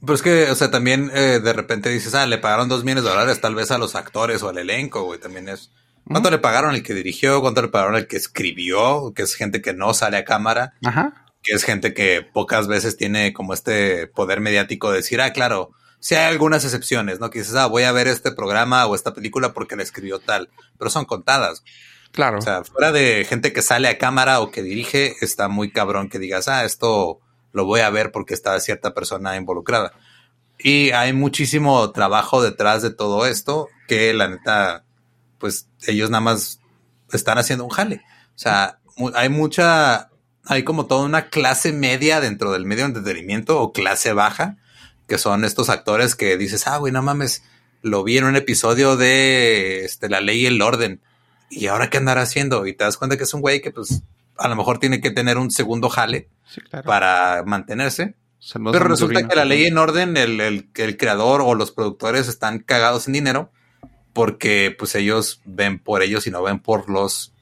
Pero 0.00 0.14
es 0.14 0.22
que, 0.22 0.50
o 0.50 0.54
sea, 0.54 0.70
también 0.70 1.10
eh, 1.14 1.40
de 1.42 1.52
repente 1.52 1.90
dices, 1.90 2.14
ah, 2.14 2.26
le 2.26 2.38
pagaron 2.38 2.68
dos 2.68 2.84
millones 2.84 3.04
de 3.04 3.10
dólares 3.10 3.40
tal 3.40 3.54
vez 3.54 3.70
a 3.70 3.78
los 3.78 3.94
actores 3.94 4.42
o 4.42 4.48
al 4.48 4.58
elenco, 4.58 5.02
güey, 5.04 5.20
también 5.20 5.48
es... 5.48 5.70
¿Cuánto 6.06 6.30
le 6.30 6.38
pagaron 6.38 6.70
al 6.70 6.82
que 6.82 6.94
dirigió? 6.94 7.40
¿Cuánto 7.42 7.60
le 7.60 7.68
pagaron 7.68 7.94
al 7.94 8.06
que 8.06 8.16
escribió? 8.16 9.12
Que 9.14 9.22
es 9.22 9.34
gente 9.34 9.60
que 9.60 9.74
no 9.74 9.92
sale 9.92 10.16
a 10.16 10.24
cámara. 10.24 10.72
Ajá. 10.82 11.26
Que 11.42 11.54
es 11.54 11.62
gente 11.62 11.92
que 11.92 12.22
pocas 12.22 12.66
veces 12.66 12.96
tiene 12.96 13.34
como 13.34 13.52
este 13.52 14.06
poder 14.06 14.40
mediático 14.40 14.90
de 14.90 14.96
decir, 14.96 15.20
ah, 15.20 15.32
claro, 15.32 15.72
sí 16.00 16.14
hay 16.14 16.26
algunas 16.32 16.64
excepciones, 16.64 17.20
¿no? 17.20 17.30
Que 17.30 17.40
dices, 17.40 17.54
ah, 17.54 17.66
voy 17.66 17.84
a 17.84 17.92
ver 17.92 18.08
este 18.08 18.32
programa 18.32 18.86
o 18.86 18.94
esta 18.94 19.14
película 19.14 19.52
porque 19.52 19.76
la 19.76 19.82
escribió 19.82 20.18
tal, 20.18 20.48
pero 20.78 20.90
son 20.90 21.04
contadas. 21.04 21.62
Claro. 22.12 22.38
O 22.38 22.42
sea, 22.42 22.64
fuera 22.64 22.92
de 22.92 23.24
gente 23.28 23.52
que 23.52 23.62
sale 23.62 23.88
a 23.88 23.98
cámara 23.98 24.40
o 24.40 24.50
que 24.50 24.62
dirige, 24.62 25.14
está 25.20 25.48
muy 25.48 25.70
cabrón 25.70 26.08
que 26.08 26.18
digas, 26.18 26.48
ah, 26.48 26.64
esto 26.64 27.20
lo 27.52 27.64
voy 27.64 27.80
a 27.80 27.90
ver 27.90 28.12
porque 28.12 28.34
está 28.34 28.58
cierta 28.60 28.94
persona 28.94 29.36
involucrada. 29.36 29.92
Y 30.58 30.90
hay 30.90 31.12
muchísimo 31.12 31.90
trabajo 31.92 32.42
detrás 32.42 32.82
de 32.82 32.90
todo 32.90 33.26
esto 33.26 33.68
que 33.88 34.12
la 34.12 34.28
neta, 34.28 34.84
pues 35.38 35.68
ellos 35.86 36.10
nada 36.10 36.20
más 36.20 36.60
están 37.12 37.38
haciendo 37.38 37.64
un 37.64 37.70
jale. 37.70 38.02
O 38.34 38.38
sea, 38.38 38.78
hay 39.14 39.28
mucha, 39.28 40.10
hay 40.44 40.64
como 40.64 40.86
toda 40.86 41.04
una 41.04 41.28
clase 41.30 41.72
media 41.72 42.20
dentro 42.20 42.52
del 42.52 42.66
medio 42.66 42.84
de 42.84 42.98
entretenimiento 42.98 43.60
o 43.60 43.72
clase 43.72 44.12
baja, 44.12 44.58
que 45.08 45.18
son 45.18 45.44
estos 45.44 45.70
actores 45.70 46.14
que 46.14 46.36
dices, 46.36 46.66
ah, 46.66 46.76
güey, 46.76 46.92
no 46.92 47.02
mames, 47.02 47.42
lo 47.82 48.04
vi 48.04 48.18
en 48.18 48.24
un 48.24 48.36
episodio 48.36 48.96
de 48.96 49.84
este, 49.84 50.08
La 50.08 50.20
Ley 50.20 50.42
y 50.42 50.46
el 50.46 50.60
Orden 50.60 51.00
¿y 51.50 51.66
ahora 51.66 51.90
qué 51.90 51.98
andará 51.98 52.22
haciendo? 52.22 52.66
Y 52.66 52.74
te 52.74 52.84
das 52.84 52.96
cuenta 52.96 53.16
que 53.16 53.24
es 53.24 53.34
un 53.34 53.40
güey 53.40 53.60
que 53.60 53.70
pues 53.70 54.02
a 54.38 54.48
lo 54.48 54.56
mejor 54.56 54.78
tiene 54.78 55.00
que 55.00 55.10
tener 55.10 55.36
un 55.36 55.50
segundo 55.50 55.88
jale 55.88 56.28
para 56.84 57.42
mantenerse. 57.44 58.14
Pero 58.54 58.84
resulta 58.84 59.28
que 59.28 59.36
la 59.36 59.44
ley 59.44 59.66
en 59.66 59.76
orden, 59.76 60.16
el, 60.16 60.40
el, 60.40 60.70
el, 60.74 60.96
creador 60.96 61.42
o 61.42 61.54
los 61.54 61.72
productores 61.72 62.26
están 62.26 62.60
cagados 62.60 63.06
en 63.06 63.12
dinero 63.12 63.52
porque 64.14 64.74
pues 64.76 64.94
ellos 64.94 65.42
ven 65.44 65.78
por 65.78 66.02
ellos 66.02 66.26
y 66.26 66.30
no 66.30 66.42
ven 66.42 66.58
por 66.58 66.88
los 66.88 67.34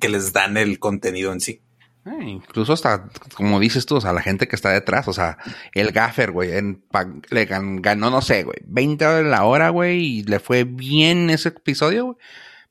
que 0.00 0.08
les 0.08 0.32
dan 0.32 0.56
el 0.56 0.78
contenido 0.80 1.32
en 1.32 1.40
sí. 1.40 1.60
Eh, 2.06 2.24
incluso 2.26 2.72
hasta, 2.74 3.08
como 3.34 3.60
dices 3.60 3.86
tú, 3.86 3.96
o 3.96 4.00
sea, 4.00 4.12
la 4.12 4.20
gente 4.20 4.46
que 4.46 4.56
está 4.56 4.70
detrás, 4.70 5.08
o 5.08 5.12
sea, 5.12 5.38
el 5.72 5.90
gaffer, 5.92 6.32
güey, 6.32 6.50
le 7.30 7.44
ganó, 7.46 8.10
no 8.10 8.20
sé, 8.20 8.42
güey, 8.42 8.58
20 8.66 9.04
dólares 9.04 9.30
la 9.30 9.44
hora, 9.44 9.70
güey, 9.70 10.18
y 10.18 10.22
le 10.24 10.38
fue 10.38 10.64
bien 10.64 11.30
ese 11.30 11.48
episodio, 11.48 12.04
güey. 12.04 12.16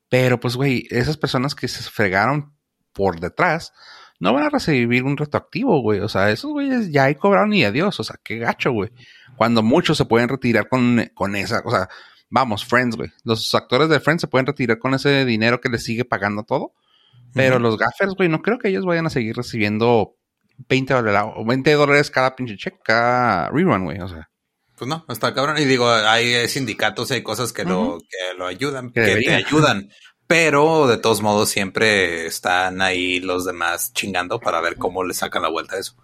Pero 0.08 0.38
pues, 0.40 0.56
güey, 0.56 0.86
esas 0.90 1.16
personas 1.16 1.54
que 1.54 1.68
se 1.68 1.82
fregaron 1.82 2.54
por 2.92 3.20
detrás, 3.20 3.72
no 4.20 4.32
van 4.32 4.44
a 4.44 4.50
recibir 4.50 5.04
un 5.04 5.16
retroactivo, 5.16 5.80
güey. 5.80 6.00
O 6.00 6.08
sea, 6.08 6.30
esos 6.30 6.52
güeyes 6.52 6.90
ya 6.90 7.04
hay 7.04 7.14
cobraron 7.14 7.52
y 7.52 7.64
adiós. 7.64 7.98
O 8.00 8.04
sea, 8.04 8.16
qué 8.22 8.38
gacho, 8.38 8.72
güey. 8.72 8.90
Cuando 9.36 9.62
muchos 9.62 9.98
se 9.98 10.04
pueden 10.04 10.28
retirar 10.28 10.68
con, 10.68 11.10
con 11.14 11.36
esa, 11.36 11.62
o 11.64 11.70
sea, 11.70 11.88
vamos, 12.30 12.64
Friends, 12.64 12.96
güey. 12.96 13.10
Los 13.24 13.54
actores 13.54 13.88
de 13.88 14.00
Friends 14.00 14.22
se 14.22 14.28
pueden 14.28 14.46
retirar 14.46 14.78
con 14.78 14.94
ese 14.94 15.24
dinero 15.24 15.60
que 15.60 15.68
les 15.68 15.84
sigue 15.84 16.04
pagando 16.04 16.44
todo. 16.44 16.72
Pero 17.34 17.58
los 17.58 17.76
gaffers, 17.76 18.14
güey, 18.14 18.28
no 18.28 18.42
creo 18.42 18.58
que 18.58 18.68
ellos 18.68 18.86
vayan 18.86 19.06
a 19.06 19.10
seguir 19.10 19.36
recibiendo 19.36 20.16
20 20.68 20.94
dólares, 20.94 21.32
20 21.44 21.72
dólares 21.72 22.10
cada 22.10 22.36
pinche 22.36 22.56
check, 22.56 22.76
cada 22.84 23.50
rerun, 23.50 23.84
güey. 23.84 24.00
O 24.00 24.08
sea. 24.08 24.30
Pues 24.76 24.88
no, 24.88 25.04
está 25.08 25.34
cabrón. 25.34 25.58
Y 25.58 25.64
digo, 25.64 25.88
hay 25.88 26.48
sindicatos 26.48 27.10
y 27.10 27.14
hay 27.14 27.22
cosas 27.22 27.52
que, 27.52 27.64
lo, 27.64 27.98
que 27.98 28.36
lo 28.38 28.46
ayudan, 28.46 28.90
que, 28.90 29.00
te 29.00 29.34
ayudan. 29.34 29.90
Pero 30.26 30.86
de 30.86 30.96
todos 30.96 31.20
modos 31.20 31.50
siempre 31.50 32.26
están 32.26 32.80
ahí 32.80 33.20
los 33.20 33.44
demás 33.44 33.92
chingando 33.92 34.40
para 34.40 34.60
ver 34.60 34.76
cómo 34.76 35.04
le 35.04 35.12
sacan 35.12 35.42
la 35.42 35.50
vuelta 35.50 35.76
a 35.76 35.80
eso. 35.80 35.96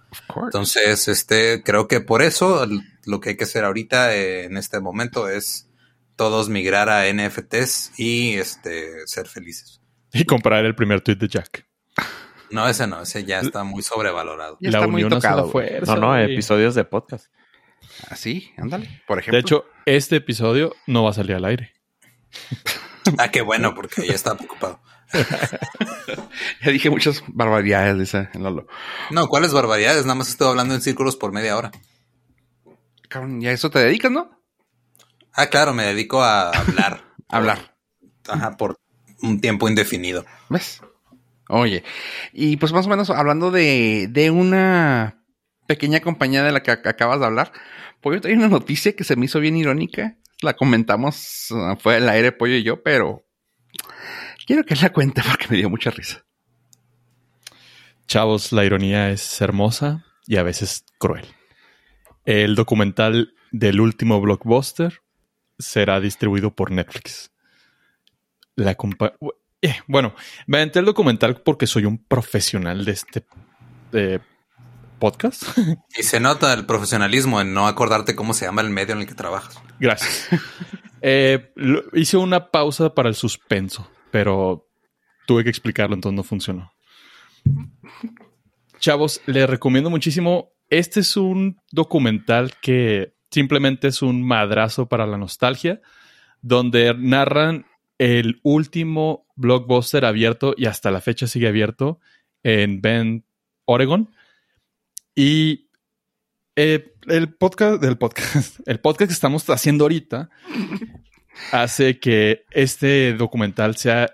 Entonces, 0.45 1.09
este, 1.09 1.63
creo 1.63 1.89
que 1.89 2.01
por 2.01 2.23
eso 2.23 2.67
lo 3.07 3.21
que 3.21 3.31
hay 3.31 3.37
que 3.37 3.45
hacer 3.45 3.65
ahorita 3.65 4.15
eh, 4.15 4.45
en 4.45 4.57
este 4.59 4.81
momento 4.81 5.29
es 5.29 5.69
todos 6.17 6.51
migrar 6.51 6.91
a 6.91 7.11
NFTs 7.11 7.99
y 7.99 8.35
este 8.35 9.07
ser 9.07 9.27
felices. 9.27 9.81
Y 10.13 10.25
comprar 10.25 10.67
el 10.67 10.75
primer 10.75 11.01
tweet 11.01 11.17
de 11.17 11.29
Jack. 11.29 11.67
No, 12.51 12.69
ese 12.69 12.87
no, 12.87 13.03
ese 13.03 13.25
ya 13.25 13.41
está 13.41 13.65
muy 13.65 13.83
sobrevalorado. 13.83 14.59
Ya 14.61 14.73
la 14.73 14.87
unión 14.87 15.09
tocado, 15.09 15.49
fuerza. 15.49 15.95
No, 15.95 16.01
no, 16.01 16.19
episodios 16.19 16.75
de 16.75 16.85
podcast. 16.85 17.27
Así, 18.09 18.53
ándale, 18.57 19.03
por 19.07 19.19
ejemplo. 19.19 19.37
De 19.37 19.41
hecho, 19.41 19.65
este 19.87 20.17
episodio 20.17 20.75
no 20.87 21.05
va 21.05 21.11
a 21.11 21.15
salir 21.15 21.37
al 21.37 21.45
aire. 21.45 21.73
ah, 23.19 23.31
qué 23.31 23.43
bueno, 23.43 23.75
porque 23.75 24.07
ya 24.07 24.15
está 24.15 24.37
preocupado. 24.37 24.81
ya 26.63 26.71
dije 26.71 26.91
muchas 26.91 27.23
barbaridades, 27.29 27.99
dice 27.99 28.29
Lolo. 28.35 28.67
No, 29.11 29.29
¿cuáles 29.29 29.53
barbaridades? 29.53 30.05
Nada 30.05 30.15
más 30.15 30.29
estoy 30.29 30.49
hablando 30.49 30.75
en 30.75 30.81
círculos 30.81 31.17
por 31.17 31.33
media 31.33 31.57
hora. 31.57 31.73
Cabrón, 33.09 33.41
¿ya 33.41 33.51
eso 33.51 33.71
te 33.71 33.81
dedicas, 33.81 34.13
no? 34.13 34.31
Ah, 35.33 35.47
claro, 35.47 35.75
me 35.75 35.85
dedico 35.85 36.23
a 36.23 36.51
hablar. 36.51 37.05
hablar. 37.29 37.77
Ajá, 38.29 38.57
por 38.57 38.79
un 39.23 39.41
tiempo 39.41 39.69
indefinido. 39.69 40.25
¿Ves? 40.49 40.81
Oye, 41.49 41.83
y 42.33 42.57
pues 42.59 42.73
más 42.73 42.87
o 42.87 42.89
menos 42.89 43.11
hablando 43.11 43.51
de, 43.51 44.07
de 44.09 44.31
una 44.31 45.25
pequeña 45.67 46.01
compañía 46.01 46.45
de 46.45 46.53
la 46.53 46.63
que 46.63 46.71
acabas 46.71 47.19
de 47.19 47.27
hablar, 47.27 47.53
pues 48.01 48.25
hay 48.25 48.33
una 48.33 48.49
noticia 48.49 48.95
que 48.95 49.05
se 49.05 49.17
me 49.17 49.27
hizo 49.27 49.41
bien 49.41 49.57
irónica. 49.57 50.17
La 50.43 50.55
comentamos, 50.55 51.49
uh, 51.51 51.77
fue 51.79 51.99
el 51.99 52.09
aire 52.09 52.33
Pollo 52.33 52.55
y 52.55 52.63
yo, 52.63 52.83
pero 52.83 53.27
quiero 54.47 54.65
que 54.65 54.75
la 54.77 54.93
cuente 54.93 55.23
porque 55.27 55.47
me 55.51 55.57
dio 55.57 55.69
mucha 55.69 55.91
risa. 55.91 56.25
Chavos, 58.07 58.53
la 58.53 58.65
ironía 58.65 59.11
es 59.11 59.41
hermosa 59.41 60.05
y 60.27 60.37
a 60.37 60.43
veces 60.43 60.85
cruel. 60.99 61.27
El 62.25 62.55
documental 62.55 63.35
del 63.53 63.81
último 63.81 64.21
blockbuster 64.21 65.01
será 65.59 66.01
distribuido 66.01 66.55
por 66.55 66.71
Netflix 66.71 67.31
la 68.61 68.77
eh, 69.63 69.75
bueno, 69.87 70.15
me 70.47 70.59
aventé 70.59 70.79
el 70.79 70.85
documental 70.85 71.43
porque 71.43 71.67
soy 71.67 71.85
un 71.85 71.99
profesional 71.99 72.85
de 72.85 72.93
este 72.93 73.25
podcast. 75.01 75.43
Y 75.99 76.05
se 76.05 76.21
nota 76.21 76.53
el 76.53 76.65
profesionalismo 76.67 77.41
en 77.41 77.53
no 77.53 77.67
acordarte 77.67 78.15
cómo 78.15 78.33
se 78.33 78.45
llama 78.45 78.63
el 78.63 78.71
medio 78.71 78.95
en 78.95 79.01
el 79.01 79.09
que 79.09 79.15
trabajas. 79.15 79.61
Gracias. 79.81 80.29
Eh, 81.03 81.55
hice 81.95 82.19
una 82.19 82.51
pausa 82.51 82.95
para 82.95 83.09
el 83.09 83.15
suspenso, 83.15 83.91
pero 84.11 84.69
tuve 85.27 85.45
que 85.45 85.49
explicarlo, 85.49 85.95
entonces 85.95 86.15
no 86.15 86.23
funcionó. 86.23 86.75
Chavos, 88.81 89.23
les 89.25 89.49
recomiendo 89.49 89.89
muchísimo. 89.89 90.53
Este 90.69 91.01
es 91.01 91.17
un 91.17 91.59
documental 91.73 92.53
que 92.61 93.15
simplemente 93.31 93.89
es 93.89 94.03
un 94.03 94.23
madrazo 94.23 94.91
para 94.91 95.07
la 95.07 95.17
nostalgia, 95.17 95.81
donde 96.43 96.95
narran 96.95 97.65
el 97.99 98.41
último 98.43 99.27
blockbuster 99.37 100.05
abierto 100.05 100.55
y 100.57 100.67
hasta 100.67 100.91
la 100.91 101.01
fecha 101.01 101.27
sigue 101.27 101.49
abierto 101.49 102.01
en 102.43 102.81
Bend, 102.81 103.25
Oregon. 103.67 104.11
Y 105.23 105.69
eh, 106.57 106.95
el 107.07 107.35
podcast 107.35 107.83
del 107.83 107.99
podcast, 107.99 108.59
el 108.67 108.81
podcast 108.81 109.11
que 109.11 109.13
estamos 109.13 109.45
haciendo 109.51 109.85
ahorita 109.85 110.31
hace 111.53 112.01
que 112.01 112.45
este 112.53 113.13
documental 113.13 113.77
sea 113.77 114.09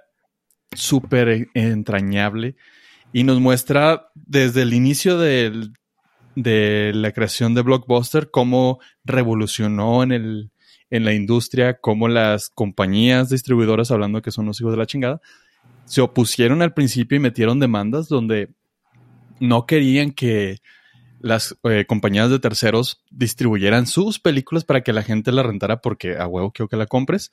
súper 0.72 1.46
entrañable 1.54 2.56
y 3.12 3.22
nos 3.22 3.38
muestra 3.38 4.08
desde 4.16 4.62
el 4.62 4.74
inicio 4.74 5.16
de 5.16 5.70
la 6.34 7.12
creación 7.12 7.54
de 7.54 7.62
Blockbuster 7.62 8.32
cómo 8.32 8.80
revolucionó 9.04 10.02
en 10.02 10.10
el, 10.10 10.50
en 10.90 11.04
la 11.04 11.14
industria, 11.14 11.78
como 11.78 12.08
las 12.08 12.50
compañías 12.50 13.28
distribuidoras, 13.28 13.92
hablando 13.92 14.22
que 14.22 14.32
son 14.32 14.46
los 14.46 14.60
hijos 14.60 14.72
de 14.72 14.78
la 14.78 14.86
chingada, 14.86 15.20
se 15.84 16.00
opusieron 16.00 16.62
al 16.62 16.74
principio 16.74 17.14
y 17.14 17.20
metieron 17.20 17.60
demandas 17.60 18.08
donde 18.08 18.50
no 19.38 19.66
querían 19.66 20.10
que 20.10 20.58
las 21.20 21.56
eh, 21.64 21.84
compañías 21.86 22.30
de 22.30 22.38
terceros 22.38 23.02
distribuyeran 23.10 23.86
sus 23.86 24.18
películas 24.18 24.64
para 24.64 24.82
que 24.82 24.92
la 24.92 25.02
gente 25.02 25.32
la 25.32 25.42
rentara 25.42 25.80
porque 25.80 26.16
a 26.16 26.26
huevo 26.26 26.52
quiero 26.52 26.68
que 26.68 26.76
la 26.76 26.86
compres. 26.86 27.30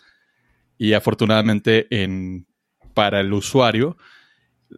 Y 0.78 0.94
afortunadamente 0.94 1.88
en, 1.90 2.48
para 2.94 3.20
el 3.20 3.34
usuario, 3.34 3.98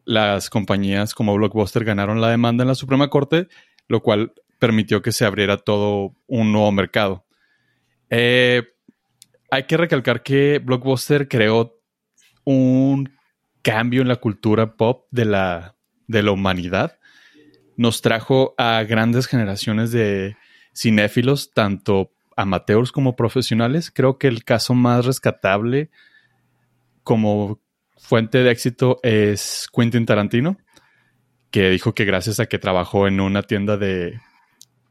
las 0.03 0.49
compañías 0.49 1.13
como 1.13 1.35
Blockbuster 1.35 1.85
ganaron 1.85 2.21
la 2.21 2.29
demanda 2.29 2.63
en 2.63 2.67
la 2.67 2.75
Suprema 2.75 3.09
Corte, 3.09 3.47
lo 3.87 4.01
cual 4.01 4.33
permitió 4.59 5.01
que 5.01 5.11
se 5.11 5.25
abriera 5.25 5.57
todo 5.57 6.15
un 6.27 6.51
nuevo 6.51 6.71
mercado. 6.71 7.25
Eh, 8.09 8.63
hay 9.51 9.63
que 9.63 9.77
recalcar 9.77 10.23
que 10.23 10.59
Blockbuster 10.59 11.27
creó 11.27 11.79
un 12.43 13.09
cambio 13.61 14.01
en 14.01 14.07
la 14.07 14.17
cultura 14.17 14.75
pop 14.75 15.07
de 15.11 15.25
la, 15.25 15.75
de 16.07 16.23
la 16.23 16.31
humanidad. 16.31 16.99
Nos 17.77 18.01
trajo 18.01 18.55
a 18.57 18.83
grandes 18.83 19.27
generaciones 19.27 19.91
de 19.91 20.37
cinéfilos, 20.73 21.51
tanto 21.53 22.11
amateurs 22.35 22.91
como 22.91 23.15
profesionales. 23.15 23.91
Creo 23.91 24.17
que 24.17 24.27
el 24.27 24.43
caso 24.43 24.73
más 24.73 25.05
rescatable 25.05 25.89
como 27.03 27.61
fuente 27.97 28.39
de 28.39 28.51
éxito 28.51 28.99
es 29.03 29.67
Quentin 29.73 30.05
Tarantino, 30.05 30.57
que 31.51 31.69
dijo 31.69 31.93
que 31.93 32.05
gracias 32.05 32.39
a 32.39 32.45
que 32.45 32.59
trabajó 32.59 33.07
en 33.07 33.19
una 33.19 33.43
tienda 33.43 33.77
de, 33.77 34.19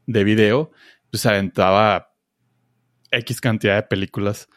de 0.05 0.23
video, 0.23 0.71
pues 1.11 1.25
aventaba 1.25 2.13
X 3.11 3.41
cantidad 3.41 3.75
de 3.75 3.83
películas 3.83 4.47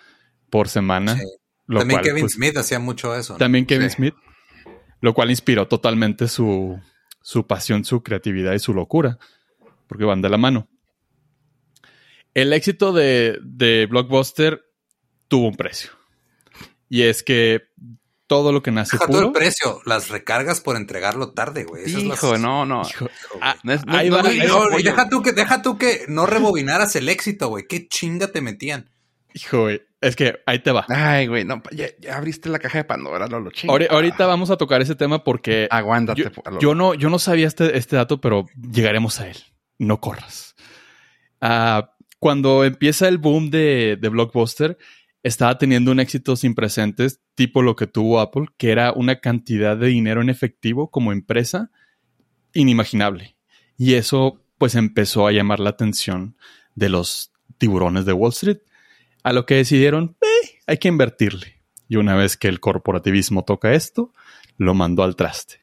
por 0.50 0.68
semana. 0.68 1.18
también 1.66 2.00
Kevin 2.00 2.22
pues, 2.22 2.32
Smith 2.32 2.56
hacía 2.56 2.78
mucho 2.78 3.14
eso. 3.14 3.36
También 3.36 3.66
Kevin 3.66 3.90
Smith, 3.90 4.14
lo 5.00 5.14
cual 5.14 5.30
inspiró 5.30 5.68
totalmente 5.68 6.28
su, 6.28 6.80
su 7.28 7.46
pasión, 7.46 7.84
su 7.84 8.02
creatividad 8.02 8.54
y 8.54 8.58
su 8.58 8.72
locura, 8.72 9.18
porque 9.86 10.06
van 10.06 10.22
de 10.22 10.30
la 10.30 10.38
mano. 10.38 10.66
El 12.32 12.54
éxito 12.54 12.94
de, 12.94 13.38
de 13.42 13.84
Blockbuster 13.84 14.64
tuvo 15.28 15.48
un 15.48 15.54
precio. 15.54 15.90
Y 16.88 17.02
es 17.02 17.22
que 17.22 17.68
todo 18.26 18.50
lo 18.50 18.62
que 18.62 18.70
nace 18.70 18.96
Deja 18.96 19.06
todo 19.06 19.26
el 19.26 19.32
precio, 19.32 19.82
las 19.84 20.08
recargas 20.08 20.62
por 20.62 20.76
entregarlo 20.76 21.32
tarde, 21.32 21.64
güey. 21.64 21.84
Hijo, 21.90 22.38
no, 22.38 22.64
no. 22.64 22.80
deja 23.62 25.08
tú 25.10 25.22
que, 25.22 25.32
deja 25.32 25.60
tú 25.60 25.76
que 25.76 26.06
no 26.08 26.24
rebobinaras 26.24 26.96
el 26.96 27.10
éxito, 27.10 27.48
güey. 27.48 27.66
Qué 27.68 27.88
chinga 27.88 28.28
te 28.28 28.40
metían. 28.40 28.88
Hijo, 29.38 29.62
güey. 29.62 29.82
Es 30.00 30.14
que 30.14 30.40
ahí 30.46 30.60
te 30.60 30.70
va. 30.70 30.86
Ay, 30.88 31.26
güey, 31.26 31.44
no, 31.44 31.60
ya, 31.72 31.88
abriste 32.14 32.48
la 32.48 32.58
caja 32.58 32.78
de 32.78 32.84
Pandora, 32.84 33.26
no 33.26 33.40
lo 33.40 33.50
chingo. 33.50 33.76
Ahorita 33.90 34.26
vamos 34.26 34.50
a 34.50 34.56
tocar 34.56 34.80
ese 34.80 34.94
tema 34.94 35.24
porque. 35.24 35.66
Aguántate. 35.70 36.30
Yo, 36.60 36.74
no, 36.74 36.94
yo 36.94 37.10
no 37.10 37.18
sabía 37.18 37.46
este, 37.46 37.76
este 37.76 37.96
dato, 37.96 38.20
pero 38.20 38.46
llegaremos 38.72 39.20
a 39.20 39.28
él. 39.28 39.36
No 39.78 40.00
corras. 40.00 40.54
Ah, 41.40 41.94
cuando 42.18 42.64
empieza 42.64 43.08
el 43.08 43.18
boom 43.18 43.50
de, 43.50 43.98
de 44.00 44.08
Blockbuster, 44.08 44.78
estaba 45.22 45.58
teniendo 45.58 45.90
un 45.90 46.00
éxito 46.00 46.36
sin 46.36 46.54
precedentes, 46.54 47.20
tipo 47.34 47.62
lo 47.62 47.76
que 47.76 47.86
tuvo 47.86 48.20
Apple, 48.20 48.46
que 48.56 48.70
era 48.70 48.92
una 48.92 49.20
cantidad 49.20 49.76
de 49.76 49.88
dinero 49.88 50.20
en 50.22 50.30
efectivo 50.30 50.90
como 50.90 51.12
empresa 51.12 51.70
inimaginable. 52.54 53.36
Y 53.76 53.94
eso 53.94 54.44
pues 54.58 54.74
empezó 54.74 55.26
a 55.26 55.32
llamar 55.32 55.60
la 55.60 55.70
atención 55.70 56.36
de 56.74 56.88
los 56.88 57.32
tiburones 57.58 58.04
de 58.04 58.12
Wall 58.12 58.32
Street, 58.32 58.58
a 59.22 59.32
lo 59.32 59.46
que 59.46 59.56
decidieron, 59.56 60.16
eh, 60.22 60.58
hay 60.66 60.78
que 60.78 60.88
invertirle. 60.88 61.60
Y 61.88 61.96
una 61.96 62.14
vez 62.14 62.36
que 62.36 62.48
el 62.48 62.60
corporativismo 62.60 63.44
toca 63.44 63.72
esto, 63.72 64.12
lo 64.56 64.74
mandó 64.74 65.02
al 65.02 65.16
traste. 65.16 65.62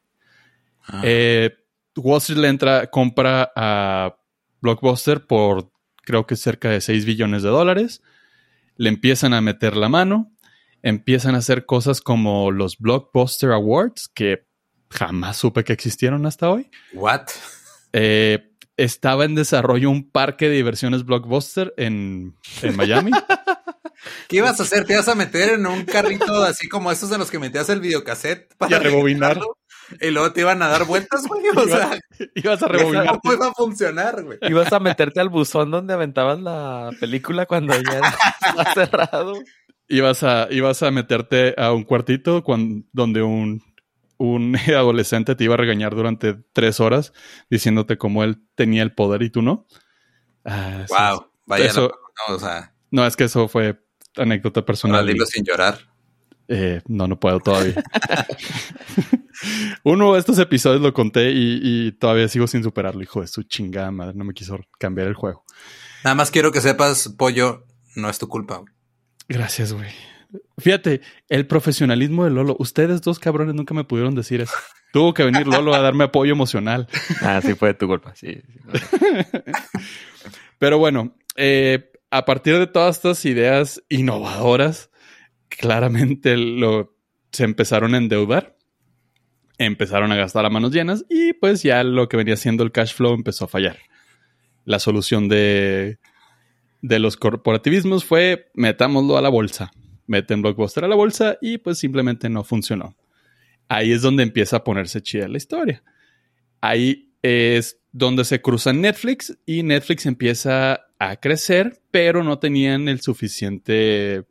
Ah. 0.88 1.02
Eh, 1.04 1.56
Wall 1.96 2.18
Street 2.18 2.40
le 2.40 2.48
entra, 2.50 2.88
compra 2.88 3.52
a 3.56 4.18
Blockbuster 4.62 5.26
por 5.26 5.72
creo 6.06 6.26
que 6.26 6.36
cerca 6.36 6.70
de 6.70 6.82
6 6.82 7.06
billones 7.06 7.44
de 7.44 7.50
dólares. 7.50 8.02
Le 8.78 8.90
empiezan 8.90 9.34
a 9.34 9.42
meter 9.42 9.76
la 9.76 9.90
mano, 9.90 10.32
empiezan 10.82 11.36
a 11.36 11.40
hacer 11.40 11.66
cosas 11.66 12.02
como 12.02 12.52
los 12.52 12.78
Blockbuster 12.78 13.52
Awards, 13.52 14.08
que 14.08 14.46
jamás 14.90 15.38
supe 15.38 15.64
que 15.64 15.74
existieron 15.74 16.26
hasta 16.26 16.50
hoy. 16.50 16.70
What? 16.94 17.28
Eh, 17.94 18.55
estaba 18.78 19.26
en 19.26 19.36
desarrollo 19.36 19.90
un 19.90 20.10
parque 20.10 20.50
de 20.50 20.56
diversiones 20.56 21.06
Blockbuster 21.06 21.74
en, 21.78 22.36
en 22.62 22.76
Miami. 22.76 23.12
¿Qué 24.28 24.38
ibas 24.38 24.60
a 24.60 24.64
hacer? 24.64 24.86
¿Te 24.86 24.94
ibas 24.94 25.08
a 25.08 25.16
meter 25.16 25.54
en 25.54 25.66
un 25.66 25.84
carrito 25.86 26.44
así 26.44 26.68
como 26.68 26.92
esos 26.92 27.12
en 27.12 27.20
los 27.20 27.32
que 27.32 27.40
metías 27.40 27.70
el 27.70 27.80
videocassette 27.80 28.54
para 28.58 28.80
rebobinar? 28.80 29.40
Y 30.02 30.10
luego 30.10 30.32
te 30.32 30.42
iban 30.42 30.62
a 30.62 30.68
dar 30.68 30.86
vueltas, 30.86 31.28
güey. 31.28 31.44
O 31.56 31.68
sea, 31.68 32.00
ibas 32.36 32.62
a 32.62 32.68
rebobinar. 32.68 33.20
¿Cómo 33.22 33.34
iba 33.34 33.48
a 33.48 33.54
funcionar, 33.54 34.24
güey? 34.24 34.40
Ibas 34.42 34.74
a 34.74 34.80
meterte 34.80 35.20
al 35.20 35.30
buzón 35.30 35.72
donde 35.72 35.94
aventabas 35.94 36.40
la 36.40 36.92
película 37.00 37.46
cuando 37.46 37.74
ya 37.74 38.02
estaba 38.42 38.74
cerrado. 38.74 39.34
Ibas 39.88 40.24
a, 40.24 40.48
ibas 40.50 40.82
a 40.82 40.90
meterte 40.90 41.54
a 41.58 41.72
un 41.72 41.84
cuartito 41.84 42.44
donde 42.92 43.22
un, 43.22 43.64
un 44.18 44.56
adolescente 44.68 45.36
te 45.36 45.44
iba 45.44 45.56
a 45.56 45.58
regañar 45.58 45.96
durante 45.96 46.36
tres 46.54 46.80
horas 46.80 47.14
diciéndote 47.50 47.98
cómo 47.98 48.24
él 48.24 48.42
tenía 48.56 48.84
el 48.84 48.94
poder 48.94 49.24
y 49.24 49.30
tú 49.30 49.42
no. 49.42 49.68
Ah, 50.44 50.86
wow, 50.90 51.28
vaya, 51.46 51.72
no, 51.74 52.36
o 52.36 52.40
sea. 52.40 52.74
No, 52.92 53.06
es 53.06 53.16
que 53.16 53.26
eso 53.26 53.48
fue 53.48 53.84
anécdota 54.16 54.66
personal. 54.66 55.06
Dilo 55.06 55.26
sin 55.26 55.44
llorar. 55.44 55.80
Eh, 56.48 56.82
no, 56.88 57.08
no 57.08 57.20
puedo 57.20 57.40
todavía. 57.40 57.76
Uno 59.84 60.14
de 60.14 60.20
estos 60.20 60.38
episodios 60.40 60.82
lo 60.82 60.94
conté 60.94 61.32
y, 61.34 61.92
todavía 61.94 62.28
sigo 62.28 62.48
sin 62.48 62.64
superarlo. 62.64 63.02
Hijo 63.02 63.22
de 63.22 63.28
su 63.28 63.44
chingada 63.44 63.92
madre, 63.92 64.14
no 64.16 64.24
me 64.24 64.34
quiso 64.34 64.60
cambiar 64.80 65.08
el 65.08 65.16
juego. 65.16 65.44
Nada 66.04 66.16
más 66.16 66.32
quiero 66.32 66.52
que 66.52 66.62
sepas, 66.62 67.10
pollo, 67.18 67.66
no 67.96 68.10
es 68.10 68.20
tu 68.20 68.28
culpa. 68.28 68.64
Gracias, 69.28 69.74
güey. 69.74 69.90
Fíjate, 70.58 71.02
el 71.30 71.48
profesionalismo 71.48 72.24
de 72.24 72.32
Lolo. 72.32 72.56
Ustedes 72.60 73.02
dos 73.02 73.20
cabrones 73.20 73.56
nunca 73.56 73.74
me 73.74 73.84
pudieron 73.84 74.16
decir 74.16 74.42
eso. 74.42 74.54
Tuvo 74.94 75.14
que 75.14 75.24
venir 75.24 75.48
Lolo 75.48 75.74
a 75.74 75.82
darme 75.82 76.06
apoyo 76.06 76.32
emocional. 76.32 76.88
Ah, 77.22 77.42
sí 77.42 77.54
fue 77.56 77.74
tu 77.74 77.88
culpa, 77.88 78.16
sí. 78.16 78.42
Pero 80.60 80.78
bueno, 80.78 81.16
eh, 81.36 81.92
a 82.12 82.26
partir 82.26 82.58
de 82.58 82.68
todas 82.68 82.96
estas 82.96 83.26
ideas 83.26 83.84
innovadoras, 83.90 84.90
claramente 85.50 86.38
lo, 86.38 86.96
se 87.32 87.44
empezaron 87.44 87.94
a 87.94 87.98
endeudar, 87.98 88.56
empezaron 89.58 90.12
a 90.12 90.16
gastar 90.16 90.46
a 90.46 90.50
manos 90.50 90.72
llenas 90.72 91.06
y 91.10 91.34
pues 91.34 91.64
ya 91.64 91.84
lo 91.84 92.08
que 92.08 92.18
venía 92.18 92.38
siendo 92.38 92.64
el 92.64 92.72
cash 92.72 92.94
flow 92.94 93.14
empezó 93.14 93.46
a 93.46 93.50
fallar. 93.50 93.78
La 94.64 94.80
solución 94.80 95.28
de, 95.28 96.00
de 96.82 97.00
los 97.00 97.18
corporativismos 97.18 98.06
fue 98.06 98.50
metámoslo 98.54 99.18
a 99.18 99.22
la 99.22 99.30
bolsa, 99.30 99.72
meten 100.08 100.42
Blockbuster 100.42 100.84
a 100.84 100.88
la 100.88 100.96
bolsa 100.96 101.38
y 101.42 101.58
pues 101.58 101.80
simplemente 101.80 102.30
no 102.30 102.44
funcionó. 102.44 102.96
Ahí 103.68 103.92
es 103.92 104.02
donde 104.02 104.24
empieza 104.24 104.58
a 104.58 104.64
ponerse 104.64 105.02
chida 105.02 105.28
la 105.28 105.38
historia. 105.38 105.84
Ahí 106.62 107.14
es 107.22 107.80
donde 107.92 108.24
se 108.26 108.42
cruza 108.42 108.74
Netflix 108.74 109.38
y 109.46 109.64
Netflix 109.64 110.06
empieza 110.06 110.86
a 111.00 111.16
crecer, 111.18 111.82
pero 111.92 112.24
no 112.24 112.40
tenían 112.40 112.88
el 112.88 113.02
suficiente 113.02 114.26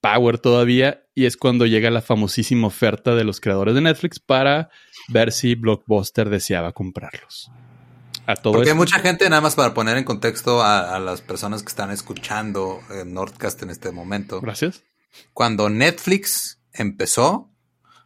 power 0.00 0.38
todavía 0.38 1.04
y 1.14 1.26
es 1.26 1.36
cuando 1.36 1.66
llega 1.66 1.90
la 1.90 2.00
famosísima 2.00 2.66
oferta 2.66 3.14
de 3.14 3.24
los 3.24 3.40
creadores 3.40 3.74
de 3.74 3.82
Netflix 3.82 4.18
para 4.18 4.70
ver 5.08 5.32
si 5.32 5.54
Blockbuster 5.54 6.30
deseaba 6.30 6.72
comprarlos. 6.72 7.50
A 8.30 8.36
todo 8.36 8.52
Porque 8.52 8.70
hay 8.70 8.76
mucha 8.76 9.00
gente, 9.00 9.28
nada 9.28 9.42
más 9.42 9.56
para 9.56 9.74
poner 9.74 9.96
en 9.96 10.04
contexto 10.04 10.62
a, 10.62 11.00
las 11.00 11.20
personas 11.20 11.62
que 11.62 11.68
están 11.68 11.90
escuchando 11.90 12.80
en 12.90 13.12
Nordcast 13.12 13.60
en 13.64 13.70
este 13.70 13.90
momento. 13.90 14.40
Gracias. 14.40 14.84
Cuando 15.34 15.68
Netflix 15.68 16.60
empezó, 16.72 17.50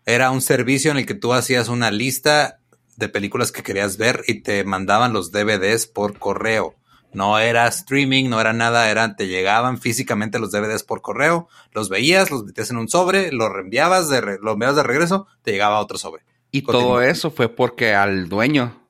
era 0.07 0.31
un 0.31 0.41
servicio 0.41 0.91
en 0.91 0.97
el 0.97 1.05
que 1.05 1.13
tú 1.15 1.35
hacías 1.35 1.69
una 1.69 1.91
lista 1.91 2.61
de 2.97 3.11
películas 3.11 3.53
que 3.53 3.63
querías 3.63 3.99
ver 3.99 4.23
y 4.27 4.41
te 4.41 4.65
mandaban 4.65 5.13
los 5.13 5.31
DVDs 5.31 5.87
por 5.87 6.19
correo. 6.19 6.75
No 7.13 7.39
era 7.39 7.67
streaming, 7.69 8.31
no 8.31 8.41
era 8.41 8.55
nada, 8.55 8.91
eran, 8.91 9.17
te 9.17 9.29
llegaban 9.29 9.79
físicamente 9.79 10.39
los 10.39 10.51
DVDs 10.53 10.85
por 10.85 11.03
correo, 11.03 11.49
los 11.73 11.91
veías, 11.91 12.31
los 12.31 12.45
metías 12.45 12.71
en 12.71 12.79
un 12.79 12.89
sobre, 12.89 13.31
los 13.31 13.53
reenviabas, 13.53 14.09
de 14.09 14.39
los 14.41 14.55
enviabas 14.55 14.77
de 14.77 14.83
regreso, 14.85 15.27
te 15.43 15.53
llegaba 15.53 15.81
otro 15.81 15.99
sobre. 15.99 16.25
Y 16.51 16.63
todo 16.63 17.03
eso 17.03 17.31
fue 17.31 17.51
porque 17.51 17.95
al 17.95 18.31
dueño 18.31 18.84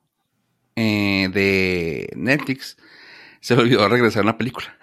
eh, 0.75 1.29
de 1.31 2.09
Netflix 2.15 2.77
se 3.41 3.55
le 3.55 3.61
olvidó 3.61 3.87
regresar 3.87 4.23
una 4.23 4.37
película. 4.37 4.77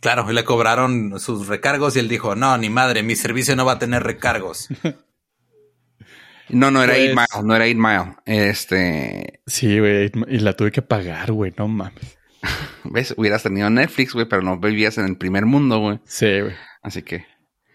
Claro, 0.00 0.30
y 0.30 0.34
le 0.34 0.44
cobraron 0.44 1.18
sus 1.18 1.48
recargos 1.48 1.96
y 1.96 1.98
él 1.98 2.08
dijo, 2.08 2.36
no, 2.36 2.56
ni 2.58 2.70
madre, 2.70 3.02
mi 3.02 3.16
servicio 3.16 3.56
no 3.56 3.64
va 3.64 3.72
a 3.72 3.78
tener 3.78 4.02
recargos. 4.04 4.68
no, 6.48 6.70
no 6.70 6.82
era 6.82 6.94
pues... 6.94 7.44
no 7.44 7.56
era 7.56 7.64
Mile. 7.64 8.16
Este. 8.24 9.40
Sí, 9.46 9.78
güey, 9.80 10.12
y 10.28 10.38
la 10.38 10.52
tuve 10.52 10.70
que 10.70 10.82
pagar, 10.82 11.32
güey, 11.32 11.52
no 11.56 11.66
mames. 11.66 12.18
¿Ves? 12.84 13.14
Hubieras 13.16 13.42
tenido 13.42 13.68
Netflix, 13.70 14.12
güey, 14.12 14.26
pero 14.28 14.42
no 14.42 14.58
vivías 14.58 14.98
en 14.98 15.06
el 15.06 15.16
primer 15.16 15.46
mundo, 15.46 15.78
güey. 15.78 16.00
Sí, 16.04 16.40
güey. 16.40 16.54
Así 16.82 17.02
que. 17.02 17.26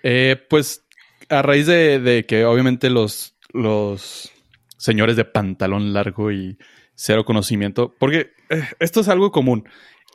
Eh, 0.03 0.41
pues 0.49 0.85
a 1.29 1.41
raíz 1.41 1.67
de, 1.67 2.25
que 2.27 2.45
obviamente 2.45 2.89
los, 2.89 3.35
los 3.53 4.31
señores 4.77 5.15
de 5.15 5.25
pantalón 5.25 5.93
largo 5.93 6.31
y 6.31 6.57
cero 7.01 7.25
conocimiento, 7.25 7.95
porque 7.97 8.31
eh, 8.49 8.63
esto 8.79 8.99
es 8.99 9.07
algo 9.07 9.31
común. 9.31 9.67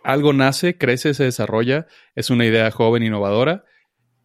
Algo 0.05 0.33
nace, 0.33 0.79
crece, 0.79 1.15
se 1.15 1.25
desarrolla, 1.25 1.89
es 2.15 2.31
una 2.31 2.47
idea 2.47 2.71
joven, 2.71 3.03
innovadora. 3.03 3.65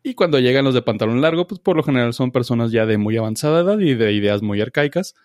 Y 0.04 0.14
cuando 0.14 0.40
llegan 0.40 0.66
los 0.66 0.76
de 0.76 0.84
pantalón 0.84 1.22
largo, 1.22 1.48
pues 1.48 1.60
por 1.60 1.76
lo 1.76 1.82
general 1.82 2.14
son 2.14 2.32
personas 2.32 2.72
ya 2.72 2.86
de 2.86 3.00
muy 3.00 3.18
avanzada 3.18 3.62
edad 3.62 3.80
y 3.80 3.96
de 3.96 4.12
ideas 4.14 4.44
muy 4.44 4.62
arcaicas, 4.62 5.16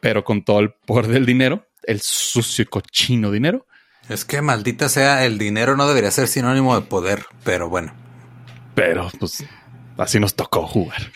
pero 0.00 0.22
con 0.22 0.44
todo 0.44 0.60
el 0.60 0.72
poder 0.86 1.08
del 1.08 1.26
dinero, 1.26 1.66
el 1.82 2.00
sucio 2.00 2.62
y 2.62 2.66
cochino 2.66 3.32
dinero. 3.32 3.66
Es 4.08 4.24
que 4.24 4.40
maldita 4.40 4.88
sea, 4.88 5.26
el 5.26 5.38
dinero 5.38 5.76
no 5.76 5.88
debería 5.88 6.12
ser 6.12 6.28
sinónimo 6.28 6.78
de 6.78 6.86
poder, 6.86 7.24
pero 7.42 7.68
bueno. 7.68 7.92
Pero 8.76 9.10
pues 9.18 9.44
así 9.98 10.20
nos 10.20 10.36
tocó 10.36 10.64
jugar. 10.68 11.10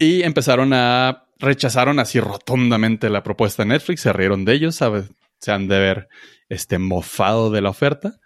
Y 0.00 0.22
empezaron 0.22 0.72
a 0.72 1.27
rechazaron 1.38 1.98
así 1.98 2.20
rotundamente 2.20 3.10
la 3.10 3.22
propuesta 3.22 3.62
de 3.62 3.70
Netflix, 3.70 4.02
se 4.02 4.12
rieron 4.12 4.44
de 4.44 4.54
ellos, 4.54 4.76
se 5.38 5.52
han 5.52 5.68
de 5.68 5.78
ver 5.78 6.08
este 6.48 6.78
mofado 6.78 7.50
de 7.50 7.60
la 7.60 7.70
oferta. 7.70 8.18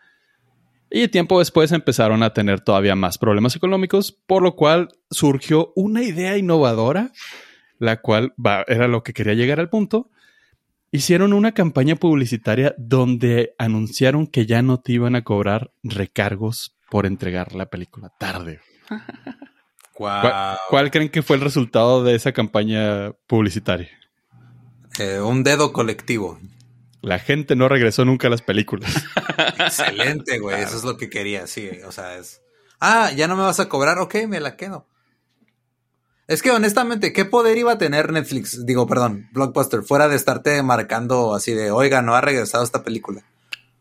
Y 0.91 1.09
tiempo 1.09 1.39
después 1.39 1.73
empezaron 1.73 2.23
a 2.23 2.35
tener 2.35 2.61
todavía 2.61 2.95
más 2.95 3.17
problemas 3.17 3.57
económicos, 3.57 4.13
por 4.13 4.43
lo 4.43 4.57
cual 4.57 4.89
surgió 5.11 5.73
una 5.75 6.03
idea 6.03 6.37
innovadora, 6.37 7.13
la 7.79 8.01
cual 8.03 8.35
era 8.67 8.89
lo 8.89 9.03
que 9.03 9.15
quería 9.15 9.35
llegar 9.35 9.59
al 9.59 9.71
punto, 9.71 10.11
Hicieron 10.95 11.33
una 11.33 11.53
campaña 11.53 11.97
publicitaria 11.97 12.75
donde 12.77 13.55
anunciaron 13.57 14.27
que 14.27 14.45
ya 14.45 14.61
no 14.61 14.79
te 14.79 14.93
iban 14.93 15.17
a 15.17 15.25
cobrar 15.25 15.73
recargos 15.83 16.77
por 16.91 17.07
entregar 17.07 17.55
la 17.55 17.71
película 17.71 18.13
tarde. 18.19 18.61
¿Cuál, 20.69 20.91
creen 20.91 21.09
que 21.09 21.23
fue 21.23 21.37
el 21.37 21.43
resultado 21.43 22.03
de 22.03 22.15
esa 22.15 22.33
campaña 22.33 23.13
publicitaria? 23.27 23.89
Eh, 24.99 25.21
un 25.21 25.43
dedo 25.43 25.73
colectivo. 25.73 26.39
La 27.01 27.19
gente 27.19 27.57
no 27.57 27.69
regresó 27.69 28.05
nunca 28.05 28.29
a 28.29 28.31
las 28.31 28.43
películas. 28.43 28.93
Excelente, 29.59 30.39
güey. 30.39 30.63
Eso 30.63 30.77
es 30.77 30.85
lo 30.85 30.97
que 30.97 31.11
quería, 31.11 31.47
sí. 31.47 31.69
O 31.87 31.93
sea, 31.93 32.17
es. 32.17 32.43
Ah, 32.81 33.11
ya 33.13 33.29
no 33.29 33.37
me 33.37 33.43
vas 33.43 33.61
a 33.61 33.69
cobrar. 33.69 33.99
Ok, 33.99 34.17
me 34.29 34.41
la 34.41 34.57
quedo. 34.57 34.87
Es 36.29 36.43
que 36.43 36.51
honestamente, 36.51 37.13
¿qué 37.13 37.25
poder 37.25 37.59
iba 37.59 37.73
a 37.73 37.79
tener 37.79 38.13
Netflix? 38.13 38.65
Digo, 38.65 38.87
perdón, 38.87 39.29
Blockbuster, 39.33 39.83
fuera 39.83 40.09
de 40.09 40.17
estarte 40.17 40.63
marcando 40.63 41.35
así 41.35 41.53
de, 41.53 41.71
oiga, 41.71 42.01
no 42.01 42.15
ha 42.15 42.21
regresado 42.21 42.63
esta 42.65 42.85
película. 42.85 43.23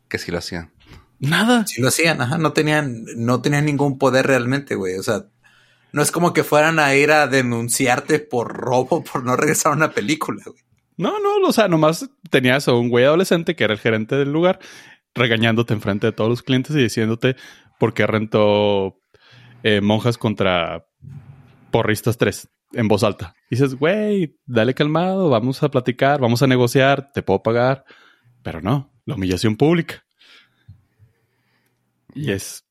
Que 0.10 0.18
sí 0.18 0.32
lo 0.32 0.40
hacían. 0.40 0.72
Nada. 1.20 1.66
Sí 1.68 1.82
lo 1.82 1.88
hacían, 1.88 2.20
ajá, 2.20 2.40
no 2.40 2.52
tenían, 2.52 3.06
no 3.16 3.42
tenían 3.42 3.66
ningún 3.66 4.00
poder 4.00 4.26
realmente, 4.26 4.74
güey. 4.76 4.98
O 4.98 5.04
sea, 5.04 5.28
no 5.94 6.02
es 6.02 6.12
como 6.12 6.34
que 6.34 6.44
fueran 6.44 6.80
a 6.80 6.96
ir 6.96 7.12
a 7.12 7.28
denunciarte 7.28 8.20
por 8.20 8.54
robo 8.54 9.04
por 9.04 9.24
no 9.24 9.36
regresar 9.36 9.74
a 9.74 9.76
una 9.76 9.92
película, 9.92 10.44
güey. 10.46 10.62
No, 10.98 11.20
no, 11.20 11.48
o 11.48 11.54
sea, 11.54 11.68
nomás 11.68 12.10
tenías 12.30 12.68
a 12.68 12.74
un 12.74 12.90
güey 12.90 13.06
adolescente 13.06 13.56
que 13.56 13.64
era 13.64 13.74
el 13.74 13.80
gerente 13.80 14.16
del 14.16 14.32
lugar, 14.32 14.60
regañándote 15.16 15.74
enfrente 15.74 16.08
de 16.08 16.14
todos 16.14 16.30
los 16.30 16.44
clientes 16.44 16.76
y 16.76 16.84
diciéndote 16.84 17.36
por 17.80 17.94
qué 17.94 18.06
rentó 18.06 19.00
eh, 19.64 19.82
monjas 19.82 20.18
contra 20.18 20.86
porristas 21.72 22.18
3 22.18 22.48
en 22.74 22.88
voz 22.88 23.04
alta. 23.04 23.36
dices, 23.50 23.76
güey, 23.76 24.38
dale 24.46 24.74
calmado, 24.74 25.30
vamos 25.30 25.62
a 25.64 25.70
platicar, 25.70 26.20
vamos 26.20 26.42
a 26.42 26.48
negociar, 26.48 27.12
te 27.12 27.24
puedo 27.24 27.42
pagar. 27.42 27.84
Pero 28.44 28.62
no, 28.62 28.94
la 29.06 29.16
humillación 29.16 29.58
pública. 29.58 30.04
Y 32.14 32.32
es. 32.32 32.66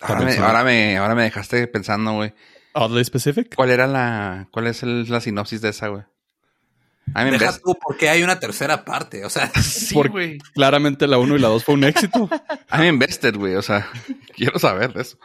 Ahora 0.00 0.20
me, 0.20 0.36
ahora 0.36 0.64
me, 0.64 0.96
ahora 0.96 1.14
me 1.14 1.22
dejaste 1.24 1.66
pensando, 1.66 2.12
güey. 2.14 2.32
Oddly 2.72 3.04
specific. 3.04 3.54
¿Cuál 3.54 3.70
era 3.70 3.86
la, 3.86 4.48
cuál 4.50 4.66
es 4.66 4.82
la 4.82 5.20
sinopsis 5.20 5.60
de 5.60 5.70
esa, 5.70 5.88
güey? 5.88 6.04
Deja 7.14 7.58
tú 7.58 7.76
porque 7.82 8.08
hay 8.08 8.22
una 8.22 8.38
tercera 8.38 8.84
parte, 8.84 9.24
o 9.24 9.30
sea. 9.30 9.50
Sí, 9.62 9.94
güey. 9.94 10.38
Claramente 10.54 11.06
la 11.06 11.18
1 11.18 11.36
y 11.36 11.38
la 11.38 11.48
2 11.48 11.64
fue 11.64 11.74
un 11.74 11.84
éxito. 11.84 12.28
I'm 12.70 12.84
invested, 12.84 13.36
güey, 13.36 13.56
o 13.56 13.62
sea, 13.62 13.88
quiero 14.36 14.58
saber 14.58 14.92
de 14.92 15.02
eso. 15.02 15.18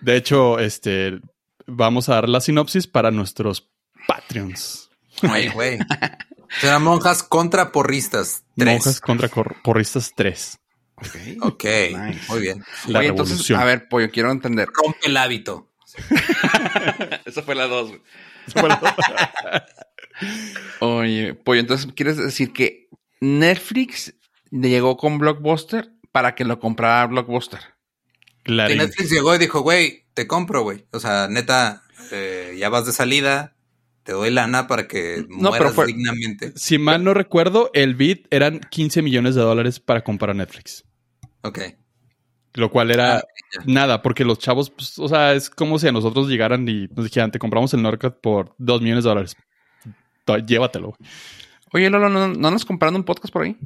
De 0.00 0.16
hecho, 0.16 0.58
este, 0.58 1.20
vamos 1.66 2.08
a 2.08 2.14
dar 2.14 2.28
la 2.28 2.40
sinopsis 2.40 2.86
para 2.86 3.10
nuestros 3.10 3.68
Patreons. 4.06 4.90
Güey, 5.22 5.50
güey. 5.50 5.78
Serán 6.60 6.82
monjas 6.82 7.22
contra 7.22 7.70
porristas 7.70 8.44
3. 8.56 8.74
Monjas 8.74 9.00
contra 9.00 9.28
porristas 9.62 10.12
3. 10.16 10.58
Ok, 11.00 11.16
okay. 11.52 11.94
muy 12.28 12.40
bien. 12.40 12.64
La 12.86 13.04
entonces, 13.04 13.50
a 13.50 13.64
ver, 13.64 13.88
pollo, 13.88 14.10
quiero 14.10 14.30
entender. 14.30 14.68
Rompe 14.72 15.06
el 15.06 15.16
hábito. 15.16 15.68
Esa 17.24 17.42
fue 17.42 17.54
la 17.54 17.66
2, 17.66 17.88
güey. 17.88 18.00
Esa 18.46 18.60
fue 18.60 18.68
la 18.68 18.76
2. 18.76 19.62
Oye, 20.80 21.34
pollo, 21.34 21.60
entonces, 21.60 21.90
¿quieres 21.94 22.16
decir 22.16 22.52
que 22.52 22.88
Netflix 23.20 24.14
llegó 24.50 24.96
con 24.96 25.18
Blockbuster 25.18 25.90
para 26.12 26.34
que 26.34 26.44
lo 26.44 26.60
comprara 26.60 27.06
Blockbuster? 27.06 27.60
Claro. 28.42 28.72
Y 28.72 28.76
Netflix 28.76 29.10
llegó 29.10 29.34
y 29.34 29.38
dijo, 29.38 29.60
güey, 29.60 30.04
te 30.14 30.26
compro, 30.26 30.62
güey. 30.62 30.86
O 30.92 31.00
sea, 31.00 31.28
neta, 31.28 31.82
eh, 32.10 32.56
ya 32.58 32.68
vas 32.68 32.86
de 32.86 32.92
salida, 32.92 33.54
te 34.02 34.12
doy 34.12 34.30
lana 34.30 34.66
para 34.66 34.88
que 34.88 35.24
mueras 35.28 35.76
dignamente. 35.86 36.52
Si 36.56 36.78
mal 36.78 37.04
no 37.04 37.14
recuerdo, 37.14 37.70
el 37.74 37.94
bid 37.94 38.26
eran 38.30 38.60
15 38.60 39.02
millones 39.02 39.34
de 39.34 39.42
dólares 39.42 39.80
para 39.80 40.02
comprar 40.02 40.34
Netflix. 40.34 40.84
Ok. 41.42 41.58
Lo 42.54 42.70
cual 42.70 42.90
era 42.90 43.18
ah, 43.18 43.22
nada, 43.64 44.02
porque 44.02 44.24
los 44.24 44.38
chavos, 44.38 44.70
pues, 44.70 44.98
o 44.98 45.08
sea, 45.08 45.34
es 45.34 45.50
como 45.50 45.78
si 45.78 45.86
a 45.88 45.92
nosotros 45.92 46.28
llegaran 46.28 46.68
y 46.68 46.88
nos 46.88 47.04
dijeran, 47.04 47.30
te 47.30 47.38
compramos 47.38 47.72
el 47.74 47.82
Norcat 47.82 48.20
por 48.20 48.54
2 48.58 48.82
millones 48.82 49.04
de 49.04 49.10
dólares. 49.10 49.36
Llévatelo. 50.46 50.96
Oye, 51.72 51.90
Lolo, 51.90 52.08
¿no, 52.08 52.28
¿no 52.28 52.50
nos 52.50 52.64
compraron 52.64 52.96
un 52.96 53.04
podcast 53.04 53.32
por 53.32 53.42
ahí? 53.42 53.56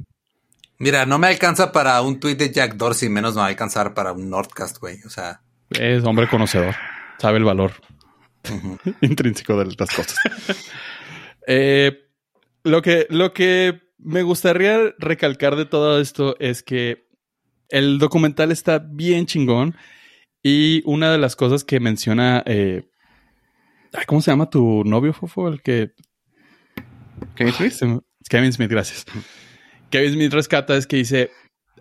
Mira, 0.77 1.05
no 1.05 1.17
me 1.17 1.27
alcanza 1.27 1.71
para 1.71 2.01
un 2.01 2.19
tweet 2.19 2.35
de 2.35 2.51
Jack 2.51 2.75
Dorsey, 2.75 3.09
menos 3.09 3.33
me 3.33 3.39
va 3.39 3.45
a 3.45 3.49
alcanzar 3.49 3.93
para 3.93 4.11
un 4.11 4.29
Nordcast, 4.29 4.79
güey. 4.79 4.99
O 5.05 5.09
sea. 5.09 5.41
Es 5.69 6.03
hombre 6.03 6.27
conocedor. 6.27 6.75
Sabe 7.17 7.37
el 7.37 7.45
valor 7.45 7.71
intrínseco 9.01 9.57
de 9.57 9.65
las 9.65 9.89
cosas. 9.89 10.15
Eh, 11.47 12.09
lo, 12.63 12.81
que, 12.81 13.05
lo 13.11 13.31
que 13.31 13.79
me 13.99 14.23
gustaría 14.23 14.95
recalcar 14.97 15.55
de 15.55 15.65
todo 15.65 16.01
esto 16.01 16.35
es 16.39 16.63
que 16.63 17.04
el 17.69 17.99
documental 17.99 18.51
está 18.51 18.79
bien 18.79 19.25
chingón. 19.25 19.75
Y 20.43 20.83
una 20.85 21.11
de 21.11 21.17
las 21.17 21.35
cosas 21.35 21.63
que 21.63 21.79
menciona. 21.79 22.43
Eh, 22.45 22.83
¿Cómo 24.05 24.21
se 24.21 24.31
llama 24.31 24.49
tu 24.49 24.83
novio, 24.83 25.13
Fofo? 25.13 25.47
El 25.47 25.61
que. 25.61 25.91
Kevin 27.35 27.53
Smith. 27.53 28.03
Kevin 28.29 28.53
Smith, 28.53 28.69
gracias. 28.69 29.05
Kevin 29.89 30.13
Smith 30.13 30.33
rescata 30.33 30.75
es 30.75 30.87
que 30.87 30.97
dice, 30.97 31.31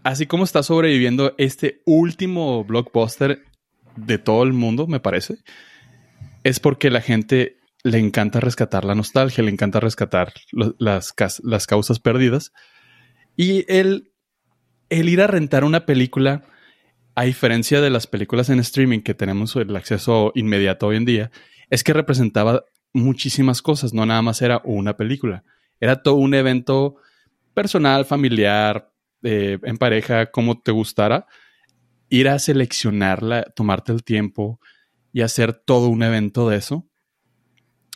así 0.02 0.26
como 0.26 0.44
está 0.44 0.62
sobreviviendo 0.62 1.34
este 1.38 1.82
último 1.84 2.64
blockbuster 2.64 3.42
de 3.96 4.18
todo 4.18 4.42
el 4.44 4.52
mundo, 4.52 4.86
me 4.86 5.00
parece, 5.00 5.36
es 6.42 6.60
porque 6.60 6.90
la 6.90 7.00
gente 7.00 7.56
le 7.82 7.98
encanta 7.98 8.40
rescatar 8.40 8.84
la 8.84 8.94
nostalgia, 8.94 9.44
le 9.44 9.50
encanta 9.50 9.80
rescatar 9.80 10.32
las, 10.78 11.14
las 11.42 11.66
causas 11.66 12.00
perdidas. 12.00 12.52
Y 13.36 13.64
el, 13.72 14.13
el 14.88 15.08
ir 15.08 15.20
a 15.20 15.26
rentar 15.26 15.64
una 15.64 15.86
película, 15.86 16.42
a 17.14 17.24
diferencia 17.24 17.80
de 17.80 17.90
las 17.90 18.06
películas 18.06 18.50
en 18.50 18.58
streaming 18.58 19.00
que 19.00 19.14
tenemos 19.14 19.54
el 19.56 19.74
acceso 19.76 20.32
inmediato 20.34 20.88
hoy 20.88 20.96
en 20.96 21.04
día, 21.04 21.30
es 21.70 21.84
que 21.84 21.92
representaba 21.92 22.64
muchísimas 22.92 23.62
cosas, 23.62 23.92
no 23.92 24.06
nada 24.06 24.22
más 24.22 24.42
era 24.42 24.60
una 24.64 24.96
película. 24.96 25.44
Era 25.80 26.02
todo 26.02 26.14
un 26.14 26.34
evento 26.34 26.96
personal, 27.52 28.04
familiar, 28.04 28.92
eh, 29.22 29.58
en 29.62 29.78
pareja, 29.78 30.26
como 30.26 30.60
te 30.60 30.72
gustara, 30.72 31.26
ir 32.08 32.28
a 32.28 32.38
seleccionarla, 32.38 33.44
tomarte 33.56 33.92
el 33.92 34.04
tiempo 34.04 34.60
y 35.12 35.22
hacer 35.22 35.52
todo 35.52 35.88
un 35.88 36.02
evento 36.02 36.48
de 36.48 36.56
eso. 36.56 36.86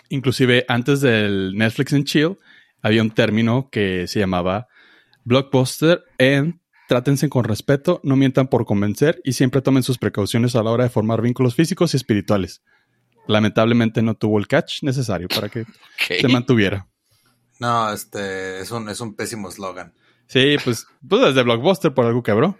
Inclusive 0.09 0.65
antes 0.69 1.01
del 1.01 1.55
Netflix 1.56 1.93
and 1.93 2.05
Chill 2.05 2.39
había 2.81 3.02
un 3.02 3.10
término 3.10 3.69
que 3.70 4.06
se 4.06 4.20
llamaba 4.20 4.69
blockbuster 5.24 6.02
en 6.16 6.60
trátense 6.89 7.28
con 7.28 7.44
respeto, 7.44 8.01
no 8.02 8.16
mientan 8.16 8.48
por 8.48 8.65
convencer 8.65 9.20
y 9.23 9.35
siempre 9.35 9.60
tomen 9.60 9.82
sus 9.82 9.98
precauciones 9.98 10.56
a 10.56 10.62
la 10.62 10.70
hora 10.70 10.85
de 10.85 10.90
formar 10.90 11.20
vínculos 11.20 11.55
físicos 11.55 11.93
y 11.93 11.98
espirituales. 11.98 12.62
Lamentablemente 13.27 14.01
no 14.01 14.15
tuvo 14.15 14.39
el 14.39 14.48
catch 14.48 14.82
necesario 14.82 15.28
para 15.28 15.51
que 15.51 15.66
se 16.20 16.28
mantuviera. 16.28 16.89
No, 17.60 17.93
este 17.93 18.60
es 18.60 18.70
un, 18.70 18.89
es 18.89 19.01
un 19.01 19.15
pésimo 19.15 19.51
eslogan. 19.51 19.93
Sí, 20.28 20.56
pues, 20.65 20.86
pues 21.06 21.23
desde 21.23 21.43
Blockbuster 21.43 21.93
por 21.93 22.06
algo 22.06 22.23
quebró. 22.23 22.56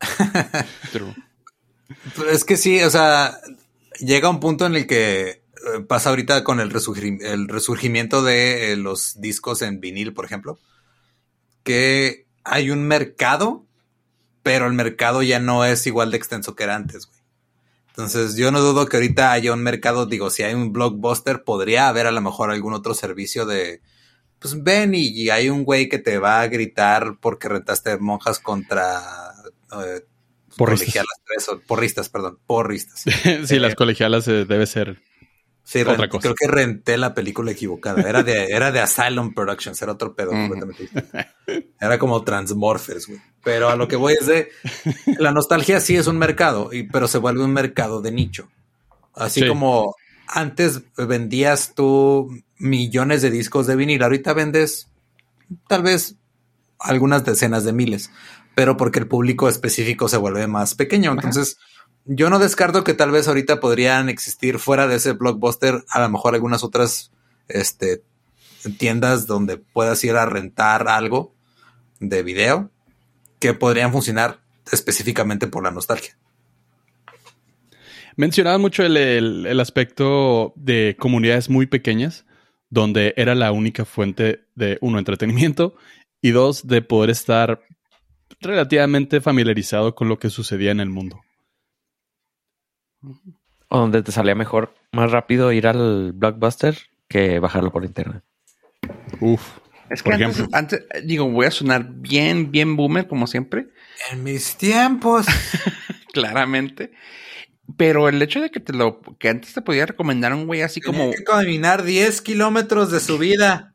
es 2.32 2.44
que 2.44 2.56
sí, 2.56 2.82
o 2.82 2.90
sea, 2.90 3.38
llega 4.00 4.28
un 4.28 4.40
punto 4.40 4.66
en 4.66 4.74
el 4.74 4.88
que 4.88 5.28
eh, 5.28 5.40
pasa 5.86 6.10
ahorita 6.10 6.42
con 6.42 6.58
el, 6.58 6.72
el 7.20 7.48
resurgimiento 7.48 8.24
de 8.24 8.72
eh, 8.72 8.76
los 8.76 9.20
discos 9.20 9.62
en 9.62 9.80
vinil, 9.80 10.12
por 10.12 10.24
ejemplo, 10.24 10.58
que 11.62 12.26
hay 12.44 12.70
un 12.70 12.86
mercado, 12.86 13.64
pero 14.42 14.66
el 14.66 14.72
mercado 14.72 15.22
ya 15.22 15.38
no 15.38 15.64
es 15.64 15.86
igual 15.86 16.10
de 16.10 16.16
extenso 16.16 16.54
que 16.54 16.64
era 16.64 16.74
antes, 16.74 17.06
güey. 17.06 17.20
Entonces, 17.88 18.36
yo 18.36 18.50
no 18.50 18.60
dudo 18.60 18.86
que 18.86 18.96
ahorita 18.96 19.32
haya 19.32 19.52
un 19.52 19.62
mercado, 19.62 20.06
digo, 20.06 20.30
si 20.30 20.42
hay 20.42 20.54
un 20.54 20.72
blockbuster, 20.72 21.44
podría 21.44 21.88
haber 21.88 22.06
a 22.06 22.10
lo 22.10 22.22
mejor 22.22 22.50
algún 22.50 22.72
otro 22.72 22.94
servicio 22.94 23.44
de, 23.44 23.82
pues 24.38 24.62
ven 24.62 24.94
y, 24.94 25.28
hay 25.28 25.50
un 25.50 25.62
güey 25.62 25.90
que 25.90 25.98
te 25.98 26.18
va 26.18 26.40
a 26.40 26.48
gritar 26.48 27.18
porque 27.20 27.48
rentaste 27.48 27.98
monjas 27.98 28.38
contra 28.38 29.02
eh, 29.84 30.06
porristas. 30.56 31.04
porristas, 31.66 32.08
perdón, 32.08 32.38
porristas. 32.46 33.04
sí, 33.46 33.58
las 33.58 33.74
colegialas 33.74 34.26
eh, 34.26 34.46
debe 34.46 34.66
ser 34.66 35.02
Sí, 35.64 35.84
creo 35.84 36.34
que 36.34 36.48
renté 36.48 36.98
la 36.98 37.14
película 37.14 37.52
equivocada. 37.52 38.02
Era 38.02 38.22
de, 38.22 38.46
era 38.50 38.72
de 38.72 38.80
Asylum 38.80 39.32
Productions, 39.32 39.80
era 39.80 39.92
otro 39.92 40.14
pedo 40.14 40.30
completamente 40.30 40.88
Era 41.80 41.98
como 41.98 42.22
Transmorphers, 42.22 43.06
güey. 43.06 43.20
Pero 43.44 43.68
a 43.68 43.76
lo 43.76 43.88
que 43.88 43.96
voy 43.96 44.14
es 44.18 44.26
de 44.26 44.50
la 45.18 45.32
nostalgia 45.32 45.80
sí 45.80 45.96
es 45.96 46.06
un 46.06 46.18
mercado, 46.18 46.72
y, 46.72 46.84
pero 46.84 47.08
se 47.08 47.18
vuelve 47.18 47.44
un 47.44 47.52
mercado 47.52 48.00
de 48.00 48.12
nicho. 48.12 48.48
Así 49.14 49.46
como 49.46 49.94
antes 50.26 50.82
vendías 50.96 51.74
tú 51.74 52.30
millones 52.58 53.22
de 53.22 53.30
discos 53.30 53.66
de 53.66 53.76
vinil, 53.76 54.02
ahorita 54.02 54.32
vendes 54.32 54.88
tal 55.68 55.82
vez 55.82 56.16
algunas 56.78 57.24
decenas 57.24 57.64
de 57.64 57.72
miles, 57.72 58.10
pero 58.54 58.76
porque 58.76 58.98
el 58.98 59.08
público 59.08 59.48
específico 59.48 60.08
se 60.08 60.16
vuelve 60.16 60.46
más 60.46 60.74
pequeño. 60.74 61.12
Entonces, 61.12 61.58
yo 62.04 62.30
no 62.30 62.38
descarto 62.38 62.84
que 62.84 62.94
tal 62.94 63.10
vez 63.10 63.28
ahorita 63.28 63.60
podrían 63.60 64.08
existir 64.08 64.58
fuera 64.58 64.86
de 64.86 64.96
ese 64.96 65.12
blockbuster 65.12 65.84
a 65.88 66.00
lo 66.00 66.08
mejor 66.08 66.34
algunas 66.34 66.64
otras 66.64 67.12
este, 67.48 68.02
tiendas 68.78 69.26
donde 69.26 69.56
puedas 69.56 70.02
ir 70.04 70.16
a 70.16 70.26
rentar 70.26 70.88
algo 70.88 71.34
de 72.00 72.22
video 72.22 72.70
que 73.38 73.54
podrían 73.54 73.92
funcionar 73.92 74.40
específicamente 74.70 75.46
por 75.46 75.62
la 75.62 75.70
nostalgia. 75.70 76.16
Mencionaba 78.16 78.58
mucho 78.58 78.84
el, 78.84 79.58
aspecto 79.58 80.52
de 80.56 80.96
comunidades 80.98 81.48
muy 81.48 81.66
pequeñas, 81.66 82.26
donde 82.68 83.14
era 83.16 83.34
la 83.34 83.52
única 83.52 83.84
fuente 83.84 84.44
de, 84.54 84.78
uno, 84.80 84.98
entretenimiento 84.98 85.74
y 86.20 86.30
dos, 86.30 86.66
de 86.66 86.82
poder 86.82 87.10
estar 87.10 87.62
relativamente 88.40 89.20
familiarizado 89.20 89.94
con 89.94 90.08
lo 90.08 90.18
que 90.18 90.30
sucedía 90.30 90.70
en 90.70 90.80
el 90.80 90.90
mundo. 90.90 91.22
O 93.68 93.78
donde 93.78 94.02
te 94.02 94.12
salía 94.12 94.34
mejor, 94.34 94.74
más 94.92 95.10
rápido 95.10 95.52
ir 95.52 95.66
al 95.66 96.12
blockbuster 96.12 96.76
que 97.08 97.38
bajarlo 97.38 97.72
por 97.72 97.84
internet. 97.84 98.22
Uf. 99.20 99.58
Es 99.90 100.02
que 100.02 100.12
antes, 100.12 100.44
antes, 100.52 100.84
digo, 101.04 101.30
voy 101.30 101.46
a 101.46 101.50
sonar 101.50 101.86
bien, 101.86 102.50
bien 102.50 102.76
boomer, 102.76 103.06
como 103.06 103.26
siempre. 103.26 103.68
En 104.10 104.22
mis 104.22 104.56
tiempos. 104.56 105.26
Claramente. 106.12 106.92
Pero 107.76 108.08
el 108.08 108.20
hecho 108.22 108.40
de 108.40 108.50
que 108.50 108.60
te 108.60 108.72
lo, 108.72 109.00
que 109.18 109.28
antes 109.28 109.52
te 109.52 109.62
podía 109.62 109.86
recomendar 109.86 110.32
un 110.32 110.46
güey 110.46 110.62
así 110.62 110.80
como. 110.80 111.10
que 111.10 111.22
caminar 111.24 111.82
10 111.82 112.22
kilómetros 112.22 112.90
de 112.90 113.00
su 113.00 113.18
vida 113.18 113.74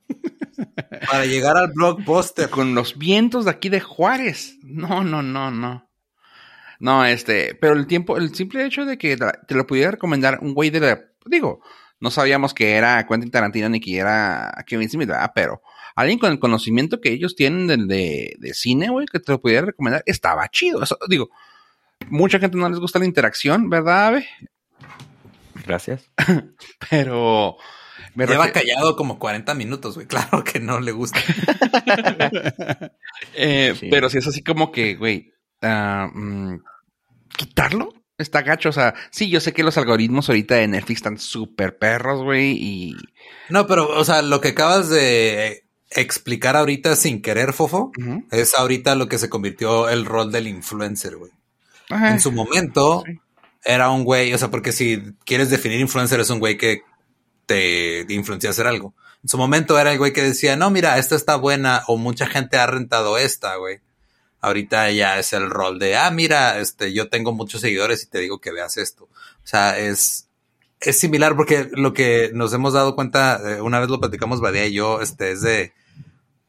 para 1.08 1.26
llegar 1.26 1.56
al 1.58 1.72
blockbuster. 1.74 2.50
Con 2.50 2.76
los 2.76 2.98
vientos 2.98 3.46
de 3.46 3.52
aquí 3.52 3.70
de 3.70 3.80
Juárez. 3.80 4.58
No, 4.64 5.04
no, 5.04 5.22
no, 5.22 5.52
no. 5.52 5.87
No, 6.80 7.06
este, 7.06 7.56
pero 7.56 7.74
el 7.74 7.88
tiempo, 7.88 8.18
el 8.18 8.34
simple 8.36 8.66
hecho 8.66 8.86
de 8.86 8.98
que 8.98 9.18
te 9.18 9.56
lo 9.56 9.66
pudiera 9.66 9.92
recomendar 9.92 10.40
un 10.42 10.54
güey 10.54 10.70
de 10.70 10.80
la, 10.80 11.02
digo, 11.26 11.62
no 12.00 12.12
sabíamos 12.12 12.54
que 12.54 12.74
era 12.74 13.06
Quentin 13.08 13.32
Tarantino 13.32 13.70
ni 13.70 13.80
que 13.80 13.98
era 13.98 14.64
Kevin 14.68 14.90
Smith, 14.90 15.08
¿verdad? 15.08 15.32
Pero 15.34 15.62
alguien 15.96 16.20
con 16.20 16.32
el 16.32 16.40
conocimiento 16.40 17.02
que 17.02 17.12
ellos 17.12 17.36
tienen 17.36 17.88
de, 17.88 18.36
de, 18.38 18.54
cine, 18.54 18.90
güey, 18.90 19.08
que 19.08 19.20
te 19.20 19.32
lo 19.32 19.42
pudiera 19.42 19.66
recomendar, 19.66 20.04
estaba 20.06 20.48
chido. 20.50 20.84
Eso, 20.84 20.98
digo, 21.10 21.30
mucha 22.10 22.40
gente 22.40 22.58
no 22.58 22.70
les 22.70 22.80
gusta 22.80 23.00
la 23.00 23.06
interacción, 23.06 23.70
¿verdad, 23.70 24.08
Ave? 24.08 24.28
Gracias. 25.66 26.10
pero... 26.90 27.58
Me 28.14 28.26
Lleva 28.26 28.52
callado 28.52 28.96
como 28.96 29.20
40 29.20 29.54
minutos, 29.54 29.94
güey. 29.94 30.08
Claro 30.08 30.44
que 30.44 30.60
no 30.60 30.80
le 30.80 30.92
gusta. 30.92 31.20
Eh, 33.34 33.76
pero 33.90 34.10
si 34.10 34.20
es 34.20 34.28
así 34.28 34.44
como 34.44 34.72
que, 34.72 34.96
güey, 34.96 35.34
uh, 35.62 36.08
mm, 36.18 36.64
quitarlo 37.36 37.94
está 38.18 38.42
gacho. 38.42 38.70
O 38.70 38.74
sea, 38.74 38.94
sí, 39.12 39.30
yo 39.30 39.40
sé 39.40 39.54
que 39.54 39.64
los 39.64 39.78
algoritmos 39.78 40.30
ahorita 40.30 40.56
de 40.56 40.68
Netflix 40.68 41.00
están 41.00 41.20
súper 41.20 41.78
perros, 41.78 42.24
güey, 42.24 42.52
y... 42.52 42.98
No, 43.50 43.68
pero, 43.68 43.88
o 43.90 44.04
sea, 44.04 44.22
lo 44.22 44.42
que 44.42 44.50
acabas 44.50 44.90
de 44.90 45.64
explicar 45.92 46.56
ahorita 46.56 46.96
sin 46.96 47.22
querer, 47.22 47.54
Fofo, 47.54 47.92
es 48.32 48.56
ahorita 48.56 48.96
lo 48.96 49.08
que 49.08 49.18
se 49.18 49.30
convirtió 49.30 49.88
el 49.90 50.06
rol 50.06 50.32
del 50.32 50.48
influencer, 50.48 51.16
güey. 51.16 51.32
En 51.90 52.20
su 52.20 52.34
momento 52.34 53.04
era 53.64 53.90
un 53.90 54.04
güey, 54.04 54.34
o 54.34 54.38
sea, 54.38 54.52
porque 54.52 54.74
si 54.74 55.02
quieres 55.26 55.50
definir 55.50 55.80
influencer 55.80 56.20
es 56.20 56.30
un 56.30 56.40
güey 56.40 56.58
que 56.58 56.82
te 57.46 58.06
influencia 58.10 58.50
a 58.50 58.52
hacer 58.52 58.68
algo. 58.68 58.94
En 59.24 59.30
su 59.30 59.38
momento 59.38 59.80
era 59.80 59.94
el 59.94 59.98
güey 59.98 60.12
que 60.12 60.22
decía, 60.22 60.58
no, 60.58 60.70
mira, 60.70 60.98
esta 60.98 61.16
está 61.16 61.38
buena 61.38 61.84
o 61.88 61.96
mucha 61.96 62.28
gente 62.28 62.58
ha 62.58 62.68
rentado 62.68 63.18
esta, 63.18 63.56
güey. 63.56 63.80
Ahorita 64.48 64.92
ya 64.92 65.20
es 65.20 65.34
el 65.34 65.50
rol 65.50 65.80
de, 65.80 65.96
ah, 65.96 66.10
mira, 66.12 66.60
este, 66.60 66.94
yo 66.94 67.10
tengo 67.10 67.32
muchos 67.34 67.62
seguidores 67.62 68.04
y 68.04 68.08
te 68.08 68.20
digo 68.20 68.40
que 68.40 68.52
veas 68.52 68.78
esto. 68.78 69.06
O 69.06 69.48
sea, 69.48 69.78
es, 69.78 70.28
es 70.80 71.00
similar 71.00 71.36
porque 71.36 71.70
lo 71.74 71.94
que 71.94 72.32
nos 72.34 72.54
hemos 72.54 72.74
dado 72.74 72.96
cuenta, 72.96 73.40
eh, 73.46 73.62
una 73.62 73.80
vez 73.80 73.90
lo 73.90 74.00
platicamos 74.00 74.42
Badía 74.42 74.66
y 74.66 74.74
yo, 74.74 75.02
este, 75.02 75.32
es 75.32 75.42
de 75.42 75.74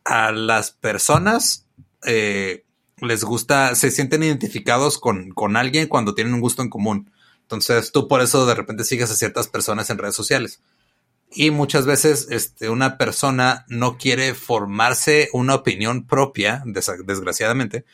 a 0.05 0.33
las 0.33 0.71
personas 0.71 1.67
eh, 2.05 2.65
les 3.01 3.25
gusta, 3.25 3.75
se 3.75 3.91
sienten 3.91 4.23
identificados 4.23 4.99
con, 4.99 5.31
con 5.31 5.57
alguien 5.57 5.87
cuando 5.87 6.15
tienen 6.15 6.35
un 6.35 6.41
gusto 6.41 6.63
en 6.63 6.71
común. 6.71 7.11
Entonces 7.43 7.93
tú 7.93 8.09
por 8.09 8.21
eso 8.21 8.47
de 8.47 8.55
repente 8.55 8.85
sigues 8.85 9.11
a 9.11 9.17
ciertas 9.17 9.49
personas 9.49 9.91
en 9.91 9.99
redes 9.99 10.15
sociales. 10.15 10.61
Y 11.31 11.51
muchas 11.51 11.85
veces 11.85 12.29
este, 12.31 12.71
una 12.71 12.97
persona 12.97 13.67
no 13.69 13.99
quiere 13.99 14.35
formarse 14.35 15.29
una 15.33 15.57
opinión 15.57 16.07
propia, 16.07 16.63
desgraciadamente, 16.65 17.85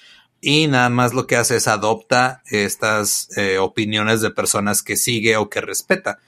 y 0.40 0.66
nada 0.66 0.90
más 0.90 1.14
lo 1.14 1.26
que 1.26 1.36
hace 1.36 1.56
es 1.56 1.68
adopta 1.68 2.42
estas 2.50 3.34
eh, 3.38 3.58
opiniones 3.58 4.20
de 4.20 4.30
personas 4.30 4.82
que 4.82 4.96
sigue 4.96 5.36
o 5.38 5.48
que 5.48 5.62
respeta. 5.62 6.18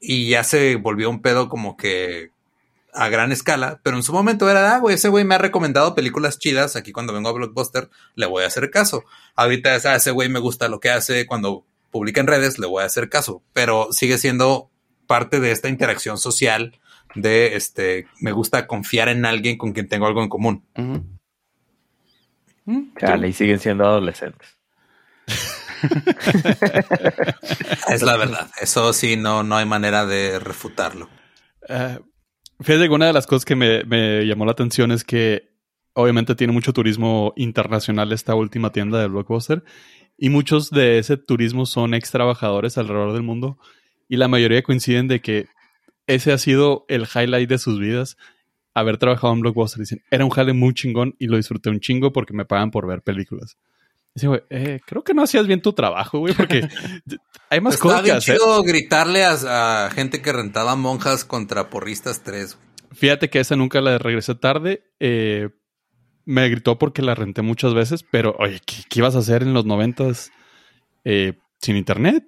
Y 0.00 0.30
ya 0.30 0.42
se 0.42 0.76
volvió 0.76 1.10
un 1.10 1.20
pedo 1.20 1.50
como 1.50 1.76
que 1.76 2.30
a 2.94 3.08
gran 3.08 3.30
escala, 3.30 3.78
pero 3.82 3.96
en 3.96 4.02
su 4.02 4.12
momento 4.12 4.48
era, 4.48 4.74
ah, 4.74 4.78
güey, 4.78 4.94
ese 4.94 5.08
güey 5.08 5.24
me 5.24 5.34
ha 5.34 5.38
recomendado 5.38 5.94
películas 5.94 6.38
chidas, 6.38 6.76
aquí 6.76 6.92
cuando 6.92 7.12
vengo 7.12 7.28
a 7.28 7.32
Blockbuster 7.32 7.90
le 8.14 8.26
voy 8.26 8.44
a 8.44 8.46
hacer 8.46 8.70
caso. 8.70 9.04
Ahorita 9.36 9.76
es, 9.76 9.84
ese 9.84 10.10
güey 10.12 10.28
me 10.30 10.40
gusta 10.40 10.68
lo 10.68 10.80
que 10.80 10.90
hace, 10.90 11.26
cuando 11.26 11.64
publica 11.90 12.20
en 12.20 12.26
redes 12.26 12.58
le 12.58 12.66
voy 12.66 12.82
a 12.82 12.86
hacer 12.86 13.08
caso, 13.08 13.42
pero 13.52 13.88
sigue 13.90 14.16
siendo 14.16 14.69
parte 15.10 15.40
de 15.40 15.50
esta 15.50 15.68
interacción 15.68 16.18
social 16.18 16.78
de, 17.16 17.56
este, 17.56 18.06
me 18.20 18.30
gusta 18.30 18.68
confiar 18.68 19.08
en 19.08 19.24
alguien 19.24 19.58
con 19.58 19.72
quien 19.72 19.88
tengo 19.88 20.06
algo 20.06 20.22
en 20.22 20.28
común. 20.28 20.64
Chale, 22.96 23.26
y 23.26 23.32
siguen 23.32 23.58
siendo 23.58 23.84
adolescentes. 23.84 24.56
es 27.88 28.02
la 28.02 28.16
verdad. 28.16 28.52
Eso 28.60 28.92
sí, 28.92 29.16
no, 29.16 29.42
no 29.42 29.56
hay 29.56 29.66
manera 29.66 30.06
de 30.06 30.38
refutarlo. 30.38 31.08
Uh, 31.68 31.98
fíjate 32.62 32.86
que 32.86 32.94
una 32.94 33.06
de 33.06 33.12
las 33.12 33.26
cosas 33.26 33.44
que 33.44 33.56
me, 33.56 33.82
me, 33.82 34.24
llamó 34.24 34.44
la 34.44 34.52
atención 34.52 34.92
es 34.92 35.02
que 35.02 35.50
obviamente 35.92 36.36
tiene 36.36 36.52
mucho 36.52 36.72
turismo 36.72 37.32
internacional 37.34 38.12
esta 38.12 38.36
última 38.36 38.70
tienda 38.70 39.00
de 39.00 39.08
Blockbuster 39.08 39.64
y 40.16 40.28
muchos 40.28 40.70
de 40.70 41.00
ese 41.00 41.16
turismo 41.16 41.66
son 41.66 41.94
ex 41.94 42.12
trabajadores 42.12 42.78
alrededor 42.78 43.12
del 43.12 43.24
mundo 43.24 43.58
y 44.10 44.16
la 44.16 44.26
mayoría 44.26 44.62
coinciden 44.64 45.06
de 45.06 45.20
que 45.20 45.46
ese 46.08 46.32
ha 46.32 46.38
sido 46.38 46.84
el 46.88 47.06
highlight 47.06 47.48
de 47.48 47.58
sus 47.58 47.78
vidas, 47.78 48.16
haber 48.74 48.98
trabajado 48.98 49.32
en 49.32 49.40
Blockbuster. 49.40 49.78
Dicen, 49.78 50.02
era 50.10 50.24
un 50.24 50.32
jale 50.32 50.52
muy 50.52 50.74
chingón 50.74 51.14
y 51.20 51.28
lo 51.28 51.36
disfruté 51.36 51.70
un 51.70 51.78
chingo 51.78 52.12
porque 52.12 52.34
me 52.34 52.44
pagan 52.44 52.72
por 52.72 52.88
ver 52.88 53.02
películas. 53.02 53.56
Dice, 54.12 54.26
güey, 54.26 54.40
eh, 54.50 54.80
creo 54.84 55.04
que 55.04 55.14
no 55.14 55.22
hacías 55.22 55.46
bien 55.46 55.62
tu 55.62 55.74
trabajo, 55.74 56.18
güey, 56.18 56.34
porque 56.34 56.68
hay 57.50 57.60
más 57.60 57.76
cosas 57.78 58.02
que 58.02 58.10
hacer. 58.10 58.36
chido 58.36 58.60
gritarle 58.64 59.24
a, 59.24 59.88
gente 59.94 60.20
que 60.20 60.32
rentaba 60.32 60.74
monjas 60.74 61.24
contra 61.24 61.70
porristas 61.70 62.24
3. 62.24 62.58
Fíjate 62.90 63.30
que 63.30 63.38
esa 63.38 63.54
nunca 63.54 63.80
la 63.80 63.96
regresé 63.98 64.34
tarde. 64.34 64.82
Eh, 64.98 65.50
me 66.24 66.48
gritó 66.48 66.78
porque 66.78 67.02
la 67.02 67.14
renté 67.14 67.42
muchas 67.42 67.74
veces, 67.74 68.04
pero 68.10 68.34
oye, 68.40 68.60
¿qué, 68.66 68.98
ibas 68.98 69.14
a 69.14 69.20
hacer 69.20 69.44
en 69.44 69.54
los 69.54 69.66
noventas 69.66 70.32
eh, 71.04 71.38
sin 71.60 71.76
internet? 71.76 72.24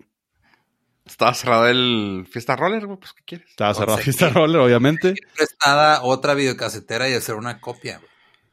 Estaba 1.05 1.35
cerrado 1.35 1.69
el 1.69 2.27
Fiesta 2.31 2.55
Roller, 2.55 2.87
güey, 2.87 2.99
pues 2.99 3.13
¿qué 3.13 3.23
quieres? 3.25 3.51
Estaba 3.51 3.75
cerrado 3.75 3.99
el 3.99 4.05
Fiesta 4.05 4.31
Roller, 4.31 4.61
obviamente. 4.61 5.15
Prestada 5.37 6.03
otra 6.03 6.35
videocasetera 6.35 7.09
y 7.09 7.15
hacer 7.15 7.35
una 7.35 7.61
copia, 7.61 7.99
güey. 7.99 8.11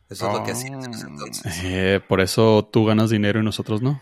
Eso 0.10 0.28
es 0.28 0.34
lo 0.34 0.44
que 0.44 0.52
hacías 0.52 0.86
en 0.86 0.92
ese 0.92 1.06
entonces. 1.06 1.62
Eh, 1.64 2.02
por 2.08 2.20
eso 2.20 2.68
tú 2.72 2.86
ganas 2.86 3.12
dinero 3.12 3.40
y 3.40 3.44
nosotros 3.44 3.84
no. 3.84 4.02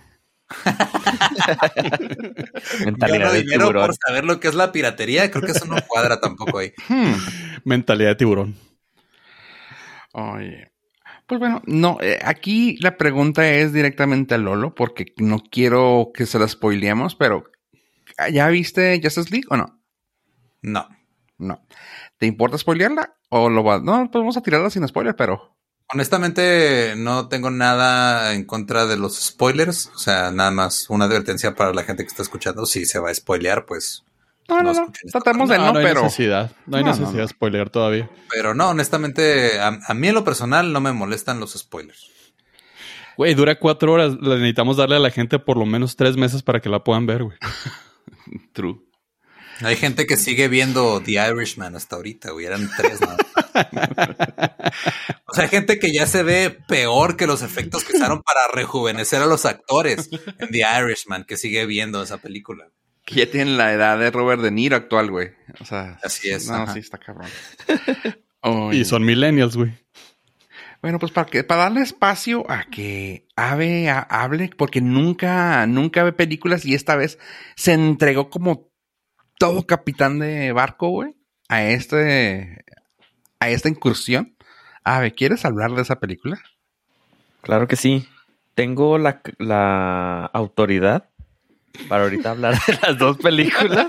Mentalidad 2.86 3.34
de 3.34 3.42
dinero 3.42 3.66
tiburón. 3.66 3.88
por 3.88 3.96
saber 3.96 4.24
lo 4.24 4.40
que 4.40 4.48
es 4.48 4.56
la 4.56 4.72
piratería, 4.72 5.30
creo 5.30 5.44
que 5.44 5.52
eso 5.52 5.66
no 5.66 5.76
cuadra 5.86 6.22
tampoco 6.22 6.60
ahí. 6.60 6.72
Hmm. 6.88 7.12
Mentalidad 7.66 8.12
de 8.12 8.16
tiburón. 8.16 8.56
Oye. 10.14 10.72
Pues 11.26 11.42
bueno, 11.42 11.62
no, 11.66 11.98
eh, 12.00 12.20
aquí 12.24 12.78
la 12.80 12.96
pregunta 12.96 13.46
es 13.50 13.74
directamente 13.74 14.36
a 14.36 14.38
Lolo, 14.38 14.74
porque 14.74 15.08
no 15.18 15.40
quiero 15.40 16.12
que 16.14 16.26
se 16.26 16.40
la 16.40 16.48
spoileemos, 16.48 17.16
pero 17.16 17.52
¿Ya 18.32 18.48
viste 18.48 19.00
Justice 19.02 19.30
League 19.30 19.48
o 19.50 19.58
no? 19.58 19.80
No. 20.62 20.88
No. 21.38 21.62
¿Te 22.18 22.26
importa 22.26 22.58
spoilearla? 22.58 23.16
¿O 23.30 23.50
lo 23.50 23.64
va? 23.64 23.80
No, 23.80 24.10
pues 24.12 24.22
vamos 24.22 24.38
a 24.38 24.42
tirarla 24.42 24.70
sin 24.70 24.88
spoiler, 24.88 25.16
pero. 25.16 25.56
Honestamente, 25.94 26.96
no 26.98 27.30
tengo 27.30 27.50
nada 27.50 28.34
en 28.34 28.44
contra 28.44 28.86
de 28.86 28.98
los 28.98 29.16
spoilers. 29.22 29.92
O 29.96 30.00
sea, 30.00 30.32
nada 30.32 30.52
más 30.52 30.90
una 30.90 31.06
advertencia 31.06 31.56
para 31.56 31.74
la 31.74 31.84
gente 31.84 32.04
que 32.04 32.08
está 32.08 32.24
escuchando. 32.24 32.66
Si 32.66 32.86
se 32.86 33.00
va 33.00 33.10
a 33.10 33.14
spoilear, 33.14 33.66
pues. 33.66 34.04
No, 34.50 34.64
no, 34.64 34.74
no. 34.74 34.92
Tratamos 35.12 35.50
de 35.50 35.58
no, 35.58 35.74
no, 35.74 35.80
hay 35.80 35.94
Necesidad. 35.94 36.52
No 36.66 36.78
hay 36.78 36.84
necesidad 36.84 37.22
de 37.24 37.28
spoilear 37.28 37.70
todavía. 37.70 38.10
Pero 38.30 38.54
no, 38.54 38.70
honestamente, 38.70 39.60
a, 39.60 39.80
a, 39.86 39.94
mí 39.94 40.08
en 40.08 40.16
lo 40.16 40.24
personal 40.24 40.72
no 40.72 40.80
me 40.80 40.94
molestan 40.94 41.40
los 41.40 41.54
spoilers. 41.54 42.10
Güey, 43.18 43.34
dura 43.34 43.60
cuatro 43.60 43.94
horas. 43.94 44.18
necesitamos 44.20 44.78
darle 44.78 44.96
a 44.96 45.00
la 45.00 45.12
gente 45.12 45.40
por 45.40 45.58
lo 45.58 45.66
menos 45.66 45.96
tres 45.96 46.16
meses 46.18 46.44
para 46.44 46.62
que 46.62 46.70
la 46.70 46.84
puedan 46.84 47.06
ver, 47.06 47.24
güey. 47.24 47.38
True. 48.54 48.84
Hay 49.62 49.76
gente 49.76 50.06
que 50.06 50.18
sigue 50.18 50.48
viendo 50.48 51.02
The 51.02 51.14
Irishman 51.14 51.76
hasta 51.76 51.96
ahorita, 51.96 52.32
güey. 52.32 52.46
Eran 52.46 52.70
tres, 52.78 53.02
¿no? 53.02 53.08
o 55.26 55.34
sea, 55.34 55.46
hay 55.46 55.50
gente 55.50 55.80
que 55.80 55.92
ya 55.92 56.06
se 56.06 56.22
ve 56.22 56.56
peor 56.68 57.18
que 57.18 57.26
los 57.26 57.42
efectos 57.42 57.84
que 57.84 57.98
usaron 57.98 58.22
para 58.22 58.48
rejuvenecer 58.54 59.22
a 59.22 59.26
los 59.26 59.46
actores 59.46 60.10
en 60.38 60.50
The 60.50 60.64
Irishman, 60.80 61.24
que 61.24 61.38
sigue 61.38 61.66
viendo 61.66 62.04
esa 62.04 62.20
película. 62.20 62.70
Que 63.04 63.16
ya 63.16 63.32
tienen 63.32 63.58
la 63.58 63.74
edad 63.74 63.98
de 63.98 64.12
Robert 64.12 64.42
De 64.42 64.52
Niro 64.52 64.76
actual, 64.76 65.10
güey. 65.10 65.32
O 65.60 65.66
sea, 65.66 65.98
así 66.04 66.30
es. 66.30 66.48
No, 66.50 66.72
sí, 66.72 66.80
está 66.80 67.00
cabrón. 67.00 67.30
y 68.74 68.86
son 68.86 69.04
millennials, 69.06 69.56
güey. 69.56 69.74
Bueno, 70.82 71.00
pues 71.00 71.12
para 71.12 71.30
que 71.30 71.44
para 71.44 71.64
darle 71.64 71.82
espacio 71.82 72.50
a 72.50 72.66
que 72.66 73.28
Ave 73.36 73.90
hable, 73.90 74.52
porque 74.56 74.82
nunca, 74.82 75.66
nunca 75.68 76.04
ve 76.04 76.14
películas 76.14 76.66
y 76.66 76.76
esta 76.76 76.96
vez 76.96 77.18
se 77.56 77.74
entregó 77.74 78.30
como 78.30 78.70
todo 79.40 79.66
capitán 79.66 80.20
de 80.20 80.52
barco, 80.52 80.90
güey, 80.90 81.16
a 81.50 81.64
este, 81.64 82.64
a 83.40 83.50
esta 83.50 83.70
incursión. 83.70 84.36
Ave, 84.84 85.14
¿quieres 85.14 85.46
hablar 85.46 85.72
de 85.72 85.82
esa 85.82 86.00
película? 86.00 86.40
Claro 87.42 87.68
que 87.68 87.76
sí. 87.76 88.08
Tengo 88.56 88.98
la, 88.98 89.22
la 89.38 90.26
autoridad 90.34 91.10
para 91.88 92.04
ahorita 92.04 92.32
hablar 92.32 92.56
de 92.68 92.78
las 92.82 92.98
dos 92.98 93.18
películas. 93.18 93.88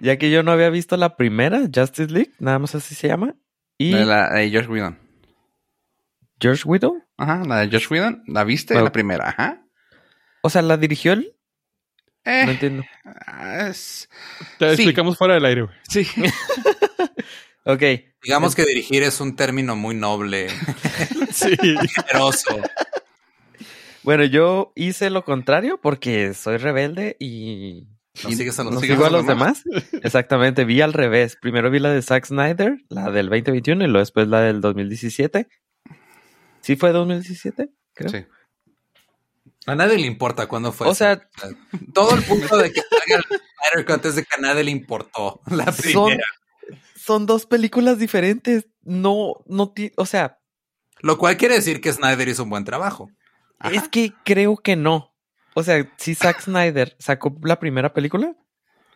ya 0.00 0.16
que 0.16 0.30
yo 0.30 0.42
no 0.42 0.52
había 0.52 0.70
visto 0.70 0.96
la 0.96 1.16
primera, 1.16 1.60
Justice 1.72 2.12
League, 2.12 2.32
nada 2.38 2.58
más 2.58 2.74
así 2.74 2.94
se 2.94 3.08
llama. 3.08 3.34
Y 3.76 3.92
la 3.92 4.30
de 4.30 4.50
George 4.50 4.70
Whedon. 4.70 5.07
George 6.40 6.62
Widow. 6.66 7.02
Ajá, 7.16 7.42
la 7.44 7.60
de 7.60 7.68
George 7.68 7.88
Whedon. 7.90 8.22
¿La 8.26 8.44
viste? 8.44 8.74
La 8.74 8.92
primera, 8.92 9.28
ajá. 9.28 9.64
O 10.42 10.50
sea, 10.50 10.62
¿la 10.62 10.76
dirigió 10.76 11.12
él? 11.12 11.34
Eh, 12.24 12.42
no 12.44 12.52
entiendo. 12.52 12.84
Te 14.58 14.72
explicamos 14.72 15.16
fuera 15.16 15.34
del 15.34 15.44
aire, 15.44 15.62
güey. 15.62 15.74
Sí. 15.88 16.06
ok. 17.64 17.82
Digamos 18.22 18.54
que 18.54 18.64
dirigir 18.64 19.02
es 19.02 19.20
un 19.20 19.34
término 19.36 19.76
muy 19.76 19.94
noble. 19.94 20.48
sí. 21.32 21.56
Generoso. 21.94 22.60
Bueno, 24.02 24.24
yo 24.24 24.72
hice 24.74 25.10
lo 25.10 25.24
contrario 25.24 25.80
porque 25.80 26.34
soy 26.34 26.56
rebelde 26.56 27.16
y 27.18 27.88
No 28.22 28.30
sigues 28.30 28.58
a 28.58 28.64
los, 28.64 28.74
no 28.74 28.80
sigues 28.80 28.96
sigo 28.96 29.04
a 29.04 29.08
a 29.08 29.10
los 29.10 29.24
los 29.24 29.28
demás. 29.28 29.64
Exactamente, 30.02 30.64
vi 30.64 30.80
al 30.80 30.92
revés. 30.92 31.36
Primero 31.40 31.70
vi 31.70 31.78
la 31.78 31.92
de 31.92 32.02
Zack 32.02 32.26
Snyder, 32.26 32.78
la 32.88 33.10
del 33.10 33.28
2021 33.28 33.84
y 33.84 33.86
luego 33.86 34.00
después 34.00 34.28
la 34.28 34.40
del 34.40 34.60
2017. 34.60 35.48
¿Sí 36.68 36.76
fue 36.76 36.92
2017? 36.92 37.70
Creo. 37.94 38.10
Sí. 38.10 38.26
A 39.66 39.74
nadie 39.74 39.96
le 39.96 40.06
importa 40.06 40.46
cuándo 40.48 40.70
fue. 40.70 40.86
O 40.86 40.94
sea, 40.94 41.18
todo 41.94 42.14
el 42.14 42.22
punto 42.24 42.58
de 42.58 42.70
que 42.70 42.80
haga 42.80 43.16
el 43.16 43.24
Snyder 43.24 43.86
Cut 43.86 44.04
es 44.04 44.16
de 44.16 44.24
que 44.24 44.34
a 44.36 44.40
nadie 44.42 44.64
le 44.64 44.70
importó 44.70 45.40
la 45.50 45.72
son, 45.72 45.82
primera. 46.10 46.24
son 46.94 47.24
dos 47.24 47.46
películas 47.46 47.98
diferentes. 47.98 48.66
No, 48.82 49.36
no, 49.46 49.70
ti- 49.72 49.92
o 49.96 50.04
sea, 50.04 50.40
Lo 51.00 51.16
cual 51.16 51.38
quiere 51.38 51.54
decir 51.54 51.80
que 51.80 51.90
Snyder 51.90 52.28
hizo 52.28 52.42
un 52.42 52.50
buen 52.50 52.64
trabajo. 52.66 53.10
es 53.72 53.88
que 53.88 54.12
creo 54.26 54.58
que 54.58 54.76
no. 54.76 55.14
O 55.54 55.62
sea, 55.62 55.90
si 55.96 56.14
Zack 56.14 56.40
Snyder 56.42 56.96
sacó 56.98 57.34
la 57.44 57.58
primera 57.58 57.94
película. 57.94 58.36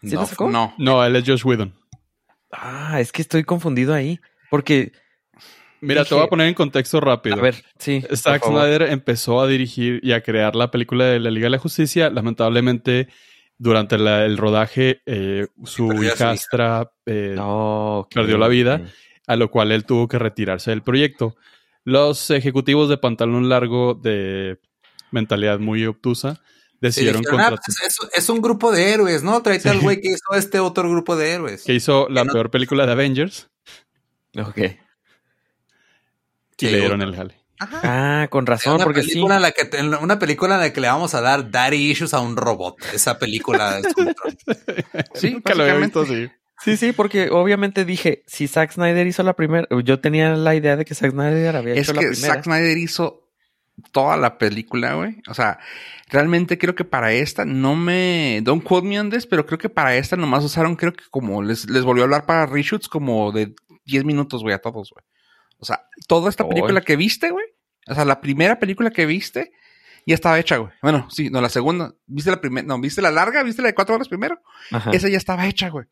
¿Sí 0.03 0.15
no, 0.15 0.21
la 0.21 0.27
sacó? 0.27 0.51
No. 0.51 0.75
No, 0.77 1.03
él 1.07 1.17
es 1.17 1.25
Josh 1.27 1.47
Whedon. 1.47 1.75
Ah, 2.51 3.01
es 3.01 3.13
que 3.13 3.23
estoy 3.23 3.45
confundido 3.45 3.95
ahí. 3.95 4.21
Porque, 4.51 4.93
Mira, 5.83 6.05
te 6.05 6.15
voy 6.15 6.25
a 6.25 6.29
poner 6.29 6.47
en 6.49 6.55
contexto 6.55 7.01
rápido. 7.01 7.37
a 7.37 7.41
ver, 7.41 7.57
sí. 7.79 8.03
Zack. 8.15 8.45
Snyder 8.45 8.83
empezó 8.83 9.41
a 9.41 9.47
dirigir 9.47 10.01
y 10.03 10.13
a 10.13 10.23
crear 10.23 10.55
la 10.57 10.71
película 10.71 11.05
de 11.07 11.21
la 11.21 11.31
Liga 11.31 11.47
de 11.47 11.51
la 11.51 11.59
Justicia. 11.59 12.09
Lamentablemente, 12.11 13.09
durante 13.59 13.99
la- 13.99 14.25
el 14.25 14.37
rodaje, 14.39 15.03
eh, 15.07 15.47
su 15.65 15.93
hijastra 16.03 16.91
eh, 17.07 17.37
perdió 18.15 18.39
la 18.39 18.49
vida. 18.49 18.81
a 19.29 19.37
lo 19.37 19.51
cual 19.51 19.71
él 19.71 19.85
tuvo 19.85 20.09
que 20.09 20.19
retirarse 20.19 20.71
del 20.73 20.83
proyecto. 20.83 21.37
Los 21.85 22.31
ejecutivos 22.31 22.89
de 22.89 22.99
pantalón 22.99 23.49
largo 23.49 23.95
de 23.95 24.59
mentalidad 25.13 25.59
muy 25.61 25.87
obtusa 25.87 26.35
Sí, 26.35 26.41
decidieron 26.81 27.21
dijeron, 27.23 27.41
ah, 27.41 27.51
contratar 27.51 27.65
pues 27.65 27.81
es, 28.13 28.19
es 28.25 28.29
un 28.29 28.41
grupo 28.43 28.73
de 28.73 28.93
héroes, 28.93 29.23
¿no? 29.23 29.41
Tráete 29.43 29.69
al 29.69 29.79
güey 29.81 30.01
que 30.01 30.09
hizo 30.09 30.37
este 30.37 30.59
otro 30.59 30.91
grupo 30.91 31.15
de 31.17 31.31
héroes. 31.33 31.63
que 31.65 31.73
hizo 31.75 32.09
la 32.09 32.23
que 32.23 32.27
no- 32.29 32.33
peor 32.33 32.51
película 32.51 32.85
de 32.85 32.93
Avengers 32.93 33.49
Ok. 34.37 34.59
Y 36.63 36.69
Sí, 36.69 36.73
le 36.73 36.81
dieron 36.81 37.03
el 37.03 37.15
jale. 37.15 37.35
Ah, 37.59 38.27
con 38.31 38.47
razón, 38.47 38.77
una 38.77 38.85
porque 38.85 39.03
sí. 39.03 39.11
película 39.11 39.37
en 39.37 39.43
la 39.43 39.51
que 39.53 39.71
una 40.01 40.19
película 40.19 40.55
en 40.57 40.61
la 40.63 40.73
que 40.73 40.81
le 40.81 40.89
vamos 40.89 41.15
a 41.15 41.21
dar 41.21 41.51
daddy 41.51 41.91
issues 41.91 42.13
a 42.15 42.21
un 42.21 42.37
robot. 42.37 42.77
Esa 42.93 43.19
película 43.19 43.79
es 43.79 43.87
Sí, 45.15 45.31
Nunca 45.33 45.55
lo 45.55 45.63
había 45.63 45.77
visto 45.77 46.01
así. 46.01 46.29
Sí, 46.65 46.77
sí, 46.77 46.93
porque 46.93 47.29
obviamente 47.31 47.85
dije, 47.85 48.23
si 48.27 48.47
Zack 48.47 48.73
Snyder 48.73 49.07
hizo 49.07 49.23
la 49.23 49.35
primera, 49.35 49.67
yo 49.85 50.01
tenía 50.01 50.35
la 50.35 50.55
idea 50.55 50.77
de 50.77 50.85
que 50.85 50.95
Zack 50.95 51.11
Snyder 51.11 51.57
había 51.57 51.75
Es 51.75 51.89
hecho 51.89 51.95
la 51.95 52.01
que 52.03 52.09
primera. 52.09 52.35
Zack 52.35 52.45
Snyder 52.45 52.79
hizo 52.79 53.29
toda 53.91 54.17
la 54.17 54.39
película, 54.39 54.95
güey. 54.95 55.17
O 55.29 55.35
sea, 55.35 55.59
realmente 56.09 56.59
creo 56.59 56.75
que 56.75 56.85
para 56.85 57.13
esta 57.13 57.45
no 57.45 57.75
me... 57.75 58.41
Don't 58.43 58.63
quote 58.63 58.87
me 58.87 59.01
on 59.01 59.11
this, 59.11 59.27
pero 59.27 59.45
creo 59.45 59.59
que 59.59 59.69
para 59.69 59.97
esta 59.97 60.17
nomás 60.17 60.45
usaron, 60.45 60.77
creo 60.77 60.93
que 60.93 61.05
como 61.11 61.43
les, 61.43 61.69
les 61.69 61.83
volvió 61.83 62.05
a 62.05 62.07
hablar 62.07 62.27
para 62.27 62.47
reshoots 62.47 62.89
como 62.89 63.33
de 63.33 63.55
10 63.87 64.05
minutos, 64.05 64.43
güey, 64.43 64.55
a 64.55 64.61
todos, 64.61 64.91
güey. 64.91 65.05
O 65.63 65.65
sea, 65.65 65.87
toda 66.09 66.29
esta 66.29 66.49
película 66.49 66.81
que 66.81 66.97
viste, 66.97 67.31
güey. 67.31 67.47
O 67.87 67.95
sea, 67.95 68.05
la 68.05 68.21
primera 68.21 68.59
película 68.59 68.91
que 68.91 69.07
viste 69.07 69.53
ya 70.05 70.15
estaba 70.17 70.41
hecha, 70.41 70.57
güey. 70.57 70.73
Bueno, 70.83 71.07
sí, 71.09 71.31
no, 71.31 71.41
la 71.41 71.49
segunda. 71.49 71.95
¿Viste 72.07 72.33
la 72.33 72.41
primera? 72.41 72.67
No, 72.67 72.81
¿viste 72.81 73.01
la 73.01 73.13
larga? 73.13 73.45
¿Viste 73.45 73.63
la 73.63 73.69
de 73.69 73.75
cuatro 73.75 73.95
horas 73.95 74.09
primero? 74.09 74.43
Ajá. 74.73 74.91
Esa 74.91 75.09
ya 75.09 75.17
estaba 75.19 75.47
hecha, 75.47 75.69
güey. 75.69 75.87
Sí, 75.87 75.91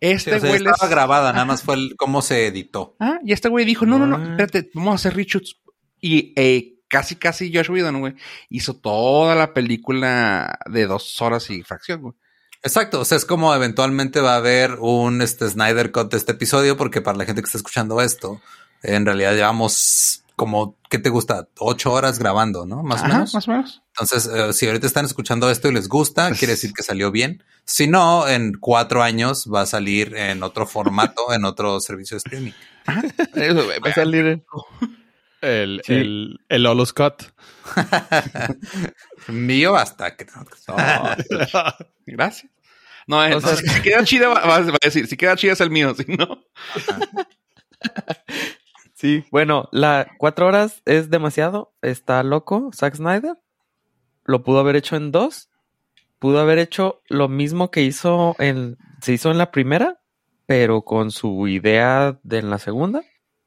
Este 0.00 0.34
o 0.34 0.40
sea, 0.40 0.48
güey 0.50 0.60
les- 0.62 0.72
estaba 0.72 0.90
grabada, 0.90 1.32
nada 1.32 1.46
más 1.46 1.62
fue 1.62 1.76
el, 1.76 1.94
cómo 1.96 2.20
se 2.20 2.46
editó. 2.46 2.96
Ah, 3.00 3.18
y 3.24 3.32
este 3.32 3.48
güey 3.48 3.64
dijo, 3.64 3.86
no, 3.86 3.98
no, 3.98 4.06
no, 4.06 4.30
espérate, 4.30 4.70
vamos 4.74 4.92
a 4.92 4.94
hacer 4.96 5.14
reshoots. 5.16 5.56
Y 5.98 6.34
eh, 6.36 6.74
casi, 6.88 7.16
casi 7.16 7.50
Josh 7.54 7.70
Whedon, 7.70 8.00
güey, 8.00 8.14
hizo 8.50 8.76
toda 8.76 9.34
la 9.34 9.54
película 9.54 10.58
de 10.66 10.86
dos 10.86 11.20
horas 11.22 11.48
y 11.50 11.62
fracción, 11.62 12.02
güey. 12.02 12.14
Exacto, 12.62 13.00
o 13.00 13.04
sea, 13.06 13.16
es 13.16 13.24
como 13.24 13.54
eventualmente 13.54 14.20
va 14.20 14.34
a 14.34 14.36
haber 14.36 14.76
un 14.80 15.22
este, 15.22 15.48
Snyder 15.48 15.92
Cut 15.92 16.10
de 16.10 16.18
este 16.18 16.32
episodio, 16.32 16.76
porque 16.76 17.00
para 17.00 17.16
la 17.16 17.24
gente 17.24 17.40
que 17.40 17.46
está 17.46 17.56
escuchando 17.56 18.02
esto, 18.02 18.40
en 18.82 19.04
realidad 19.06 19.34
llevamos 19.34 20.24
como, 20.36 20.78
¿qué 20.88 20.98
te 20.98 21.10
gusta? 21.10 21.48
Ocho 21.58 21.92
horas 21.92 22.18
grabando, 22.18 22.64
¿no? 22.64 22.82
Más 22.82 23.02
o 23.02 23.08
menos. 23.08 23.34
Más 23.34 23.46
o 23.46 23.50
menos. 23.50 23.82
Entonces, 23.88 24.30
eh, 24.34 24.52
si 24.54 24.66
ahorita 24.66 24.86
están 24.86 25.04
escuchando 25.04 25.50
esto 25.50 25.68
y 25.68 25.74
les 25.74 25.86
gusta, 25.88 26.30
quiere 26.32 26.52
decir 26.54 26.72
que 26.72 26.82
salió 26.82 27.10
bien. 27.10 27.44
Si 27.66 27.86
no, 27.86 28.26
en 28.26 28.54
cuatro 28.58 29.02
años 29.02 29.48
va 29.52 29.60
a 29.62 29.66
salir 29.66 30.16
en 30.16 30.42
otro 30.42 30.66
formato, 30.66 31.32
en 31.34 31.44
otro 31.44 31.78
servicio 31.80 32.14
de 32.14 32.18
streaming. 32.18 32.52
Eso, 33.34 33.64
güey, 33.66 33.78
Va 33.80 33.90
a 33.90 33.94
salir 33.94 34.26
en- 34.26 34.44
El, 35.42 35.82
Sí. 35.84 35.92
el, 35.94 36.40
el 36.48 36.86
Scott. 36.86 37.32
Mío 39.28 39.76
hasta 39.76 40.16
que... 40.16 40.26
Gracias. 42.06 42.50
No, 43.06 43.24
eh, 43.24 43.34
O 43.34 43.40
sea- 43.42 43.56
si, 43.56 43.68
si 43.68 43.82
queda 43.82 44.04
chida, 44.04 44.28
va, 44.28 44.40
va 44.46 44.56
a 44.56 44.62
decir, 44.82 45.06
si 45.06 45.16
queda 45.18 45.36
chida 45.36 45.52
es 45.52 45.60
el 45.60 45.70
mío, 45.70 45.94
si 45.94 46.04
no. 46.16 46.44
Sí, 49.00 49.24
bueno, 49.30 49.66
la 49.72 50.08
cuatro 50.18 50.46
horas 50.46 50.82
es 50.84 51.08
demasiado. 51.08 51.72
Está 51.80 52.22
loco, 52.22 52.70
Zack 52.74 52.96
Snyder. 52.96 53.38
Lo 54.26 54.42
pudo 54.42 54.58
haber 54.60 54.76
hecho 54.76 54.94
en 54.96 55.10
dos. 55.10 55.48
Pudo 56.18 56.38
haber 56.38 56.58
hecho 56.58 57.00
lo 57.08 57.26
mismo 57.30 57.70
que 57.70 57.80
hizo 57.80 58.36
en, 58.38 58.76
se 59.00 59.14
hizo 59.14 59.30
en 59.30 59.38
la 59.38 59.52
primera, 59.52 60.02
pero 60.44 60.82
con 60.82 61.12
su 61.12 61.48
idea 61.48 62.20
de 62.24 62.40
en 62.40 62.50
la 62.50 62.58
segunda, 62.58 63.00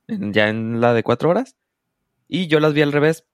en- 0.08 0.34
ya 0.34 0.50
en 0.50 0.82
la 0.82 0.96
de 0.96 1.04
cuatro 1.04 1.30
horas. 1.30 1.56
Y 2.28 2.48
yo 2.48 2.60
las 2.60 2.74
vi 2.74 2.82
al 2.82 2.92
revés. 2.92 3.28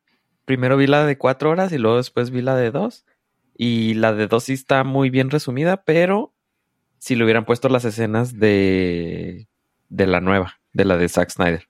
Primero 0.44 0.76
vi 0.76 0.88
la 0.88 1.06
de 1.06 1.18
cuatro 1.18 1.52
horas 1.52 1.72
y 1.72 1.78
luego 1.78 1.96
después 1.96 2.32
vi 2.32 2.42
la 2.42 2.58
de 2.58 2.72
dos. 2.72 3.06
Y 3.56 3.94
la 3.94 4.12
de 4.12 4.28
dos 4.28 4.44
sí 4.44 4.54
está 4.54 4.84
muy 4.84 5.10
bien 5.10 5.30
resumida, 5.30 5.86
pero 5.86 6.34
si 6.98 7.16
le 7.16 7.24
hubieran 7.24 7.46
puesto 7.46 7.70
las 7.70 7.86
escenas 7.86 8.38
de, 8.38 9.48
de 9.88 10.06
la 10.08 10.20
nueva, 10.20 10.60
de 10.74 10.84
la 10.84 10.98
de 10.98 11.08
Zack 11.08 11.30
Snyder. 11.30 11.70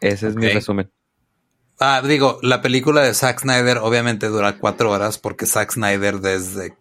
Ese 0.00 0.28
es 0.28 0.34
mi 0.34 0.48
resumen. 0.48 0.90
Ah, 1.78 2.02
digo, 2.04 2.38
la 2.42 2.60
película 2.60 3.02
de 3.02 3.14
Zack 3.14 3.40
Snyder 3.40 3.78
obviamente 3.78 4.28
dura 4.28 4.58
cuatro 4.58 4.90
horas 4.90 5.18
porque 5.18 5.46
Zack 5.46 5.72
Snyder 5.72 6.20
desde 6.20 6.76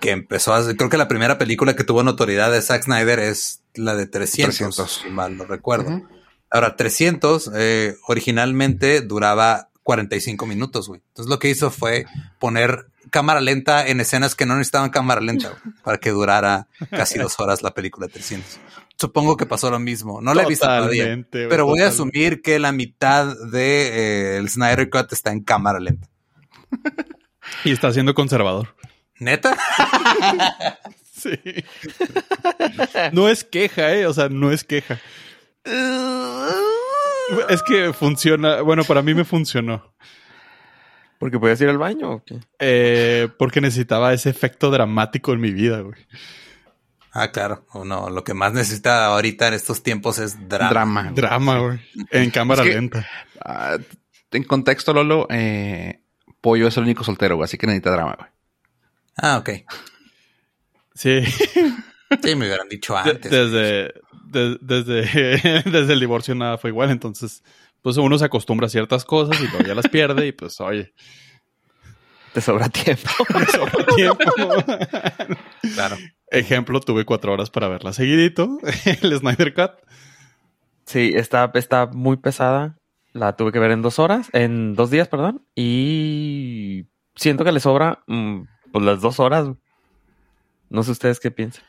que 0.00 0.10
empezó 0.10 0.52
a 0.52 0.58
hacer, 0.58 0.76
creo 0.76 0.90
que 0.90 0.96
la 0.96 1.08
primera 1.08 1.38
película 1.38 1.74
que 1.74 1.84
tuvo 1.84 2.02
notoriedad 2.02 2.50
de 2.52 2.60
Zack 2.62 2.84
Snyder 2.84 3.18
es 3.18 3.62
la 3.74 3.94
de 3.94 4.06
300, 4.06 4.56
300. 4.56 5.02
si 5.02 5.10
mal 5.10 5.36
no 5.36 5.44
recuerdo. 5.44 6.02
Ahora, 6.50 6.76
300 6.76 7.50
eh, 7.54 7.96
originalmente 8.06 9.00
duraba 9.00 9.70
45 9.82 10.46
minutos, 10.46 10.88
güey. 10.88 11.00
Entonces 11.08 11.30
lo 11.30 11.38
que 11.38 11.50
hizo 11.50 11.70
fue 11.70 12.04
poner 12.38 12.86
cámara 13.10 13.40
lenta 13.40 13.86
en 13.86 14.00
escenas 14.00 14.34
que 14.34 14.46
no 14.46 14.54
necesitaban 14.54 14.90
cámara 14.90 15.20
lenta 15.20 15.48
güey, 15.48 15.74
para 15.82 15.98
que 15.98 16.10
durara 16.10 16.68
casi 16.90 17.18
dos 17.18 17.38
horas 17.40 17.62
la 17.62 17.74
película 17.74 18.06
de 18.06 18.12
300. 18.12 18.58
Supongo 18.98 19.36
que 19.36 19.46
pasó 19.46 19.70
lo 19.70 19.78
mismo. 19.78 20.20
No 20.20 20.34
la 20.34 20.42
he 20.42 20.46
visto 20.46 20.66
todavía. 20.66 21.04
Totalmente, 21.04 21.48
Pero 21.48 21.66
voy 21.66 21.80
a 21.80 21.88
asumir 21.88 22.40
que 22.42 22.58
la 22.58 22.72
mitad 22.72 23.34
de 23.50 23.88
eh, 23.88 24.36
el 24.38 24.48
Snyder 24.48 24.88
Cut 24.90 25.12
está 25.12 25.32
en 25.32 25.42
cámara 25.42 25.80
lenta. 25.80 26.08
Y 27.64 27.72
está 27.72 27.92
siendo 27.92 28.14
conservador. 28.14 28.74
¿Neta? 29.18 29.56
Sí. 31.22 31.38
No 33.12 33.28
es 33.28 33.44
queja, 33.44 33.94
eh. 33.94 34.08
O 34.08 34.12
sea, 34.12 34.28
no 34.28 34.50
es 34.50 34.64
queja. 34.64 35.00
Es 37.48 37.62
que 37.62 37.92
funciona. 37.92 38.62
Bueno, 38.62 38.82
para 38.82 39.02
mí 39.02 39.14
me 39.14 39.24
funcionó. 39.24 39.94
¿Porque 41.20 41.38
podías 41.38 41.60
ir 41.60 41.68
al 41.68 41.78
baño 41.78 42.10
o 42.10 42.24
qué? 42.24 42.40
Eh, 42.58 43.28
porque 43.38 43.60
necesitaba 43.60 44.12
ese 44.12 44.30
efecto 44.30 44.72
dramático 44.72 45.32
en 45.32 45.40
mi 45.40 45.52
vida, 45.52 45.80
güey. 45.82 45.94
Ah, 47.12 47.30
claro. 47.30 47.66
Uno, 47.74 48.08
lo 48.10 48.24
que 48.24 48.32
más 48.34 48.52
necesita 48.54 49.06
ahorita 49.06 49.48
en 49.48 49.54
estos 49.54 49.82
tiempos 49.82 50.18
es 50.18 50.48
drama. 50.48 50.70
Drama. 50.70 51.12
Drama, 51.14 51.58
güey. 51.58 51.80
En 52.10 52.30
cámara 52.30 52.62
Es 52.62 52.68
que- 52.68 52.74
lenta. 52.74 53.06
Ah, 53.44 53.76
en 54.30 54.44
contexto, 54.44 54.94
Lolo, 54.94 55.26
eh, 55.30 56.00
Pollo 56.40 56.68
es 56.68 56.76
el 56.78 56.84
único 56.84 57.04
soltero, 57.04 57.36
güey, 57.36 57.44
así 57.44 57.58
que 57.58 57.66
necesita 57.66 57.90
drama, 57.90 58.16
güey. 58.18 58.30
Ah, 59.18 59.36
ok. 59.38 59.50
Sí. 60.94 61.22
Sí, 62.22 62.34
me 62.36 62.46
hubieran 62.46 62.68
dicho 62.68 62.94
De- 62.94 63.10
antes. 63.10 63.30
desde, 63.30 63.94
de- 64.26 64.58
desde, 64.60 65.02
desde 65.70 65.92
el 65.92 66.00
divorcio 66.00 66.34
nada 66.34 66.58
fue 66.58 66.70
igual. 66.70 66.90
Entonces, 66.90 67.42
pues 67.82 67.96
uno 67.96 68.18
se 68.18 68.24
acostumbra 68.24 68.66
a 68.66 68.70
ciertas 68.70 69.04
cosas 69.04 69.38
y 69.40 69.48
luego 69.48 69.64
ya 69.66 69.74
las 69.74 69.88
pierde. 69.88 70.26
Y 70.26 70.32
pues, 70.32 70.60
oye, 70.60 70.92
Te 72.32 72.40
sobra 72.40 72.68
tiempo. 72.68 73.10
me 73.34 73.46
sobra 73.46 73.86
tiempo. 73.94 74.24
Claro. 75.74 75.96
Ejemplo, 76.30 76.80
tuve 76.80 77.04
cuatro 77.04 77.32
horas 77.32 77.50
para 77.50 77.68
verla 77.68 77.92
seguidito. 77.92 78.58
El 79.02 79.18
Snyder 79.18 79.54
Cut. 79.54 79.72
sí, 80.86 81.12
está, 81.14 81.50
está 81.54 81.86
muy 81.86 82.16
pesada. 82.16 82.78
La 83.12 83.36
tuve 83.36 83.52
que 83.52 83.58
ver 83.58 83.72
en 83.72 83.82
dos 83.82 83.98
horas, 83.98 84.28
en 84.32 84.74
dos 84.74 84.90
días, 84.90 85.08
perdón. 85.08 85.46
Y 85.54 86.86
siento 87.14 87.44
que 87.44 87.52
le 87.52 87.60
sobra 87.60 88.02
mm, 88.06 88.42
pues 88.72 88.84
las 88.84 89.00
dos 89.02 89.20
horas. 89.20 89.48
No 90.70 90.82
sé 90.82 90.92
ustedes 90.92 91.20
qué 91.20 91.30
piensan. 91.30 91.62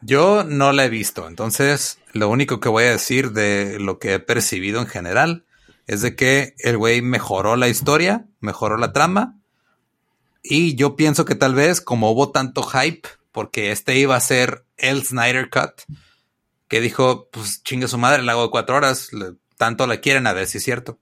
Yo 0.00 0.42
no 0.42 0.72
la 0.72 0.84
he 0.84 0.88
visto, 0.88 1.28
entonces 1.28 2.00
lo 2.12 2.28
único 2.28 2.58
que 2.58 2.68
voy 2.68 2.84
a 2.84 2.90
decir 2.90 3.30
de 3.30 3.78
lo 3.78 4.00
que 4.00 4.14
he 4.14 4.18
percibido 4.18 4.80
en 4.80 4.88
general 4.88 5.46
es 5.86 6.02
de 6.02 6.16
que 6.16 6.54
el 6.58 6.76
güey 6.76 7.02
mejoró 7.02 7.54
la 7.54 7.68
historia, 7.68 8.26
mejoró 8.40 8.76
la 8.76 8.92
trama. 8.92 9.38
Y 10.42 10.74
yo 10.74 10.96
pienso 10.96 11.24
que 11.24 11.34
tal 11.34 11.54
vez, 11.54 11.80
como 11.80 12.10
hubo 12.10 12.30
tanto 12.30 12.62
hype, 12.62 13.08
porque 13.30 13.70
este 13.70 13.98
iba 13.98 14.16
a 14.16 14.20
ser 14.20 14.64
el 14.76 15.04
Snyder 15.04 15.48
Cut, 15.48 15.82
que 16.68 16.80
dijo, 16.80 17.28
pues 17.30 17.62
chingue 17.62 17.88
su 17.88 17.98
madre, 17.98 18.22
la 18.22 18.32
hago 18.32 18.44
de 18.44 18.50
cuatro 18.50 18.76
horas, 18.76 19.10
tanto 19.56 19.86
la 19.86 19.98
quieren, 19.98 20.26
a 20.26 20.32
ver 20.32 20.46
si 20.46 20.58
es 20.58 20.64
cierto. 20.64 20.98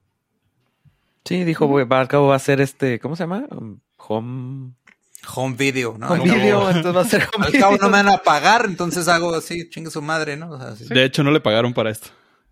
Sí, 1.24 1.44
dijo, 1.44 1.78
al 1.78 2.08
cabo 2.08 2.28
va 2.28 2.36
a 2.36 2.40
ser 2.40 2.60
este, 2.60 2.98
¿cómo 2.98 3.16
se 3.16 3.24
llama? 3.24 3.46
Home... 3.96 4.72
Home 5.34 5.54
video, 5.54 5.96
¿no? 5.98 6.08
Home 6.08 6.24
video, 6.24 6.70
entonces 6.74 6.96
va 6.96 7.00
a 7.02 7.04
ser 7.04 7.28
home 7.34 7.46
Al 7.46 7.52
cabo 7.52 7.76
no 7.76 7.86
me 7.90 8.02
van 8.02 8.08
a 8.08 8.18
pagar, 8.18 8.64
entonces 8.64 9.06
hago 9.06 9.34
así, 9.34 9.68
chingue 9.68 9.90
su 9.90 10.00
madre, 10.00 10.36
¿no? 10.36 10.56
De 10.56 11.04
hecho, 11.04 11.22
no 11.22 11.30
le 11.30 11.40
pagaron 11.40 11.74
para 11.74 11.90
esto. 11.90 12.08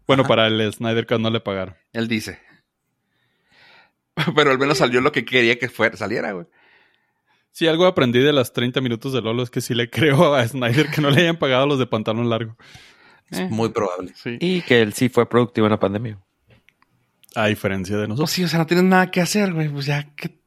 Bueno, 0.07 0.25
para 0.25 0.47
el 0.47 0.73
Snyder 0.73 1.07
Cut 1.07 1.19
no 1.19 1.31
le 1.31 1.41
pagaron. 1.41 1.77
Él 1.93 2.09
dice. 2.09 2.41
Pero 4.35 4.51
al 4.51 4.59
menos 4.59 4.79
salió 4.79 5.01
lo 5.01 5.13
que 5.13 5.25
quería 5.25 5.59
que 5.59 5.69
fuera, 5.69 5.97
saliera, 5.97 6.33
güey. 6.33 6.47
Sí, 7.59 7.67
algo 7.67 7.87
aprendí 7.87 8.21
de 8.21 8.33
las 8.33 8.53
30 8.53 8.81
minutos 8.81 9.13
de 9.13 9.21
Lolo 9.21 9.43
es 9.43 9.51
que 9.51 9.61
sí 9.61 9.75
le 9.75 9.91
creo 9.91 10.33
a 10.33 10.47
Snyder 10.47 10.93
que 10.93 11.01
no 11.01 11.11
le 11.11 11.23
hayan 11.23 11.39
pagado 11.39 11.67
los 11.67 11.81
de 11.81 11.89
pantalón 11.89 12.31
largo. 12.31 12.57
Es 13.31 13.41
eh. 13.41 13.49
muy 13.51 13.71
probable. 13.71 14.13
Y 14.39 14.61
que 14.61 14.81
él 14.81 14.93
sí 14.93 15.09
fue 15.09 15.29
productivo 15.29 15.67
en 15.67 15.73
la 15.73 15.81
pandemia. 15.81 16.21
A 17.35 17.47
diferencia 17.49 17.97
de 17.97 18.07
nosotros. 18.07 18.31
Pues 18.31 18.35
sí, 18.37 18.45
o 18.45 18.49
sea, 18.49 18.61
no 18.61 18.67
tienes 18.69 18.85
nada 18.85 19.11
que 19.11 19.21
hacer, 19.21 19.53
güey. 19.53 19.69
Pues 19.71 19.87
ya 19.87 20.05
que. 20.15 20.39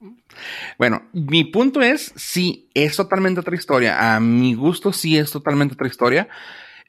Bueno, 0.77 1.09
mi 1.11 1.43
punto 1.43 1.81
es: 1.81 2.13
sí, 2.15 2.69
es 2.73 2.95
totalmente 2.95 3.41
otra 3.41 3.57
historia. 3.57 4.15
A 4.15 4.21
mi 4.21 4.53
gusto, 4.53 4.93
sí 4.93 5.17
es 5.17 5.31
totalmente 5.31 5.73
otra 5.73 5.87
historia. 5.87 6.29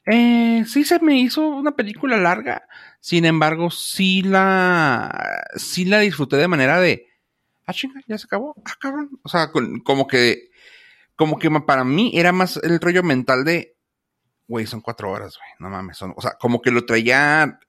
Eh, 0.05 0.63
sí 0.65 0.85
se 0.85 1.01
me 1.01 1.19
hizo 1.19 1.45
una 1.45 1.75
película 1.75 2.15
larga. 2.15 2.63
Sin 3.01 3.25
embargo, 3.25 3.69
sí 3.71 4.21
la, 4.21 5.43
sí 5.57 5.83
la 5.83 5.99
disfruté 5.99 6.37
de 6.37 6.47
manera 6.47 6.79
de, 6.79 7.12
ah, 7.65 7.73
chinga, 7.73 8.01
ya 8.07 8.17
se 8.17 8.25
acabó, 8.25 8.55
ah, 8.65 8.73
cabrón. 8.79 9.19
O 9.23 9.29
sea, 9.29 9.51
como 9.83 10.07
que, 10.07 10.49
como 11.15 11.39
que 11.39 11.49
para 11.61 11.83
mí 11.83 12.11
era 12.13 12.31
más 12.31 12.57
el 12.57 12.79
rollo 12.79 13.03
mental 13.03 13.43
de, 13.43 13.75
güey, 14.47 14.65
son 14.65 14.81
cuatro 14.81 15.11
horas, 15.11 15.37
güey, 15.37 15.49
no 15.59 15.69
mames, 15.69 15.97
son, 15.97 16.13
o 16.15 16.21
sea, 16.21 16.33
como 16.39 16.61
que 16.61 16.71
lo 16.71 16.85
traía 16.85 17.59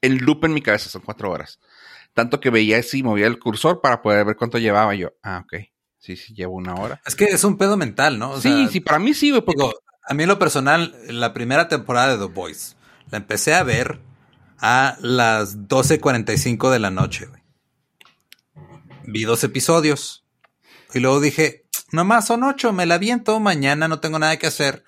el 0.00 0.16
loop 0.18 0.44
en 0.44 0.54
mi 0.54 0.60
cabeza, 0.60 0.90
son 0.90 1.02
cuatro 1.02 1.30
horas. 1.30 1.58
Tanto 2.12 2.38
que 2.38 2.50
veía 2.50 2.80
si 2.82 3.02
movía 3.02 3.26
el 3.26 3.38
cursor 3.38 3.80
para 3.80 4.00
poder 4.00 4.24
ver 4.24 4.36
cuánto 4.36 4.58
llevaba 4.58 4.94
yo. 4.94 5.14
Ah, 5.22 5.42
ok. 5.44 5.64
Sí, 5.98 6.16
sí, 6.16 6.34
llevo 6.34 6.54
una 6.54 6.74
hora. 6.74 7.00
Es 7.06 7.16
que 7.16 7.24
es 7.24 7.42
un 7.44 7.56
pedo 7.56 7.76
mental, 7.76 8.18
¿no? 8.18 8.40
sí, 8.40 8.68
sí, 8.68 8.80
para 8.80 8.98
mí 8.98 9.14
sí, 9.14 9.30
güey. 9.30 9.42
a 10.06 10.14
mí 10.14 10.22
en 10.22 10.28
lo 10.28 10.38
personal, 10.38 10.94
la 11.08 11.32
primera 11.32 11.66
temporada 11.66 12.16
de 12.16 12.26
The 12.26 12.32
Boys, 12.32 12.76
la 13.10 13.18
empecé 13.18 13.54
a 13.54 13.62
ver 13.62 14.00
a 14.58 14.96
las 15.00 15.56
12.45 15.56 16.70
de 16.70 16.78
la 16.78 16.90
noche, 16.90 17.26
güey. 17.26 17.43
Vi 19.06 19.24
dos 19.24 19.44
episodios. 19.44 20.24
Y 20.92 21.00
luego 21.00 21.20
dije, 21.20 21.64
nomás 21.90 22.26
son 22.26 22.44
ocho, 22.44 22.72
me 22.72 22.86
la 22.86 22.98
viento, 22.98 23.40
mañana 23.40 23.88
no 23.88 24.00
tengo 24.00 24.18
nada 24.18 24.36
que 24.38 24.46
hacer. 24.46 24.84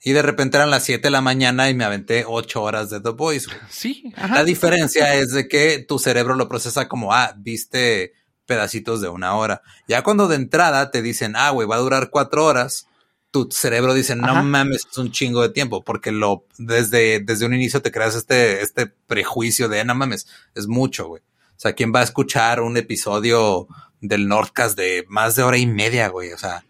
Y 0.00 0.12
de 0.12 0.22
repente 0.22 0.56
eran 0.56 0.70
las 0.70 0.84
7 0.84 1.02
de 1.02 1.10
la 1.10 1.20
mañana 1.20 1.68
y 1.68 1.74
me 1.74 1.84
aventé 1.84 2.24
8 2.26 2.62
horas 2.62 2.88
de 2.88 3.00
The 3.00 3.10
Boys. 3.10 3.48
Sí. 3.68 4.12
La 4.16 4.44
diferencia 4.44 5.14
es 5.16 5.32
de 5.32 5.48
que 5.48 5.80
tu 5.80 5.98
cerebro 5.98 6.36
lo 6.36 6.48
procesa 6.48 6.86
como, 6.86 7.12
ah, 7.12 7.34
viste 7.36 8.12
pedacitos 8.46 9.00
de 9.00 9.08
una 9.08 9.34
hora. 9.34 9.62
Ya 9.88 10.02
cuando 10.02 10.28
de 10.28 10.36
entrada 10.36 10.92
te 10.92 11.02
dicen, 11.02 11.34
ah, 11.36 11.50
güey, 11.50 11.66
va 11.66 11.76
a 11.76 11.80
durar 11.80 12.10
4 12.10 12.44
horas, 12.44 12.86
tu 13.30 13.48
cerebro 13.50 13.92
dice, 13.92 14.16
no 14.16 14.42
mames, 14.42 14.86
es 14.90 14.98
un 14.98 15.10
chingo 15.10 15.42
de 15.42 15.50
tiempo, 15.50 15.84
porque 15.84 16.12
lo, 16.12 16.46
desde, 16.56 17.20
desde 17.20 17.44
un 17.44 17.54
inicio 17.54 17.82
te 17.82 17.92
creas 17.92 18.14
este, 18.14 18.62
este 18.62 18.86
prejuicio 18.86 19.68
de, 19.68 19.84
no 19.84 19.94
mames, 19.94 20.28
es 20.54 20.66
mucho, 20.66 21.08
güey. 21.08 21.22
O 21.58 21.60
sea, 21.60 21.72
¿quién 21.72 21.92
va 21.92 22.00
a 22.00 22.04
escuchar 22.04 22.60
un 22.60 22.76
episodio 22.76 23.66
del 24.00 24.28
Nordcast 24.28 24.78
de 24.78 25.04
más 25.08 25.34
de 25.34 25.42
hora 25.42 25.58
y 25.58 25.66
media, 25.66 26.06
güey? 26.06 26.32
O 26.32 26.38
sea, 26.38 26.62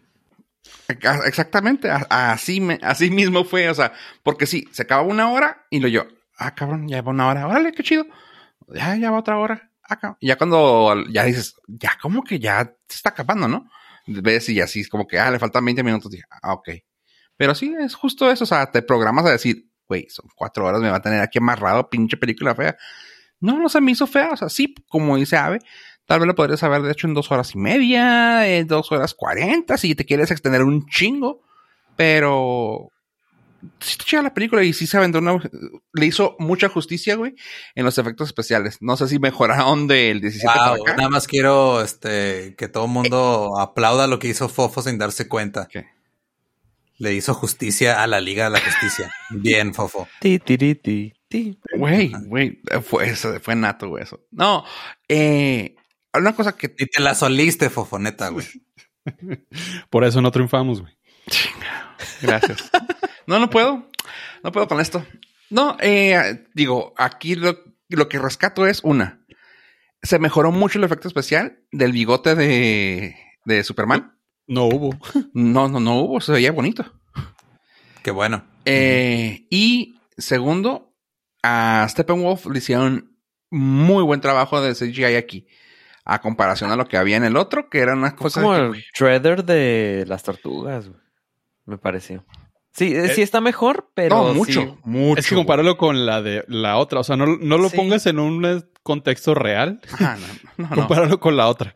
Exactamente, 0.87 1.87
así, 2.09 2.67
así 2.81 3.11
mismo 3.11 3.45
fue, 3.45 3.69
o 3.69 3.75
sea, 3.75 3.93
porque 4.23 4.47
sí, 4.47 4.67
se 4.71 4.81
acaba 4.81 5.03
una 5.03 5.29
hora 5.31 5.67
y 5.69 5.79
lo 5.79 5.87
yo, 5.87 6.07
ah, 6.35 6.55
cabrón, 6.55 6.87
ya 6.87 7.03
va 7.03 7.11
una 7.11 7.27
hora, 7.27 7.47
órale, 7.47 7.71
qué 7.73 7.83
chido, 7.83 8.07
ya, 8.69 8.95
ya 8.95 9.11
va 9.11 9.19
otra 9.19 9.37
hora. 9.37 9.71
Y 10.19 10.27
ya 10.27 10.35
cuando 10.35 10.95
ya 11.11 11.25
dices, 11.25 11.55
ya 11.67 11.95
como 12.01 12.23
que 12.23 12.39
ya 12.39 12.75
se 12.87 12.95
está 12.95 13.09
acabando, 13.09 13.47
¿no? 13.47 13.69
Ves 14.07 14.49
y 14.49 14.59
así 14.61 14.79
es 14.79 14.89
como 14.89 15.05
que, 15.05 15.19
ah, 15.19 15.29
le 15.29 15.37
faltan 15.37 15.63
20 15.63 15.83
minutos, 15.83 16.09
dije, 16.09 16.23
ah, 16.41 16.53
ok. 16.53 16.69
Pero 17.37 17.53
sí, 17.53 17.75
es 17.79 17.93
justo 17.93 18.31
eso, 18.31 18.45
o 18.45 18.47
sea, 18.47 18.71
te 18.71 18.81
programas 18.81 19.27
a 19.27 19.31
decir, 19.31 19.69
güey, 19.87 20.07
son 20.09 20.27
cuatro 20.35 20.65
horas, 20.65 20.81
me 20.81 20.89
va 20.89 20.97
a 20.97 21.01
tener 21.01 21.21
aquí 21.21 21.37
amarrado, 21.37 21.87
pinche 21.87 22.17
película 22.17 22.55
fea. 22.55 22.75
No, 23.39 23.57
no 23.57 23.69
se 23.69 23.81
me 23.81 23.91
hizo 23.91 24.07
fea, 24.07 24.31
o 24.31 24.37
sea, 24.37 24.49
sí, 24.49 24.75
como 24.89 25.15
dice 25.17 25.37
Ave, 25.37 25.59
Tal 26.09 26.21
vez 26.21 26.25
lo 26.25 26.33
podrías 26.33 26.63
haber 26.63 26.89
hecho 26.89 27.05
en 27.05 27.13
dos 27.13 27.31
horas 27.31 27.53
y 27.53 27.59
media, 27.59 28.47
en 28.47 28.65
dos 28.65 28.91
horas 28.91 29.13
cuarenta, 29.13 29.77
si 29.77 29.93
te 29.93 30.07
quieres 30.07 30.31
extender 30.31 30.63
un 30.63 30.87
chingo. 30.87 31.43
Pero 31.95 32.89
sí 33.79 33.95
te 33.95 34.05
chida 34.05 34.23
la 34.23 34.33
película 34.33 34.63
y 34.63 34.73
sí 34.73 34.87
se 34.87 34.97
aventó 34.97 35.19
una. 35.19 35.37
Le 35.93 36.05
hizo 36.07 36.35
mucha 36.39 36.67
justicia, 36.67 37.15
güey, 37.15 37.35
en 37.75 37.85
los 37.85 37.99
efectos 37.99 38.29
especiales. 38.29 38.77
No 38.81 38.97
sé 38.97 39.07
si 39.07 39.19
mejoraron 39.19 39.85
del 39.85 40.19
17 40.19 40.51
wow, 40.51 40.85
Nada 40.97 41.09
más 41.09 41.27
quiero 41.27 41.79
este, 41.83 42.55
que 42.57 42.67
todo 42.67 42.85
el 42.85 42.91
mundo 42.91 43.59
aplauda 43.59 44.07
lo 44.07 44.17
que 44.17 44.29
hizo 44.29 44.49
Fofo 44.49 44.81
sin 44.81 44.97
darse 44.97 45.27
cuenta. 45.27 45.67
¿Qué? 45.71 45.85
Le 46.97 47.13
hizo 47.13 47.35
justicia 47.35 48.01
a 48.01 48.07
la 48.07 48.19
Liga 48.19 48.45
de 48.45 48.49
la 48.49 48.61
Justicia. 48.61 49.13
Bien, 49.29 49.75
Fofo. 49.75 50.07
Ti, 50.21 50.39
ti, 50.39 50.57
ti, 50.73 51.13
ti. 51.29 51.59
Güey, 51.77 52.11
güey, 52.25 52.61
fue, 52.83 53.15
fue 53.15 53.55
nato, 53.55 53.89
güey, 53.89 54.03
eso. 54.03 54.25
No, 54.31 54.65
eh, 55.07 55.75
una 56.13 56.35
cosa 56.35 56.55
que. 56.55 56.73
Y 56.77 56.87
te 56.87 57.01
la 57.01 57.15
soliste, 57.15 57.69
fofoneta, 57.69 58.29
güey. 58.29 58.45
Por 59.89 60.03
eso 60.03 60.21
no 60.21 60.31
triunfamos, 60.31 60.81
güey. 60.81 60.93
Gracias. 62.21 62.69
no, 63.27 63.39
no 63.39 63.49
puedo. 63.49 63.87
No 64.43 64.51
puedo 64.51 64.67
con 64.67 64.79
esto. 64.79 65.05
No, 65.49 65.77
eh, 65.79 66.45
digo, 66.53 66.93
aquí 66.97 67.35
lo, 67.35 67.55
que 68.09 68.19
rescato 68.19 68.67
es 68.67 68.81
una. 68.83 69.25
Se 70.01 70.19
mejoró 70.19 70.51
mucho 70.51 70.77
el 70.77 70.85
efecto 70.85 71.07
especial 71.07 71.59
del 71.71 71.91
bigote 71.91 72.35
de, 72.35 73.15
de 73.45 73.63
Superman. 73.63 74.17
No 74.47 74.65
hubo. 74.65 74.97
No, 75.33 75.67
no, 75.67 75.79
no 75.79 75.99
hubo. 75.99 76.21
Se 76.21 76.31
veía 76.31 76.51
bonito. 76.51 76.99
Qué 78.03 78.11
bueno. 78.11 78.45
Eh, 78.65 79.45
y 79.49 79.99
segundo, 80.17 80.88
a 81.43 81.87
Steppenwolf 81.89 82.45
le 82.47 82.59
hicieron 82.59 83.17
muy 83.49 84.03
buen 84.03 84.21
trabajo 84.21 84.61
de 84.61 84.75
CGI 84.75 85.15
aquí 85.15 85.47
a 86.05 86.21
comparación 86.21 86.71
a 86.71 86.75
lo 86.75 86.87
que 86.87 86.97
había 86.97 87.17
en 87.17 87.23
el 87.23 87.37
otro, 87.37 87.69
que 87.69 87.79
era 87.79 87.93
una 87.93 88.15
cosa. 88.15 88.41
como 88.41 88.55
el 88.55 88.83
shredder 88.95 89.45
de 89.45 90.05
las 90.07 90.23
tortugas, 90.23 90.89
me 91.65 91.77
pareció. 91.77 92.25
Sí, 92.71 92.95
eh, 92.95 93.09
sí 93.13 93.21
está 93.21 93.41
mejor, 93.41 93.91
pero. 93.93 94.15
No, 94.15 94.33
mucho, 94.33 94.79
mucho. 94.83 95.19
Es 95.19 95.27
que 95.27 95.35
compáralo 95.35 95.77
con 95.77 96.05
la 96.05 96.21
de 96.21 96.45
la 96.47 96.77
otra. 96.77 96.99
O 96.99 97.03
sea, 97.03 97.15
no, 97.15 97.25
lo 97.27 97.69
pongas 97.69 98.05
en 98.05 98.19
un 98.19 98.65
contexto 98.83 99.35
real. 99.35 99.81
Ah, 99.99 100.17
no, 100.57 100.69
no, 100.69 100.75
compáralo 100.75 101.19
con 101.19 101.35
la 101.35 101.47
otra. 101.47 101.75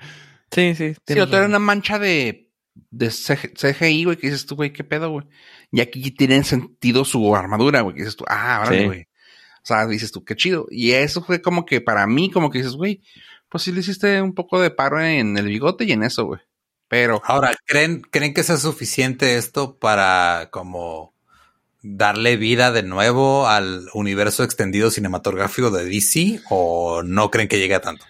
Sí, 0.51 0.75
sí. 0.75 0.95
Sí, 1.05 1.19
otra 1.19 1.39
era 1.39 1.47
una 1.47 1.59
mancha 1.59 1.99
de, 1.99 2.51
de 2.89 3.09
CGI, 3.09 4.05
güey, 4.05 4.17
que 4.17 4.27
dices 4.27 4.45
tú, 4.45 4.55
güey, 4.55 4.71
qué 4.71 4.83
pedo, 4.83 5.09
güey. 5.09 5.25
Y 5.71 5.81
aquí 5.81 6.11
tienen 6.11 6.43
sentido 6.43 7.05
su 7.05 7.35
armadura, 7.35 7.81
güey, 7.81 7.95
que 7.95 8.01
dices 8.01 8.15
tú, 8.15 8.25
ah, 8.27 8.57
ahora, 8.57 8.83
güey. 8.83 9.07
O 9.63 9.65
sea, 9.65 9.87
dices 9.87 10.11
tú, 10.11 10.25
qué 10.25 10.35
chido. 10.35 10.67
Y 10.69 10.91
eso 10.91 11.23
fue 11.23 11.41
como 11.41 11.65
que 11.65 11.79
para 11.79 12.05
mí, 12.05 12.29
como 12.29 12.49
que 12.49 12.57
dices, 12.57 12.73
güey, 12.75 13.01
pues 13.47 13.63
sí 13.63 13.71
le 13.71 13.79
hiciste 13.79 14.21
un 14.21 14.33
poco 14.33 14.59
de 14.59 14.71
paro 14.71 14.99
en 14.99 15.37
el 15.37 15.47
bigote 15.47 15.85
y 15.85 15.93
en 15.93 16.03
eso, 16.03 16.25
güey. 16.25 16.41
Pero. 16.89 17.21
Ahora, 17.23 17.53
¿creen, 17.65 18.01
¿creen 18.01 18.33
que 18.33 18.43
sea 18.43 18.57
suficiente 18.57 19.37
esto 19.37 19.77
para 19.77 20.49
como 20.51 21.13
darle 21.81 22.35
vida 22.35 22.71
de 22.71 22.83
nuevo 22.83 23.47
al 23.47 23.87
universo 23.93 24.43
extendido 24.43 24.91
cinematográfico 24.91 25.71
de 25.71 25.85
DC 25.85 26.41
o 26.49 27.03
no 27.03 27.31
creen 27.31 27.47
que 27.47 27.59
llegue 27.59 27.75
a 27.75 27.81
tanto? 27.81 28.05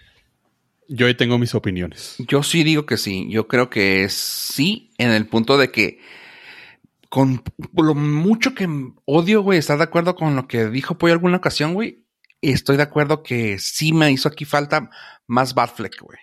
Yo 0.87 1.07
ahí 1.07 1.15
tengo 1.15 1.37
mis 1.37 1.55
opiniones. 1.55 2.15
Yo 2.19 2.41
sí 2.41 2.63
digo 2.63 2.85
que 2.85 2.97
sí. 2.97 3.27
Yo 3.29 3.47
creo 3.47 3.69
que 3.69 4.07
sí, 4.09 4.91
en 4.97 5.11
el 5.11 5.27
punto 5.27 5.57
de 5.57 5.71
que 5.71 5.99
con 7.13 7.43
lo 7.75 7.93
mucho 7.93 8.55
que 8.55 8.67
odio, 9.05 9.43
güey, 9.43 9.59
¿estás 9.59 9.77
de 9.77 9.83
acuerdo 9.83 10.15
con 10.15 10.35
lo 10.35 10.47
que 10.47 10.65
dijo 10.69 10.97
Pollo 10.97 11.13
alguna 11.13 11.37
ocasión, 11.37 11.75
güey? 11.75 12.03
estoy 12.41 12.75
de 12.75 12.81
acuerdo 12.81 13.21
que 13.21 13.59
sí 13.59 13.93
me 13.93 14.11
hizo 14.11 14.27
aquí 14.27 14.45
falta 14.45 14.89
más 15.27 15.53
Batfleck, 15.53 16.01
güey. 16.01 16.17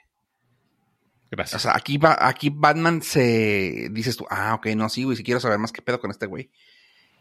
Gracias. 1.31 1.61
O 1.61 1.63
sea, 1.63 1.77
aquí, 1.77 1.97
va, 1.97 2.17
aquí 2.19 2.51
Batman 2.53 3.03
se. 3.03 3.89
Dices 3.93 4.17
tú, 4.17 4.27
ah, 4.31 4.55
ok, 4.55 4.67
no, 4.75 4.89
sí, 4.89 5.05
güey, 5.05 5.17
si 5.17 5.23
quiero 5.23 5.39
saber 5.39 5.61
más 5.61 5.71
qué 5.71 5.81
pedo 5.81 6.01
con 6.01 6.11
este 6.11 6.27
güey. 6.27 6.51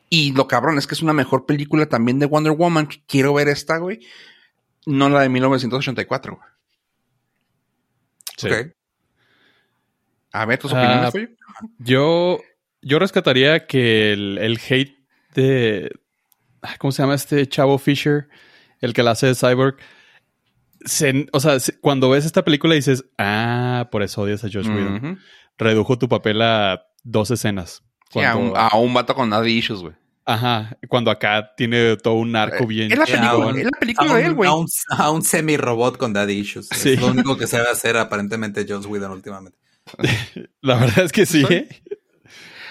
Y 0.10 0.34
lo 0.34 0.48
cabrón 0.48 0.80
es 0.80 0.88
que 0.88 0.96
es 0.96 1.04
una 1.04 1.14
mejor 1.14 1.46
película 1.46 1.86
también 1.86 2.18
de 2.18 2.26
Wonder 2.26 2.54
Woman. 2.54 2.88
Que 2.88 3.04
quiero 3.06 3.36
ver 3.36 3.50
esta, 3.50 3.78
güey. 3.78 4.00
No 4.88 5.10
la 5.10 5.22
de 5.22 5.30
1984, 5.30 6.36
güey. 6.36 6.50
Sí. 8.36 8.72
A 10.32 10.46
ver, 10.48 10.58
tus 10.58 10.72
opiniones, 10.72 11.12
güey. 11.12 11.38
Yo, 11.78 12.40
yo 12.82 13.00
rescataría 13.00 13.68
que 13.68 14.14
el, 14.14 14.38
el 14.38 14.60
hate 14.70 14.98
de. 15.34 15.92
¿Cómo 16.78 16.92
se 16.92 17.04
llama 17.04 17.16
este 17.16 17.48
chavo 17.48 17.78
Fisher? 17.78 18.28
el 18.82 18.94
que 18.94 19.04
la 19.04 19.12
hace 19.12 19.28
de 19.28 19.36
Cyborg, 19.36 19.78
o 21.32 21.40
sea, 21.40 21.58
cuando 21.82 22.10
ves 22.10 22.26
esta 22.26 22.44
película 22.44 22.76
dices, 22.76 23.06
ah, 23.18 23.90
por 23.92 24.04
eso 24.04 24.22
odias 24.22 24.44
a 24.44 24.48
Josh 24.48 24.68
Whedon. 24.68 25.20
Redujo 25.58 25.98
tu 25.98 26.08
papel 26.08 26.42
a 26.42 26.86
dos 27.04 27.32
escenas. 27.32 27.84
a, 28.16 28.78
un, 28.78 28.94
vato 28.94 29.14
con 29.14 29.30
nada 29.30 29.48
issues, 29.48 29.82
güey. 29.82 29.94
Ajá, 30.26 30.78
cuando 30.88 31.10
acá 31.10 31.54
tiene 31.58 31.98
todo 31.98 32.14
un 32.14 32.36
arco 32.36 32.64
eh, 32.64 32.68
bien. 32.68 32.92
Es 32.92 33.00
la 33.00 33.06
película, 33.06 33.50
es 33.58 33.66
la 33.66 33.80
película 33.80 34.14
de 34.14 34.26
él, 34.26 34.34
güey. 34.36 34.50
A 34.50 35.10
un, 35.10 35.24
semi-robot 35.24 35.98
con 35.98 36.14
daddy 36.14 36.34
issues. 36.34 36.72
Es 36.72 37.02
lo 37.02 37.08
único 37.08 37.36
que 37.36 37.48
sabe 37.48 37.68
hacer 37.68 37.98
aparentemente 37.98 38.66
Joss 38.68 38.86
Whedon 38.86 39.12
últimamente. 39.12 39.58
la 40.62 40.76
verdad 40.76 41.06
es 41.06 41.12
que 41.12 41.26
sí. 41.26 41.44
¿eh? 41.50 41.68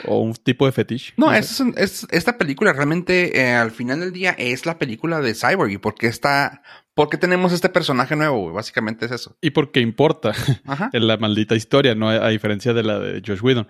O 0.07 0.21
un 0.21 0.35
tipo 0.35 0.67
de 0.67 0.73
fetiche. 0.73 1.13
No, 1.17 1.33
es, 1.33 1.63
esta 2.11 2.39
película 2.39 2.73
realmente 2.73 3.41
eh, 3.41 3.55
al 3.55 3.71
final 3.71 4.01
del 4.01 4.13
día 4.13 4.31
es 4.39 4.67
la 4.67 4.79
película 4.79 5.21
de 5.21 5.35
Cyborg. 5.35 5.73
¿Y 5.73 5.79
por 5.79 5.95
qué 5.95 6.07
está, 6.07 6.63
por 6.95 7.09
qué 7.09 7.17
tenemos 7.17 7.53
este 7.53 7.69
personaje 7.69 8.17
nuevo? 8.17 8.43
Güey? 8.43 8.55
Básicamente 8.55 9.07
es 9.07 9.13
eso. 9.13 9.37
Y 9.41 9.51
porque 9.51 9.81
importa 9.81 10.33
en 10.93 11.07
la 11.07 11.17
maldita 11.17 11.55
historia, 11.57 11.95
¿no? 11.95 12.09
A 12.09 12.29
diferencia 12.29 12.73
de 12.73 12.83
la 12.83 12.99
de 12.99 13.23
Josh 13.27 13.43
Whedon 13.43 13.69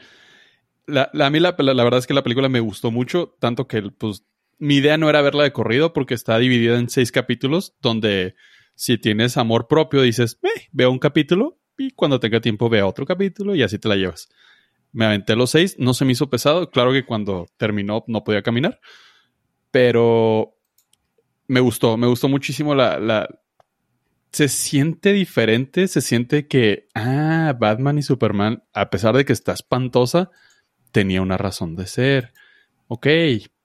la, 0.89 1.11
a 1.13 1.31
mí 1.31 1.39
la, 1.39 1.53
verdad 1.53 1.99
es 1.99 2.07
que 2.07 2.15
la 2.15 2.23
película 2.23 2.49
me 2.49 2.61
gustó 2.61 2.91
mucho, 2.91 3.37
tanto 3.39 3.69
que 3.69 3.83
pues 3.83 4.25
mi 4.59 4.77
idea 4.77 4.97
no 4.97 5.09
era 5.09 5.23
verla 5.23 5.45
de 5.45 5.53
corrido 5.53 5.93
porque 5.93 6.15
está 6.15 6.39
dividida 6.39 6.79
en 6.79 6.89
seis 6.89 7.13
capítulos 7.13 7.77
donde 7.81 8.35
si 8.75 8.99
tienes 8.99 9.37
amor 9.37 9.69
propio 9.69 10.03
dices, 10.03 10.39
eh, 10.43 10.69
veo 10.73 10.91
un 10.91 10.99
capítulo 10.99 11.61
y 11.77 11.91
cuando 11.93 12.19
tenga 12.19 12.41
tiempo 12.41 12.69
veo 12.69 12.89
otro 12.89 13.07
capítulo 13.07 13.55
y 13.55 13.63
así 13.63 13.79
te 13.79 13.89
la 13.89 13.97
llevas. 13.97 14.29
Me 14.93 15.05
aventé 15.05 15.36
los 15.36 15.51
seis, 15.51 15.77
no 15.78 15.94
se 15.94 16.05
me 16.05 16.12
hizo 16.12 16.31
pesado, 16.31 16.70
claro 16.70 16.93
que 16.93 17.05
cuando 17.05 17.47
terminó 17.56 18.05
no 18.06 18.24
podía 18.24 18.43
caminar, 18.43 18.81
pero 19.70 20.56
me 21.47 21.60
gustó, 21.60 21.97
me 21.97 22.06
gustó 22.06 22.28
muchísimo 22.28 22.74
la, 22.74 22.98
la 22.98 23.28
se 24.32 24.48
siente 24.48 25.12
diferente, 25.12 25.89
se 25.89 26.01
siente 26.01 26.47
que, 26.47 26.89
ah, 26.94 27.56
Batman 27.59 27.98
y 27.98 28.02
Superman, 28.02 28.62
a 28.73 28.90
pesar 28.90 29.16
de 29.16 29.24
que 29.24 29.32
está 29.32 29.52
espantosa, 29.52 30.31
tenía 30.93 31.23
una 31.23 31.39
razón 31.39 31.77
de 31.77 31.86
ser. 31.86 32.35
Ok, 32.89 33.06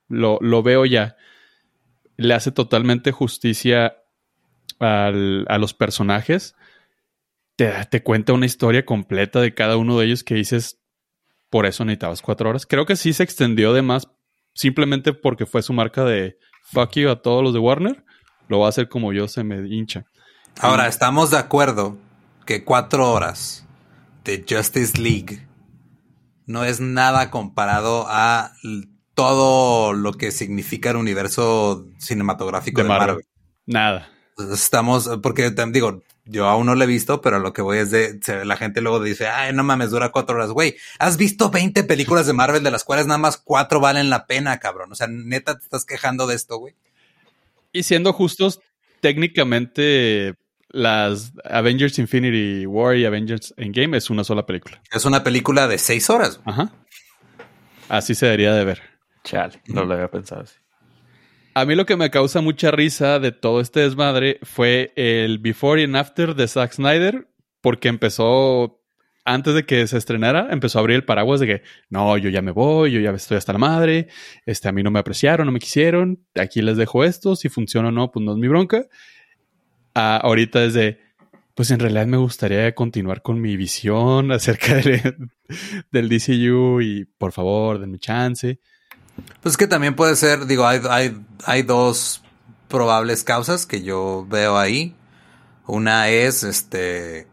lo, 0.08 0.40
lo 0.42 0.64
veo 0.64 0.86
ya. 0.86 1.16
Le 2.18 2.34
hace 2.34 2.52
totalmente 2.52 3.12
justicia 3.12 3.98
al, 4.80 5.46
a 5.50 5.58
los 5.58 5.74
personajes. 5.74 6.56
Te, 7.56 7.72
te 7.90 8.04
cuenta 8.04 8.34
una 8.34 8.46
historia 8.46 8.86
completa 8.86 9.42
de 9.42 9.54
cada 9.54 9.78
uno 9.78 10.00
de 10.00 10.06
ellos 10.06 10.24
que 10.24 10.36
dices, 10.36 10.80
por 11.54 11.68
eso 11.68 11.86
necesitabas 11.86 12.24
cuatro 12.24 12.50
horas. 12.50 12.66
Creo 12.66 12.88
que 12.88 12.96
sí 12.96 13.14
se 13.14 13.22
extendió 13.22 13.74
de 13.74 13.84
más 13.84 14.08
simplemente 14.56 15.14
porque 15.14 15.46
fue 15.46 15.62
su 15.62 15.72
marca 15.72 16.04
de 16.04 16.36
fuck 16.72 16.94
you 16.94 17.12
a 17.12 17.22
todos 17.22 17.44
los 17.44 17.54
de 17.54 17.60
Warner. 17.60 18.04
Lo 18.48 18.58
va 18.58 18.66
a 18.66 18.70
hacer 18.70 18.90
como 18.90 19.14
yo 19.14 19.28
se 19.28 19.44
me 19.44 19.58
hincha. 19.68 20.04
Ahora, 20.60 20.88
estamos 20.88 21.30
de 21.30 21.38
acuerdo 21.38 22.00
que 22.48 22.64
cuatro 22.64 23.12
horas 23.12 23.68
de 24.24 24.44
Justice 24.50 25.00
League 25.00 25.48
no 26.48 26.64
es 26.64 26.80
nada 26.80 27.30
comparado 27.30 28.08
a 28.10 28.54
todo 29.14 29.94
lo 29.94 30.14
que 30.14 30.32
significa 30.32 30.90
el 30.90 30.98
universo 30.98 31.86
cinematográfico 32.00 32.82
de, 32.82 32.88
Marvel. 32.88 33.26
Nada. 33.68 34.10
Estamos, 34.52 35.08
porque 35.22 35.52
digo, 35.72 36.02
yo 36.26 36.48
aún 36.48 36.66
no 36.66 36.76
lo 36.76 36.84
he 36.84 36.88
visto, 36.88 37.22
pero 37.22 37.40
lo 37.40 37.52
que 37.52 37.62
voy 37.62 37.80
es 37.80 37.92
de, 37.92 38.20
la 38.46 38.56
gente 38.56 38.82
luego 38.82 39.02
dice, 39.02 39.28
ay, 39.28 39.54
no 39.54 39.64
mames, 39.64 39.92
dura 39.92 40.12
cuatro 40.12 40.36
horas, 40.36 40.52
güey. 40.52 40.76
Has 41.00 41.18
visto 41.18 41.50
20 41.50 41.84
películas 41.84 42.28
de 42.28 42.34
Marvel 42.34 42.64
de 42.64 42.72
las 42.72 42.84
cuales 42.84 43.08
nada 43.08 43.18
más 43.18 43.38
cuatro 43.38 43.80
valen 43.80 44.10
la 44.10 44.26
pena, 44.26 44.58
cabrón. 44.60 44.92
O 44.92 44.96
sea, 44.96 45.08
neta, 45.08 45.58
te 45.58 45.64
estás 45.64 45.86
quejando 45.86 46.26
de 46.28 46.36
esto, 46.36 46.58
güey. 46.58 46.76
Y 47.74 47.84
siendo 47.84 48.14
justos, 48.14 48.62
técnicamente 49.02 50.36
las 50.70 51.34
Avengers 51.44 52.00
Infinity 52.00 52.66
War 52.66 52.96
y 52.96 53.06
Avengers 53.06 53.54
Endgame 53.58 53.98
es 53.98 54.10
una 54.10 54.24
sola 54.24 54.46
película. 54.46 54.82
Es 54.92 55.06
una 55.06 55.24
película 55.24 55.68
de 55.68 55.78
seis 55.78 56.10
horas. 56.10 56.40
Ajá. 56.46 56.72
Así 57.90 58.16
se 58.16 58.26
debería 58.28 58.54
de 58.54 58.64
ver. 58.64 58.82
Chale, 59.24 59.62
no 59.68 59.84
lo 59.84 59.94
había 59.94 60.10
pensado 60.10 60.42
así. 60.42 60.56
A 61.56 61.66
mí 61.66 61.76
lo 61.76 61.86
que 61.86 61.96
me 61.96 62.10
causa 62.10 62.42
mucha 62.42 62.72
risa 62.72 63.20
de 63.20 63.32
todo 63.32 63.62
este 63.62 63.82
desmadre 63.82 64.40
fue 64.44 64.92
el 64.96 65.38
before 65.38 65.84
and 65.84 65.96
after 65.96 66.36
de 66.36 66.48
Zack 66.48 66.74
Snyder, 66.74 67.28
porque 67.62 67.90
empezó, 67.90 68.82
antes 69.24 69.54
de 69.54 69.66
que 69.66 69.86
se 69.88 69.98
estrenara, 69.98 70.48
empezó 70.52 70.80
a 70.80 70.82
abrir 70.82 70.96
el 70.96 71.06
paraguas 71.06 71.40
de 71.40 71.48
que, 71.48 71.62
no, 71.90 72.18
yo 72.18 72.30
ya 72.30 72.42
me 72.42 72.52
voy, 72.52 72.92
yo 72.92 73.00
ya 73.00 73.12
estoy 73.12 73.38
hasta 73.38 73.54
la 73.54 73.60
madre, 73.60 74.08
este, 74.46 74.68
a 74.68 74.72
mí 74.72 74.82
no 74.82 74.90
me 74.90 75.00
apreciaron, 75.00 75.46
no 75.46 75.52
me 75.52 75.60
quisieron, 75.60 76.26
aquí 76.36 76.62
les 76.62 76.78
dejo 76.78 77.04
esto, 77.04 77.36
si 77.36 77.50
funciona 77.50 77.90
o 77.90 77.92
no, 77.92 78.12
pues 78.12 78.26
no 78.26 78.34
es 78.34 78.38
mi 78.40 78.48
bronca 78.48 78.88
ahorita 79.94 80.60
desde, 80.60 81.00
pues 81.56 81.72
en 81.72 81.80
realidad 81.80 82.08
me 82.08 82.18
gustaría 82.18 82.74
continuar 82.74 83.22
con 83.22 83.40
mi 83.40 83.56
visión 83.58 84.32
acerca 84.32 84.76
del 85.92 86.10
DCU 86.10 86.82
y 86.82 87.06
por 87.18 87.32
favor, 87.32 87.80
denme 87.80 88.00
chance. 88.00 88.60
Pues 89.42 89.58
que 89.58 89.68
también 89.68 89.96
puede 89.96 90.16
ser, 90.16 90.46
digo, 90.46 90.66
hay, 90.66 90.82
hay, 90.90 91.18
hay 91.46 91.64
dos 91.64 92.24
probables 92.68 93.24
causas 93.24 93.66
que 93.66 93.84
yo 93.84 94.26
veo 94.30 94.58
ahí. 94.58 94.96
Una 95.68 96.10
es, 96.10 96.44
este, 96.44 97.28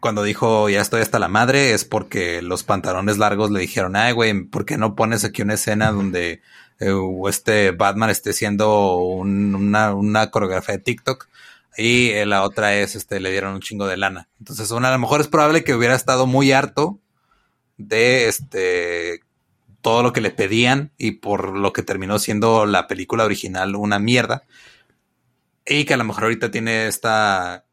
cuando 0.00 0.22
dijo 0.22 0.68
ya 0.68 0.80
estoy 0.80 1.00
hasta 1.02 1.18
la 1.18 1.28
madre, 1.28 1.74
es 1.74 1.84
porque 1.84 2.42
los 2.42 2.64
pantalones 2.64 3.18
largos 3.18 3.50
le 3.50 3.60
dijeron, 3.60 3.96
ay, 3.96 4.12
güey, 4.12 4.44
¿por 4.44 4.64
qué 4.64 4.78
no 4.78 4.94
pones 4.96 5.24
aquí 5.24 5.42
una 5.42 5.54
escena 5.54 5.92
donde 5.92 6.42
eh, 6.80 6.94
este 7.28 7.70
Batman 7.70 8.10
esté 8.10 8.30
haciendo 8.30 8.96
una, 8.96 9.94
una 9.94 10.30
coreografía 10.30 10.76
de 10.76 10.82
TikTok? 10.82 11.28
Y 11.76 12.10
eh, 12.10 12.26
la 12.26 12.42
otra 12.42 12.74
es, 12.74 12.96
este, 12.96 13.20
le 13.20 13.30
dieron 13.30 13.54
un 13.54 13.60
chingo 13.60 13.86
de 13.86 13.96
lana. 13.96 14.28
Entonces, 14.38 14.70
una, 14.70 14.88
a 14.88 14.92
lo 14.92 14.98
mejor 14.98 15.20
es 15.20 15.28
probable 15.28 15.64
que 15.64 15.74
hubiera 15.74 15.94
estado 15.94 16.26
muy 16.26 16.52
harto 16.52 16.98
de 17.78 18.28
este 18.28 19.21
todo 19.82 20.02
lo 20.02 20.12
que 20.12 20.20
le 20.20 20.30
pedían 20.30 20.92
y 20.96 21.12
por 21.12 21.56
lo 21.56 21.72
que 21.72 21.82
terminó 21.82 22.18
siendo 22.18 22.64
la 22.64 22.86
película 22.86 23.24
original 23.24 23.76
una 23.76 23.98
mierda. 23.98 24.44
Y 25.66 25.84
que 25.84 25.94
a 25.94 25.96
lo 25.96 26.04
mejor 26.04 26.24
ahorita 26.24 26.50
tiene 26.50 26.86
esta 26.86 27.66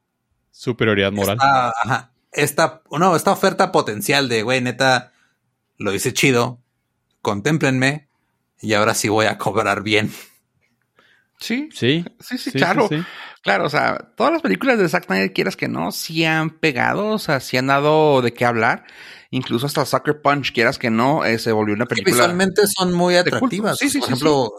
superioridad 0.52 1.12
moral. 1.12 1.38
Esta, 1.38 1.70
ajá, 1.70 2.12
esta, 2.32 2.82
no, 2.92 3.16
esta 3.16 3.32
oferta 3.32 3.72
potencial 3.72 4.28
de, 4.28 4.44
güey, 4.44 4.62
neta, 4.62 5.14
lo 5.78 5.94
hice 5.94 6.14
chido, 6.14 6.60
contémplenme 7.22 8.10
y 8.62 8.74
ahora 8.74 8.94
sí 8.94 9.08
voy 9.08 9.28
a 9.28 9.38
cobrar 9.38 9.84
bien. 9.84 10.12
Sí, 11.40 11.70
sí, 11.74 12.04
sí, 12.20 12.38
sí, 12.38 12.52
claro. 12.52 12.90
Claro, 13.42 13.66
o 13.66 13.70
sea, 13.70 14.12
todas 14.18 14.34
las 14.34 14.42
películas 14.42 14.78
de 14.78 14.90
Zack 14.90 15.06
Snyder, 15.06 15.32
quieras 15.32 15.56
que 15.56 15.70
no, 15.70 15.94
sí 15.94 16.26
han 16.26 16.50
pegado, 16.50 17.08
o 17.08 17.20
sea, 17.20 17.40
sí 17.40 17.56
han 17.56 17.68
dado 17.68 18.22
de 18.22 18.34
qué 18.34 18.44
hablar. 18.44 18.84
Incluso 19.32 19.68
hasta 19.68 19.86
Sucker 19.86 20.22
Punch, 20.22 20.52
quieras 20.54 20.80
que 20.80 20.90
no, 20.90 21.24
eh, 21.24 21.38
se 21.38 21.52
volvió 21.52 21.76
una 21.76 21.86
película. 21.86 22.16
visualmente 22.16 22.64
son 22.66 22.94
muy 22.94 23.16
atractivas. 23.16 23.78
Sí, 23.78 23.90
sí, 23.90 24.00
Por 24.00 24.10
ejemplo, 24.10 24.54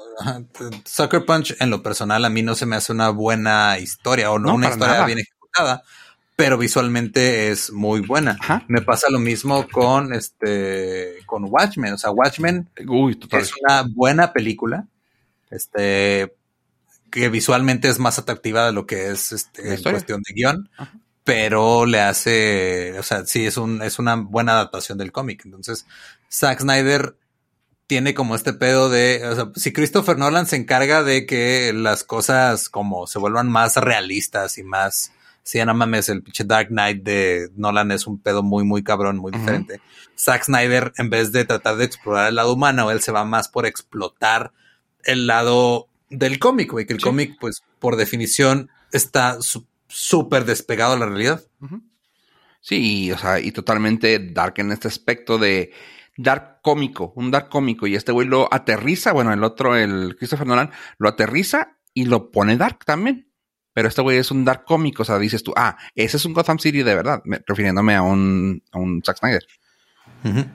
Sucker 0.85 1.25
Punch, 1.25 1.57
en 1.59 1.71
lo 1.71 1.83
personal, 1.83 2.25
a 2.25 2.31
mí 2.31 2.43
no 2.43 2.55
se 2.55 2.67
me 2.67 2.77
hace 2.77 2.93
una 2.93 3.11
buena 3.11 3.79
historia 3.79 4.31
o 4.31 4.39
no, 4.39 4.55
una 4.55 4.69
historia 4.69 5.05
bien 5.07 5.19
ejecutada, 5.19 5.83
pero 6.37 6.57
visualmente 6.57 7.51
es 7.51 7.73
muy 7.73 8.01
buena. 8.01 8.39
Me 8.69 8.81
pasa 8.81 9.09
lo 9.11 9.19
mismo 9.19 9.67
con 9.69 10.13
este, 10.13 11.17
con 11.27 11.47
Watchmen. 11.47 11.95
O 11.95 11.99
sea, 11.99 12.13
Watchmen 12.13 12.71
es 12.77 13.53
una 13.61 13.85
buena 13.93 14.33
película. 14.33 14.87
Este, 15.51 16.33
que 17.11 17.29
visualmente 17.29 17.89
es 17.89 17.99
más 17.99 18.19
atractiva 18.19 18.67
de 18.67 18.73
lo 18.73 18.87
que 18.87 19.11
es 19.11 19.33
este, 19.33 19.75
en 19.75 19.83
cuestión 19.83 20.23
de 20.23 20.35
guion, 20.35 20.71
pero 21.25 21.87
le 21.87 22.01
hace, 22.01 22.99
o 22.99 23.03
sea, 23.03 23.25
sí 23.27 23.47
es 23.47 23.57
un, 23.57 23.83
es 23.83 23.99
una 23.99 24.17
buena 24.17 24.53
adaptación 24.53 24.99
del 24.99 25.13
cómic. 25.13 25.43
Entonces, 25.45 25.87
Zack 26.31 26.61
Snyder 26.61 27.17
tiene 27.87 28.15
como 28.15 28.37
este 28.37 28.53
pedo 28.53 28.89
de, 28.89 29.27
o 29.27 29.35
sea, 29.35 29.51
si 29.57 29.73
Christopher 29.73 30.17
Nolan 30.17 30.47
se 30.47 30.57
encarga 30.57 31.03
de 31.03 31.27
que 31.27 31.73
las 31.75 32.05
cosas 32.05 32.69
como 32.69 33.07
se 33.07 33.19
vuelvan 33.19 33.49
más 33.49 33.77
realistas 33.77 34.59
y 34.59 34.63
más, 34.63 35.13
si 35.43 35.59
ya 35.59 35.67
no 35.67 35.75
mames, 35.75 36.09
el 36.09 36.23
pinche 36.23 36.45
Dark 36.45 36.69
Knight 36.69 37.03
de 37.03 37.51
Nolan 37.57 37.91
es 37.91 38.07
un 38.07 38.21
pedo 38.21 38.43
muy, 38.43 38.65
muy 38.65 38.85
cabrón, 38.85 39.17
muy 39.17 39.33
diferente. 39.33 39.81
Zack 40.17 40.45
Snyder, 40.45 40.93
en 40.99 41.11
vez 41.11 41.33
de 41.33 41.45
tratar 41.45 41.77
de 41.77 41.85
explorar 41.85 42.29
el 42.29 42.37
lado 42.37 42.53
humano, 42.53 42.91
él 42.91 43.01
se 43.01 43.13
va 43.13 43.25
más 43.25 43.49
por 43.49 43.67
explotar 43.67 44.53
el 45.03 45.27
lado 45.27 45.89
del 46.11 46.39
cómic, 46.39 46.71
güey, 46.71 46.87
que 46.87 46.93
el 46.93 47.01
cómic, 47.01 47.37
pues, 47.41 47.65
por 47.79 47.97
definición, 47.97 48.71
está 48.93 49.39
súper 49.91 50.45
despegado 50.45 50.95
de 50.95 51.01
la 51.01 51.07
realidad. 51.07 51.43
Sí, 52.61 53.11
o 53.13 53.19
sea, 53.19 53.41
y 53.41 53.53
totalmente 53.53 54.19
dark 54.19 54.55
en 54.57 54.73
este 54.73 54.89
aspecto 54.89 55.39
de 55.39 55.73
dark 56.17 56.61
cómico, 56.63 57.13
un 57.17 57.31
dark 57.31 57.49
cómico, 57.49 57.87
y 57.87 57.95
este 57.95 58.13
güey 58.13 58.27
lo 58.27 58.53
aterriza, 58.53 59.13
bueno, 59.13 59.33
el 59.33 59.43
otro, 59.45 59.77
el 59.77 60.17
Christopher 60.17 60.47
Nolan, 60.47 60.71
lo 60.99 61.09
aterriza 61.09 61.79
y 61.95 62.05
lo 62.05 62.31
pone 62.31 62.57
dark 62.57 62.85
también. 62.85 63.29
Pero 63.73 63.89
este 63.89 64.03
güey 64.03 64.19
es 64.19 64.31
un 64.31 64.45
dark 64.45 64.65
cómico, 64.65 65.03
o 65.03 65.05
sea, 65.05 65.19
dices 65.19 65.43
tú, 65.43 65.53
ah, 65.57 65.77
ese 65.95 66.17
es 66.17 66.25
un 66.25 66.33
Gotham 66.33 66.59
City 66.59 66.83
de 66.83 66.95
verdad, 66.95 67.23
refiriéndome 67.47 67.95
a 67.95 68.03
un, 68.03 68.63
a 68.73 68.79
un 68.79 69.03
Zack 69.05 69.19
Snyder. 69.19 69.47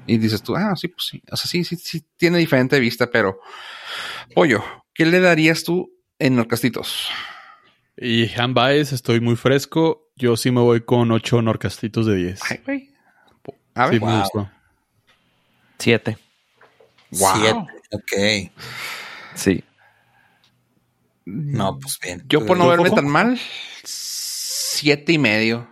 Y 0.05 0.17
dices 0.17 0.43
tú, 0.43 0.55
ah, 0.55 0.75
sí, 0.75 0.89
pues 0.89 1.07
sí, 1.07 1.23
o 1.31 1.35
sea, 1.35 1.47
sí, 1.49 1.63
sí, 1.63 1.75
sí, 1.77 2.05
tiene 2.17 2.37
diferente 2.37 2.79
vista, 2.79 3.09
pero, 3.09 3.39
pollo, 4.35 4.63
¿Qué 4.95 5.05
le 5.05 5.19
darías 5.19 5.65
tú 5.65 5.93
en 6.19 6.39
Orcastitos? 6.39 7.09
Y 7.97 8.29
Han 8.39 8.53
Baez, 8.53 8.91
estoy 8.91 9.21
muy 9.21 9.35
fresco. 9.35 10.11
Yo 10.15 10.37
sí 10.37 10.51
me 10.51 10.61
voy 10.61 10.81
con 10.81 11.11
8 11.11 11.41
Norcastitos 11.41 12.05
de 12.05 12.15
10. 12.15 12.41
Ay, 12.49 12.61
güey. 12.65 12.89
A 13.73 13.87
ver. 13.87 13.99
Sí, 13.99 14.05
me 14.05 14.19
gustó. 14.19 14.49
7. 15.79 16.17
Wow. 17.11 17.29
Siete. 17.35 17.59
Ok. 17.91 18.51
Sí. 19.35 19.63
No, 21.25 21.79
pues 21.79 21.99
bien. 21.99 22.23
Yo 22.27 22.45
por 22.45 22.57
no 22.57 22.67
verme 22.67 22.91
tan 22.91 23.07
mal, 23.07 23.39
siete 23.83 25.13
y 25.13 25.17
medio. 25.17 25.67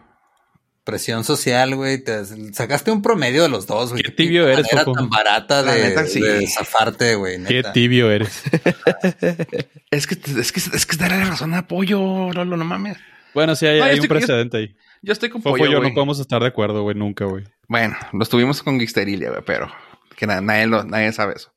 Presión 0.84 1.24
social, 1.24 1.76
güey. 1.76 2.04
sacaste 2.52 2.92
un 2.92 3.02
promedio 3.02 3.44
de 3.44 3.50
los 3.50 3.68
dos, 3.68 3.92
güey. 3.92 4.04
Qué 4.04 4.12
tibio 4.12 4.48
eres, 4.48 4.68
Era 4.72 4.84
tan 4.84 5.10
barata 5.10 5.64
de, 5.64 6.48
zafarte, 6.48 7.16
güey. 7.16 7.42
Qué 7.46 7.64
tibio 7.74 8.12
eres. 8.12 8.44
es 9.92 10.08
que 10.08 10.16
es 10.16 10.52
que 10.52 10.60
es 10.60 10.86
que 10.86 10.98
darle 10.98 11.20
la 11.20 11.26
razón 11.26 11.52
de 11.52 11.58
apoyo, 11.58 12.32
Lolo, 12.34 12.58
no 12.58 12.66
mames. 12.66 12.98
Bueno, 13.34 13.56
sí, 13.56 13.66
hay, 13.66 14.00
un 14.00 14.08
precedente 14.08 14.58
ahí. 14.58 14.76
Yo 15.02 15.14
estoy 15.14 15.30
con 15.30 15.42
Pollo, 15.42 15.66
yo 15.66 15.82
no 15.82 15.94
podemos 15.94 16.20
estar 16.20 16.42
de 16.42 16.48
acuerdo, 16.48 16.84
güey, 16.84 16.96
nunca, 16.96 17.26
güey. 17.26 17.46
Bueno, 17.68 17.96
lo 18.12 18.24
estuvimos 18.24 18.62
con 18.62 18.80
Gixterilia, 18.80 19.30
güey, 19.30 19.42
pero 19.46 19.72
que 20.16 20.28
nadie, 20.28 20.68
nadie 20.68 21.12
sabe 21.12 21.34
eso. 21.36 21.54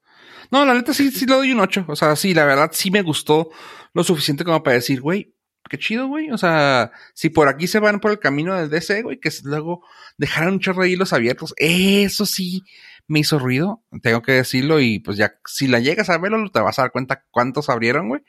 No, 0.50 0.64
la 0.64 0.74
neta 0.74 0.94
sí, 0.94 1.10
sí 1.10 1.26
le 1.26 1.34
doy 1.34 1.52
un 1.52 1.60
8. 1.60 1.84
O 1.88 1.96
sea, 1.96 2.16
sí, 2.16 2.34
la 2.34 2.44
verdad 2.44 2.70
sí 2.72 2.90
me 2.90 3.02
gustó 3.02 3.50
lo 3.92 4.04
suficiente 4.04 4.44
como 4.44 4.62
para 4.62 4.74
decir, 4.74 5.00
güey, 5.00 5.34
qué 5.68 5.78
chido, 5.78 6.06
güey. 6.06 6.30
O 6.30 6.38
sea, 6.38 6.92
si 7.14 7.30
por 7.30 7.48
aquí 7.48 7.66
se 7.66 7.78
van 7.78 8.00
por 8.00 8.10
el 8.10 8.18
camino 8.18 8.54
del 8.54 8.70
DC, 8.70 9.02
güey, 9.02 9.18
que 9.18 9.30
luego 9.44 9.82
dejaron 10.18 10.54
un 10.54 10.60
chorro 10.60 10.82
de 10.82 10.90
hilos 10.90 11.12
abiertos, 11.12 11.54
eso 11.58 12.26
sí 12.26 12.62
me 13.08 13.20
hizo 13.20 13.38
ruido, 13.38 13.82
tengo 14.02 14.22
que 14.22 14.32
decirlo, 14.32 14.80
y 14.80 14.98
pues 14.98 15.16
ya, 15.16 15.38
si 15.44 15.68
la 15.68 15.78
llegas 15.78 16.10
a 16.10 16.18
verlo, 16.18 16.50
te 16.50 16.60
vas 16.60 16.78
a 16.78 16.82
dar 16.82 16.92
cuenta 16.92 17.24
cuántos 17.30 17.68
abrieron, 17.68 18.08
güey. 18.08 18.22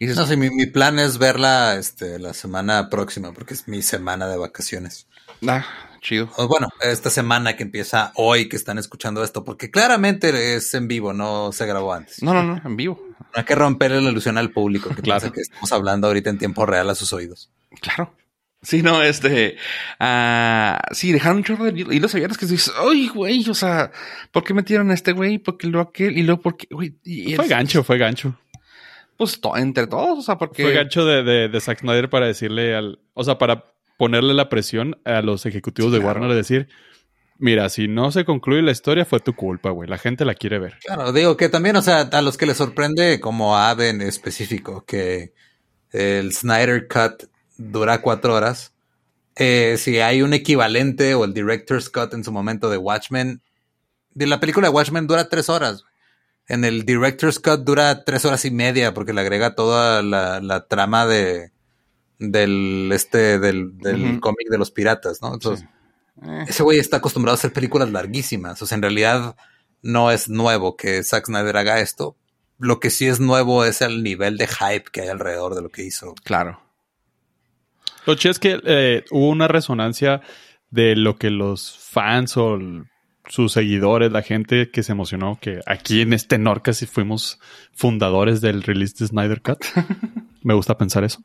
no, 0.00 0.26
sí, 0.26 0.36
mi, 0.36 0.50
mi, 0.50 0.66
plan 0.66 0.98
es 0.98 1.18
verla 1.18 1.76
este, 1.76 2.18
la 2.18 2.34
semana 2.34 2.90
próxima, 2.90 3.32
porque 3.32 3.54
es 3.54 3.68
mi 3.68 3.82
semana 3.82 4.26
de 4.26 4.36
vacaciones. 4.36 5.06
Ah, 5.46 5.64
chido. 6.00 6.28
Bueno, 6.48 6.68
esta 6.80 7.10
semana 7.10 7.56
que 7.56 7.62
empieza 7.62 8.12
hoy 8.16 8.48
que 8.48 8.56
están 8.56 8.78
escuchando 8.78 9.22
esto, 9.22 9.44
porque 9.44 9.70
claramente 9.70 10.56
es 10.56 10.74
en 10.74 10.88
vivo, 10.88 11.12
no 11.12 11.52
se 11.52 11.66
grabó 11.66 11.92
antes. 11.92 12.22
No, 12.22 12.34
no, 12.34 12.42
no, 12.42 12.60
en 12.64 12.76
vivo. 12.76 13.05
No 13.18 13.26
hay 13.34 13.44
que 13.44 13.54
romperle 13.54 14.00
la 14.00 14.10
ilusión 14.10 14.38
al 14.38 14.50
público 14.50 14.90
que 14.94 15.02
claro. 15.02 15.32
que 15.32 15.40
estamos 15.40 15.72
hablando 15.72 16.06
ahorita 16.06 16.30
en 16.30 16.38
tiempo 16.38 16.66
real 16.66 16.88
a 16.90 16.94
sus 16.94 17.12
oídos. 17.12 17.50
Claro. 17.80 18.14
Sí, 18.62 18.82
no, 18.82 19.02
este, 19.02 19.56
uh, 20.00 20.76
sí, 20.92 21.12
dejaron 21.12 21.38
un 21.38 21.44
chorro 21.44 21.70
de 21.70 21.78
hilos 21.78 22.14
abiertos 22.14 22.36
que 22.36 22.46
dices, 22.46 22.72
ay, 22.76 23.06
güey, 23.08 23.48
o 23.48 23.54
sea, 23.54 23.92
¿por 24.32 24.42
qué 24.42 24.54
metieron 24.54 24.90
a 24.90 24.94
este 24.94 25.12
güey? 25.12 25.38
¿Por 25.38 25.56
qué 25.56 25.68
lo 25.68 25.80
aquel? 25.80 26.18
Y 26.18 26.22
luego, 26.22 26.42
¿por 26.42 26.56
qué? 26.56 26.66
Güey, 26.70 26.96
fue 27.36 27.46
gancho, 27.46 27.84
fue 27.84 27.98
gancho. 27.98 28.34
Pues 29.16 29.38
entre 29.56 29.86
todos, 29.86 30.18
o 30.18 30.22
sea, 30.22 30.36
porque. 30.36 30.62
Fue 30.64 30.72
gancho 30.72 31.04
de, 31.04 31.22
de, 31.22 31.48
de 31.48 31.60
Zack 31.60 31.80
Snyder 31.80 32.10
para 32.10 32.26
decirle 32.26 32.74
al, 32.74 32.98
o 33.14 33.22
sea, 33.22 33.38
para 33.38 33.66
ponerle 33.96 34.34
la 34.34 34.48
presión 34.48 34.98
a 35.04 35.22
los 35.22 35.46
ejecutivos 35.46 35.92
de 35.92 36.00
Warner 36.00 36.30
y 36.30 36.34
decir, 36.34 36.68
mira, 37.38 37.68
si 37.68 37.88
no 37.88 38.10
se 38.10 38.24
concluye 38.24 38.62
la 38.62 38.72
historia 38.72 39.04
fue 39.04 39.20
tu 39.20 39.34
culpa, 39.34 39.70
güey. 39.70 39.88
La 39.88 39.98
gente 39.98 40.24
la 40.24 40.34
quiere 40.34 40.58
ver. 40.58 40.78
Claro, 40.84 41.12
digo 41.12 41.36
que 41.36 41.48
también, 41.48 41.76
o 41.76 41.82
sea, 41.82 42.00
a 42.00 42.22
los 42.22 42.36
que 42.36 42.46
les 42.46 42.56
sorprende 42.56 43.20
como 43.20 43.56
a 43.56 43.72
en 43.78 44.02
específico 44.02 44.84
que 44.84 45.32
el 45.92 46.32
Snyder 46.32 46.88
Cut 46.88 47.28
dura 47.56 48.02
cuatro 48.02 48.34
horas. 48.34 48.72
Eh, 49.36 49.76
si 49.78 50.00
hay 50.00 50.22
un 50.22 50.32
equivalente 50.32 51.14
o 51.14 51.24
el 51.24 51.34
Director's 51.34 51.90
Cut 51.90 52.14
en 52.14 52.24
su 52.24 52.32
momento 52.32 52.70
de 52.70 52.78
Watchmen, 52.78 53.42
de 54.14 54.26
la 54.26 54.40
película 54.40 54.68
de 54.68 54.74
Watchmen 54.74 55.06
dura 55.06 55.28
tres 55.28 55.48
horas. 55.48 55.84
En 56.48 56.64
el 56.64 56.84
Director's 56.84 57.38
Cut 57.38 57.60
dura 57.60 58.04
tres 58.04 58.24
horas 58.24 58.44
y 58.44 58.50
media 58.50 58.94
porque 58.94 59.12
le 59.12 59.20
agrega 59.20 59.54
toda 59.54 60.02
la 60.02 60.66
trama 60.68 61.06
de, 61.06 61.50
del 62.18 62.90
este 62.92 63.38
del, 63.38 63.76
del 63.78 64.20
cómic 64.20 64.48
de 64.48 64.58
los 64.58 64.70
piratas, 64.70 65.20
¿no? 65.20 65.34
Entonces, 65.34 65.66
eh. 66.22 66.44
ese 66.48 66.62
güey 66.62 66.78
está 66.78 66.98
acostumbrado 66.98 67.34
a 67.34 67.38
hacer 67.38 67.52
películas 67.52 67.90
larguísimas. 67.90 68.60
O 68.62 68.66
sea, 68.66 68.76
en 68.76 68.82
realidad 68.82 69.36
no 69.82 70.10
es 70.10 70.28
nuevo 70.28 70.76
que 70.76 71.02
Zack 71.02 71.26
Snyder 71.26 71.56
haga 71.56 71.80
esto. 71.80 72.16
Lo 72.58 72.80
que 72.80 72.90
sí 72.90 73.06
es 73.06 73.20
nuevo 73.20 73.64
es 73.64 73.82
el 73.82 74.02
nivel 74.02 74.38
de 74.38 74.46
hype 74.46 74.84
que 74.90 75.02
hay 75.02 75.08
alrededor 75.08 75.54
de 75.54 75.62
lo 75.62 75.68
que 75.68 75.84
hizo. 75.84 76.14
Claro. 76.24 76.60
Lo 78.06 78.14
che 78.14 78.30
es 78.30 78.38
que 78.38 78.60
eh, 78.64 79.04
hubo 79.10 79.28
una 79.28 79.48
resonancia 79.48 80.22
de 80.70 80.96
lo 80.96 81.16
que 81.16 81.30
los 81.30 81.76
fans 81.78 82.36
o 82.36 82.58
sus 83.28 83.52
seguidores, 83.52 84.12
la 84.12 84.22
gente 84.22 84.70
que 84.70 84.82
se 84.82 84.92
emocionó, 84.92 85.38
que 85.40 85.60
aquí 85.66 86.00
en 86.00 86.12
este 86.12 86.38
Norca 86.38 86.72
sí 86.72 86.86
fuimos 86.86 87.40
fundadores 87.72 88.40
del 88.40 88.62
release 88.62 88.94
de 88.98 89.08
Snyder 89.08 89.42
Cut. 89.42 89.64
Me 90.42 90.54
gusta 90.54 90.78
pensar 90.78 91.04
eso. 91.04 91.20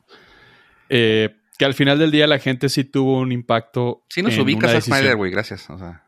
Eh, 0.88 1.36
que 1.58 1.64
al 1.64 1.74
final 1.74 1.98
del 1.98 2.10
día 2.10 2.26
la 2.26 2.38
gente 2.38 2.68
sí 2.68 2.84
tuvo 2.84 3.18
un 3.18 3.32
impacto. 3.32 4.04
Sí, 4.08 4.22
nos 4.22 4.36
ubicas 4.38 4.74
a 4.74 4.80
Snyder, 4.80 5.16
güey, 5.16 5.30
gracias. 5.30 5.68
O 5.70 5.78
sea. 5.78 6.06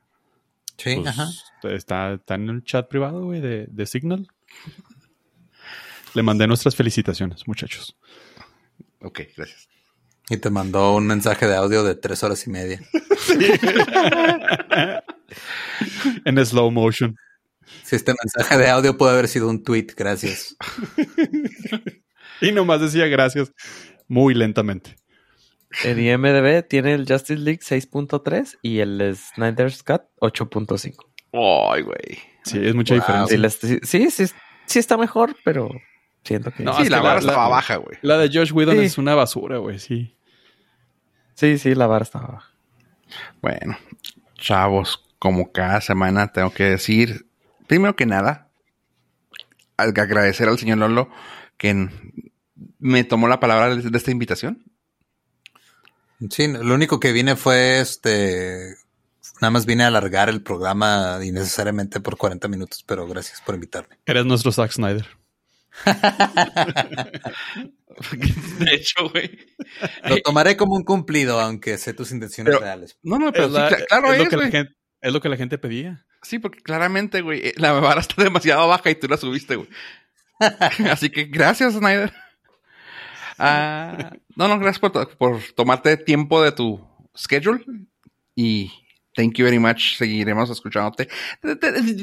Sí, 0.77 0.97
pues, 0.97 1.07
ajá. 1.07 1.29
Está, 1.63 2.21
en 2.29 2.49
el 2.49 2.65
chat 2.65 2.89
privado, 2.89 3.25
güey, 3.25 3.41
de, 3.41 3.87
Signal. 3.87 4.27
Le 6.15 6.23
mandé 6.23 6.47
nuestras 6.47 6.77
felicitaciones, 6.77 7.47
muchachos. 7.47 7.97
Ok, 9.01 9.21
gracias. 9.37 9.69
Y 10.29 10.39
te 10.39 10.49
mandó 10.51 10.95
un 10.95 11.07
mensaje 11.07 11.47
de 11.47 11.55
audio 11.55 11.85
de 11.85 11.95
tres 11.95 12.23
horas 12.23 12.47
y 12.47 12.51
media. 12.51 12.81
en 16.25 16.47
slow 16.47 16.71
motion. 16.71 17.17
Si 17.83 17.97
este 17.97 18.15
mensaje 18.23 18.57
de 18.59 18.69
audio 18.69 18.97
puede 18.97 19.13
haber 19.13 19.29
sido 19.29 19.49
un 19.49 19.63
tweet, 19.63 19.89
gracias. 19.97 20.57
y 22.41 22.53
nomás 22.53 22.81
decía 22.81 23.07
gracias 23.07 23.53
muy 24.09 24.35
lentamente. 24.35 24.97
El 25.83 25.99
IMDB 25.99 26.67
tiene 26.67 26.95
el 26.95 27.07
Justice 27.07 27.41
League 27.41 27.61
6.3 27.61 28.59
y 28.63 28.79
el 28.79 29.17
Snyder's 29.17 29.83
Cut 29.83 30.03
8.5. 30.21 30.95
Ay, 31.33 31.83
güey. 31.83 32.19
Sí, 32.45 32.61
es 32.63 32.75
mucha 32.75 32.95
diferencia. 32.95 33.51
Sí, 33.83 34.11
sí, 34.11 34.27
sí, 34.67 34.79
está 34.79 34.97
mejor, 34.97 35.35
pero 35.45 35.71
siento 36.23 36.53
que... 36.53 36.63
No, 36.63 36.77
sí, 36.77 36.89
la 36.89 37.01
vara 37.01 37.21
estaba 37.21 37.49
baja, 37.49 37.77
güey. 37.77 37.99
La 38.03 38.19
de 38.19 38.29
Josh 38.33 38.53
Whedon 38.53 38.79
es 38.81 38.99
una 38.99 39.15
basura, 39.15 39.59
güey, 39.59 39.79
sí. 39.79 40.17
Sí, 41.35 41.59
sí, 41.59 41.75
la 41.75 41.87
vara 41.87 42.05
estaba 42.05 42.27
baja. 42.29 42.51
Bueno, 43.41 43.77
chavos, 44.37 45.05
como 45.19 45.53
cada 45.53 45.81
semana 45.81 46.33
tengo 46.33 46.53
que 46.53 46.65
decir, 46.65 47.27
primero 47.67 47.97
que 47.97 48.07
nada, 48.07 48.51
agradecer 49.77 50.49
al 50.49 50.59
señor 50.59 50.79
Lolo 50.79 51.11
que 51.57 51.89
me 52.79 53.05
tomó 53.05 53.29
la 53.29 53.41
palabra 53.41 53.75
de, 53.75 53.97
esta 53.97 54.11
invitación. 54.11 54.63
Sí, 56.31 56.49
lo 56.49 56.75
único 56.75 57.01
que 57.01 57.13
vine 57.13 57.37
fue 57.37 57.81
este. 57.81 58.77
Nada 59.41 59.51
más 59.51 59.67
vine 59.67 59.85
a 59.85 59.89
alargar 59.89 60.29
el 60.29 60.43
programa 60.43 61.19
innecesariamente 61.23 62.01
por 62.01 62.17
40 62.17 62.49
minutos, 62.49 62.85
pero 62.87 63.07
gracias 63.07 63.41
por 63.41 63.55
invitarme. 63.55 63.99
Eres 64.07 64.25
nuestro 64.25 64.53
Zack 64.53 64.73
Snyder. 64.73 65.07
de 68.61 68.75
hecho, 68.75 69.09
güey. 69.11 69.39
Lo 70.09 70.17
tomaré 70.19 70.57
como 70.57 70.77
un 70.77 70.85
cumplido, 70.85 71.41
aunque 71.41 71.79
sé 71.79 71.95
tus 71.95 72.13
intenciones 72.13 72.59
reales. 72.59 72.97
No, 73.03 73.19
no, 73.19 73.33
pero 73.33 73.51
claro 73.51 74.13
es, 74.13 74.19
lo 74.19 74.29
que 74.29 74.37
la 74.37 74.51
gente, 74.51 74.75
es 75.01 75.13
lo 75.13 75.21
que 75.21 75.29
la 75.29 75.37
gente 75.37 75.59
pedía. 75.59 76.07
Sí, 76.23 76.39
porque 76.39 76.61
claramente, 76.61 77.21
güey, 77.21 77.53
la 77.57 77.73
vara 77.73 78.01
está 78.01 78.23
demasiado 78.23 78.69
baja 78.69 78.91
y 78.91 78.95
tú 78.95 79.09
la 79.09 79.17
subiste, 79.17 79.57
güey. 79.57 79.69
Así 80.91 81.11
que 81.11 81.25
gracias, 81.25 81.75
Snyder. 81.75 82.13
Ah, 83.39 84.13
no, 84.37 84.49
no, 84.49 84.59
gracias 84.59 84.79
por, 85.19 85.41
tomarte 85.55 85.97
tiempo 85.97 86.43
de 86.43 86.53
tu 86.53 86.81
schedule 87.17 87.65
y 88.35 88.71
thank 89.15 89.35
you 89.35 89.45
very 89.45 89.59
much. 89.59 89.97
Seguiremos 89.97 90.51
escuchándote. 90.51 91.09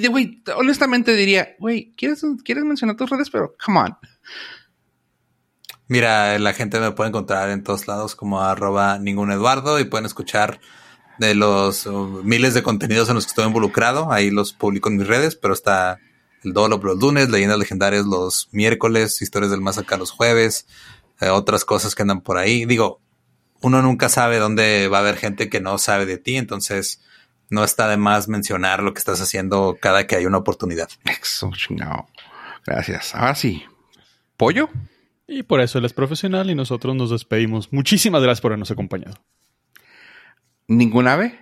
Güey, 0.10 0.44
honestamente 0.56 1.16
diría, 1.16 1.56
güey, 1.60 1.94
¿quieres, 1.96 2.24
¿quieres 2.44 2.64
mencionar 2.64 2.96
tus 2.96 3.10
redes? 3.10 3.30
Pero, 3.30 3.54
come 3.64 3.80
on. 3.80 3.98
Mira, 5.88 6.40
la 6.40 6.54
gente 6.54 6.80
me 6.80 6.92
puede 6.92 7.10
encontrar 7.10 7.50
en 7.50 7.64
todos 7.64 7.86
lados 7.88 8.16
como 8.16 8.42
arroba 8.42 8.98
ningún 8.98 9.32
Eduardo 9.32 9.78
y 9.78 9.84
pueden 9.84 10.06
escuchar 10.06 10.62
de 11.18 11.36
los 11.36 11.86
uh, 11.86 12.22
miles 12.24 12.54
de 12.54 12.64
contenidos 12.64 13.10
en 13.10 13.16
los 13.16 13.26
que 13.26 13.32
estoy 13.32 13.46
involucrado. 13.46 14.12
Ahí 14.12 14.32
los 14.32 14.54
publico 14.54 14.90
en 14.90 14.98
mis 14.98 15.08
redes, 15.08 15.36
pero 15.36 15.54
está 15.54 16.00
el 16.44 16.54
Dolo 16.54 16.80
los 16.82 16.98
lunes, 16.98 17.30
leyendas 17.30 17.60
legendarias 17.60 18.06
los 18.06 18.50
miércoles, 18.52 19.22
historias 19.22 19.52
del 19.52 19.62
más 19.62 19.78
acá 19.78 19.98
los 19.98 20.12
jueves, 20.12 20.66
eh, 21.22 21.30
otras 21.30 21.64
cosas 21.64 21.96
que 21.96 22.02
andan 22.02 22.22
por 22.22 22.38
ahí. 22.38 22.66
Digo, 22.66 23.00
uno 23.62 23.82
nunca 23.82 24.10
sabe 24.10 24.40
dónde 24.40 24.88
va 24.88 24.98
a 24.98 25.02
haber 25.02 25.18
gente 25.18 25.50
que 25.50 25.62
no 25.62 25.78
sabe 25.78 26.06
de 26.06 26.18
ti, 26.18 26.36
entonces 26.36 27.02
no 27.50 27.64
está 27.64 27.88
de 27.88 27.98
más 27.98 28.28
mencionar 28.28 28.82
lo 28.82 28.94
que 28.94 29.00
estás 29.00 29.22
haciendo 29.22 29.78
cada 29.80 30.08
que 30.08 30.16
hay 30.16 30.26
una 30.26 30.40
oportunidad. 30.40 30.90
Eso, 31.22 31.52
chingado. 31.56 32.08
Gracias. 32.66 33.14
Ahora 33.16 33.36
sí. 33.36 33.64
¿Pollo? 34.38 34.70
Y 35.28 35.44
por 35.44 35.62
eso 35.62 35.78
él 35.78 35.86
es 35.86 35.94
profesional 35.94 36.50
y 36.50 36.56
nosotros 36.56 36.96
nos 36.96 37.10
despedimos. 37.10 37.72
Muchísimas 37.72 38.22
gracias 38.22 38.42
por 38.42 38.52
habernos 38.52 38.72
acompañado. 38.72 39.16
¿Ningún 40.68 41.08
ave? 41.08 41.40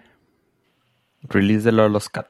Release 1.24 1.64
de 1.64 1.72
los 1.72 2.10
Cat. 2.10 2.28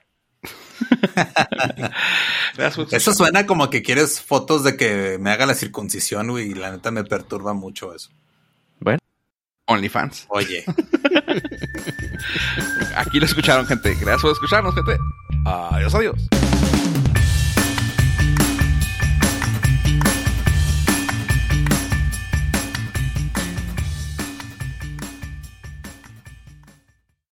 Eso 2.92 3.14
suena 3.14 3.46
como 3.46 3.70
que 3.70 3.82
quieres 3.84 4.22
fotos 4.22 4.64
de 4.64 4.78
que 4.78 5.18
me 5.20 5.32
haga 5.32 5.46
la 5.46 5.56
circuncisión, 5.56 6.30
güey, 6.30 6.52
y 6.52 6.54
la 6.54 6.72
neta 6.72 6.92
me 6.92 7.04
perturba 7.04 7.54
mucho 7.54 7.94
eso. 7.94 8.10
OnlyFans. 9.70 10.26
Oye. 10.30 10.66
Aquí 12.96 13.20
lo 13.20 13.26
escucharon, 13.26 13.66
gente. 13.68 13.96
Gracias 13.96 14.22
por 14.22 14.32
escucharnos, 14.32 14.74
gente. 14.76 14.98
Adiós, 15.46 15.94
adiós. 15.94 16.18